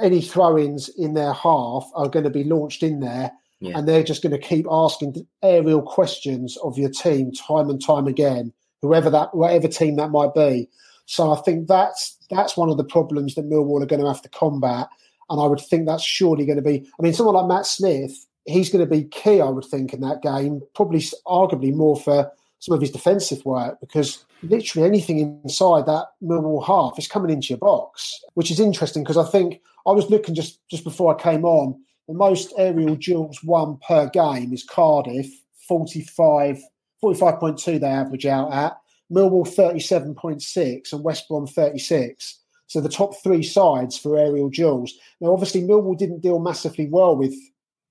any 0.00 0.22
throw-ins 0.22 0.88
in 0.88 1.14
their 1.14 1.32
half 1.32 1.90
are 1.94 2.08
going 2.08 2.24
to 2.24 2.30
be 2.30 2.44
launched 2.44 2.82
in 2.82 3.00
there, 3.00 3.30
yeah. 3.62 3.78
and 3.78 3.88
they're 3.88 4.02
just 4.02 4.22
going 4.22 4.38
to 4.38 4.46
keep 4.46 4.66
asking 4.70 5.26
aerial 5.42 5.82
questions 5.82 6.56
of 6.58 6.78
your 6.78 6.90
team 6.90 7.32
time 7.32 7.70
and 7.70 7.84
time 7.84 8.06
again, 8.06 8.52
whoever 8.80 9.10
that, 9.10 9.34
whatever 9.34 9.68
team 9.68 9.96
that 9.96 10.10
might 10.10 10.34
be. 10.34 10.68
So 11.06 11.32
I 11.32 11.40
think 11.40 11.68
that's 11.68 12.16
that's 12.30 12.56
one 12.56 12.70
of 12.70 12.76
the 12.76 12.84
problems 12.84 13.34
that 13.34 13.48
Millwall 13.48 13.82
are 13.82 13.86
going 13.86 14.02
to 14.02 14.08
have 14.08 14.22
to 14.22 14.28
combat, 14.28 14.88
and 15.30 15.40
I 15.40 15.46
would 15.46 15.60
think 15.60 15.86
that's 15.86 16.04
surely 16.04 16.46
going 16.46 16.56
to 16.56 16.62
be. 16.62 16.86
I 16.98 17.02
mean, 17.02 17.12
someone 17.12 17.34
like 17.34 17.48
Matt 17.48 17.66
Smith 17.66 18.26
he's 18.46 18.70
going 18.70 18.84
to 18.84 18.90
be 18.90 19.04
key, 19.04 19.40
I 19.40 19.48
would 19.48 19.64
think, 19.64 19.92
in 19.92 20.00
that 20.00 20.22
game. 20.22 20.62
Probably, 20.74 21.00
arguably, 21.26 21.72
more 21.74 21.96
for 21.96 22.30
some 22.58 22.74
of 22.74 22.80
his 22.80 22.90
defensive 22.90 23.44
work 23.44 23.80
because 23.80 24.24
literally 24.42 24.86
anything 24.86 25.18
inside 25.18 25.86
that 25.86 26.06
Millwall 26.22 26.64
half 26.64 26.98
is 26.98 27.08
coming 27.08 27.30
into 27.30 27.48
your 27.48 27.58
box, 27.58 28.20
which 28.34 28.50
is 28.50 28.60
interesting 28.60 29.02
because 29.02 29.16
I 29.16 29.28
think 29.28 29.60
I 29.86 29.92
was 29.92 30.10
looking 30.10 30.34
just 30.34 30.58
just 30.68 30.84
before 30.84 31.14
I 31.14 31.20
came 31.20 31.44
on. 31.44 31.80
The 32.08 32.14
most 32.14 32.52
aerial 32.58 32.96
duels 32.96 33.42
won 33.44 33.78
per 33.86 34.08
game 34.08 34.52
is 34.52 34.64
Cardiff, 34.64 35.28
45, 35.68 36.62
45.2 37.02 37.80
they 37.80 37.86
average 37.86 38.26
out 38.26 38.52
at. 38.52 38.78
Millwall 39.12 39.46
37.6 39.46 40.92
and 40.92 41.04
West 41.04 41.28
Brom 41.28 41.46
36. 41.46 42.38
So 42.66 42.80
the 42.80 42.88
top 42.88 43.14
three 43.22 43.42
sides 43.42 43.98
for 43.98 44.18
aerial 44.18 44.48
duels. 44.48 44.94
Now, 45.20 45.32
obviously, 45.32 45.62
Millwall 45.62 45.98
didn't 45.98 46.20
deal 46.20 46.38
massively 46.38 46.86
well 46.86 47.14
with 47.14 47.34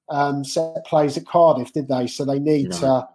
um, 0.10 0.44
set 0.44 0.84
plays 0.86 1.18
at 1.18 1.28
Cardiff, 1.28 1.72
did 1.72 1.88
they? 1.88 2.08
So 2.08 2.26
they 2.26 2.40
need 2.40 2.70
no. 2.70 2.80
to 2.80 3.08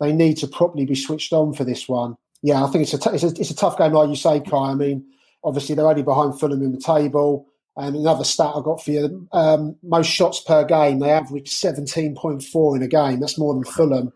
they 0.00 0.12
need 0.12 0.36
to 0.38 0.46
properly 0.46 0.86
be 0.86 0.94
switched 0.94 1.32
on 1.32 1.52
for 1.52 1.64
this 1.64 1.88
one. 1.88 2.16
Yeah, 2.40 2.64
I 2.64 2.68
think 2.68 2.82
it's 2.82 2.94
a, 2.94 2.98
t- 2.98 3.10
it's 3.12 3.24
a 3.24 3.28
it's 3.28 3.50
a 3.50 3.56
tough 3.56 3.76
game, 3.76 3.92
like 3.92 4.08
you 4.08 4.14
say, 4.14 4.38
Kai. 4.38 4.70
I 4.70 4.74
mean, 4.74 5.04
obviously 5.42 5.74
they're 5.74 5.88
only 5.88 6.04
behind 6.04 6.38
Fulham 6.38 6.62
in 6.62 6.70
the 6.70 6.80
table. 6.80 7.47
And 7.78 7.94
another 7.94 8.24
stat 8.24 8.52
I 8.56 8.60
got 8.60 8.82
for 8.82 8.90
you: 8.90 9.28
um, 9.32 9.76
most 9.84 10.10
shots 10.10 10.40
per 10.40 10.64
game, 10.64 10.98
they 10.98 11.10
average 11.10 11.48
seventeen 11.48 12.16
point 12.16 12.42
four 12.42 12.74
in 12.74 12.82
a 12.82 12.88
game. 12.88 13.20
That's 13.20 13.38
more 13.38 13.54
than 13.54 13.62
Fulham, 13.62 14.12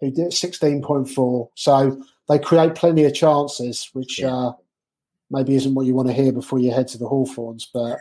who 0.00 0.10
did 0.10 0.34
sixteen 0.34 0.82
point 0.82 1.08
four. 1.08 1.48
So 1.54 2.02
they 2.28 2.38
create 2.38 2.74
plenty 2.74 3.04
of 3.04 3.14
chances, 3.14 3.88
which 3.94 4.18
yeah. 4.18 4.34
uh, 4.34 4.52
maybe 5.30 5.54
isn't 5.54 5.74
what 5.74 5.86
you 5.86 5.94
want 5.94 6.08
to 6.08 6.14
hear 6.14 6.30
before 6.30 6.58
you 6.58 6.72
head 6.72 6.88
to 6.88 6.98
the 6.98 7.08
Hawthorns. 7.08 7.66
But 7.72 7.98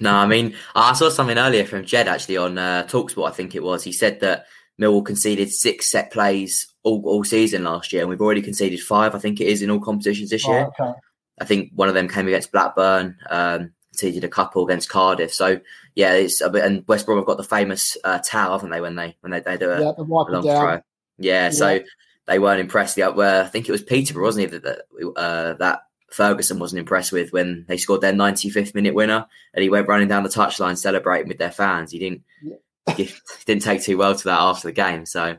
no, 0.00 0.12
I 0.12 0.26
mean, 0.26 0.56
I 0.74 0.92
saw 0.94 1.08
something 1.08 1.38
earlier 1.38 1.64
from 1.64 1.84
Jed 1.84 2.08
actually 2.08 2.36
on 2.36 2.58
uh, 2.58 2.84
Talksport. 2.90 3.28
I 3.28 3.32
think 3.32 3.54
it 3.54 3.62
was. 3.62 3.84
He 3.84 3.92
said 3.92 4.18
that 4.20 4.46
Millwall 4.82 5.06
conceded 5.06 5.52
six 5.52 5.88
set 5.88 6.10
plays 6.10 6.66
all, 6.82 7.00
all 7.06 7.22
season 7.22 7.62
last 7.62 7.92
year, 7.92 8.02
and 8.02 8.10
we've 8.10 8.20
already 8.20 8.42
conceded 8.42 8.80
five. 8.80 9.14
I 9.14 9.18
think 9.18 9.40
it 9.40 9.46
is 9.46 9.62
in 9.62 9.70
all 9.70 9.78
competitions 9.78 10.30
this 10.30 10.46
year. 10.46 10.68
Oh, 10.80 10.84
okay. 10.84 10.98
I 11.40 11.44
think 11.44 11.70
one 11.74 11.88
of 11.88 11.94
them 11.94 12.08
came 12.08 12.26
against 12.26 12.50
Blackburn. 12.50 13.16
Um, 13.30 13.72
conceded 13.96 14.24
a 14.24 14.28
couple 14.28 14.64
against 14.64 14.88
Cardiff. 14.88 15.32
So 15.32 15.60
yeah, 15.94 16.14
it's 16.14 16.40
a 16.40 16.50
bit, 16.50 16.64
and 16.64 16.86
West 16.86 17.06
Brom 17.06 17.18
have 17.18 17.26
got 17.26 17.38
the 17.38 17.44
famous 17.44 17.96
uh, 18.04 18.18
towel, 18.18 18.52
haven't 18.52 18.70
they? 18.70 18.80
When 18.80 18.96
they 18.96 19.16
when 19.20 19.32
they, 19.32 19.40
they 19.40 19.56
do 19.56 19.70
a, 19.70 19.80
yeah, 19.80 19.92
long 19.96 20.42
throw. 20.42 20.72
Yeah, 20.72 20.80
yeah, 21.18 21.50
so 21.50 21.80
they 22.26 22.38
weren't 22.38 22.60
impressed. 22.60 22.96
The, 22.96 23.04
I 23.04 23.48
think 23.48 23.68
it 23.68 23.72
was 23.72 23.82
Peterborough, 23.82 24.24
wasn't 24.24 24.52
he? 24.52 24.58
That 24.58 24.84
uh, 25.16 25.54
that 25.54 25.80
Ferguson 26.10 26.58
wasn't 26.58 26.80
impressed 26.80 27.12
with 27.12 27.32
when 27.32 27.64
they 27.68 27.76
scored 27.76 28.00
their 28.00 28.12
95th 28.12 28.74
minute 28.74 28.94
winner 28.94 29.26
and 29.54 29.62
he 29.62 29.68
went 29.68 29.88
running 29.88 30.08
down 30.08 30.22
the 30.22 30.28
touchline 30.28 30.78
celebrating 30.78 31.28
with 31.28 31.38
their 31.38 31.50
fans. 31.50 31.90
He 31.90 31.98
didn't 31.98 32.22
he 32.96 33.12
didn't 33.46 33.62
take 33.62 33.82
too 33.82 33.98
well 33.98 34.14
to 34.14 34.24
that 34.24 34.40
after 34.40 34.68
the 34.68 34.72
game. 34.72 35.06
So 35.06 35.36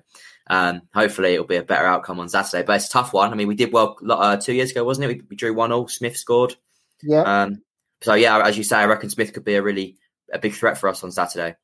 um, 0.50 0.82
hopefully 0.94 1.34
it'll 1.34 1.46
be 1.46 1.56
a 1.56 1.64
better 1.64 1.86
outcome 1.86 2.20
on 2.20 2.30
Saturday. 2.30 2.66
But 2.66 2.78
it's 2.78 2.88
a 2.88 2.92
tough 2.92 3.14
one. 3.14 3.32
I 3.32 3.36
mean, 3.36 3.48
we 3.48 3.56
did 3.56 3.72
well 3.72 3.98
uh, 4.10 4.38
two 4.38 4.54
years 4.54 4.72
ago, 4.72 4.84
wasn't 4.84 5.06
it? 5.06 5.16
We, 5.16 5.24
we 5.30 5.36
drew 5.36 5.54
one 5.54 5.72
all. 5.72 5.88
Smith 5.88 6.18
scored. 6.18 6.56
Yeah. 7.02 7.22
Um, 7.22 7.62
so 8.02 8.14
yeah, 8.14 8.42
as 8.46 8.58
you 8.58 8.64
say, 8.64 8.78
I 8.78 8.86
reckon 8.86 9.10
Smith 9.10 9.34
could 9.34 9.46
be 9.46 9.56
a 9.56 9.62
really 9.62 9.98
a 10.34 10.40
big 10.40 10.54
threat 10.54 10.78
for 10.78 10.90
us 10.90 11.04
on 11.04 11.12
Saturday. 11.12 11.56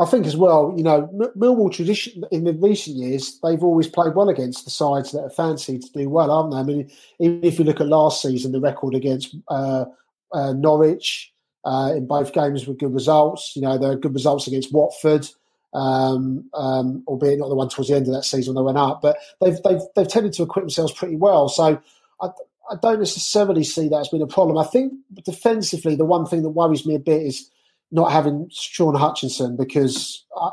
I 0.00 0.06
think 0.06 0.26
as 0.26 0.36
well, 0.36 0.74
you 0.76 0.82
know, 0.82 1.08
Millwall 1.36 1.72
tradition 1.72 2.24
in 2.32 2.44
the 2.44 2.52
recent 2.54 2.96
years, 2.96 3.38
they've 3.42 3.62
always 3.62 3.86
played 3.86 4.16
well 4.16 4.28
against 4.28 4.64
the 4.64 4.70
sides 4.70 5.12
that 5.12 5.22
are 5.22 5.30
fancied 5.30 5.82
to 5.82 5.92
do 5.92 6.08
well, 6.08 6.32
aren't 6.32 6.50
they? 6.50 6.58
I 6.58 6.62
mean, 6.64 6.90
even 7.20 7.44
if 7.44 7.58
you 7.58 7.64
look 7.64 7.80
at 7.80 7.86
last 7.86 8.20
season, 8.20 8.50
the 8.50 8.60
record 8.60 8.94
against 8.94 9.36
uh, 9.48 9.84
uh, 10.32 10.52
Norwich 10.52 11.32
uh, 11.64 11.92
in 11.94 12.06
both 12.06 12.32
games 12.32 12.66
were 12.66 12.74
good 12.74 12.92
results. 12.92 13.54
You 13.54 13.62
know, 13.62 13.78
there 13.78 13.92
are 13.92 13.96
good 13.96 14.14
results 14.14 14.48
against 14.48 14.72
Watford, 14.72 15.28
um, 15.74 16.50
um, 16.54 17.04
albeit 17.06 17.38
not 17.38 17.48
the 17.48 17.54
one 17.54 17.68
towards 17.68 17.88
the 17.88 17.94
end 17.94 18.08
of 18.08 18.14
that 18.14 18.24
season 18.24 18.54
when 18.54 18.64
they 18.64 18.66
went 18.66 18.78
up. 18.78 19.00
But 19.00 19.16
they've 19.40 19.62
they've 19.62 19.82
they've 19.94 20.08
tended 20.08 20.32
to 20.34 20.42
equip 20.42 20.64
themselves 20.64 20.92
pretty 20.92 21.16
well. 21.16 21.48
So 21.48 21.80
I, 22.20 22.30
I 22.70 22.76
don't 22.82 22.98
necessarily 22.98 23.64
see 23.64 23.88
that 23.88 24.00
as 24.00 24.08
being 24.08 24.22
a 24.22 24.26
problem. 24.26 24.58
I 24.58 24.64
think 24.64 24.92
defensively, 25.24 25.96
the 25.96 26.04
one 26.04 26.26
thing 26.26 26.42
that 26.42 26.50
worries 26.50 26.86
me 26.86 26.94
a 26.94 27.00
bit 27.00 27.22
is 27.22 27.50
not 27.90 28.12
having 28.12 28.48
Shaun 28.50 28.94
Hutchinson 28.94 29.56
because 29.56 30.24
I, 30.36 30.50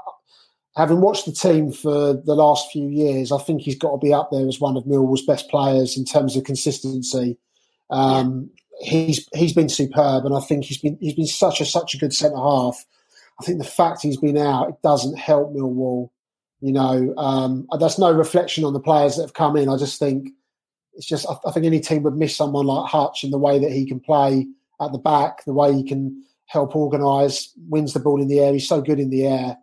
having 0.75 1.01
watched 1.01 1.25
the 1.25 1.31
team 1.31 1.71
for 1.71 2.13
the 2.13 2.35
last 2.35 2.71
few 2.71 2.87
years, 2.89 3.31
I 3.31 3.37
think 3.37 3.61
he's 3.61 3.77
got 3.77 3.91
to 3.91 3.97
be 3.97 4.13
up 4.13 4.29
there 4.31 4.47
as 4.47 4.59
one 4.59 4.77
of 4.77 4.83
Millwall's 4.83 5.25
best 5.25 5.49
players 5.49 5.97
in 5.97 6.05
terms 6.05 6.35
of 6.35 6.43
consistency. 6.43 7.37
Um. 7.89 8.49
He's 8.83 9.29
he's 9.35 9.53
been 9.53 9.69
superb, 9.69 10.25
and 10.25 10.33
I 10.35 10.39
think 10.39 10.63
he's 10.65 10.79
been 10.79 10.97
he's 10.99 11.13
been 11.13 11.27
such 11.27 11.61
a 11.61 11.65
such 11.65 11.93
a 11.93 11.99
good 11.99 12.13
centre 12.13 12.35
half. 12.35 12.83
I 13.39 13.43
think 13.43 13.59
the 13.59 13.63
fact 13.63 14.01
he's 14.01 14.17
been 14.17 14.37
out 14.37 14.69
it 14.69 14.81
doesn't 14.81 15.19
help 15.19 15.53
Millwall. 15.53 16.09
You 16.61 16.73
know, 16.73 17.13
um, 17.15 17.67
that's 17.79 17.99
no 17.99 18.11
reflection 18.11 18.63
on 18.63 18.73
the 18.73 18.79
players 18.79 19.17
that 19.17 19.23
have 19.23 19.35
come 19.35 19.55
in. 19.55 19.69
I 19.69 19.77
just 19.77 19.99
think 19.99 20.29
it's 20.93 21.05
just 21.05 21.27
I, 21.29 21.35
I 21.45 21.51
think 21.51 21.65
any 21.65 21.79
team 21.79 22.03
would 22.03 22.15
miss 22.15 22.35
someone 22.35 22.65
like 22.65 22.89
Hutch 22.89 23.23
in 23.23 23.31
the 23.31 23.37
way 23.37 23.59
that 23.59 23.71
he 23.71 23.85
can 23.85 23.99
play 23.99 24.47
at 24.81 24.91
the 24.91 24.97
back, 24.97 25.45
the 25.45 25.53
way 25.53 25.73
he 25.73 25.83
can 25.83 26.23
help 26.47 26.75
organise, 26.75 27.53
wins 27.69 27.93
the 27.93 27.99
ball 27.99 28.21
in 28.21 28.27
the 28.27 28.39
air. 28.39 28.53
He's 28.53 28.67
so 28.67 28.81
good 28.81 28.99
in 28.99 29.09
the 29.09 29.25
air. 29.25 29.57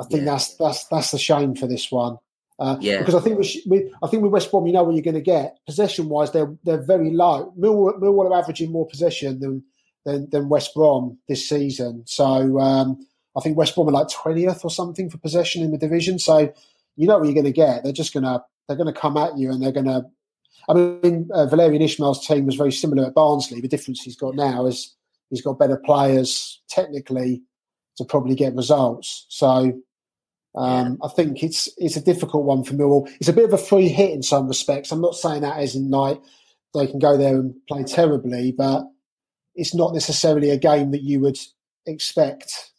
I 0.00 0.04
think 0.04 0.24
yeah. 0.24 0.32
that's 0.32 0.56
that's 0.56 0.86
that's 0.86 1.10
the 1.10 1.18
shame 1.18 1.54
for 1.54 1.66
this 1.66 1.90
one. 1.90 2.18
Uh, 2.58 2.76
yeah. 2.80 2.98
Because 2.98 3.14
I 3.14 3.20
think 3.20 3.38
we, 3.38 3.62
we, 3.66 3.94
I 4.02 4.08
think 4.08 4.22
with 4.22 4.32
West 4.32 4.50
Brom, 4.50 4.66
you 4.66 4.72
know 4.72 4.82
what 4.82 4.94
you're 4.94 5.02
going 5.02 5.14
to 5.14 5.20
get. 5.20 5.58
Possession 5.66 6.08
wise, 6.08 6.32
they're 6.32 6.54
they're 6.64 6.82
very 6.82 7.10
low. 7.10 7.52
Millwall, 7.58 7.98
Millwall 8.00 8.30
are 8.30 8.38
averaging 8.38 8.72
more 8.72 8.86
possession 8.86 9.40
than 9.40 9.62
than, 10.04 10.28
than 10.30 10.48
West 10.48 10.74
Brom 10.74 11.18
this 11.28 11.48
season. 11.48 12.02
So 12.06 12.58
um, 12.58 13.06
I 13.36 13.40
think 13.40 13.56
West 13.56 13.74
Brom 13.74 13.88
are 13.88 13.92
like 13.92 14.08
twentieth 14.08 14.64
or 14.64 14.70
something 14.70 15.10
for 15.10 15.18
possession 15.18 15.62
in 15.62 15.70
the 15.70 15.78
division. 15.78 16.18
So 16.18 16.52
you 16.96 17.06
know 17.06 17.18
what 17.18 17.24
you're 17.24 17.34
going 17.34 17.44
to 17.44 17.52
get. 17.52 17.84
They're 17.84 17.92
just 17.92 18.14
going 18.14 18.24
to 18.24 18.42
they're 18.66 18.76
going 18.76 18.92
to 18.92 19.00
come 19.00 19.16
at 19.16 19.36
you 19.38 19.50
and 19.50 19.62
they're 19.62 19.72
going 19.72 19.86
to. 19.86 20.06
I 20.68 20.74
mean, 20.74 21.28
uh, 21.32 21.46
Valérien 21.46 21.82
Ismaël's 21.82 22.26
team 22.26 22.46
was 22.46 22.56
very 22.56 22.72
similar 22.72 23.06
at 23.06 23.14
Barnsley. 23.14 23.60
The 23.60 23.68
difference 23.68 24.02
he's 24.02 24.16
got 24.16 24.34
now 24.34 24.66
is 24.66 24.94
he's 25.30 25.42
got 25.42 25.58
better 25.58 25.76
players 25.76 26.60
technically 26.68 27.42
to 27.96 28.04
probably 28.04 28.34
get 28.34 28.54
results. 28.54 29.26
So 29.28 29.72
um, 30.56 30.98
I 31.02 31.08
think 31.08 31.42
it's 31.42 31.68
it's 31.76 31.96
a 31.96 32.04
difficult 32.04 32.44
one 32.44 32.64
for 32.64 32.74
Millwall. 32.74 33.10
It's 33.20 33.28
a 33.28 33.32
bit 33.32 33.44
of 33.44 33.52
a 33.52 33.58
free 33.58 33.88
hit 33.88 34.12
in 34.12 34.22
some 34.22 34.48
respects. 34.48 34.90
I'm 34.90 35.02
not 35.02 35.14
saying 35.14 35.42
that 35.42 35.58
as 35.58 35.74
in 35.74 35.90
like 35.90 36.20
they 36.74 36.86
can 36.86 36.98
go 36.98 37.16
there 37.16 37.36
and 37.36 37.54
play 37.68 37.84
terribly, 37.84 38.52
but 38.52 38.84
it's 39.54 39.74
not 39.74 39.92
necessarily 39.92 40.50
a 40.50 40.56
game 40.56 40.90
that 40.92 41.02
you 41.02 41.20
would 41.20 41.38
expect. 41.86 42.72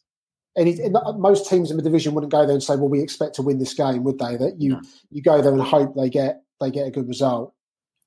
And 0.55 0.97
most 1.19 1.47
teams 1.47 1.69
in 1.69 1.77
the 1.77 1.83
division 1.83 2.15
wouldn't 2.15 2.31
go 2.31 2.43
there 2.43 2.55
and 2.55 2.63
say, 2.63 2.75
"Well, 2.75 2.89
we 2.89 3.01
expect 3.01 3.35
to 3.35 3.43
win 3.43 3.59
this 3.59 3.75
game," 3.75 4.03
would 4.03 4.17
they? 4.17 4.37
That 4.37 4.59
you 4.59 4.71
no. 4.71 4.81
you 5.11 5.21
go 5.21 5.39
there 5.39 5.53
and 5.53 5.61
hope 5.61 5.95
they 5.95 6.09
get 6.09 6.41
they 6.59 6.71
get 6.71 6.87
a 6.87 6.91
good 6.91 7.07
result. 7.07 7.53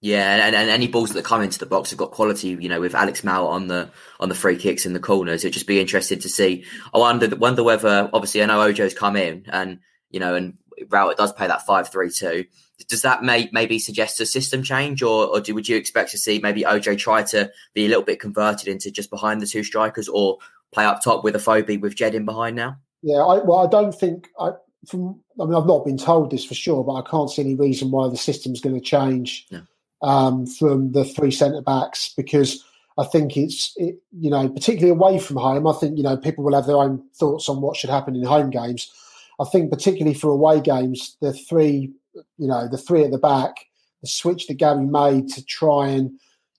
Yeah, 0.03 0.47
and, 0.47 0.57
and 0.57 0.71
any 0.71 0.89
balls 0.89 1.11
that 1.11 1.27
come 1.27 1.43
into 1.43 1.59
the 1.59 1.67
box 1.67 1.91
have 1.91 1.99
got 1.99 2.13
quality. 2.13 2.49
You 2.49 2.71
know, 2.71 2.81
with 2.81 2.95
Alex 2.95 3.23
Mowat 3.23 3.53
on 3.53 3.69
the 3.69 3.91
on 4.19 4.31
the 4.31 4.35
free 4.35 4.57
kicks 4.57 4.87
in 4.87 4.95
the 4.95 5.01
corners, 5.01 5.45
it'd 5.45 5.53
just 5.53 5.67
be 5.67 5.79
interesting 5.79 6.21
to 6.21 6.29
see. 6.29 6.65
I 6.95 6.99
wonder 6.99 7.35
wonder 7.37 7.63
whether 7.63 8.09
obviously 8.13 8.43
I 8.43 8.47
know 8.47 8.61
Ojo's 8.61 8.95
come 8.95 9.17
in, 9.17 9.45
and 9.53 9.81
you 10.11 10.19
know, 10.19 10.35
and 10.35 10.57
Rowett 10.89 11.19
does 11.19 11.33
play 11.33 11.49
that 11.49 11.67
five 11.67 11.91
three 11.91 12.11
two. 12.11 12.47
Does 12.89 13.03
that 13.03 13.23
may, 13.23 13.51
maybe 13.53 13.79
suggest 13.79 14.23
a 14.23 14.27
system 14.27 14.63
change, 14.63 15.03
or, 15.03 15.27
or 15.27 15.41
do, 15.43 15.55
would 15.55 15.69
you 15.69 15.77
expect 15.77 16.13
to 16.13 16.19
see 16.19 16.39
maybe 16.39 16.65
Ojo 16.65 16.95
try 16.95 17.23
to 17.25 17.53
be 17.75 17.85
a 17.85 17.89
little 17.89 18.03
bit 18.03 18.21
converted 18.21 18.69
into 18.69 18.91
just 18.91 19.11
behind 19.11 19.43
the 19.43 19.47
two 19.47 19.63
strikers, 19.63 20.09
or 20.09 20.39
play 20.73 20.87
up 20.87 21.03
top 21.03 21.23
with 21.23 21.37
a 21.37 21.39
Afobe 21.39 21.79
with 21.79 21.95
Jed 21.95 22.15
in 22.15 22.25
behind 22.25 22.57
now? 22.57 22.79
Yeah, 23.03 23.19
I, 23.19 23.45
well, 23.45 23.59
I 23.59 23.69
don't 23.69 23.95
think 23.95 24.29
I. 24.41 24.53
From, 24.89 25.21
I 25.39 25.45
mean, 25.45 25.55
I've 25.55 25.67
not 25.67 25.85
been 25.85 25.99
told 25.99 26.31
this 26.31 26.47
for 26.47 26.55
sure, 26.55 26.83
but 26.83 26.95
I 26.95 27.03
can't 27.03 27.29
see 27.29 27.43
any 27.43 27.55
reason 27.55 27.91
why 27.91 28.09
the 28.09 28.17
system's 28.17 28.63
going 28.63 28.75
to 28.75 28.81
change 28.81 29.47
um, 30.03 30.47
from 30.47 30.93
the 30.93 31.05
three 31.05 31.31
centre 31.31 31.63
backs 31.63 32.13
because 32.17 32.65
I 32.99 33.05
think 33.05 33.37
it's 33.37 33.73
it, 33.77 33.97
you 34.13 34.31
know 34.31 34.49
particularly 34.49 34.91
away 34.91 35.19
from 35.19 35.37
home. 35.37 35.67
I 35.67 35.73
think 35.73 35.97
you 35.97 36.03
know 36.03 36.17
people 36.17 36.45
will 36.45 36.55
have 36.55 36.67
their 36.67 36.77
own 36.77 37.03
thoughts 37.15 37.49
on 37.49 37.61
what 37.61 37.77
should 37.77 37.91
happen 37.91 38.17
in 38.17 38.25
home 38.25 38.51
games. 38.51 38.91
I 39.41 39.45
think 39.45 39.71
particularly 39.71 40.15
for 40.15 40.31
away 40.31 40.61
games, 40.61 41.17
the 41.21 41.33
three 41.33 41.93
you 42.15 42.49
know 42.49 42.69
the 42.69 42.79
three 42.79 43.05
at 43.05 43.11
the 43.11 43.19
back, 43.19 43.55
the 44.03 44.09
switch 44.09 44.47
that 44.47 44.59
Gary 44.59 44.85
made 44.85 45.29
to 45.31 45.45
try 45.45 45.89
and 45.89 46.13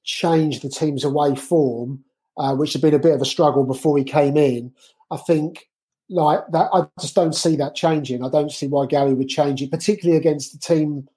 change 0.04 0.62
the 0.62 0.70
team's 0.70 1.04
away 1.04 1.36
form, 1.36 2.04
uh, 2.38 2.56
which 2.56 2.74
had 2.74 2.82
been 2.82 2.94
a 2.94 3.00
bit 3.00 3.14
of 3.14 3.22
a 3.22 3.26
struggle 3.26 3.66
before 3.66 3.98
he 3.98 4.04
came 4.04 4.38
in. 4.38 4.74
I 5.12 5.18
think 5.18 5.68
like 6.10 6.42
that, 6.52 6.70
I 6.74 6.88
just 7.00 7.16
don't 7.16 7.36
see 7.36 7.56
that 7.58 7.76
changing. 7.76 8.24
I 8.24 8.30
don't 8.30 8.52
see 8.52 8.68
why 8.68 8.86
Gary 8.86 9.14
would 9.14 9.30
change 9.30 9.62
it, 9.62 9.72
particularly 9.72 10.18
against 10.18 10.52
the 10.54 10.60
team 10.60 11.08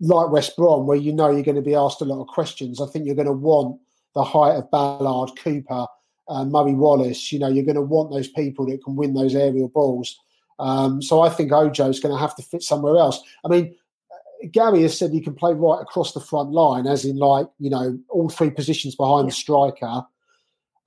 like 0.00 0.30
West 0.30 0.56
Brom, 0.56 0.86
where 0.86 0.96
you 0.96 1.12
know 1.12 1.30
you're 1.30 1.42
going 1.42 1.56
to 1.56 1.62
be 1.62 1.74
asked 1.74 2.00
a 2.00 2.04
lot 2.04 2.20
of 2.20 2.28
questions, 2.28 2.80
I 2.80 2.86
think 2.86 3.06
you're 3.06 3.14
going 3.14 3.26
to 3.26 3.32
want 3.32 3.80
the 4.14 4.22
height 4.22 4.56
of 4.56 4.70
Ballard, 4.70 5.30
Cooper, 5.38 5.86
uh, 6.28 6.44
Murray 6.44 6.74
Wallace. 6.74 7.32
You 7.32 7.38
know, 7.38 7.48
you're 7.48 7.64
going 7.64 7.76
to 7.76 7.82
want 7.82 8.10
those 8.10 8.28
people 8.28 8.66
that 8.66 8.82
can 8.84 8.96
win 8.96 9.14
those 9.14 9.34
aerial 9.34 9.68
balls. 9.68 10.18
Um, 10.58 11.00
so 11.02 11.20
I 11.20 11.28
think 11.28 11.52
Ojo 11.52 11.88
is 11.88 12.00
going 12.00 12.14
to 12.14 12.20
have 12.20 12.34
to 12.36 12.42
fit 12.42 12.62
somewhere 12.62 12.96
else. 12.96 13.20
I 13.44 13.48
mean, 13.48 13.74
Gary 14.50 14.82
has 14.82 14.96
said 14.96 15.10
he 15.10 15.20
can 15.20 15.34
play 15.34 15.52
right 15.52 15.80
across 15.80 16.12
the 16.12 16.20
front 16.20 16.52
line, 16.52 16.86
as 16.86 17.04
in 17.04 17.16
like 17.16 17.48
you 17.58 17.70
know 17.70 17.98
all 18.08 18.28
three 18.28 18.50
positions 18.50 18.94
behind 18.94 19.26
yeah. 19.26 19.30
the 19.30 19.34
striker. 19.34 20.02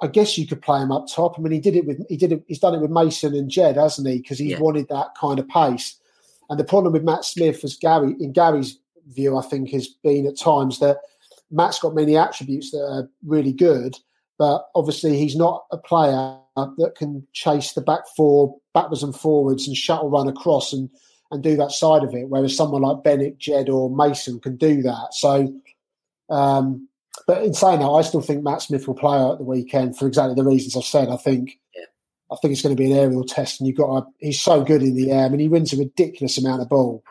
I 0.04 0.08
guess 0.08 0.38
you 0.38 0.48
could 0.48 0.62
play 0.62 0.82
him 0.82 0.92
up 0.92 1.08
top. 1.08 1.38
I 1.38 1.42
mean, 1.42 1.54
he 1.54 1.60
did 1.60 1.76
it 1.76 1.86
with 1.86 2.06
he 2.10 2.18
did 2.18 2.32
it. 2.32 2.44
He's 2.48 2.60
done 2.60 2.76
it 2.76 2.82
with 2.82 2.92
Mason 2.92 3.36
and 3.36 3.50
Jed, 3.50 3.76
hasn't 3.76 4.08
he? 4.08 4.20
Because 4.20 4.40
he 4.40 4.52
yeah. 4.52 4.60
wanted 4.60 4.88
that 4.90 5.16
kind 5.20 5.40
of 5.40 5.48
pace. 5.48 5.98
And 6.50 6.60
the 6.60 6.64
problem 6.64 6.94
with 6.94 7.04
Matt 7.04 7.24
Smith, 7.24 7.64
as 7.64 7.76
Gary 7.78 8.16
in 8.20 8.34
Gary's 8.34 8.78
view, 9.14 9.38
I 9.38 9.42
think, 9.44 9.70
has 9.72 9.88
been 9.88 10.28
at 10.28 10.40
times 10.40 10.80
that 10.80 10.98
Matt's 11.52 11.80
got 11.80 11.96
many 11.96 12.18
attributes 12.18 12.72
that 12.72 12.80
are 12.80 13.10
really 13.26 13.54
good, 13.54 13.96
but 14.40 14.68
obviously 14.74 15.18
he's 15.18 15.36
not 15.36 15.66
a 15.72 15.78
player 15.78 16.38
that 16.56 16.96
can 16.96 17.26
chase 17.34 17.74
the 17.74 17.82
back 17.82 18.02
four 18.16 18.58
backwards 18.74 19.04
and 19.04 19.16
forwards 19.16 19.68
and 19.68 19.76
shuttle 19.76 20.10
run 20.10 20.28
across 20.28 20.74
and 20.74 20.90
and 21.32 21.42
do 21.42 21.56
that 21.56 21.72
side 21.72 22.04
of 22.04 22.14
it. 22.14 22.28
Whereas 22.28 22.56
someone 22.56 22.82
like 22.82 23.04
Bennett, 23.04 23.38
Jed, 23.38 23.70
or 23.70 23.90
Mason 23.90 24.40
can 24.40 24.58
do 24.58 24.82
that. 24.82 25.14
So, 25.14 25.54
um, 26.30 26.90
but 27.26 27.44
in 27.44 27.54
saying 27.54 27.80
that, 27.80 27.90
I 27.90 28.02
still 28.02 28.22
think 28.22 28.44
Matt 28.44 28.62
Smith 28.62 28.86
will 28.86 28.96
play 28.96 29.18
at 29.18 29.38
the 29.38 29.46
weekend 29.46 29.98
for 29.98 30.08
exactly 30.08 30.36
the 30.36 30.44
reasons 30.44 30.76
I've 30.76 30.84
said. 30.84 31.10
I 31.10 31.18
think. 31.18 31.60
Yeah. 31.76 31.86
I 32.32 32.38
think 32.38 32.54
it's 32.54 32.62
going 32.62 32.76
to 32.76 32.82
be 32.82 32.92
an 32.92 32.98
aerial 32.98 33.24
test, 33.26 33.60
and 33.60 33.68
you've 33.68 33.78
got. 33.78 33.98
A, 33.98 34.06
he's 34.20 34.42
so 34.42 34.64
good 34.64 34.82
in 34.82 34.96
the 34.96 35.12
air. 35.12 35.26
I 35.26 35.30
mean, 35.30 35.40
he 35.40 35.48
wins 35.48 35.74
a 35.74 35.78
ridiculous 35.78 36.38
amount 36.38 36.62
of 36.62 36.70
ball. 36.70 37.04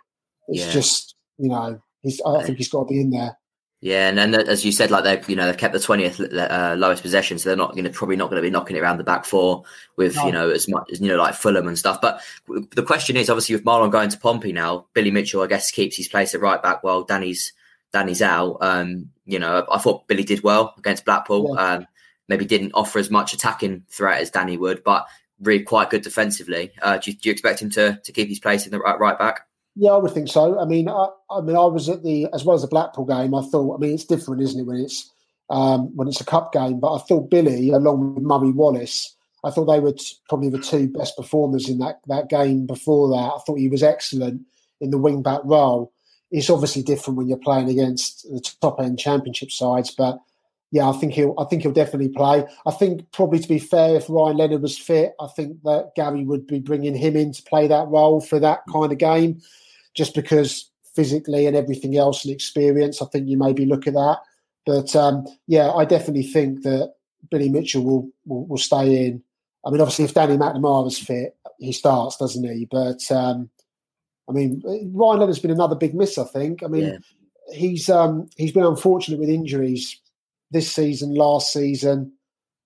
It's 0.48 0.66
yeah. 0.66 0.72
just 0.72 1.14
you 1.38 1.48
know, 1.48 1.80
he's, 2.03 2.20
I 2.24 2.42
think 2.42 2.59
he's 2.59 2.68
got 2.68 2.84
to 2.84 2.86
be 2.86 3.01
in 3.01 3.11
there. 3.11 3.36
Yeah, 3.82 4.09
and 4.09 4.18
then 4.18 4.34
as 4.34 4.62
you 4.62 4.72
said, 4.72 4.90
like 4.90 5.05
they've 5.05 5.26
you 5.26 5.36
know 5.36 5.46
they've 5.46 5.57
kept 5.57 5.72
the 5.72 5.80
twentieth 5.80 6.20
uh, 6.20 6.74
lowest 6.76 7.01
possession, 7.01 7.38
so 7.38 7.48
they're 7.48 7.57
not 7.57 7.72
going 7.72 7.84
to 7.84 7.90
probably 7.90 8.16
not 8.16 8.28
going 8.28 8.36
to 8.36 8.46
be 8.46 8.51
knocking 8.51 8.76
it 8.76 8.80
around 8.80 8.98
the 8.98 9.05
back 9.05 9.24
four 9.24 9.64
with 9.96 10.16
no. 10.16 10.26
you 10.26 10.32
know 10.32 10.51
as 10.51 10.68
much 10.68 10.90
as 10.92 11.01
you 11.01 11.09
know 11.09 11.16
like 11.16 11.34
Fulham 11.34 11.66
and 11.66 11.78
stuff. 11.78 11.98
But 11.98 12.20
the 12.46 12.82
question 12.82 13.16
is 13.16 13.30
obviously 13.30 13.55
with 13.55 13.64
Mahlon 13.64 13.90
going 13.90 14.11
to 14.11 14.18
Pompey 14.18 14.53
now, 14.53 14.86
Billy 14.92 15.11
Mitchell 15.11 15.42
I 15.42 15.46
guess 15.46 15.70
keeps 15.70 15.96
his 15.96 16.09
place 16.09 16.34
at 16.34 16.42
right 16.42 16.62
back 16.62 16.84
while 16.84 17.05
Danny's 17.05 17.55
Danny's 17.90 18.20
out. 18.20 18.59
Um, 18.61 19.09
you 19.24 19.38
know 19.38 19.66
I 19.72 19.78
thought 19.78 20.07
Billy 20.07 20.24
did 20.24 20.42
well 20.42 20.74
against 20.76 21.07
Blackpool. 21.07 21.55
Yeah. 21.57 21.62
Um, 21.62 21.86
maybe 22.28 22.44
didn't 22.44 22.72
offer 22.74 22.98
as 22.98 23.11
much 23.11 23.32
attacking 23.32 23.84
threat 23.88 24.20
as 24.20 24.30
Danny 24.30 24.59
would, 24.59 24.84
but 24.84 25.07
really 25.40 25.64
quite 25.64 25.88
good 25.88 26.03
defensively. 26.03 26.70
Uh, 26.82 26.98
do, 26.98 27.11
you, 27.11 27.16
do 27.16 27.28
you 27.30 27.32
expect 27.32 27.62
him 27.62 27.70
to 27.70 27.98
to 28.05 28.12
keep 28.12 28.28
his 28.28 28.40
place 28.40 28.66
in 28.66 28.72
the 28.72 28.78
right 28.78 28.98
right 28.98 29.18
back? 29.18 29.46
Yeah, 29.80 29.92
I 29.92 29.96
would 29.96 30.12
think 30.12 30.28
so. 30.28 30.60
I 30.60 30.66
mean, 30.66 30.90
I, 30.90 31.08
I, 31.30 31.40
mean, 31.40 31.56
I 31.56 31.64
was 31.64 31.88
at 31.88 32.02
the 32.02 32.26
as 32.34 32.44
well 32.44 32.54
as 32.54 32.60
the 32.60 32.68
Blackpool 32.68 33.06
game. 33.06 33.34
I 33.34 33.40
thought, 33.40 33.76
I 33.76 33.78
mean, 33.78 33.94
it's 33.94 34.04
different, 34.04 34.42
isn't 34.42 34.60
it, 34.60 34.66
when 34.66 34.76
it's 34.76 35.10
um, 35.48 35.96
when 35.96 36.06
it's 36.06 36.20
a 36.20 36.24
cup 36.26 36.52
game? 36.52 36.80
But 36.80 36.96
I 36.96 36.98
thought 36.98 37.30
Billy, 37.30 37.70
along 37.70 38.14
with 38.14 38.22
Murray 38.22 38.50
Wallace, 38.50 39.16
I 39.42 39.48
thought 39.48 39.64
they 39.64 39.80
were 39.80 39.92
t- 39.92 40.16
probably 40.28 40.50
the 40.50 40.58
two 40.58 40.86
best 40.86 41.16
performers 41.16 41.66
in 41.70 41.78
that 41.78 42.00
that 42.08 42.28
game. 42.28 42.66
Before 42.66 43.08
that, 43.08 43.32
I 43.36 43.38
thought 43.46 43.58
he 43.58 43.68
was 43.68 43.82
excellent 43.82 44.42
in 44.82 44.90
the 44.90 44.98
wing 44.98 45.22
back 45.22 45.40
role. 45.44 45.94
it's 46.30 46.50
obviously 46.50 46.82
different 46.82 47.16
when 47.16 47.28
you're 47.28 47.38
playing 47.38 47.70
against 47.70 48.30
the 48.30 48.40
top 48.60 48.80
end 48.80 48.98
championship 48.98 49.50
sides, 49.50 49.94
but 49.96 50.18
yeah, 50.70 50.90
I 50.90 50.92
think 50.92 51.14
he'll 51.14 51.34
I 51.38 51.44
think 51.44 51.62
he'll 51.62 51.72
definitely 51.72 52.10
play. 52.10 52.44
I 52.66 52.70
think 52.70 53.10
probably 53.12 53.38
to 53.38 53.48
be 53.48 53.58
fair, 53.58 53.96
if 53.96 54.10
Ryan 54.10 54.36
Leonard 54.36 54.60
was 54.60 54.78
fit, 54.78 55.14
I 55.18 55.26
think 55.28 55.62
that 55.62 55.92
Gary 55.96 56.24
would 56.24 56.46
be 56.46 56.58
bringing 56.58 56.94
him 56.94 57.16
in 57.16 57.32
to 57.32 57.42
play 57.42 57.66
that 57.66 57.88
role 57.88 58.20
for 58.20 58.38
that 58.40 58.60
kind 58.70 58.92
of 58.92 58.98
game, 58.98 59.40
just 59.95 60.14
because 60.14 60.70
physically 60.95 61.47
and 61.47 61.57
everything 61.57 61.97
else 61.97 62.24
and 62.24 62.32
experience, 62.32 63.01
I 63.01 63.07
think 63.07 63.28
you 63.28 63.36
maybe 63.36 63.64
look 63.66 63.86
at 63.86 63.95
that. 63.95 64.18
But 64.66 64.95
um, 64.95 65.26
yeah, 65.47 65.70
I 65.70 65.84
definitely 65.84 66.24
think 66.24 66.62
that 66.62 66.95
Billy 67.30 67.49
Mitchell 67.49 67.84
will, 67.84 68.11
will, 68.26 68.47
will 68.47 68.59
stay 68.59 69.07
in. 69.07 69.22
I 69.64 69.70
mean, 69.70 69.80
obviously, 69.80 70.05
if 70.07 70.14
Danny 70.14 70.36
McNamara 70.36 70.86
is 70.86 70.99
fit, 70.99 71.36
he 71.59 71.72
starts, 71.72 72.16
doesn't 72.16 72.45
he? 72.45 72.66
But 72.70 73.11
um, 73.11 73.51
I 74.28 74.32
mean, 74.32 74.62
Ryan 74.64 75.20
Leonard's 75.20 75.38
been 75.38 75.51
another 75.51 75.74
big 75.74 75.95
miss. 75.95 76.18
I 76.18 76.24
think. 76.24 76.62
I 76.62 76.68
mean, 76.68 76.84
yeah. 76.84 76.99
he's 77.55 77.88
um, 77.91 78.28
he's 78.36 78.53
been 78.53 78.64
unfortunate 78.64 79.20
with 79.20 79.28
injuries 79.28 80.01
this 80.51 80.70
season, 80.72 81.14
last 81.14 81.53
season. 81.53 82.12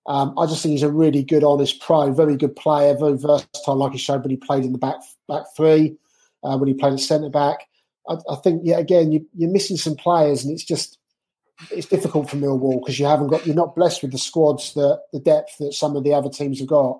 Um, 0.07 0.37
I 0.37 0.45
just 0.45 0.61
think 0.61 0.73
he's 0.73 0.83
a 0.83 0.91
really 0.91 1.23
good, 1.23 1.43
honest 1.43 1.81
pro, 1.81 2.13
very 2.13 2.37
good 2.37 2.55
player, 2.55 2.95
very 2.95 3.17
versatile, 3.17 3.75
like 3.75 3.93
he 3.93 3.97
showed 3.97 4.21
when 4.21 4.29
he 4.29 4.37
played 4.37 4.63
in 4.63 4.71
the 4.71 4.77
back 4.77 4.97
back 5.27 5.45
three, 5.57 5.97
uh, 6.45 6.57
when 6.57 6.67
he 6.67 6.73
played 6.73 6.93
at 6.93 6.99
centre 6.99 7.29
back. 7.29 7.67
I, 8.07 8.17
I, 8.29 8.35
think, 8.35 8.61
yeah, 8.63 8.77
again, 8.77 9.11
you, 9.11 9.25
you're 9.35 9.49
missing 9.49 9.77
some 9.77 9.95
players, 9.95 10.43
and 10.43 10.53
it's 10.53 10.63
just 10.63 10.99
it's 11.71 11.87
difficult 11.87 12.29
for 12.29 12.37
Millwall 12.37 12.79
because 12.79 12.99
you 12.99 13.05
haven't 13.05 13.27
got 13.27 13.45
you're 13.45 13.55
not 13.55 13.75
blessed 13.75 14.01
with 14.01 14.11
the 14.11 14.17
squads 14.17 14.73
that 14.73 15.01
the 15.13 15.19
depth 15.19 15.57
that 15.59 15.73
some 15.73 15.95
of 15.95 16.03
the 16.03 16.13
other 16.13 16.29
teams 16.29 16.59
have 16.59 16.67
got. 16.67 16.99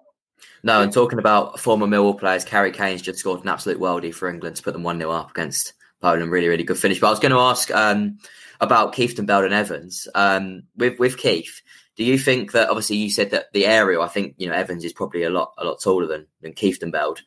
No, 0.64 0.82
and 0.82 0.92
talking 0.92 1.20
about 1.20 1.60
former 1.60 1.88
Millwall 1.88 2.18
players, 2.18 2.44
Harry 2.46 2.72
Kane's 2.72 3.02
just 3.02 3.20
scored 3.20 3.42
an 3.42 3.50
absolute 3.50 3.80
worldie 3.80 4.14
for 4.14 4.30
England 4.30 4.56
to 4.58 4.64
put 4.64 4.74
them 4.74 4.84
1 4.84 5.00
0 5.00 5.12
up 5.12 5.32
against 5.32 5.74
Poland. 6.02 6.32
Really, 6.32 6.48
really 6.48 6.64
good 6.64 6.78
finish. 6.78 7.00
But 7.00 7.08
I 7.08 7.12
was 7.12 7.20
going 7.20 7.32
to 7.32 7.40
ask 7.40 7.72
um, 7.72 8.18
about 8.62 8.94
Kieftenbeld 8.94 9.46
and 9.46 9.54
Evans. 9.54 10.08
Um, 10.16 10.64
with 10.76 11.00
with 11.00 11.18
Keith, 11.18 11.62
do 11.96 12.04
you 12.04 12.18
think 12.18 12.52
that 12.52 12.70
obviously 12.70 12.98
you 12.98 13.10
said 13.10 13.32
that 13.32 13.52
the 13.54 13.66
aerial, 13.66 14.02
I 14.02 14.08
think 14.08 14.36
you 14.38 14.48
know 14.48 14.56
Evans 14.56 14.84
is 14.84 14.94
probably 14.94 15.24
a 15.24 15.30
lot 15.30 15.54
a 15.58 15.66
lot 15.66 15.82
taller 15.82 16.08
than 16.08 16.28
than 16.42 16.54
Kieftenbeld. 16.54 17.20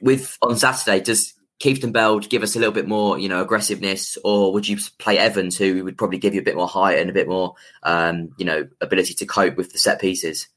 With 0.00 0.38
on 0.42 0.56
Saturday, 0.56 1.00
does 1.00 1.34
Kieftenbeld 1.60 2.28
give 2.28 2.42
us 2.42 2.54
a 2.54 2.58
little 2.58 2.74
bit 2.74 2.86
more, 2.86 3.18
you 3.18 3.28
know, 3.28 3.40
aggressiveness, 3.40 4.18
or 4.24 4.52
would 4.52 4.68
you 4.68 4.76
play 4.98 5.18
Evans, 5.18 5.56
who 5.56 5.84
would 5.84 5.96
probably 5.96 6.18
give 6.18 6.34
you 6.34 6.40
a 6.40 6.44
bit 6.44 6.56
more 6.56 6.68
height 6.68 6.98
and 6.98 7.08
a 7.08 7.14
bit 7.14 7.28
more, 7.28 7.54
um, 7.82 8.30
you 8.36 8.44
know, 8.44 8.68
ability 8.80 9.14
to 9.14 9.26
cope 9.26 9.56
with 9.56 9.72
the 9.72 9.78
set 9.78 10.00
pieces? 10.00 10.48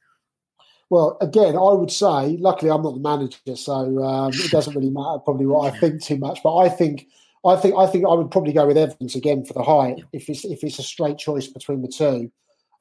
Well, 0.90 1.18
again, 1.22 1.56
I 1.56 1.74
would 1.74 1.92
say, 1.92 2.38
luckily, 2.38 2.72
I'm 2.72 2.82
not 2.82 2.96
the 2.96 3.00
manager, 3.00 3.56
so 3.56 4.04
um, 4.04 4.32
it 4.34 4.52
doesn't 4.52 4.76
really 4.76 4.90
matter 4.90 5.20
probably 5.20 5.46
what 5.46 5.72
I 5.72 5.78
think 5.78 6.04
too 6.04 6.18
much. 6.18 6.40
But 6.44 6.58
I 6.58 6.68
think, 6.68 7.08
I 7.46 7.56
think, 7.56 7.76
I 7.78 7.86
think 7.86 8.06
I 8.06 8.14
would 8.14 8.32
probably 8.32 8.54
go 8.54 8.66
with 8.66 8.78
Evans 8.78 9.16
again 9.16 9.46
for 9.46 9.54
the 9.54 9.64
height 9.64 10.04
if 10.14 10.28
it's 10.28 10.44
if 10.44 10.64
it's 10.64 10.80
a 10.80 10.84
straight 10.84 11.18
choice 11.18 11.48
between 11.48 11.82
the 11.84 11.88
two. 11.88 12.32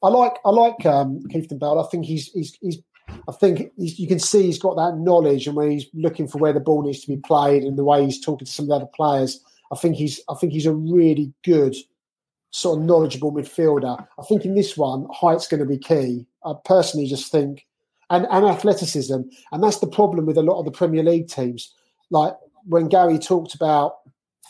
I 0.01 0.09
like 0.09 0.37
I 0.43 0.49
like 0.49 0.85
um, 0.85 1.21
Kieftenbeld. 1.29 1.85
I 1.85 1.87
think 1.89 2.05
he's 2.05 2.31
he's 2.31 2.57
he's 2.61 2.79
I 3.27 3.31
think 3.31 3.71
you 3.77 4.07
can 4.07 4.19
see 4.19 4.43
he's 4.43 4.59
got 4.59 4.75
that 4.75 4.97
knowledge, 4.97 5.47
and 5.47 5.55
when 5.55 5.71
he's 5.71 5.85
looking 5.93 6.27
for 6.27 6.37
where 6.39 6.53
the 6.53 6.59
ball 6.59 6.83
needs 6.83 7.01
to 7.01 7.07
be 7.07 7.17
played, 7.17 7.63
and 7.63 7.77
the 7.77 7.83
way 7.83 8.03
he's 8.03 8.19
talking 8.19 8.45
to 8.45 8.51
some 8.51 8.65
of 8.65 8.69
the 8.69 8.75
other 8.75 8.85
players, 8.85 9.43
I 9.71 9.75
think 9.75 9.95
he's 9.95 10.19
I 10.29 10.35
think 10.35 10.53
he's 10.53 10.65
a 10.65 10.73
really 10.73 11.33
good 11.43 11.75
sort 12.51 12.79
of 12.79 12.85
knowledgeable 12.85 13.31
midfielder. 13.31 14.05
I 14.17 14.23
think 14.23 14.45
in 14.45 14.55
this 14.55 14.75
one, 14.75 15.07
height's 15.13 15.47
going 15.47 15.59
to 15.59 15.65
be 15.65 15.77
key. 15.77 16.25
I 16.43 16.53
personally 16.65 17.07
just 17.07 17.31
think, 17.31 17.67
and 18.09 18.25
and 18.31 18.45
athleticism, 18.45 19.21
and 19.51 19.63
that's 19.63 19.79
the 19.79 19.87
problem 19.87 20.25
with 20.25 20.37
a 20.37 20.43
lot 20.43 20.59
of 20.59 20.65
the 20.65 20.71
Premier 20.71 21.03
League 21.03 21.27
teams. 21.27 21.73
Like 22.09 22.33
when 22.65 22.87
Gary 22.87 23.19
talked 23.19 23.53
about 23.53 23.97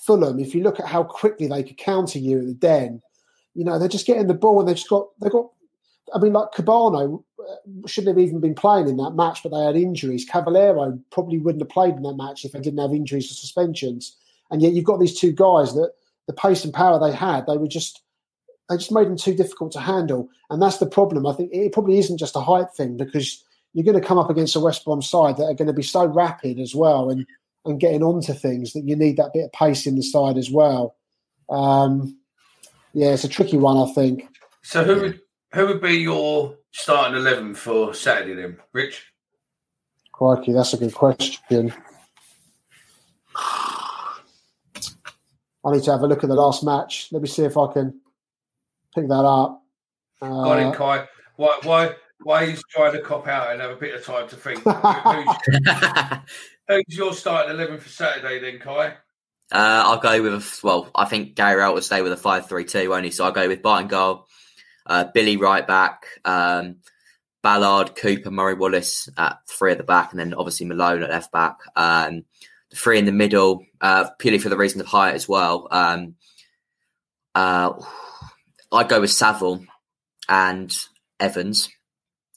Fulham, 0.05 0.39
if 0.39 0.55
you 0.55 0.63
look 0.63 0.79
at 0.79 0.87
how 0.87 1.03
quickly 1.03 1.47
they 1.47 1.63
could 1.63 1.77
counter 1.77 2.19
you 2.19 2.39
at 2.39 2.45
the 2.45 2.53
Den, 2.53 3.01
you 3.55 3.65
know 3.65 3.77
they're 3.77 3.89
just 3.89 4.07
getting 4.07 4.27
the 4.27 4.33
ball 4.33 4.59
and 4.59 4.69
they've 4.69 4.77
just 4.77 4.89
got 4.89 5.07
they've 5.21 5.31
got 5.31 5.49
I 6.13 6.19
mean, 6.19 6.33
like 6.33 6.51
Kebano 6.51 7.19
uh, 7.19 7.21
shouldn't 7.85 8.17
have 8.17 8.25
even 8.25 8.39
been 8.39 8.55
playing 8.55 8.87
in 8.87 8.97
that 8.97 9.11
match, 9.11 9.43
but 9.43 9.49
they 9.49 9.65
had 9.65 9.75
injuries. 9.75 10.25
Cavaleiro 10.25 10.99
probably 11.11 11.37
wouldn't 11.37 11.61
have 11.61 11.69
played 11.69 11.95
in 11.95 12.03
that 12.03 12.17
match 12.17 12.45
if 12.45 12.51
they 12.51 12.59
didn't 12.59 12.79
have 12.79 12.93
injuries 12.93 13.31
or 13.31 13.33
suspensions. 13.33 14.15
And 14.51 14.61
yet 14.61 14.73
you've 14.73 14.85
got 14.85 14.99
these 14.99 15.19
two 15.19 15.31
guys 15.31 15.73
that 15.73 15.91
the 16.27 16.33
pace 16.33 16.63
and 16.63 16.73
power 16.73 16.99
they 16.99 17.15
had, 17.15 17.45
they 17.45 17.57
were 17.57 17.67
just 17.67 18.01
they 18.69 18.77
just 18.77 18.91
made 18.91 19.07
them 19.07 19.17
too 19.17 19.33
difficult 19.33 19.71
to 19.73 19.79
handle. 19.79 20.29
And 20.49 20.61
that's 20.61 20.77
the 20.77 20.85
problem. 20.85 21.25
I 21.25 21.33
think 21.33 21.51
it 21.51 21.73
probably 21.73 21.97
isn't 21.97 22.19
just 22.19 22.35
a 22.35 22.41
height 22.41 22.71
thing 22.75 22.97
because 22.97 23.43
you're 23.73 23.85
going 23.85 23.99
to 23.99 24.07
come 24.07 24.19
up 24.19 24.29
against 24.29 24.55
a 24.55 24.59
West 24.59 24.85
Brom 24.85 25.01
side 25.01 25.37
that 25.37 25.45
are 25.45 25.55
going 25.55 25.67
to 25.67 25.73
be 25.73 25.83
so 25.83 26.05
rapid 26.05 26.59
as 26.59 26.75
well 26.75 27.09
and 27.09 27.25
and 27.65 27.79
getting 27.79 28.03
onto 28.03 28.33
things 28.33 28.73
that 28.73 28.85
you 28.85 28.95
need 28.95 29.17
that 29.17 29.33
bit 29.33 29.45
of 29.45 29.51
pace 29.51 29.85
in 29.85 29.95
the 29.95 30.03
side 30.03 30.37
as 30.37 30.49
well. 30.49 30.95
Um, 31.49 32.17
yeah, 32.93 33.09
it's 33.09 33.23
a 33.23 33.29
tricky 33.29 33.57
one, 33.57 33.77
I 33.77 33.91
think. 33.93 34.27
So 34.61 34.83
who 34.83 35.01
would 35.01 35.21
who 35.53 35.67
would 35.67 35.81
be 35.81 35.95
your 35.97 36.55
starting 36.71 37.17
eleven 37.17 37.53
for 37.53 37.93
Saturday 37.93 38.35
then, 38.35 38.57
Rich? 38.73 39.05
Crikey, 40.11 40.53
that's 40.53 40.73
a 40.73 40.77
good 40.77 40.93
question. 40.93 41.73
I 45.65 45.73
need 45.73 45.83
to 45.83 45.91
have 45.91 46.01
a 46.01 46.07
look 46.07 46.23
at 46.23 46.29
the 46.29 46.35
last 46.35 46.63
match. 46.63 47.09
Let 47.11 47.21
me 47.21 47.27
see 47.27 47.43
if 47.43 47.57
I 47.57 47.71
can 47.71 47.99
pick 48.95 49.07
that 49.07 49.13
up. 49.13 49.63
Uh, 50.21 50.43
Got 50.43 50.59
it, 50.59 50.75
Kai. 50.75 51.07
Why, 51.35 51.59
why, 51.63 51.91
why 52.23 52.45
he's 52.45 52.61
trying 52.69 52.93
to 52.93 53.01
cop 53.01 53.27
out 53.27 53.51
and 53.51 53.61
have 53.61 53.71
a 53.71 53.75
bit 53.75 53.95
of 53.95 54.05
time 54.05 54.27
to 54.27 54.35
think? 54.35 54.59
who's, 54.59 56.17
who's, 56.67 56.97
your 56.97 57.13
starting 57.13 57.55
eleven 57.55 57.79
for 57.79 57.89
Saturday 57.89 58.39
then, 58.39 58.59
Kai? 58.59 58.87
Uh, 59.51 59.83
I'll 59.85 59.99
go 59.99 60.21
with 60.21 60.59
well. 60.63 60.91
I 60.95 61.05
think 61.05 61.35
Gary 61.35 61.55
Rowett 61.55 61.75
will 61.75 61.81
stay 61.81 62.01
with 62.01 62.11
a 62.11 62.17
five-three-two 62.17 62.93
only, 62.93 63.11
so 63.11 63.25
I'll 63.25 63.31
go 63.31 63.47
with 63.47 63.61
Barton 63.61 63.87
goal, 63.87 64.27
uh, 64.89 65.05
Billy 65.13 65.37
right 65.37 65.65
back, 65.65 66.05
um, 66.25 66.77
Ballard, 67.43 67.95
Cooper, 67.95 68.31
Murray 68.31 68.55
Wallace 68.55 69.07
at 69.15 69.37
three 69.47 69.71
at 69.71 69.77
the 69.77 69.83
back, 69.83 70.11
and 70.11 70.19
then 70.19 70.33
obviously 70.33 70.65
Malone 70.65 71.03
at 71.03 71.09
left 71.09 71.31
back. 71.31 71.59
Um, 71.75 72.25
the 72.71 72.75
three 72.75 72.97
in 72.97 73.05
the 73.05 73.11
middle, 73.11 73.65
uh, 73.79 74.09
purely 74.17 74.39
for 74.39 74.49
the 74.49 74.57
reason 74.57 74.81
of 74.81 74.87
height 74.87 75.13
as 75.13 75.29
well. 75.29 75.67
Um, 75.71 76.15
uh, 77.33 77.73
I'd 78.71 78.89
go 78.89 78.99
with 78.99 79.11
Saville 79.11 79.63
and 80.27 80.75
Evans. 81.19 81.69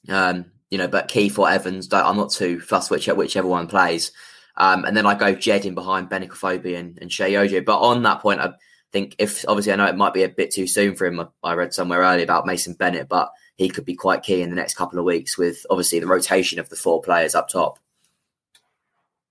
Um, 0.09 0.53
you 0.71 0.79
know, 0.79 0.89
but 0.89 1.09
Keith 1.09 1.39
or 1.39 1.51
Evans, 1.51 1.93
I'm 1.93 2.17
not 2.17 2.31
too 2.31 2.61
fussed 2.61 2.91
which, 2.91 3.07
whichever 3.07 3.49
one 3.49 3.67
plays. 3.67 4.13
Um, 4.57 4.85
and 4.85 4.97
then 4.97 5.07
I 5.07 5.15
go 5.15 5.35
Jed 5.35 5.65
in 5.65 5.75
behind 5.75 6.11
Benik 6.11 6.31
Afobe 6.31 6.79
and, 6.79 6.99
and 7.01 7.11
Sheyi 7.11 7.39
Ojo. 7.39 7.63
But 7.63 7.81
on 7.81 8.03
that 8.03 8.21
point, 8.21 8.41
I, 8.41 8.53
think 8.93 9.17
if 9.19 9.45
obviously 9.49 9.73
I 9.73 9.77
know 9.77 9.87
it 9.87 9.97
might 9.97 10.15
be 10.15 10.23
a 10.23 10.29
bit 10.29 10.51
too 10.51 10.67
soon 10.67 10.95
for 10.95 11.07
him. 11.07 11.27
I 11.43 11.55
read 11.55 11.75
somewhere 11.75 12.01
earlier 12.01 12.25
about 12.25 12.47
Mason 12.47 12.75
Bennett, 12.75 13.09
but 13.09 13.33
he 13.57 13.69
could 13.69 13.85
be 13.85 13.95
quite 13.95 14.23
key 14.23 14.43
in 14.43 14.51
the 14.51 14.57
next 14.57 14.75
couple 14.75 14.99
of 14.99 15.05
weeks 15.05 15.39
with 15.39 15.65
obviously 15.71 15.99
the 15.99 16.07
rotation 16.07 16.59
of 16.59 16.69
the 16.69 16.77
four 16.77 17.01
players 17.01 17.35
up 17.35 17.49
top. 17.49 17.79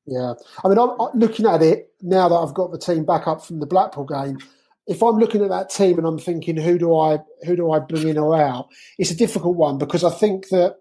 Yeah, 0.06 0.34
I 0.64 0.68
mean, 0.68 0.80
I'm, 0.80 0.98
looking 1.14 1.46
at 1.46 1.62
it 1.62 1.94
now 2.02 2.28
that 2.28 2.36
I've 2.36 2.56
got 2.56 2.72
the 2.72 2.80
team 2.80 3.06
back 3.06 3.28
up 3.28 3.46
from 3.46 3.60
the 3.60 3.68
Blackpool 3.68 4.06
game. 4.06 4.40
If 4.88 5.04
I'm 5.04 5.18
looking 5.18 5.44
at 5.44 5.50
that 5.50 5.70
team 5.70 6.00
and 6.00 6.08
I'm 6.08 6.18
thinking, 6.18 6.58
who 6.58 6.80
do 6.80 6.98
I 6.98 7.20
who 7.46 7.56
do 7.56 7.72
I 7.72 7.80
bring 7.80 8.08
in 8.08 8.18
or 8.18 8.36
out? 8.36 8.70
It's 8.98 9.12
a 9.12 9.16
difficult 9.16 9.56
one 9.56 9.78
because 9.78 10.04
I 10.04 10.10
think 10.10 10.50
that 10.50 10.78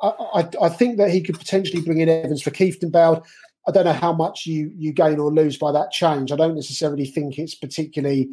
I, 0.00 0.08
I, 0.08 0.48
I 0.62 0.68
think 0.68 0.98
that 0.98 1.10
he 1.10 1.20
could 1.20 1.38
potentially 1.38 1.82
bring 1.82 1.98
in 1.98 2.08
Evans 2.08 2.42
for 2.42 2.52
Kieftenbeld. 2.52 3.24
I 3.68 3.72
don't 3.72 3.84
know 3.84 3.92
how 3.92 4.12
much 4.12 4.46
you 4.46 4.72
you 4.76 4.92
gain 4.92 5.18
or 5.18 5.32
lose 5.32 5.56
by 5.56 5.72
that 5.72 5.90
change. 5.90 6.32
I 6.32 6.36
don't 6.36 6.54
necessarily 6.54 7.06
think 7.06 7.38
it's 7.38 7.54
particularly 7.54 8.30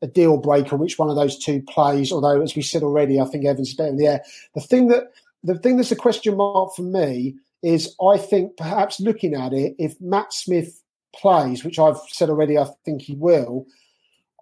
a 0.00 0.06
deal 0.06 0.36
breaker 0.36 0.76
which 0.76 0.98
one 0.98 1.10
of 1.10 1.16
those 1.16 1.38
two 1.38 1.62
plays. 1.62 2.12
Although, 2.12 2.40
as 2.40 2.54
we 2.54 2.62
said 2.62 2.82
already, 2.82 3.20
I 3.20 3.24
think 3.24 3.44
Evans 3.44 3.70
is 3.70 3.74
better 3.74 3.90
in 3.90 3.96
the 3.96 4.06
air. 4.06 4.22
The 4.54 4.60
thing 4.60 4.88
that 4.88 5.12
the 5.42 5.58
thing 5.58 5.76
that's 5.76 5.92
a 5.92 5.96
question 5.96 6.36
mark 6.36 6.74
for 6.74 6.82
me 6.82 7.36
is 7.62 7.94
I 8.00 8.18
think 8.18 8.56
perhaps 8.56 9.00
looking 9.00 9.34
at 9.34 9.52
it, 9.52 9.74
if 9.78 10.00
Matt 10.00 10.32
Smith 10.32 10.82
plays, 11.14 11.64
which 11.64 11.78
I've 11.78 11.98
said 12.08 12.30
already, 12.30 12.58
I 12.58 12.66
think 12.84 13.02
he 13.02 13.14
will. 13.14 13.66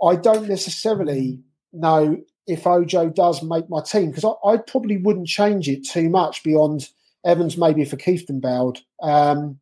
I 0.03 0.17
don't 0.17 0.49
necessarily 0.49 1.41
know 1.73 2.19
if 2.47 2.67
Ojo 2.67 3.09
does 3.09 3.43
make 3.43 3.69
my 3.69 3.83
team 3.83 4.11
because 4.11 4.25
I, 4.25 4.49
I, 4.49 4.57
probably 4.59 4.99
wouldn't 4.99 5.27
change 5.27 5.69
it 5.69 5.87
too 5.87 6.09
much 6.09 6.45
beyond 6.45 6.89
Evans 7.25 7.57
maybe 7.57 7.85
for 7.85 7.97
Kieftenbeld. 7.97 8.83
Um, 9.03 9.59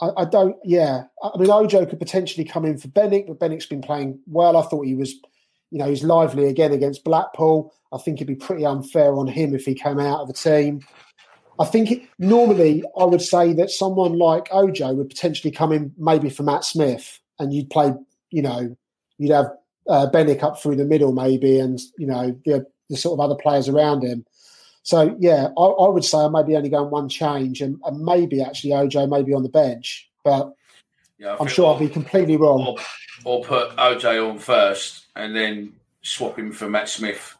I, 0.00 0.10
I, 0.18 0.24
don't. 0.24 0.56
Yeah, 0.64 1.04
I 1.22 1.38
mean, 1.38 1.50
Ojo 1.50 1.86
could 1.86 1.98
potentially 1.98 2.44
come 2.44 2.64
in 2.64 2.78
for 2.78 2.88
Benik, 2.88 3.26
but 3.26 3.38
Benik's 3.38 3.66
been 3.66 3.82
playing 3.82 4.18
well. 4.26 4.56
I 4.56 4.62
thought 4.62 4.86
he 4.86 4.94
was, 4.94 5.14
you 5.70 5.78
know, 5.78 5.88
he's 5.88 6.04
lively 6.04 6.48
again 6.48 6.72
against 6.72 7.04
Blackpool. 7.04 7.72
I 7.92 7.98
think 7.98 8.18
it'd 8.18 8.26
be 8.26 8.34
pretty 8.34 8.66
unfair 8.66 9.14
on 9.14 9.26
him 9.26 9.54
if 9.54 9.64
he 9.64 9.74
came 9.74 9.98
out 9.98 10.20
of 10.20 10.28
the 10.28 10.34
team. 10.34 10.80
I 11.58 11.64
think 11.64 11.90
it, 11.90 12.02
normally 12.18 12.82
I 12.98 13.04
would 13.04 13.22
say 13.22 13.54
that 13.54 13.70
someone 13.70 14.18
like 14.18 14.48
Ojo 14.50 14.92
would 14.92 15.08
potentially 15.08 15.50
come 15.50 15.72
in 15.72 15.92
maybe 15.96 16.28
for 16.28 16.42
Matt 16.42 16.64
Smith, 16.64 17.18
and 17.38 17.52
you'd 17.52 17.70
play, 17.70 17.94
you 18.30 18.42
know, 18.42 18.76
you'd 19.18 19.32
have 19.32 19.50
uh, 19.88 20.08
Benik 20.12 20.42
up 20.42 20.60
through 20.60 20.76
the 20.76 20.84
middle 20.84 21.12
maybe, 21.12 21.58
and 21.58 21.80
you 21.98 22.06
know 22.06 22.38
the, 22.44 22.66
the 22.90 22.96
sort 22.96 23.18
of 23.18 23.24
other 23.24 23.40
players 23.40 23.68
around 23.68 24.02
him. 24.02 24.24
So 24.86 25.16
yeah, 25.18 25.48
I, 25.58 25.62
I, 25.62 25.88
would 25.88 26.04
say 26.04 26.16
I 26.16 26.28
maybe 26.28 26.54
only 26.54 26.68
going 26.68 26.92
one 26.92 27.08
change, 27.08 27.60
and, 27.60 27.80
and, 27.84 28.04
maybe 28.04 28.40
actually 28.40 28.72
Ojo 28.72 29.08
maybe 29.08 29.34
on 29.34 29.42
the 29.42 29.48
bench. 29.48 30.08
But 30.22 30.52
Yeah, 31.18 31.36
I'm 31.40 31.48
sure 31.48 31.66
I'll 31.66 31.78
be 31.78 31.88
completely 31.88 32.36
wrong. 32.36 32.64
Or, 33.24 33.40
or, 33.40 33.42
put 33.42 33.76
OJ 33.76 34.30
on 34.30 34.38
first 34.38 35.06
and 35.16 35.34
then 35.34 35.72
swap 36.02 36.38
him 36.38 36.52
for 36.52 36.70
Matt 36.70 36.88
Smith. 36.88 37.36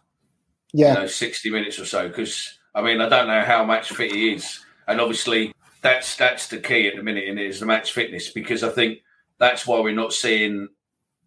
Yeah, 0.72 0.94
you 0.94 1.00
know, 1.02 1.06
60 1.06 1.50
minutes 1.50 1.78
or 1.78 1.84
so. 1.84 2.08
Because 2.08 2.58
I 2.74 2.82
mean, 2.82 3.00
I 3.00 3.08
don't 3.08 3.28
know 3.28 3.42
how 3.42 3.64
match 3.64 3.92
fit 3.92 4.10
he 4.10 4.34
is, 4.34 4.64
and 4.88 5.00
obviously 5.00 5.54
that's 5.82 6.16
that's 6.16 6.48
the 6.48 6.58
key 6.58 6.88
at 6.88 6.96
the 6.96 7.02
minute. 7.04 7.28
and 7.28 7.38
it 7.38 7.46
is 7.46 7.60
the 7.60 7.66
match 7.66 7.92
fitness 7.92 8.28
because 8.32 8.64
I 8.64 8.70
think 8.70 8.98
that's 9.38 9.68
why 9.68 9.78
we're 9.78 9.94
not 9.94 10.12
seeing 10.12 10.66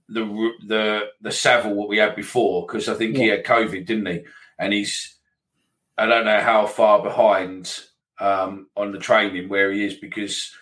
the 0.10 0.52
the 0.68 1.04
the 1.22 1.32
Saville 1.32 1.76
what 1.76 1.88
we 1.88 1.98
had 1.98 2.18
before 2.18 2.68
because 2.68 2.90
I 2.90 2.96
think 2.96 3.16
yeah. 3.16 3.24
he 3.24 3.28
had 3.30 3.46
COVID, 3.46 3.86
didn't 3.86 4.08
he? 4.08 4.20
And 4.60 4.74
he's 4.74 5.19
I 6.00 6.06
don't 6.06 6.26
know 6.26 6.40
how 6.40 6.66
far 6.66 7.04
behind 7.04 7.78
um, 8.20 8.68
on 8.76 8.92
the 8.92 9.00
training 9.00 9.50
where 9.50 9.72
he 9.72 9.86
is 9.86 9.96
because 9.96 10.54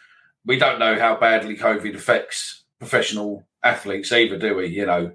we 0.46 0.58
don't 0.58 0.80
know 0.80 0.98
how 0.98 1.18
badly 1.18 1.56
COVID 1.56 1.96
affects 1.96 2.64
professional 2.80 3.46
athletes 3.64 4.12
either, 4.12 4.38
do 4.38 4.56
we? 4.56 4.68
You 4.68 4.86
know, 4.86 5.12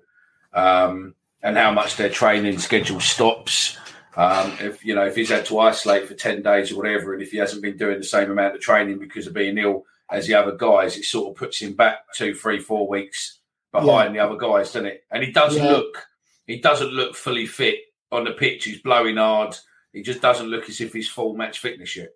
um, 0.52 1.14
and 1.42 1.56
how 1.56 1.72
much 1.72 1.96
their 1.96 2.10
training 2.10 2.58
schedule 2.58 3.00
stops. 3.00 3.76
Um, 4.14 4.52
if 4.60 4.84
you 4.84 4.94
know 4.94 5.06
if 5.06 5.16
he's 5.16 5.30
had 5.30 5.46
to 5.46 5.58
isolate 5.58 6.06
for 6.06 6.14
ten 6.14 6.42
days 6.42 6.70
or 6.70 6.76
whatever, 6.76 7.14
and 7.14 7.22
if 7.22 7.32
he 7.32 7.38
hasn't 7.38 7.62
been 7.62 7.76
doing 7.76 7.98
the 7.98 8.04
same 8.04 8.30
amount 8.30 8.54
of 8.54 8.60
training 8.60 8.98
because 8.98 9.26
of 9.26 9.34
being 9.34 9.58
ill 9.58 9.84
as 10.10 10.26
the 10.26 10.34
other 10.34 10.52
guys, 10.52 10.96
it 10.96 11.04
sort 11.04 11.30
of 11.30 11.36
puts 11.36 11.60
him 11.60 11.72
back 11.72 12.04
two, 12.14 12.34
three, 12.34 12.60
four 12.60 12.86
weeks 12.86 13.38
behind 13.72 14.14
yeah. 14.14 14.26
the 14.26 14.28
other 14.28 14.38
guys, 14.38 14.72
doesn't 14.72 14.86
it? 14.86 15.04
And 15.10 15.24
he 15.24 15.32
doesn't 15.32 15.64
yeah. 15.64 15.70
look 15.70 16.06
he 16.46 16.58
doesn't 16.58 16.92
look 16.92 17.16
fully 17.16 17.46
fit 17.46 17.78
on 18.10 18.24
the 18.24 18.32
pitch. 18.32 18.64
He's 18.64 18.82
blowing 18.82 19.16
hard. 19.16 19.56
He 19.92 20.02
just 20.02 20.22
doesn't 20.22 20.48
look 20.48 20.68
as 20.68 20.80
if 20.80 20.92
he's 20.92 21.08
full 21.08 21.34
match 21.34 21.58
fitness 21.58 21.96
yet. 21.96 22.14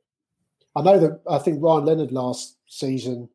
I 0.75 0.83
know 0.83 0.99
that 0.99 1.21
I 1.29 1.39
think 1.39 1.63
Ryan 1.63 1.85
Leonard 1.85 2.13
last 2.13 2.57
season, 2.67 3.29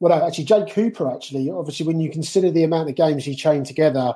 well, 0.00 0.26
actually 0.26 0.44
Jake 0.44 0.72
Cooper. 0.72 1.10
Actually, 1.10 1.50
obviously, 1.50 1.86
when 1.86 2.00
you 2.00 2.10
consider 2.10 2.50
the 2.50 2.64
amount 2.64 2.88
of 2.88 2.96
games 2.96 3.24
he 3.24 3.36
chained 3.36 3.66
together, 3.66 4.14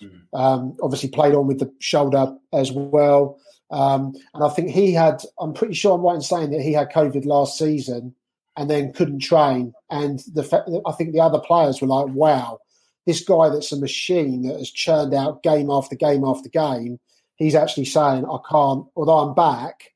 mm-hmm. 0.00 0.36
um, 0.36 0.76
obviously 0.82 1.10
played 1.10 1.34
on 1.34 1.46
with 1.46 1.60
the 1.60 1.72
shoulder 1.78 2.34
as 2.52 2.72
well. 2.72 3.38
Um, 3.70 4.14
and 4.34 4.44
I 4.44 4.48
think 4.48 4.70
he 4.70 4.92
had. 4.92 5.22
I'm 5.38 5.52
pretty 5.52 5.74
sure 5.74 5.94
I'm 5.94 6.02
right 6.02 6.14
in 6.14 6.22
saying 6.22 6.50
that 6.50 6.62
he 6.62 6.72
had 6.72 6.92
COVID 6.92 7.26
last 7.26 7.58
season 7.58 8.14
and 8.56 8.70
then 8.70 8.92
couldn't 8.92 9.20
train. 9.20 9.72
And 9.90 10.20
the 10.32 10.42
fact 10.42 10.70
I 10.86 10.92
think 10.92 11.12
the 11.12 11.20
other 11.20 11.40
players 11.40 11.80
were 11.80 11.88
like, 11.88 12.08
"Wow, 12.08 12.60
this 13.06 13.22
guy 13.22 13.48
that's 13.50 13.72
a 13.72 13.78
machine 13.78 14.42
that 14.42 14.58
has 14.58 14.70
churned 14.70 15.14
out 15.14 15.42
game 15.42 15.70
after 15.70 15.96
game 15.96 16.24
after 16.24 16.48
game." 16.48 16.98
He's 17.36 17.54
actually 17.54 17.84
saying, 17.84 18.24
"I 18.24 18.38
can't." 18.50 18.86
Although 18.96 19.18
I'm 19.18 19.34
back, 19.34 19.92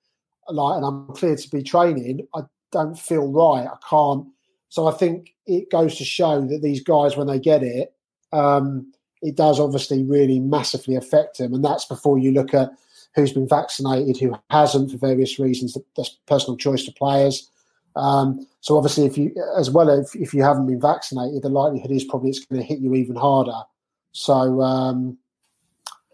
like, 0.48 0.76
and 0.76 0.84
I'm 0.84 1.08
clear 1.08 1.36
to 1.36 1.50
be 1.50 1.62
training, 1.62 2.26
I 2.34 2.42
don't 2.72 2.98
feel 2.98 3.30
right. 3.30 3.66
I 3.66 3.76
can't. 3.88 4.26
So 4.68 4.86
I 4.86 4.92
think 4.92 5.34
it 5.46 5.70
goes 5.70 5.96
to 5.96 6.04
show 6.04 6.40
that 6.42 6.62
these 6.62 6.82
guys, 6.82 7.16
when 7.16 7.26
they 7.26 7.40
get 7.40 7.62
it, 7.62 7.92
um, 8.32 8.92
it 9.22 9.36
does 9.36 9.58
obviously 9.58 10.04
really 10.04 10.38
massively 10.38 10.94
affect 10.94 11.38
them. 11.38 11.52
And 11.54 11.64
that's 11.64 11.84
before 11.84 12.18
you 12.18 12.32
look 12.32 12.54
at 12.54 12.70
who's 13.14 13.32
been 13.32 13.48
vaccinated, 13.48 14.16
who 14.18 14.36
hasn't 14.50 14.90
for 14.92 14.96
various 14.96 15.38
reasons. 15.38 15.76
That's 15.96 16.16
personal 16.26 16.56
choice 16.56 16.84
to 16.84 16.92
players. 16.92 17.50
Um, 17.96 18.46
so 18.60 18.76
obviously, 18.76 19.06
if 19.06 19.18
you, 19.18 19.34
as 19.58 19.70
well 19.70 19.88
if, 19.88 20.14
if 20.14 20.32
you 20.32 20.42
haven't 20.42 20.66
been 20.66 20.80
vaccinated, 20.80 21.42
the 21.42 21.48
likelihood 21.48 21.90
is 21.90 22.04
probably 22.04 22.30
it's 22.30 22.44
going 22.44 22.60
to 22.60 22.66
hit 22.66 22.78
you 22.78 22.94
even 22.94 23.16
harder. 23.16 23.62
So 24.12 24.60
um, 24.60 25.18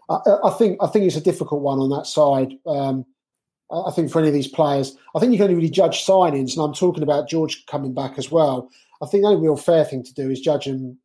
I, 0.09 0.19
I, 0.45 0.49
think 0.51 0.77
I 0.81 0.87
think 0.87 1.05
it's 1.05 1.15
a 1.15 1.21
difficult 1.21 1.61
one 1.61 1.79
on 1.79 1.89
that 1.89 2.07
side. 2.07 2.53
Um, 2.65 3.05
I 3.71 3.91
think 3.91 4.09
for 4.09 4.19
any 4.19 4.29
of 4.29 4.33
these 4.33 4.47
players, 4.47 4.95
I 5.15 5.19
think 5.19 5.31
you 5.31 5.37
can 5.37 5.45
only 5.45 5.55
really 5.55 5.69
judge 5.69 6.05
signings, 6.05 6.53
and 6.53 6.63
I'm 6.63 6.73
talking 6.73 7.03
about 7.03 7.27
George 7.27 7.65
coming 7.65 7.93
back 7.93 8.17
as 8.17 8.31
well. 8.31 8.69
I 9.01 9.05
think 9.07 9.23
the 9.23 9.29
only 9.29 9.41
real 9.41 9.57
fair 9.57 9.83
thing 9.83 10.03
to 10.03 10.13
do 10.13 10.29
is 10.29 10.39
judge 10.39 10.65
him 10.65 10.97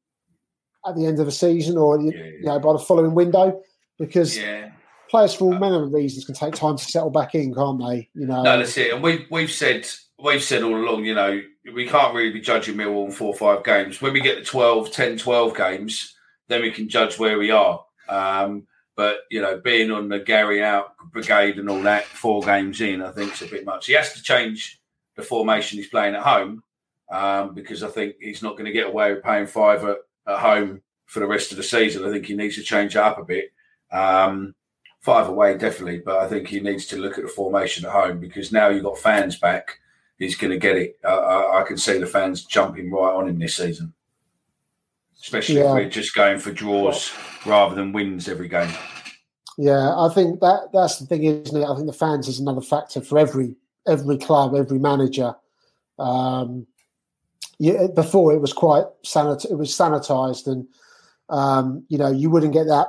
at 0.87 0.97
the 0.97 1.07
end 1.07 1.19
of 1.21 1.27
the 1.27 1.33
season 1.33 1.77
or 1.77 2.01
yeah, 2.01 2.11
yeah. 2.15 2.25
you 2.25 2.45
know 2.45 2.59
by 2.61 2.73
the 2.73 2.79
following 2.79 3.15
window, 3.15 3.61
because 3.99 4.39
yeah. 4.39 4.71
players 5.11 5.35
for 5.35 5.47
all 5.47 5.59
manner 5.59 5.83
of 5.83 5.93
reasons 5.93 6.25
can 6.25 6.35
take 6.35 6.55
time 6.55 6.77
to 6.77 6.85
settle 6.85 7.11
back 7.11 7.35
in, 7.35 7.55
can't 7.55 7.81
they? 7.81 8.09
You 8.15 8.27
know, 8.27 8.43
no, 8.43 8.59
that's 8.59 8.77
it. 8.77 8.95
And 8.95 9.03
we 9.03 9.27
we've 9.31 9.51
said 9.51 9.87
we've 10.23 10.43
said 10.43 10.63
all 10.63 10.77
along, 10.77 11.05
you 11.05 11.15
know, 11.15 11.41
we 11.75 11.87
can't 11.87 12.15
really 12.15 12.33
be 12.33 12.41
judging 12.41 12.77
Millwall 12.77 13.07
in 13.07 13.13
four 13.13 13.29
or 13.29 13.35
five 13.35 13.65
games. 13.65 14.01
When 14.01 14.13
we 14.13 14.21
get 14.21 14.37
to 14.37 14.45
12, 14.45 14.93
10, 14.93 15.19
12 15.19 15.57
games, 15.57 16.15
then 16.49 16.63
we 16.63 16.71
can 16.71 16.89
judge 16.89 17.19
where 17.19 17.39
we 17.39 17.51
are. 17.51 17.85
Um, 18.09 18.67
but 18.97 19.21
you 19.31 19.41
know, 19.41 19.59
being 19.59 19.91
on 19.91 20.09
the 20.09 20.19
Gary 20.19 20.63
out 20.63 20.97
brigade 21.13 21.59
and 21.59 21.69
all 21.69 21.83
that, 21.83 22.05
four 22.05 22.43
games 22.43 22.81
in, 22.81 23.03
I 23.03 23.11
think 23.11 23.33
it's 23.33 23.43
a 23.43 23.47
bit 23.47 23.65
much. 23.65 23.87
He 23.87 23.95
has 23.95 24.13
to 24.15 24.23
change 24.23 24.81
the 25.17 25.23
formation 25.23 25.79
he's 25.79 25.89
playing 25.89 26.15
at 26.15 26.23
home 26.23 26.63
um, 27.11 27.55
because 27.55 27.83
I 27.83 27.89
think 27.89 28.17
he's 28.21 28.43
not 28.43 28.53
going 28.53 28.67
to 28.67 28.73
get 28.73 28.87
away 28.87 29.13
with 29.13 29.23
paying 29.23 29.47
five 29.47 29.85
at, 29.85 29.99
at, 30.27 30.39
home 30.39 30.83
for 31.07 31.21
the 31.21 31.27
rest 31.27 31.51
of 31.51 31.57
the 31.57 31.63
season. 31.63 32.07
I 32.07 32.11
think 32.11 32.27
he 32.27 32.35
needs 32.35 32.57
to 32.57 32.63
change 32.63 32.97
up 32.97 33.19
a 33.19 33.25
bit. 33.25 33.53
Um, 33.91 34.55
five 35.01 35.29
away, 35.29 35.57
definitely, 35.59 35.99
but 35.99 36.19
I 36.19 36.29
think 36.29 36.49
he 36.49 36.61
needs 36.61 36.87
to 36.87 36.97
look 36.97 37.19
at 37.19 37.25
the 37.25 37.31
formation 37.31 37.85
at 37.85 37.93
home 37.93 38.21
because 38.21 38.53
now 38.53 38.69
you've 38.69 38.85
got 38.85 38.99
fans 38.99 39.39
back. 39.39 39.79
He's 40.19 40.37
going 40.37 40.53
to 40.53 40.59
get 40.59 40.77
it. 40.77 40.99
Uh, 41.05 41.09
I, 41.09 41.61
I 41.61 41.63
can 41.65 41.77
see 41.77 41.99
the 41.99 42.07
fans 42.07 42.45
jumping 42.45 42.91
right 42.91 43.15
on 43.15 43.29
him 43.29 43.39
this 43.39 43.57
season 43.57 43.93
especially 45.23 45.57
yeah. 45.57 45.69
if 45.69 45.75
we're 45.75 45.89
just 45.89 46.15
going 46.15 46.39
for 46.39 46.53
draws 46.53 47.13
rather 47.47 47.75
than 47.75 47.93
wins 47.93 48.29
every 48.29 48.49
game. 48.49 48.71
Yeah, 49.59 49.95
I 49.97 50.09
think 50.15 50.41
that 50.41 50.71
that's 50.73 50.99
the 50.99 51.07
thing, 51.07 51.25
isn't 51.25 51.61
it? 51.61 51.65
I 51.65 51.75
think 51.75 51.87
the 51.87 51.93
fans 51.93 52.29
is 52.29 52.41
another 52.41 52.61
factor 52.63 53.01
for 53.01 53.19
every 53.19 53.55
every 53.87 54.19
club, 54.19 54.55
every 54.55 54.79
manager. 54.79 55.35
Um, 55.99 56.67
yeah, 57.59 57.87
before 57.95 58.33
it 58.33 58.41
was 58.41 58.53
quite 58.53 58.87
sanit- 59.05 59.51
it 59.51 59.57
was 59.57 59.71
sanitized, 59.71 60.47
and 60.47 60.67
um, 61.29 61.85
you 61.89 61.99
know 61.99 62.11
you 62.11 62.31
wouldn't 62.31 62.55
get 62.55 62.67
that 62.67 62.89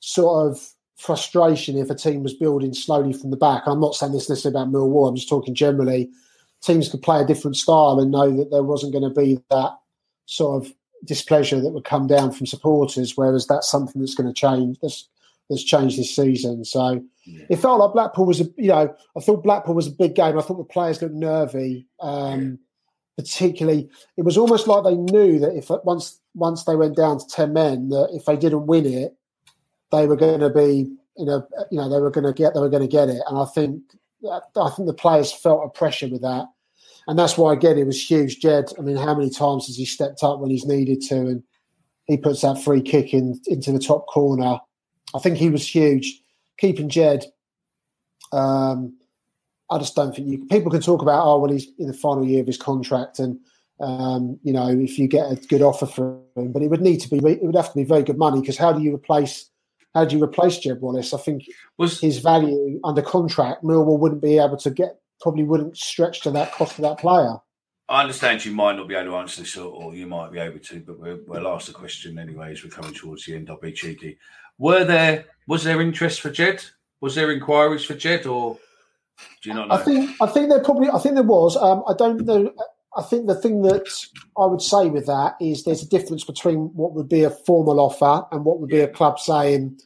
sort 0.00 0.50
of 0.50 0.72
frustration 0.96 1.76
if 1.76 1.90
a 1.90 1.94
team 1.94 2.22
was 2.22 2.34
building 2.34 2.72
slowly 2.72 3.12
from 3.12 3.30
the 3.30 3.36
back. 3.36 3.62
I'm 3.66 3.80
not 3.80 3.94
saying 3.94 4.12
this 4.12 4.30
necessarily 4.30 4.62
about 4.62 4.72
Millwall. 4.72 5.08
I'm 5.08 5.16
just 5.16 5.28
talking 5.28 5.54
generally. 5.54 6.10
Teams 6.62 6.88
could 6.88 7.02
play 7.02 7.20
a 7.20 7.26
different 7.26 7.56
style 7.56 8.00
and 8.00 8.10
know 8.10 8.34
that 8.34 8.50
there 8.50 8.62
wasn't 8.62 8.92
going 8.92 9.04
to 9.04 9.20
be 9.20 9.38
that 9.50 9.76
sort 10.24 10.64
of 10.64 10.72
displeasure 11.04 11.60
that 11.60 11.70
would 11.70 11.84
come 11.84 12.06
down 12.06 12.32
from 12.32 12.46
supporters, 12.46 13.16
whereas 13.16 13.46
that's 13.46 13.70
something 13.70 14.00
that's 14.00 14.14
going 14.14 14.32
to 14.32 14.32
change. 14.32 14.78
That's 14.80 15.08
that's 15.48 15.64
changed 15.64 15.98
this 15.98 16.14
season. 16.14 16.64
So 16.64 17.04
yeah. 17.24 17.46
it 17.50 17.56
felt 17.56 17.78
like 17.78 17.92
Blackpool 17.92 18.26
was 18.26 18.40
a 18.40 18.44
you 18.56 18.68
know 18.68 18.94
I 19.16 19.20
thought 19.20 19.44
Blackpool 19.44 19.74
was 19.74 19.86
a 19.86 19.92
big 19.92 20.14
game. 20.14 20.38
I 20.38 20.42
thought 20.42 20.58
the 20.58 20.64
players 20.64 21.00
looked 21.02 21.14
nervy. 21.14 21.86
Um, 22.00 22.58
particularly, 23.16 23.88
it 24.16 24.22
was 24.22 24.36
almost 24.36 24.66
like 24.66 24.84
they 24.84 24.94
knew 24.94 25.38
that 25.38 25.56
if 25.56 25.70
once 25.84 26.20
once 26.34 26.64
they 26.64 26.76
went 26.76 26.96
down 26.96 27.18
to 27.18 27.26
ten 27.28 27.52
men, 27.52 27.88
that 27.90 28.10
if 28.12 28.24
they 28.24 28.36
didn't 28.36 28.66
win 28.66 28.86
it, 28.86 29.16
they 29.92 30.06
were 30.06 30.16
going 30.16 30.40
to 30.40 30.50
be 30.50 30.90
you 31.16 31.26
know 31.26 31.46
you 31.70 31.78
know 31.78 31.88
they 31.88 32.00
were 32.00 32.10
going 32.10 32.26
to 32.26 32.32
get 32.32 32.54
they 32.54 32.60
were 32.60 32.68
going 32.68 32.82
to 32.82 32.88
get 32.88 33.08
it. 33.08 33.22
And 33.26 33.38
I 33.38 33.44
think 33.44 33.82
I 34.24 34.70
think 34.70 34.86
the 34.86 34.94
players 34.94 35.32
felt 35.32 35.64
a 35.64 35.68
pressure 35.68 36.08
with 36.08 36.22
that 36.22 36.46
and 37.06 37.18
that's 37.18 37.38
why 37.38 37.52
again 37.52 37.78
it 37.78 37.86
was 37.86 38.10
huge. 38.10 38.40
Jed, 38.40 38.66
I 38.78 38.82
mean, 38.82 38.96
how 38.96 39.14
many 39.14 39.30
times 39.30 39.66
has 39.66 39.76
he 39.76 39.84
stepped 39.84 40.22
up 40.22 40.40
when 40.40 40.50
he's 40.50 40.66
needed 40.66 41.00
to, 41.02 41.16
and 41.16 41.42
he 42.06 42.16
puts 42.16 42.42
that 42.42 42.62
free 42.62 42.82
kick 42.82 43.12
in 43.12 43.40
into 43.46 43.72
the 43.72 43.78
top 43.78 44.06
corner. 44.06 44.58
I 45.14 45.18
think 45.18 45.36
he 45.36 45.50
was 45.50 45.66
huge. 45.66 46.20
Keeping 46.58 46.88
Jed, 46.88 47.24
um, 48.32 48.96
I 49.70 49.78
just 49.78 49.94
don't 49.94 50.14
think 50.14 50.28
you. 50.28 50.46
People 50.46 50.70
can 50.70 50.80
talk 50.80 51.02
about 51.02 51.26
oh 51.26 51.38
well 51.38 51.52
he's 51.52 51.68
in 51.78 51.88
the 51.88 51.94
final 51.94 52.24
year 52.24 52.40
of 52.40 52.46
his 52.46 52.58
contract 52.58 53.18
and 53.18 53.38
um, 53.80 54.38
you 54.42 54.52
know 54.52 54.68
if 54.68 54.98
you 54.98 55.06
get 55.06 55.30
a 55.30 55.36
good 55.36 55.62
offer 55.62 55.86
for 55.86 56.18
him, 56.36 56.52
but 56.52 56.62
it 56.62 56.68
would 56.68 56.80
need 56.80 57.00
to 57.00 57.08
be 57.08 57.16
it 57.18 57.42
would 57.42 57.56
have 57.56 57.70
to 57.70 57.76
be 57.76 57.84
very 57.84 58.02
good 58.02 58.18
money 58.18 58.40
because 58.40 58.56
how 58.56 58.72
do 58.72 58.82
you 58.82 58.94
replace 58.94 59.50
how 59.94 60.04
do 60.04 60.16
you 60.16 60.22
replace 60.22 60.58
Jed 60.58 60.80
Wallace? 60.80 61.12
I 61.12 61.18
think 61.18 61.44
was 61.78 62.00
his 62.00 62.18
value 62.18 62.80
under 62.84 63.02
contract, 63.02 63.64
Millwall 63.64 63.98
wouldn't 63.98 64.22
be 64.22 64.38
able 64.38 64.56
to 64.58 64.70
get 64.70 65.00
probably 65.20 65.44
wouldn't 65.44 65.76
stretch 65.76 66.22
to 66.22 66.30
that 66.32 66.52
cost 66.52 66.78
of 66.78 66.82
that 66.82 66.98
player. 66.98 67.36
I 67.88 68.02
understand 68.02 68.44
you 68.44 68.52
might 68.52 68.76
not 68.76 68.88
be 68.88 68.94
able 68.96 69.12
to 69.12 69.16
answer 69.18 69.42
this, 69.42 69.56
or, 69.56 69.94
you 69.94 70.06
might 70.06 70.32
be 70.32 70.40
able 70.40 70.58
to, 70.58 70.80
but 70.80 70.98
we'll, 70.98 71.20
we'll 71.26 71.48
ask 71.48 71.68
the 71.68 71.72
question 71.72 72.18
anyway 72.18 72.52
as 72.52 72.64
we're 72.64 72.70
coming 72.70 72.92
towards 72.92 73.24
the 73.24 73.36
end. 73.36 73.48
I'll 73.48 73.60
be 73.60 73.72
cheeky. 73.72 74.18
Were 74.58 74.84
there 74.84 75.26
was 75.46 75.62
there 75.62 75.80
interest 75.80 76.20
for 76.20 76.30
Jed? 76.30 76.64
Was 77.00 77.14
there 77.14 77.30
inquiries 77.30 77.84
for 77.84 77.94
Jed, 77.94 78.26
or 78.26 78.58
do 79.42 79.50
you 79.50 79.54
not 79.54 79.68
know? 79.68 79.74
I 79.74 79.82
think 79.82 80.10
I 80.20 80.26
think 80.26 80.48
there 80.48 80.62
probably 80.62 80.88
I 80.90 80.98
think 80.98 81.14
there 81.14 81.24
was. 81.24 81.56
Um, 81.56 81.84
I 81.86 81.94
don't 81.94 82.24
know. 82.24 82.52
I 82.96 83.02
think 83.02 83.26
the 83.26 83.34
thing 83.34 83.62
that 83.62 83.86
I 84.38 84.46
would 84.46 84.62
say 84.62 84.88
with 84.88 85.06
that 85.06 85.36
is 85.40 85.64
there's 85.64 85.82
a 85.82 85.88
difference 85.88 86.24
between 86.24 86.70
what 86.74 86.94
would 86.94 87.08
be 87.08 87.22
a 87.22 87.30
formal 87.30 87.78
offer 87.78 88.26
and 88.32 88.44
what 88.44 88.58
would 88.58 88.70
be 88.70 88.80
a 88.80 88.88
club 88.88 89.20
saying, 89.20 89.78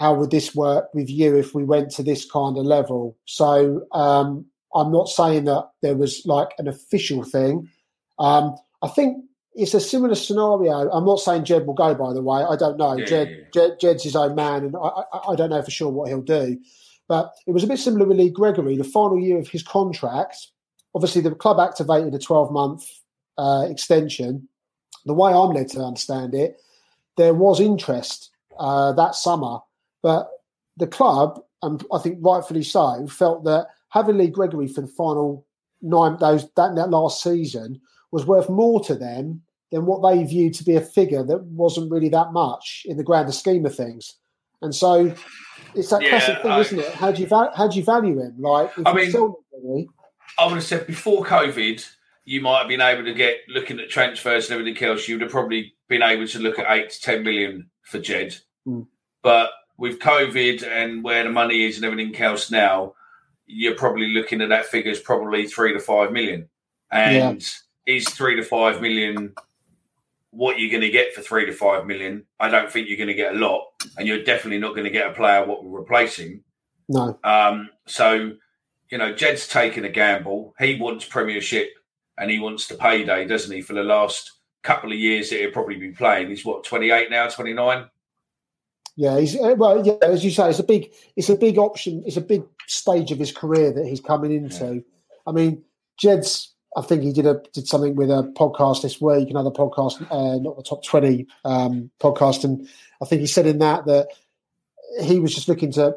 "How 0.00 0.14
would 0.14 0.32
this 0.32 0.54
work 0.54 0.92
with 0.92 1.08
you 1.08 1.36
if 1.36 1.54
we 1.54 1.64
went 1.64 1.90
to 1.92 2.02
this 2.02 2.28
kind 2.28 2.58
of 2.58 2.64
level?" 2.64 3.16
So 3.24 3.86
um, 3.92 4.46
I'm 4.74 4.92
not 4.92 5.08
saying 5.08 5.44
that 5.44 5.70
there 5.82 5.96
was 5.96 6.22
like 6.24 6.50
an 6.58 6.68
official 6.68 7.24
thing. 7.24 7.68
Um, 8.18 8.56
I 8.82 8.88
think 8.88 9.24
it's 9.54 9.74
a 9.74 9.80
similar 9.80 10.14
scenario. 10.14 10.90
I'm 10.90 11.04
not 11.04 11.20
saying 11.20 11.44
Jed 11.44 11.66
will 11.66 11.74
go, 11.74 11.94
by 11.94 12.12
the 12.12 12.22
way. 12.22 12.42
I 12.42 12.56
don't 12.56 12.78
know. 12.78 12.96
Yeah, 12.96 13.04
Jed, 13.04 13.28
yeah. 13.28 13.44
Jed, 13.52 13.80
Jed's 13.80 14.04
his 14.04 14.16
own 14.16 14.34
man, 14.34 14.64
and 14.64 14.76
I, 14.76 15.02
I, 15.12 15.32
I, 15.32 15.36
don't 15.36 15.50
know 15.50 15.62
for 15.62 15.70
sure 15.70 15.90
what 15.90 16.08
he'll 16.08 16.22
do. 16.22 16.58
But 17.08 17.32
it 17.46 17.52
was 17.52 17.64
a 17.64 17.66
bit 17.66 17.78
similar 17.78 18.06
with 18.06 18.16
Lee 18.16 18.30
Gregory. 18.30 18.76
The 18.76 18.84
final 18.84 19.18
year 19.18 19.38
of 19.38 19.48
his 19.48 19.62
contract, 19.62 20.36
obviously, 20.94 21.20
the 21.20 21.34
club 21.34 21.60
activated 21.60 22.14
a 22.14 22.18
12 22.18 22.50
month 22.50 22.84
uh, 23.36 23.66
extension 23.68 24.48
the 25.04 25.14
way 25.14 25.32
I'm 25.32 25.50
led 25.50 25.68
to 25.68 25.80
understand 25.80 26.34
it, 26.34 26.56
there 27.16 27.34
was 27.34 27.60
interest 27.60 28.30
uh, 28.58 28.92
that 28.92 29.14
summer, 29.14 29.58
but 30.02 30.30
the 30.76 30.86
club, 30.86 31.42
and 31.62 31.84
I 31.92 31.98
think 31.98 32.18
rightfully 32.20 32.62
so, 32.62 33.06
felt 33.06 33.44
that 33.44 33.68
having 33.92 34.16
Lee 34.16 34.28
Gregory 34.28 34.66
for 34.66 34.80
the 34.80 34.86
final 34.88 35.46
nine 35.82 36.16
those 36.18 36.48
that, 36.56 36.74
that 36.76 36.90
last 36.90 37.22
season 37.22 37.80
was 38.10 38.26
worth 38.26 38.48
more 38.48 38.82
to 38.84 38.94
them 38.94 39.42
than 39.70 39.86
what 39.86 40.02
they 40.08 40.22
viewed 40.24 40.54
to 40.54 40.64
be 40.64 40.76
a 40.76 40.80
figure 40.80 41.22
that 41.24 41.42
wasn't 41.44 41.90
really 41.90 42.08
that 42.08 42.32
much 42.32 42.82
in 42.86 42.96
the 42.96 43.02
grander 43.04 43.32
scheme 43.32 43.64
of 43.66 43.74
things. 43.74 44.16
And 44.60 44.74
so 44.74 45.14
it's 45.74 45.90
that 45.90 46.02
Yeah, 46.02 46.10
classic 46.10 46.42
thing, 46.42 46.50
I- 46.50 46.60
isn't 46.60 46.78
it? 46.78 46.92
How 46.94 47.12
do 47.12 47.22
you 47.22 47.28
how 47.28 47.68
do 47.68 47.78
you 47.78 47.84
value 47.84 48.20
him? 48.20 48.36
Like, 48.38 48.70
if 48.78 48.86
I 48.86 48.92
mean- 48.92 49.10
Gregory, 49.10 49.88
I 50.38 50.46
would 50.46 50.54
have 50.54 50.64
said 50.64 50.86
before 50.86 51.24
COVID, 51.24 51.86
you 52.24 52.40
might 52.40 52.60
have 52.60 52.68
been 52.68 52.80
able 52.80 53.04
to 53.04 53.14
get 53.14 53.38
looking 53.48 53.80
at 53.80 53.90
transfers 53.90 54.50
and 54.50 54.58
everything 54.58 54.82
else. 54.88 55.08
You 55.08 55.16
would 55.16 55.22
have 55.22 55.30
probably 55.32 55.74
been 55.88 56.02
able 56.02 56.26
to 56.28 56.38
look 56.38 56.58
at 56.58 56.70
eight 56.70 56.90
to 56.90 57.00
ten 57.00 57.22
million 57.24 57.70
for 57.82 57.98
Jed. 57.98 58.36
Mm. 58.66 58.86
But 59.22 59.50
with 59.76 59.98
COVID 59.98 60.66
and 60.66 61.02
where 61.02 61.24
the 61.24 61.30
money 61.30 61.64
is 61.64 61.76
and 61.76 61.84
everything 61.84 62.14
else 62.22 62.50
now, 62.50 62.94
you're 63.46 63.74
probably 63.74 64.08
looking 64.08 64.40
at 64.40 64.48
that 64.48 64.66
figure 64.66 64.90
as 64.90 65.00
probably 65.00 65.46
three 65.46 65.72
to 65.72 65.80
five 65.80 66.12
million. 66.12 66.48
And 66.90 67.44
is 67.86 68.08
three 68.08 68.36
to 68.36 68.42
five 68.42 68.80
million 68.80 69.34
what 70.30 70.58
you're 70.58 70.70
going 70.70 70.82
to 70.82 70.90
get 70.90 71.14
for 71.14 71.20
three 71.22 71.46
to 71.46 71.52
five 71.52 71.86
million? 71.86 72.24
I 72.40 72.48
don't 72.48 72.70
think 72.70 72.88
you're 72.88 72.96
going 72.96 73.08
to 73.08 73.14
get 73.14 73.34
a 73.34 73.38
lot, 73.38 73.64
and 73.96 74.06
you're 74.06 74.24
definitely 74.24 74.58
not 74.58 74.74
going 74.74 74.84
to 74.84 74.90
get 74.90 75.10
a 75.10 75.14
player 75.14 75.44
what 75.44 75.64
will 75.64 75.76
replace 75.76 76.16
him. 76.16 76.42
no, 76.88 77.18
Um, 77.24 77.70
so, 77.86 78.32
you 78.90 78.98
know, 78.98 79.14
Jed's 79.14 79.48
taking 79.48 79.84
a 79.84 79.90
gamble. 79.90 80.54
He 80.58 80.78
wants 80.78 81.04
Premiership 81.04 81.70
and 82.18 82.30
he 82.30 82.38
wants 82.38 82.66
the 82.66 82.74
payday, 82.74 83.26
doesn't 83.26 83.54
he? 83.54 83.62
For 83.62 83.72
the 83.72 83.82
last 83.82 84.32
couple 84.62 84.92
of 84.92 84.98
years 84.98 85.30
that 85.30 85.40
he'll 85.40 85.50
probably 85.50 85.76
be 85.76 85.90
playing. 85.90 86.28
He's 86.28 86.44
what, 86.44 86.64
28 86.64 87.10
now, 87.10 87.28
29? 87.28 87.86
Yeah, 88.96 89.18
he's 89.18 89.36
uh, 89.36 89.54
well, 89.56 89.84
yeah, 89.86 89.94
as 90.02 90.24
you 90.24 90.30
say, 90.30 90.50
it's 90.50 90.58
a 90.58 90.64
big, 90.64 90.92
it's 91.16 91.28
a 91.28 91.36
big 91.36 91.58
option, 91.58 92.02
it's 92.06 92.16
a 92.16 92.22
big 92.22 92.44
stage 92.66 93.10
of 93.10 93.18
his 93.18 93.32
career 93.32 93.72
that 93.72 93.86
he's 93.86 94.00
coming 94.00 94.32
into. 94.32 94.84
I 95.26 95.32
mean, 95.32 95.62
Jed's, 95.98 96.52
I 96.76 96.82
think 96.82 97.02
he 97.02 97.12
did 97.12 97.26
a 97.26 97.40
did 97.52 97.66
something 97.66 97.96
with 97.96 98.10
a 98.10 98.32
podcast 98.36 98.82
this 98.82 99.00
week, 99.00 99.30
another 99.30 99.50
podcast, 99.50 100.00
uh, 100.10 100.38
not 100.38 100.56
the 100.56 100.62
top 100.62 100.84
twenty 100.84 101.26
um, 101.44 101.90
podcast, 102.00 102.44
and 102.44 102.68
I 103.00 103.06
think 103.06 103.20
he 103.20 103.26
said 103.26 103.46
in 103.46 103.58
that 103.58 103.86
that 103.86 104.08
he 105.02 105.18
was 105.18 105.34
just 105.34 105.48
looking 105.48 105.72
to, 105.72 105.96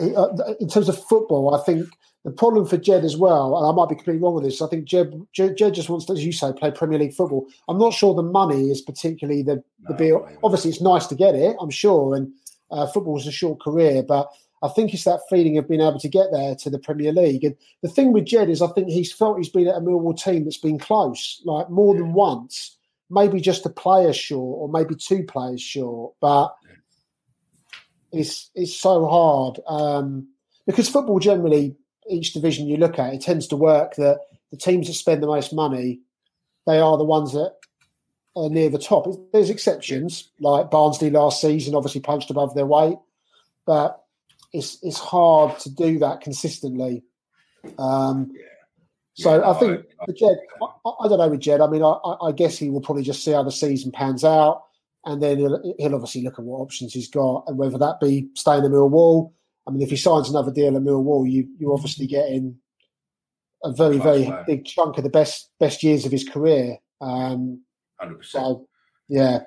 he, 0.00 0.14
uh, 0.14 0.54
in 0.58 0.68
terms 0.68 0.88
of 0.88 1.02
football, 1.04 1.54
I 1.54 1.62
think. 1.64 1.88
The 2.24 2.30
problem 2.30 2.66
for 2.66 2.76
Jed 2.76 3.04
as 3.04 3.16
well, 3.16 3.56
and 3.56 3.66
I 3.66 3.72
might 3.74 3.88
be 3.88 3.96
completely 3.96 4.22
wrong 4.22 4.34
with 4.34 4.44
this. 4.44 4.62
I 4.62 4.68
think 4.68 4.84
Jed, 4.84 5.26
Jed, 5.32 5.56
Jed 5.56 5.74
just 5.74 5.88
wants 5.88 6.06
to, 6.06 6.12
as 6.12 6.24
you 6.24 6.32
say, 6.32 6.52
play 6.52 6.70
Premier 6.70 6.98
League 6.98 7.14
football. 7.14 7.48
I'm 7.68 7.78
not 7.78 7.94
sure 7.94 8.14
the 8.14 8.22
money 8.22 8.70
is 8.70 8.80
particularly 8.80 9.42
the, 9.42 9.62
the 9.88 9.94
be. 9.94 10.12
Obviously, 10.44 10.70
it's 10.70 10.80
nice 10.80 11.08
to 11.08 11.16
get 11.16 11.34
it, 11.34 11.56
I'm 11.60 11.70
sure, 11.70 12.14
and 12.14 12.32
uh, 12.70 12.86
football's 12.86 13.26
a 13.26 13.32
short 13.32 13.60
career, 13.60 14.04
but 14.04 14.30
I 14.62 14.68
think 14.68 14.94
it's 14.94 15.04
that 15.04 15.20
feeling 15.28 15.58
of 15.58 15.68
being 15.68 15.80
able 15.80 15.98
to 15.98 16.08
get 16.08 16.30
there 16.30 16.54
to 16.54 16.70
the 16.70 16.78
Premier 16.78 17.12
League. 17.12 17.42
And 17.42 17.56
the 17.82 17.88
thing 17.88 18.12
with 18.12 18.26
Jed 18.26 18.48
is, 18.48 18.62
I 18.62 18.68
think 18.68 18.88
he's 18.88 19.12
felt 19.12 19.38
he's 19.38 19.48
been 19.48 19.66
at 19.66 19.76
a 19.76 19.80
Millwall 19.80 20.16
team 20.16 20.44
that's 20.44 20.58
been 20.58 20.78
close, 20.78 21.42
like 21.44 21.68
more 21.68 21.94
than 21.94 22.12
once. 22.12 22.76
Maybe 23.10 23.40
just 23.40 23.66
a 23.66 23.70
player 23.70 24.12
short, 24.12 24.58
or 24.60 24.68
maybe 24.68 24.94
two 24.94 25.24
players 25.24 25.60
short, 25.60 26.14
but 26.20 26.54
it's 28.12 28.50
it's 28.54 28.74
so 28.74 29.06
hard 29.06 29.60
um, 29.66 30.28
because 30.66 30.88
football 30.88 31.18
generally, 31.18 31.76
each 32.08 32.32
division 32.32 32.66
you 32.66 32.76
look 32.76 32.98
at, 32.98 33.14
it 33.14 33.20
tends 33.20 33.46
to 33.48 33.56
work 33.56 33.94
that 33.96 34.18
the 34.50 34.56
teams 34.56 34.86
that 34.86 34.94
spend 34.94 35.22
the 35.22 35.26
most 35.26 35.52
money, 35.52 36.00
they 36.66 36.78
are 36.78 36.98
the 36.98 37.04
ones 37.04 37.32
that 37.32 37.54
are 38.36 38.48
near 38.50 38.68
the 38.68 38.78
top. 38.78 39.06
There's 39.32 39.50
exceptions, 39.50 40.30
like 40.40 40.70
Barnsley 40.70 41.10
last 41.10 41.40
season, 41.40 41.74
obviously 41.74 42.00
punched 42.00 42.30
above 42.30 42.54
their 42.54 42.66
weight, 42.66 42.98
but 43.66 44.02
it's 44.52 44.78
it's 44.82 44.98
hard 44.98 45.58
to 45.60 45.70
do 45.70 45.98
that 46.00 46.20
consistently. 46.20 47.02
Um, 47.78 48.32
so 49.14 49.44
I 49.44 49.58
think 49.58 49.84
for 50.04 50.12
Jed, 50.12 50.38
I, 50.62 50.90
I 51.00 51.08
don't 51.08 51.18
know 51.18 51.28
with 51.28 51.40
Jed. 51.40 51.60
I 51.60 51.66
mean, 51.66 51.82
I, 51.82 51.90
I 51.90 52.28
I 52.28 52.32
guess 52.32 52.58
he 52.58 52.70
will 52.70 52.80
probably 52.80 53.02
just 53.02 53.24
see 53.24 53.32
how 53.32 53.42
the 53.42 53.52
season 53.52 53.92
pans 53.92 54.24
out, 54.24 54.64
and 55.04 55.22
then 55.22 55.38
he'll, 55.38 55.74
he'll 55.78 55.94
obviously 55.94 56.22
look 56.22 56.38
at 56.38 56.44
what 56.44 56.58
options 56.58 56.92
he's 56.92 57.08
got, 57.08 57.44
and 57.46 57.58
whether 57.58 57.78
that 57.78 58.00
be 58.00 58.28
staying 58.34 58.64
at 58.64 58.70
Millwall. 58.70 59.32
I 59.66 59.70
mean, 59.70 59.82
if 59.82 59.90
he 59.90 59.96
signs 59.96 60.28
another 60.28 60.52
deal 60.52 60.76
at 60.76 60.82
Millwall, 60.82 61.30
you 61.30 61.48
you're 61.58 61.72
obviously 61.72 62.06
getting 62.06 62.56
a 63.64 63.72
very 63.72 63.98
very 63.98 64.24
player. 64.24 64.44
big 64.46 64.64
chunk 64.64 64.98
of 64.98 65.04
the 65.04 65.10
best 65.10 65.50
best 65.60 65.82
years 65.82 66.04
of 66.04 66.12
his 66.12 66.28
career. 66.28 66.78
Um, 67.00 67.62
100%. 68.00 68.24
so 68.24 68.68
yeah, 69.08 69.40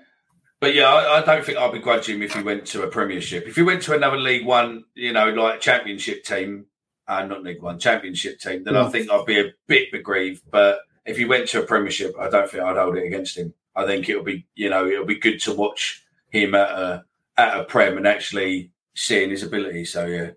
But 0.59 0.75
yeah, 0.75 0.85
I, 0.93 1.19
I 1.19 1.21
don't 1.21 1.45
think 1.45 1.57
I'd 1.57 1.71
begrudge 1.71 2.07
him 2.07 2.21
if 2.21 2.33
he 2.33 2.43
went 2.43 2.65
to 2.67 2.83
a 2.83 2.87
Premiership. 2.87 3.47
If 3.47 3.55
he 3.55 3.63
went 3.63 3.81
to 3.83 3.95
another 3.95 4.17
League 4.17 4.45
One, 4.45 4.83
you 4.93 5.13
know, 5.13 5.29
like 5.29 5.61
Championship 5.61 6.23
team, 6.23 6.65
uh, 7.07 7.25
not 7.25 7.43
League 7.43 7.61
One, 7.61 7.79
Championship 7.79 8.39
team, 8.39 8.63
then 8.63 8.75
I 8.75 8.89
think 8.89 9.11
I'd 9.11 9.25
be 9.25 9.39
a 9.39 9.51
bit 9.67 9.93
aggrieved. 9.93 10.43
But 10.49 10.79
if 11.05 11.17
he 11.17 11.25
went 11.25 11.47
to 11.49 11.63
a 11.63 11.65
Premiership, 11.65 12.15
I 12.19 12.29
don't 12.29 12.49
think 12.49 12.63
I'd 12.63 12.77
hold 12.77 12.97
it 12.97 13.05
against 13.05 13.37
him. 13.37 13.53
I 13.75 13.85
think 13.85 14.09
it'll 14.09 14.23
be, 14.23 14.45
you 14.55 14.69
know, 14.69 14.87
it'll 14.87 15.05
be 15.05 15.19
good 15.19 15.39
to 15.41 15.53
watch 15.53 16.03
him 16.29 16.55
at 16.55 16.69
a 16.69 17.05
at 17.37 17.59
a 17.59 17.63
Prem 17.65 17.97
and 17.97 18.07
actually 18.07 18.71
seeing 18.95 19.29
his 19.29 19.43
ability. 19.43 19.85
So 19.85 20.05
yeah, 20.05 20.31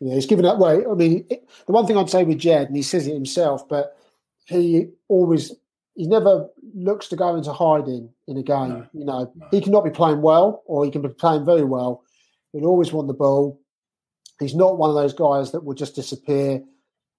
Yeah, 0.00 0.14
he's 0.14 0.26
given 0.26 0.44
up. 0.44 0.58
Well, 0.58 0.92
I 0.92 0.94
mean, 0.94 1.26
it, 1.28 1.48
the 1.66 1.72
one 1.72 1.86
thing 1.86 1.96
I'd 1.96 2.10
say 2.10 2.24
with 2.24 2.38
Jed, 2.38 2.68
and 2.68 2.76
he 2.76 2.82
says 2.82 3.06
it 3.06 3.14
himself, 3.14 3.68
but 3.68 3.96
he 4.46 4.88
always 5.08 5.52
he 5.94 6.06
never 6.06 6.48
looks 6.74 7.08
to 7.08 7.16
go 7.16 7.34
into 7.34 7.52
hiding 7.52 8.10
in 8.28 8.36
a 8.36 8.42
game. 8.42 8.88
you 8.92 9.04
know, 9.04 9.32
he 9.50 9.60
cannot 9.60 9.84
be 9.84 9.90
playing 9.90 10.22
well, 10.22 10.62
or 10.66 10.84
he 10.84 10.90
can 10.92 11.02
be 11.02 11.08
playing 11.08 11.44
very 11.44 11.64
well. 11.64 12.04
He'll 12.52 12.66
always 12.66 12.92
want 12.92 13.08
the 13.08 13.14
ball. 13.14 13.60
He's 14.38 14.54
not 14.54 14.78
one 14.78 14.90
of 14.90 14.96
those 14.96 15.12
guys 15.12 15.50
that 15.50 15.64
will 15.64 15.74
just 15.74 15.96
disappear. 15.96 16.62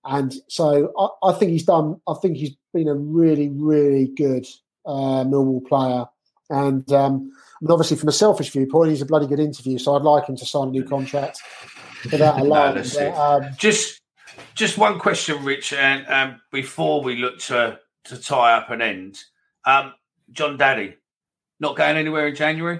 And 0.05 0.33
so 0.47 0.93
I, 0.97 1.29
I 1.29 1.33
think 1.33 1.51
he's 1.51 1.65
done. 1.65 1.99
I 2.07 2.13
think 2.21 2.37
he's 2.37 2.55
been 2.73 2.87
a 2.87 2.95
really, 2.95 3.49
really 3.49 4.07
good 4.07 4.45
uh, 4.85 5.25
Millwall 5.25 5.65
player. 5.67 6.05
And 6.49 6.89
um, 6.93 7.31
mean, 7.61 7.71
obviously, 7.71 7.97
from 7.97 8.09
a 8.09 8.13
selfish 8.13 8.51
viewpoint, 8.51 8.91
he's 8.91 9.01
a 9.01 9.05
bloody 9.05 9.27
good 9.27 9.39
interview. 9.39 9.77
So 9.77 9.95
I'd 9.95 10.03
like 10.03 10.27
him 10.27 10.37
to 10.37 10.45
sign 10.45 10.69
a 10.69 10.71
new 10.71 10.83
contract 10.83 11.39
for 12.09 12.17
that 12.17 12.37
No, 12.37 12.43
alone. 12.43 12.83
But, 12.95 13.15
um, 13.15 13.43
just 13.57 14.01
just 14.55 14.77
one 14.77 14.99
question, 14.99 15.43
Rich, 15.43 15.73
and 15.73 16.07
um, 16.07 16.41
before 16.51 17.03
we 17.03 17.15
look 17.15 17.39
to 17.39 17.79
to 18.05 18.17
tie 18.17 18.53
up 18.53 18.69
an 18.69 18.81
end, 18.81 19.19
um, 19.65 19.93
Jon 20.31 20.57
Dadi 20.57 20.95
not 21.59 21.75
going 21.75 21.97
anywhere 21.97 22.27
in 22.27 22.35
January, 22.35 22.79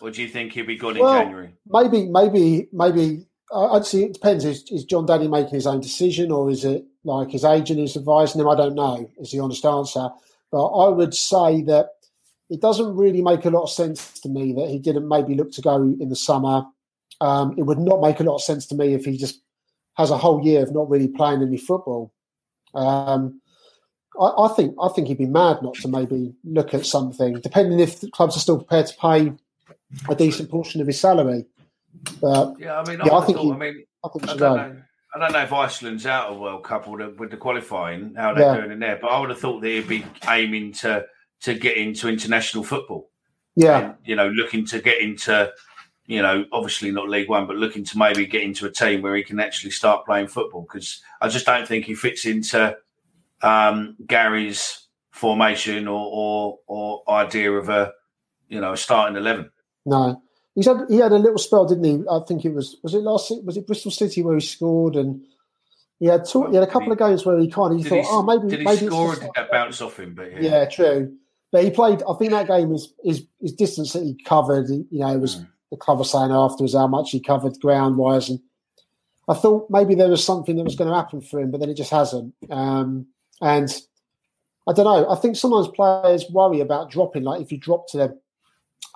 or 0.00 0.10
do 0.10 0.22
you 0.22 0.28
think 0.28 0.52
he'll 0.52 0.66
be 0.66 0.76
gone 0.76 0.96
in 0.96 1.02
January? 1.02 1.54
Maybe, 1.66 2.06
maybe, 2.06 2.68
maybe. 2.72 3.26
I'd 3.54 3.84
say 3.84 4.04
it 4.04 4.14
depends. 4.14 4.44
Is, 4.44 4.64
is 4.70 4.84
Jon 4.84 5.06
Dadi 5.06 5.30
making 5.30 5.54
his 5.54 5.66
own 5.66 5.80
decision, 5.80 6.32
or 6.32 6.50
is 6.50 6.64
it 6.64 6.84
like 7.04 7.30
his 7.30 7.44
agent 7.44 7.80
is 7.80 7.96
advising 7.96 8.40
him? 8.40 8.48
I 8.48 8.56
don't 8.56 8.74
know. 8.74 9.08
Is 9.18 9.30
the 9.30 9.40
honest 9.40 9.64
answer. 9.64 10.08
But 10.50 10.66
I 10.66 10.88
would 10.88 11.14
say 11.14 11.62
that 11.62 11.90
it 12.50 12.60
doesn't 12.60 12.96
really 12.96 13.22
make 13.22 13.44
a 13.44 13.50
lot 13.50 13.62
of 13.62 13.70
sense 13.70 14.20
to 14.20 14.28
me 14.28 14.52
that 14.52 14.68
he 14.68 14.78
didn't 14.78 15.08
maybe 15.08 15.34
look 15.34 15.52
to 15.52 15.62
go 15.62 15.76
in 15.82 16.08
the 16.08 16.16
summer. 16.16 16.64
Um, 17.20 17.54
it 17.56 17.62
would 17.62 17.78
not 17.78 18.00
make 18.00 18.20
a 18.20 18.24
lot 18.24 18.36
of 18.36 18.42
sense 18.42 18.66
to 18.66 18.74
me 18.74 18.94
if 18.94 19.04
he 19.04 19.16
just 19.16 19.40
has 19.94 20.10
a 20.10 20.18
whole 20.18 20.44
year 20.44 20.62
of 20.62 20.74
not 20.74 20.90
really 20.90 21.08
playing 21.08 21.42
any 21.42 21.56
football. 21.56 22.12
Um, 22.74 23.40
I, 24.20 24.26
I 24.26 24.48
think 24.54 24.74
I 24.80 24.88
think 24.88 25.08
he'd 25.08 25.18
be 25.18 25.26
mad 25.26 25.62
not 25.62 25.74
to 25.76 25.88
maybe 25.88 26.34
look 26.44 26.74
at 26.74 26.86
something, 26.86 27.40
depending 27.40 27.80
if 27.80 28.00
the 28.00 28.10
clubs 28.10 28.36
are 28.36 28.40
still 28.40 28.58
prepared 28.58 28.86
to 28.88 28.96
pay 28.96 29.32
a 30.08 30.14
decent 30.14 30.50
portion 30.50 30.80
of 30.80 30.86
his 30.86 31.00
salary. 31.00 31.46
But 32.20 32.54
Yeah, 32.58 32.80
I 32.80 32.84
mean, 32.84 33.00
yeah, 33.04 33.12
I, 33.12 33.18
I 33.20 33.24
think 33.24 33.38
thought, 33.38 33.44
he, 33.44 33.52
I 33.52 33.56
mean, 33.56 33.84
I 34.04 34.08
think 34.08 34.28
I 34.28 34.36
don't 34.36 34.56
know. 34.56 34.82
I 35.14 35.18
don't 35.20 35.32
know 35.32 35.42
if 35.42 35.52
Iceland's 35.52 36.06
out 36.06 36.30
of 36.30 36.38
World 36.40 36.64
Cup 36.64 36.88
with 36.88 37.00
the, 37.00 37.10
with 37.16 37.30
the 37.30 37.36
qualifying, 37.36 38.14
how 38.16 38.34
they're 38.34 38.46
Yeah. 38.46 38.56
doing 38.56 38.72
in 38.72 38.78
there, 38.80 38.98
but 39.00 39.08
I 39.08 39.20
would 39.20 39.30
have 39.30 39.38
thought 39.38 39.60
that 39.60 39.68
he'd 39.68 39.86
be 39.86 40.04
aiming 40.28 40.72
to 40.72 41.06
to 41.44 41.54
get 41.54 41.76
into 41.76 42.08
international 42.08 42.64
football. 42.64 43.10
Yeah, 43.56 43.78
And, 43.78 43.94
you 44.04 44.16
know, 44.16 44.28
looking 44.28 44.66
to 44.66 44.80
get 44.80 45.00
into, 45.00 45.52
you 46.06 46.20
know, 46.20 46.44
obviously 46.52 46.90
not 46.90 47.08
League 47.08 47.28
One, 47.28 47.46
but 47.46 47.56
looking 47.56 47.84
to 47.84 47.98
maybe 47.98 48.26
get 48.26 48.42
into 48.42 48.66
a 48.66 48.70
team 48.70 49.00
where 49.00 49.14
he 49.14 49.22
can 49.22 49.38
actually 49.38 49.70
start 49.70 50.04
playing 50.04 50.26
football. 50.26 50.62
Because 50.62 51.02
I 51.20 51.28
just 51.28 51.46
don't 51.46 51.68
think 51.68 51.84
he 51.84 51.94
fits 51.94 52.24
into 52.24 52.76
um, 53.42 53.96
Gary's 54.06 54.88
formation 55.10 55.86
or, 55.86 56.10
or 56.12 56.58
or 56.66 57.02
idea 57.08 57.52
of 57.52 57.68
a, 57.68 57.92
you 58.48 58.60
know, 58.60 58.72
a 58.72 58.76
starting 58.76 59.16
eleven. 59.16 59.50
no, 59.86 60.20
he's 60.54 60.66
had 60.66 60.86
he 60.88 60.96
had 60.96 61.12
a 61.12 61.18
little 61.18 61.38
spell, 61.38 61.66
didn't 61.66 61.84
he? 61.84 62.04
I 62.10 62.20
think 62.26 62.44
it 62.44 62.54
was 62.54 62.76
was 62.82 62.94
it 62.94 63.02
last 63.02 63.32
was 63.44 63.56
it 63.56 63.66
Bristol 63.66 63.92
City 63.92 64.22
where 64.22 64.34
he 64.34 64.40
scored, 64.40 64.96
and 64.96 65.24
he 66.00 66.06
had 66.06 66.24
two, 66.24 66.48
he 66.48 66.54
had 66.54 66.64
a 66.64 66.70
couple 66.70 66.90
of 66.90 66.98
games 66.98 67.24
where 67.24 67.38
he 67.38 67.48
kind 67.48 67.72
of 67.72 67.78
he 67.78 67.88
thought, 67.88 68.02
he, 68.02 68.06
oh 68.08 68.22
maybe 68.22 68.48
did 68.48 68.58
he 68.58 68.64
maybe 68.64 68.86
score 68.86 69.12
or 69.12 69.14
did 69.14 69.30
that 69.36 69.50
bounce 69.50 69.80
off 69.80 70.00
him? 70.00 70.14
But 70.14 70.32
yeah, 70.32 70.40
yeah, 70.40 70.64
true. 70.64 71.16
But 71.54 71.62
he 71.62 71.70
played. 71.70 72.02
I 72.02 72.14
think 72.14 72.32
that 72.32 72.48
game 72.48 72.72
is 72.74 72.92
is 73.04 73.22
his 73.40 73.52
distance 73.52 73.92
that 73.92 74.02
he 74.02 74.20
covered. 74.24 74.68
You 74.68 74.86
know, 74.90 75.12
it 75.12 75.18
Mm. 75.18 75.20
was 75.20 75.40
the 75.70 75.76
club 75.76 76.00
was 76.00 76.10
saying 76.10 76.32
afterwards 76.32 76.74
how 76.74 76.88
much 76.88 77.12
he 77.12 77.20
covered 77.20 77.60
ground 77.60 77.96
wise, 77.96 78.28
and 78.28 78.40
I 79.28 79.34
thought 79.34 79.70
maybe 79.70 79.94
there 79.94 80.08
was 80.08 80.24
something 80.24 80.56
that 80.56 80.64
was 80.64 80.74
going 80.74 80.90
to 80.90 80.96
happen 80.96 81.20
for 81.20 81.38
him, 81.38 81.52
but 81.52 81.60
then 81.60 81.70
it 81.70 81.76
just 81.76 81.92
hasn't. 81.92 82.34
Um, 82.50 83.06
and 83.40 83.70
I 84.66 84.72
don't 84.72 84.84
know. 84.84 85.08
I 85.08 85.14
think 85.14 85.36
sometimes 85.36 85.68
players 85.68 86.28
worry 86.28 86.58
about 86.58 86.90
dropping. 86.90 87.22
Like 87.22 87.40
if 87.40 87.52
you 87.52 87.58
drop 87.58 87.86
to 87.90 87.98
the 87.98 88.18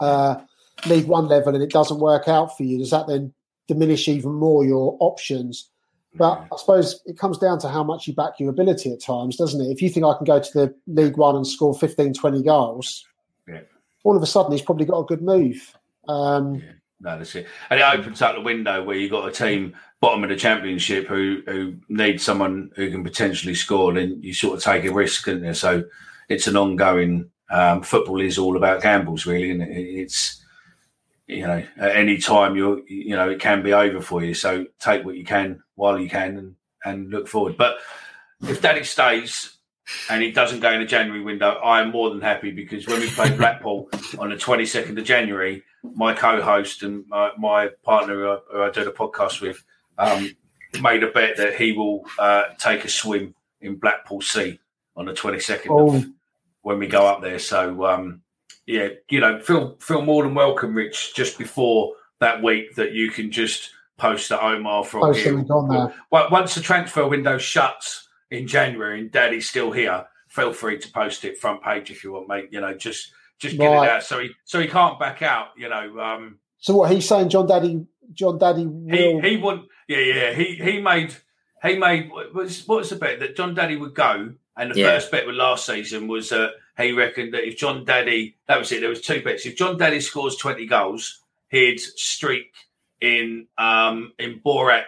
uh, 0.00 0.40
League 0.88 1.06
One 1.06 1.28
level 1.28 1.54
and 1.54 1.62
it 1.62 1.70
doesn't 1.70 2.00
work 2.00 2.26
out 2.26 2.56
for 2.56 2.64
you, 2.64 2.78
does 2.78 2.90
that 2.90 3.06
then 3.06 3.34
diminish 3.68 4.08
even 4.08 4.32
more 4.32 4.64
your 4.64 4.96
options? 4.98 5.70
But 6.18 6.46
I 6.52 6.56
suppose 6.56 7.00
it 7.06 7.16
comes 7.16 7.38
down 7.38 7.58
to 7.60 7.68
how 7.68 7.84
much 7.84 8.06
you 8.08 8.14
back 8.14 8.40
your 8.40 8.50
ability 8.50 8.92
at 8.92 9.00
times, 9.00 9.36
doesn't 9.36 9.60
it? 9.60 9.70
If 9.70 9.80
you 9.80 9.88
think 9.88 10.04
I 10.04 10.14
can 10.16 10.24
go 10.24 10.40
to 10.40 10.52
the 10.52 10.74
League 10.86 11.16
One 11.16 11.36
and 11.36 11.46
score 11.46 11.74
15, 11.74 12.12
20 12.14 12.42
goals, 12.42 13.06
Yeah. 13.46 13.60
all 14.04 14.16
of 14.16 14.22
a 14.22 14.26
sudden 14.26 14.52
he's 14.52 14.62
probably 14.62 14.84
got 14.84 14.98
a 14.98 15.04
good 15.04 15.22
move. 15.22 15.76
Um, 16.08 16.62
No, 17.00 17.16
that's 17.16 17.34
it. 17.36 17.46
And 17.70 17.78
it 17.78 17.84
opens 17.84 18.20
up 18.20 18.34
the 18.34 18.40
window 18.40 18.82
where 18.82 18.96
you've 18.96 19.12
got 19.12 19.28
a 19.28 19.30
team 19.30 19.74
bottom 20.00 20.22
of 20.24 20.30
the 20.30 20.36
championship 20.36 21.06
who 21.06 21.42
who 21.46 21.74
needs 21.88 22.22
someone 22.24 22.70
who 22.74 22.90
can 22.90 23.04
potentially 23.04 23.54
score, 23.54 23.92
then 23.94 24.20
you 24.20 24.34
sort 24.34 24.56
of 24.56 24.62
take 24.64 24.84
a 24.84 24.92
risk, 24.92 25.28
isn't 25.28 25.42
there? 25.42 25.54
So 25.54 25.84
it's 26.28 26.48
an 26.48 26.56
ongoing 26.56 27.30
um, 27.50 27.82
football 27.82 28.20
is 28.20 28.36
all 28.38 28.56
about 28.56 28.82
gambles, 28.82 29.26
really, 29.26 29.50
and 29.50 29.62
it? 29.62 29.68
it's 29.70 30.44
you 31.28 31.46
know 31.46 31.62
at 31.76 31.94
any 31.94 32.16
time 32.18 32.56
you're 32.56 32.80
you 32.88 33.14
know 33.14 33.28
it 33.28 33.38
can 33.40 33.62
be 33.62 33.72
over 33.72 34.00
for 34.00 34.22
you. 34.24 34.34
So 34.34 34.66
take 34.80 35.04
what 35.04 35.16
you 35.16 35.24
can 35.24 35.62
while 35.78 35.98
you 35.98 36.08
can 36.10 36.36
and 36.36 36.54
and 36.84 37.10
look 37.10 37.26
forward. 37.28 37.56
But 37.56 37.78
if 38.42 38.60
Dadi 38.60 38.84
stays 38.84 39.56
and 40.10 40.22
he 40.22 40.30
doesn't 40.32 40.60
go 40.60 40.70
in 40.72 40.80
the 40.80 40.86
January 40.86 41.22
window, 41.22 41.52
I 41.54 41.80
am 41.80 41.90
more 41.90 42.10
than 42.10 42.20
happy 42.20 42.50
because 42.50 42.86
when 42.86 43.00
we 43.00 43.08
played 43.10 43.36
Blackpool 43.42 43.88
on 44.18 44.30
the 44.30 44.36
22nd 44.36 44.96
of 44.98 45.04
January, 45.04 45.62
my 45.82 46.12
co-host 46.14 46.82
and 46.82 47.04
my, 47.08 47.30
my 47.38 47.68
partner 47.82 48.14
who 48.14 48.28
I, 48.28 48.38
who 48.52 48.62
I 48.62 48.70
do 48.70 48.84
the 48.84 48.90
podcast 48.92 49.40
with 49.40 49.62
um, 49.98 50.36
made 50.82 51.02
a 51.02 51.10
bet 51.10 51.36
that 51.38 51.56
he 51.56 51.72
will 51.72 52.04
uh, 52.18 52.44
take 52.58 52.84
a 52.84 52.88
swim 52.88 53.34
in 53.60 53.76
Blackpool 53.76 54.20
Sea 54.20 54.60
on 54.96 55.06
the 55.06 55.12
22nd 55.12 55.66
Oh. 55.70 55.96
of 55.96 56.06
when 56.62 56.78
we 56.78 56.86
go 56.86 57.06
up 57.06 57.22
there. 57.22 57.38
So 57.38 57.84
um, 57.86 58.22
yeah, 58.66 58.88
you 59.08 59.20
know, 59.20 59.40
feel 59.40 59.76
feel 59.80 60.02
more 60.02 60.22
than 60.22 60.34
welcome, 60.34 60.74
Rich. 60.74 61.14
Just 61.14 61.38
before 61.38 61.94
that 62.20 62.42
week, 62.42 62.74
that 62.76 62.92
you 62.92 63.10
can 63.10 63.30
just 63.32 63.70
post 63.98 64.28
that 64.30 64.42
Omar 64.42 64.84
from 64.84 65.00
Post 65.02 65.20
here. 65.20 65.44
on 65.50 65.68
there. 65.68 65.94
Well, 66.10 66.28
once 66.30 66.54
the 66.54 66.60
transfer 66.62 67.06
window 67.06 67.36
shuts 67.36 68.08
in 68.30 68.46
January 68.46 69.00
and 69.00 69.10
Dadi's 69.12 69.48
still 69.48 69.70
here, 69.72 70.06
feel 70.28 70.52
free 70.52 70.78
to 70.78 70.90
post 70.92 71.24
it 71.24 71.38
front 71.38 71.62
page 71.62 71.90
if 71.90 72.02
you 72.04 72.12
want, 72.12 72.28
mate. 72.28 72.48
You 72.50 72.60
know, 72.60 72.74
just 72.74 73.12
just 73.38 73.56
get 73.58 73.66
Right. 73.68 73.84
it 73.86 73.90
out 73.90 74.02
so 74.02 74.20
he 74.20 74.30
so 74.44 74.60
he 74.60 74.66
can't 74.68 74.98
back 74.98 75.20
out. 75.22 75.48
You 75.56 75.68
know, 75.68 76.00
um, 76.00 76.38
so 76.58 76.76
what 76.76 76.90
he's 76.90 77.06
saying, 77.06 77.28
Jon 77.28 77.46
Dadi, 77.46 77.86
Jon 78.14 78.38
Dadi 78.38 78.60
he 78.90 79.14
will. 79.14 79.20
he 79.22 79.36
would 79.36 79.62
yeah 79.88 79.98
yeah 79.98 80.32
he 80.32 80.54
he 80.54 80.80
made 80.80 81.14
he 81.62 81.76
made 81.76 82.10
what 82.10 82.34
was 82.34 82.66
what 82.66 82.78
was 82.78 82.90
the 82.90 82.96
bet 82.96 83.20
that 83.20 83.36
Jon 83.36 83.54
Dadi 83.54 83.78
would 83.78 83.94
go 83.94 84.32
and 84.56 84.70
the 84.72 84.78
Yeah. 84.78 84.86
first 84.94 85.10
bet 85.10 85.26
with 85.26 85.36
last 85.36 85.66
season 85.66 86.08
was 86.08 86.28
that 86.30 86.52
he 86.76 86.92
reckoned 86.92 87.34
that 87.34 87.46
if 87.46 87.56
Jon 87.56 87.84
Dadi 87.84 88.34
that 88.46 88.58
was 88.58 88.70
it 88.72 88.80
there 88.80 88.88
was 88.90 89.00
two 89.00 89.22
bets 89.22 89.44
if 89.46 89.56
Jon 89.56 89.78
Dadi 89.78 90.00
scores 90.02 90.36
twenty 90.36 90.66
goals 90.66 91.20
he'd 91.48 91.78
streak 91.80 92.52
in 93.00 93.46
um 93.58 94.12
in 94.18 94.40
Borat 94.44 94.84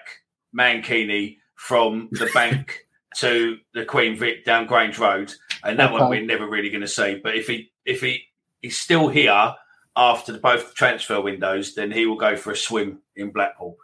Mankini 0.56 1.38
from 1.54 2.08
the 2.12 2.28
bank 2.34 2.86
to 3.16 3.58
the 3.74 3.84
Queen 3.84 4.16
Vic 4.16 4.44
down 4.44 4.66
Grange 4.66 4.98
Road 4.98 5.32
and 5.64 5.78
that 5.78 5.92
one 5.92 6.08
we're 6.08 6.24
never 6.24 6.48
really 6.48 6.70
going 6.70 6.80
to 6.80 6.88
see 6.88 7.20
but 7.22 7.34
if 7.36 7.46
he 7.46 7.72
if 7.84 8.00
he 8.00 8.24
he's 8.62 8.78
still 8.78 9.08
here 9.08 9.54
after 9.96 10.32
the, 10.32 10.38
both 10.38 10.74
transfer 10.74 11.20
windows 11.20 11.74
then 11.74 11.90
he 11.90 12.06
will 12.06 12.16
go 12.16 12.36
for 12.36 12.52
a 12.52 12.56
swim 12.56 13.00
in 13.16 13.30
Blackpool 13.30 13.76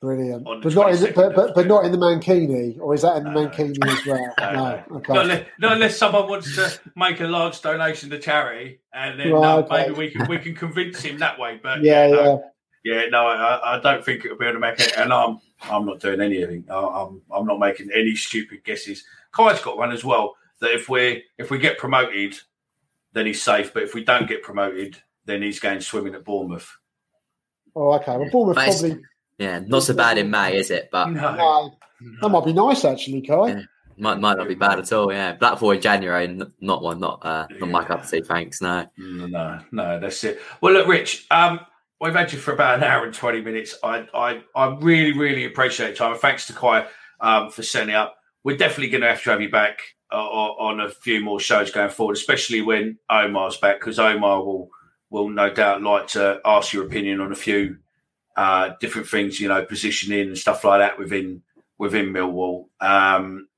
Brilliant. 0.00 0.44
But 0.44 0.74
not, 0.74 0.92
in 0.92 1.00
the, 1.00 1.08
22nd 1.08 1.14
but, 1.14 1.34
but, 1.34 1.54
but 1.54 1.66
not 1.66 1.84
in 1.84 1.92
the 1.92 1.98
Mankini, 1.98 2.78
or 2.80 2.94
is 2.94 3.02
that 3.02 3.18
in 3.18 3.24
the 3.24 3.30
Mankini 3.30 3.86
as 3.86 4.06
well? 4.06 4.34
No, 4.40 4.52
No. 4.52 4.84
no. 4.90 4.96
Okay. 4.96 5.12
Not, 5.12 5.22
unless, 5.24 5.46
not 5.58 5.72
unless 5.72 5.98
someone 5.98 6.28
wants 6.28 6.54
to 6.54 6.80
make 6.96 7.20
a 7.20 7.26
large 7.26 7.60
donation 7.60 8.08
to 8.10 8.18
charity, 8.18 8.80
and 8.94 9.20
then 9.20 9.32
Right, 9.32 9.44
uh, 9.44 9.58
okay. 9.58 9.88
maybe 9.88 9.94
we 9.98 10.10
can 10.10 10.26
we 10.28 10.38
can 10.38 10.54
convince 10.54 11.00
him 11.02 11.18
that 11.18 11.38
way. 11.38 11.60
But 11.62 11.82
Yeah, 11.82 12.08
no, 12.08 12.44
yeah, 12.84 13.06
no, 13.10 13.26
I, 13.26 13.76
I 13.76 13.80
don't 13.80 14.04
think 14.04 14.24
it'll 14.24 14.38
be 14.38 14.44
able 14.46 14.54
to 14.54 14.60
make 14.60 14.80
it. 14.80 14.96
And 14.96 15.12
I'm 15.12 15.40
I'm 15.62 15.84
not 15.86 16.00
doing 16.00 16.20
anything. 16.20 16.64
I- 16.70 16.74
I'm 16.74 17.22
I'm 17.32 17.46
not 17.46 17.58
making 17.58 17.90
any 17.94 18.14
stupid 18.16 18.64
guesses. 18.64 19.04
Kai's 19.32 19.60
got 19.60 19.76
one 19.78 19.92
as 19.92 20.04
well. 20.04 20.36
That 20.60 20.72
if 20.72 20.88
we 20.88 21.24
if 21.38 21.50
we 21.50 21.58
get 21.58 21.78
promoted, 21.78 22.36
then 23.12 23.26
he's 23.26 23.42
safe. 23.42 23.72
But 23.72 23.82
if 23.84 23.94
we 23.94 24.04
don't 24.04 24.28
get 24.28 24.42
promoted, 24.42 24.98
then 25.24 25.42
he's 25.42 25.60
going 25.60 25.80
swimming 25.80 26.14
at 26.14 26.24
Bournemouth. 26.24 26.70
Oh, 27.74 27.92
okay. 27.94 28.16
Well, 28.16 28.28
Bournemouth 28.30 28.56
But 28.56 28.64
probably. 28.66 29.02
Yeah, 29.38 29.60
not 29.60 29.84
so 29.84 29.94
bad 29.94 30.18
in 30.18 30.30
May, 30.30 30.58
is 30.58 30.70
it? 30.70 30.90
But 30.92 31.06
No, 31.10 31.72
that 32.20 32.28
might 32.28 32.44
be 32.44 32.52
nice 32.52 32.84
actually, 32.84 33.22
Kai. 33.22 33.64
might 33.96 34.20
might 34.20 34.36
not 34.36 34.48
be 34.48 34.54
bad 34.54 34.78
at 34.80 34.92
all. 34.92 35.10
Yeah, 35.10 35.32
Blackpool 35.32 35.70
in 35.70 35.80
January, 35.80 36.26
not 36.60 36.82
one, 36.82 37.00
not 37.00 37.20
uh, 37.24 37.46
not 37.58 37.70
my 37.70 37.84
cup 37.84 38.04
of 38.04 38.10
tea. 38.10 38.20
Thanks, 38.20 38.60
no. 38.60 38.86
No, 38.98 39.60
no, 39.72 39.98
that's 39.98 40.22
it. 40.24 40.40
Well, 40.60 40.74
look, 40.74 40.86
Rich, 40.88 41.26
um, 41.30 41.60
we've 42.00 42.14
had 42.14 42.32
you 42.32 42.38
for 42.38 42.52
about 42.52 42.78
an 42.78 42.84
hour 42.84 43.04
and 43.04 43.14
20 43.14 43.42
minutes. 43.42 43.76
I 43.82 44.06
I, 44.14 44.42
I 44.54 44.76
really, 44.80 45.16
really 45.16 45.44
appreciate 45.44 45.88
your 45.88 45.96
time. 45.96 46.16
Thanks 46.16 46.46
to 46.46 46.52
Kai 46.52 46.86
um, 47.20 47.50
for 47.50 47.62
setting 47.62 47.94
up. 47.94 48.16
We're 48.42 48.56
definitely 48.56 48.88
going 48.88 49.02
to 49.02 49.08
have 49.08 49.22
to 49.24 49.30
have 49.30 49.42
you 49.42 49.50
back 49.50 49.80
uh, 50.12 50.16
on 50.16 50.80
a 50.80 50.88
few 50.88 51.20
more 51.22 51.38
shows 51.38 51.70
going 51.70 51.90
forward, 51.90 52.16
especially 52.16 52.62
when 52.62 52.98
Omar's 53.10 53.58
back, 53.58 53.80
because 53.80 53.98
Omar 53.98 54.42
will 54.42 54.70
will 55.10 55.28
no 55.28 55.52
doubt 55.52 55.82
like 55.82 56.06
to 56.08 56.40
ask 56.44 56.72
your 56.72 56.86
opinion 56.86 57.20
on 57.20 57.32
a 57.32 57.36
few 57.36 57.76
uh, 58.36 58.70
different 58.80 59.08
things, 59.08 59.40
you 59.40 59.48
know, 59.48 59.64
positioning 59.64 60.28
and 60.28 60.38
stuff 60.38 60.64
like 60.64 60.80
that 60.80 60.98
within 60.98 61.42
within 61.78 62.12
Millwall. 62.12 62.66
Um, 62.80 63.48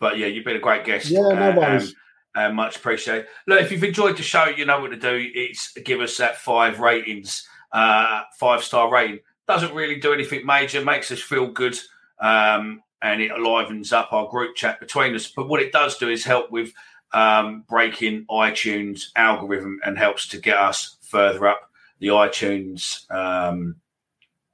but 0.00 0.18
yeah, 0.18 0.26
you've 0.26 0.44
been 0.44 0.56
a 0.56 0.60
great 0.60 0.84
guest. 0.84 1.08
Yeah, 1.10 1.20
no 1.20 1.52
uh, 1.52 1.56
worries. 1.56 1.94
and, 2.34 2.52
uh, 2.52 2.54
much 2.54 2.76
appreciated. 2.76 3.26
Look, 3.46 3.60
if 3.60 3.72
you've 3.72 3.84
enjoyed 3.84 4.16
the 4.16 4.22
show, 4.22 4.46
you 4.46 4.64
know 4.64 4.80
what 4.80 4.90
to 4.90 4.96
do. 4.96 5.30
It's 5.34 5.72
give 5.72 6.00
us 6.00 6.16
that 6.18 6.36
five 6.36 6.78
ratings, 6.78 7.46
uh, 7.72 8.22
five 8.38 8.62
star 8.62 8.90
rating. 8.90 9.20
Doesn't 9.46 9.74
really 9.74 9.96
do 9.96 10.12
anything 10.12 10.44
major, 10.44 10.84
makes 10.84 11.10
us 11.10 11.20
feel 11.20 11.48
good, 11.48 11.78
um, 12.20 12.82
and 13.00 13.22
it 13.22 13.32
livens 13.38 13.92
up 13.92 14.12
our 14.12 14.28
group 14.28 14.56
chat 14.56 14.80
between 14.80 15.14
us. 15.14 15.26
But 15.28 15.48
what 15.48 15.62
it 15.62 15.72
does 15.72 15.96
do 15.96 16.08
is 16.08 16.24
help 16.24 16.50
with 16.50 16.72
um, 17.12 17.64
breaking 17.68 18.26
iTunes 18.30 19.06
algorithm 19.16 19.80
and 19.84 19.96
helps 19.96 20.28
to 20.28 20.38
get 20.38 20.58
us 20.58 20.96
further 21.00 21.48
up 21.48 21.70
the 22.00 22.08
iTunes 22.08 23.10
um, 23.10 23.76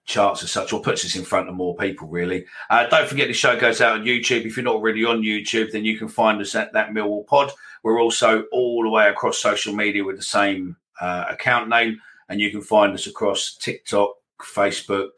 charts 0.04 0.42
as 0.42 0.50
such, 0.50 0.72
or 0.72 0.80
puts 0.80 1.04
us 1.04 1.16
in 1.16 1.24
front 1.24 1.48
of 1.48 1.54
more 1.54 1.76
people, 1.76 2.08
really. 2.08 2.46
Uh, 2.70 2.86
don't 2.86 3.08
forget 3.08 3.28
the 3.28 3.34
show 3.34 3.58
goes 3.58 3.80
out 3.80 3.98
on 3.98 4.04
YouTube. 4.04 4.44
If 4.44 4.56
you're 4.56 4.64
not 4.64 4.74
already 4.74 5.04
on 5.04 5.22
YouTube, 5.22 5.72
then 5.72 5.84
you 5.84 5.98
can 5.98 6.08
find 6.08 6.40
us 6.40 6.54
at 6.54 6.72
that 6.72 6.90
Millwall 6.90 7.26
Pod. 7.26 7.50
We're 7.82 8.00
also 8.00 8.44
all 8.52 8.82
the 8.82 8.90
way 8.90 9.08
across 9.08 9.38
social 9.38 9.74
media 9.74 10.04
with 10.04 10.16
the 10.16 10.22
same 10.22 10.76
uh, 11.00 11.26
account 11.28 11.68
name, 11.68 12.00
and 12.28 12.40
you 12.40 12.50
can 12.50 12.62
find 12.62 12.92
us 12.94 13.06
across 13.06 13.56
TikTok, 13.56 14.10
Facebook, 14.42 15.10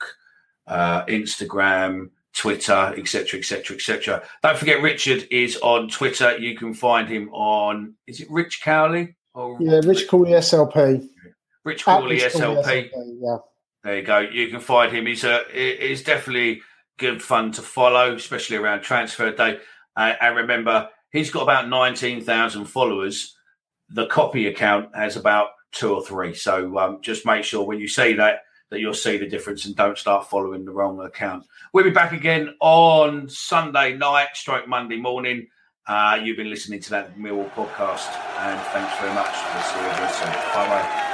uh, 0.66 1.04
Instagram, 1.06 2.10
Twitter, 2.36 2.94
etc., 2.96 3.40
etc., 3.40 3.76
etc. 3.76 4.22
Don't 4.42 4.58
forget, 4.58 4.82
Richard 4.82 5.26
is 5.30 5.56
on 5.62 5.88
Twitter. 5.88 6.36
You 6.36 6.56
can 6.56 6.74
find 6.74 7.08
him 7.08 7.30
on 7.32 7.94
is 8.06 8.20
it 8.20 8.30
Rich 8.30 8.60
Cawley 8.62 9.16
or 9.34 9.56
Yeah, 9.60 9.80
Rich 9.84 10.08
Cawley 10.08 10.32
SLP. 10.32 11.08
Rich 11.64 11.84
Rich 11.84 11.84
Cooley 11.84 12.18
SLP? 12.18 12.90
Yeah. 13.20 13.38
There 13.82 13.96
you 13.96 14.02
go. 14.02 14.18
You 14.18 14.48
can 14.48 14.60
find 14.60 14.94
him. 14.94 15.06
He's 15.06 15.24
a 15.24 15.42
he's 15.52 16.02
definitely 16.02 16.62
good 16.98 17.22
fun 17.22 17.52
to 17.52 17.62
follow, 17.62 18.14
especially 18.14 18.56
around 18.56 18.82
transfer 18.82 19.32
day. 19.32 19.58
Uh, 19.96 20.14
and 20.20 20.36
remember, 20.36 20.88
he's 21.10 21.30
got 21.30 21.42
about 21.42 21.68
nineteen 21.68 22.20
thousand 22.20 22.66
followers. 22.66 23.36
The 23.88 24.06
copy 24.06 24.46
account 24.46 24.94
has 24.94 25.16
about 25.16 25.48
two 25.72 25.94
or 25.94 26.04
three. 26.04 26.34
So 26.34 26.78
um, 26.78 26.98
just 27.02 27.26
make 27.26 27.44
sure 27.44 27.64
when 27.64 27.80
you 27.80 27.88
see 27.88 28.14
that 28.14 28.40
that 28.70 28.80
you'll 28.80 28.94
see 28.94 29.16
the 29.16 29.28
difference 29.28 29.64
and 29.64 29.76
don't 29.76 29.96
start 29.96 30.28
following 30.28 30.64
the 30.64 30.72
wrong 30.72 31.00
account. 31.00 31.44
We'll 31.72 31.84
be 31.84 31.90
back 31.90 32.12
again 32.12 32.54
on 32.60 33.28
Sunday 33.28 33.96
night, 33.96 34.28
stroke 34.34 34.66
Monday 34.66 34.96
morning. 34.96 35.46
Uh, 35.86 36.18
you've 36.22 36.36
been 36.36 36.50
listening 36.50 36.80
to 36.80 36.90
that 36.90 37.16
Millwall 37.16 37.50
podcast, 37.52 38.10
and 38.40 38.60
thanks 38.72 38.98
very 38.98 39.14
much. 39.14 39.34
We'll 39.54 39.62
see 39.62 39.80
you 39.80 39.86
again 39.86 40.12
soon. 40.12 40.32
Bye 40.52 40.68
bye. 40.68 41.05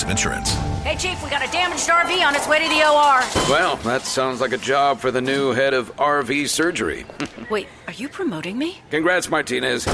Sponsored 0.00 0.08
by 0.08 0.10
Progressive 0.10 0.10
Insurance. 0.10 0.50
Hey, 0.82 0.96
Chief, 0.96 1.22
we 1.22 1.30
got 1.30 1.46
a 1.46 1.50
damaged 1.50 1.88
RV 1.88 2.26
on 2.26 2.34
its 2.34 2.48
way 2.48 2.62
to 2.62 2.68
the 2.68 2.80
OR. 2.80 3.20
Well, 3.50 3.76
that 3.76 4.02
sounds 4.02 4.40
like 4.40 4.52
a 4.52 4.58
job 4.58 4.98
for 4.98 5.10
the 5.10 5.20
new 5.20 5.52
head 5.52 5.74
of 5.74 5.94
RV 5.96 6.48
surgery. 6.48 7.04
Wait, 7.50 7.68
are 7.86 7.92
you 7.92 8.08
promoting 8.08 8.56
me? 8.58 8.78
Congrats, 8.90 9.28
Martinez. 9.28 9.86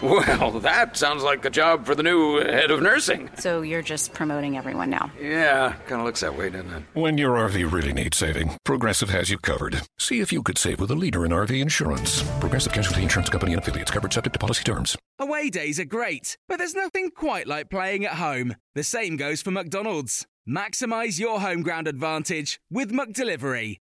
Well, 0.10 0.60
that 0.60 0.96
sounds 0.96 1.22
like 1.22 1.44
a 1.44 1.50
job 1.50 1.84
for 1.84 1.94
the 1.94 2.02
new 2.02 2.38
head 2.38 2.70
of 2.70 2.80
nursing. 2.80 3.28
So 3.36 3.60
you're 3.60 3.82
just 3.82 4.14
promoting 4.14 4.56
everyone 4.56 4.88
now? 4.88 5.10
Yeah, 5.20 5.74
kind 5.86 6.00
of 6.00 6.06
looks 6.06 6.20
that 6.20 6.36
way, 6.36 6.48
doesn't 6.48 6.72
it? 6.72 6.82
When 6.94 7.18
your 7.18 7.36
RV 7.36 7.70
really 7.70 7.92
needs 7.92 8.16
saving, 8.16 8.56
Progressive 8.64 9.10
has 9.10 9.28
you 9.28 9.36
covered. 9.38 9.82
See 9.98 10.20
if 10.20 10.32
you 10.32 10.42
could 10.42 10.56
save 10.56 10.80
with 10.80 10.90
a 10.90 10.94
leader 10.94 11.26
in 11.26 11.32
RV 11.32 11.60
insurance. 11.60 12.22
Progressive 12.40 12.72
Casualty 12.72 13.02
Insurance 13.02 13.28
Company 13.28 13.52
and 13.52 13.60
affiliates 13.62 13.90
covered 13.90 14.12
subject 14.12 14.32
to 14.34 14.38
policy 14.38 14.64
terms. 14.64 14.96
Away 15.18 15.50
days 15.50 15.78
are 15.78 15.84
great, 15.84 16.38
but 16.48 16.56
there's 16.56 16.74
nothing 16.74 17.10
quite 17.10 17.46
like 17.46 17.68
playing 17.68 18.06
at 18.06 18.14
home. 18.14 18.56
The 18.74 18.84
same 18.84 19.16
goes 19.16 19.42
for 19.42 19.50
McDonald's. 19.50 20.26
Maximize 20.48 21.20
your 21.20 21.40
home 21.40 21.62
ground 21.62 21.86
advantage 21.86 22.58
with 22.70 22.90
McDelivery. 22.90 23.76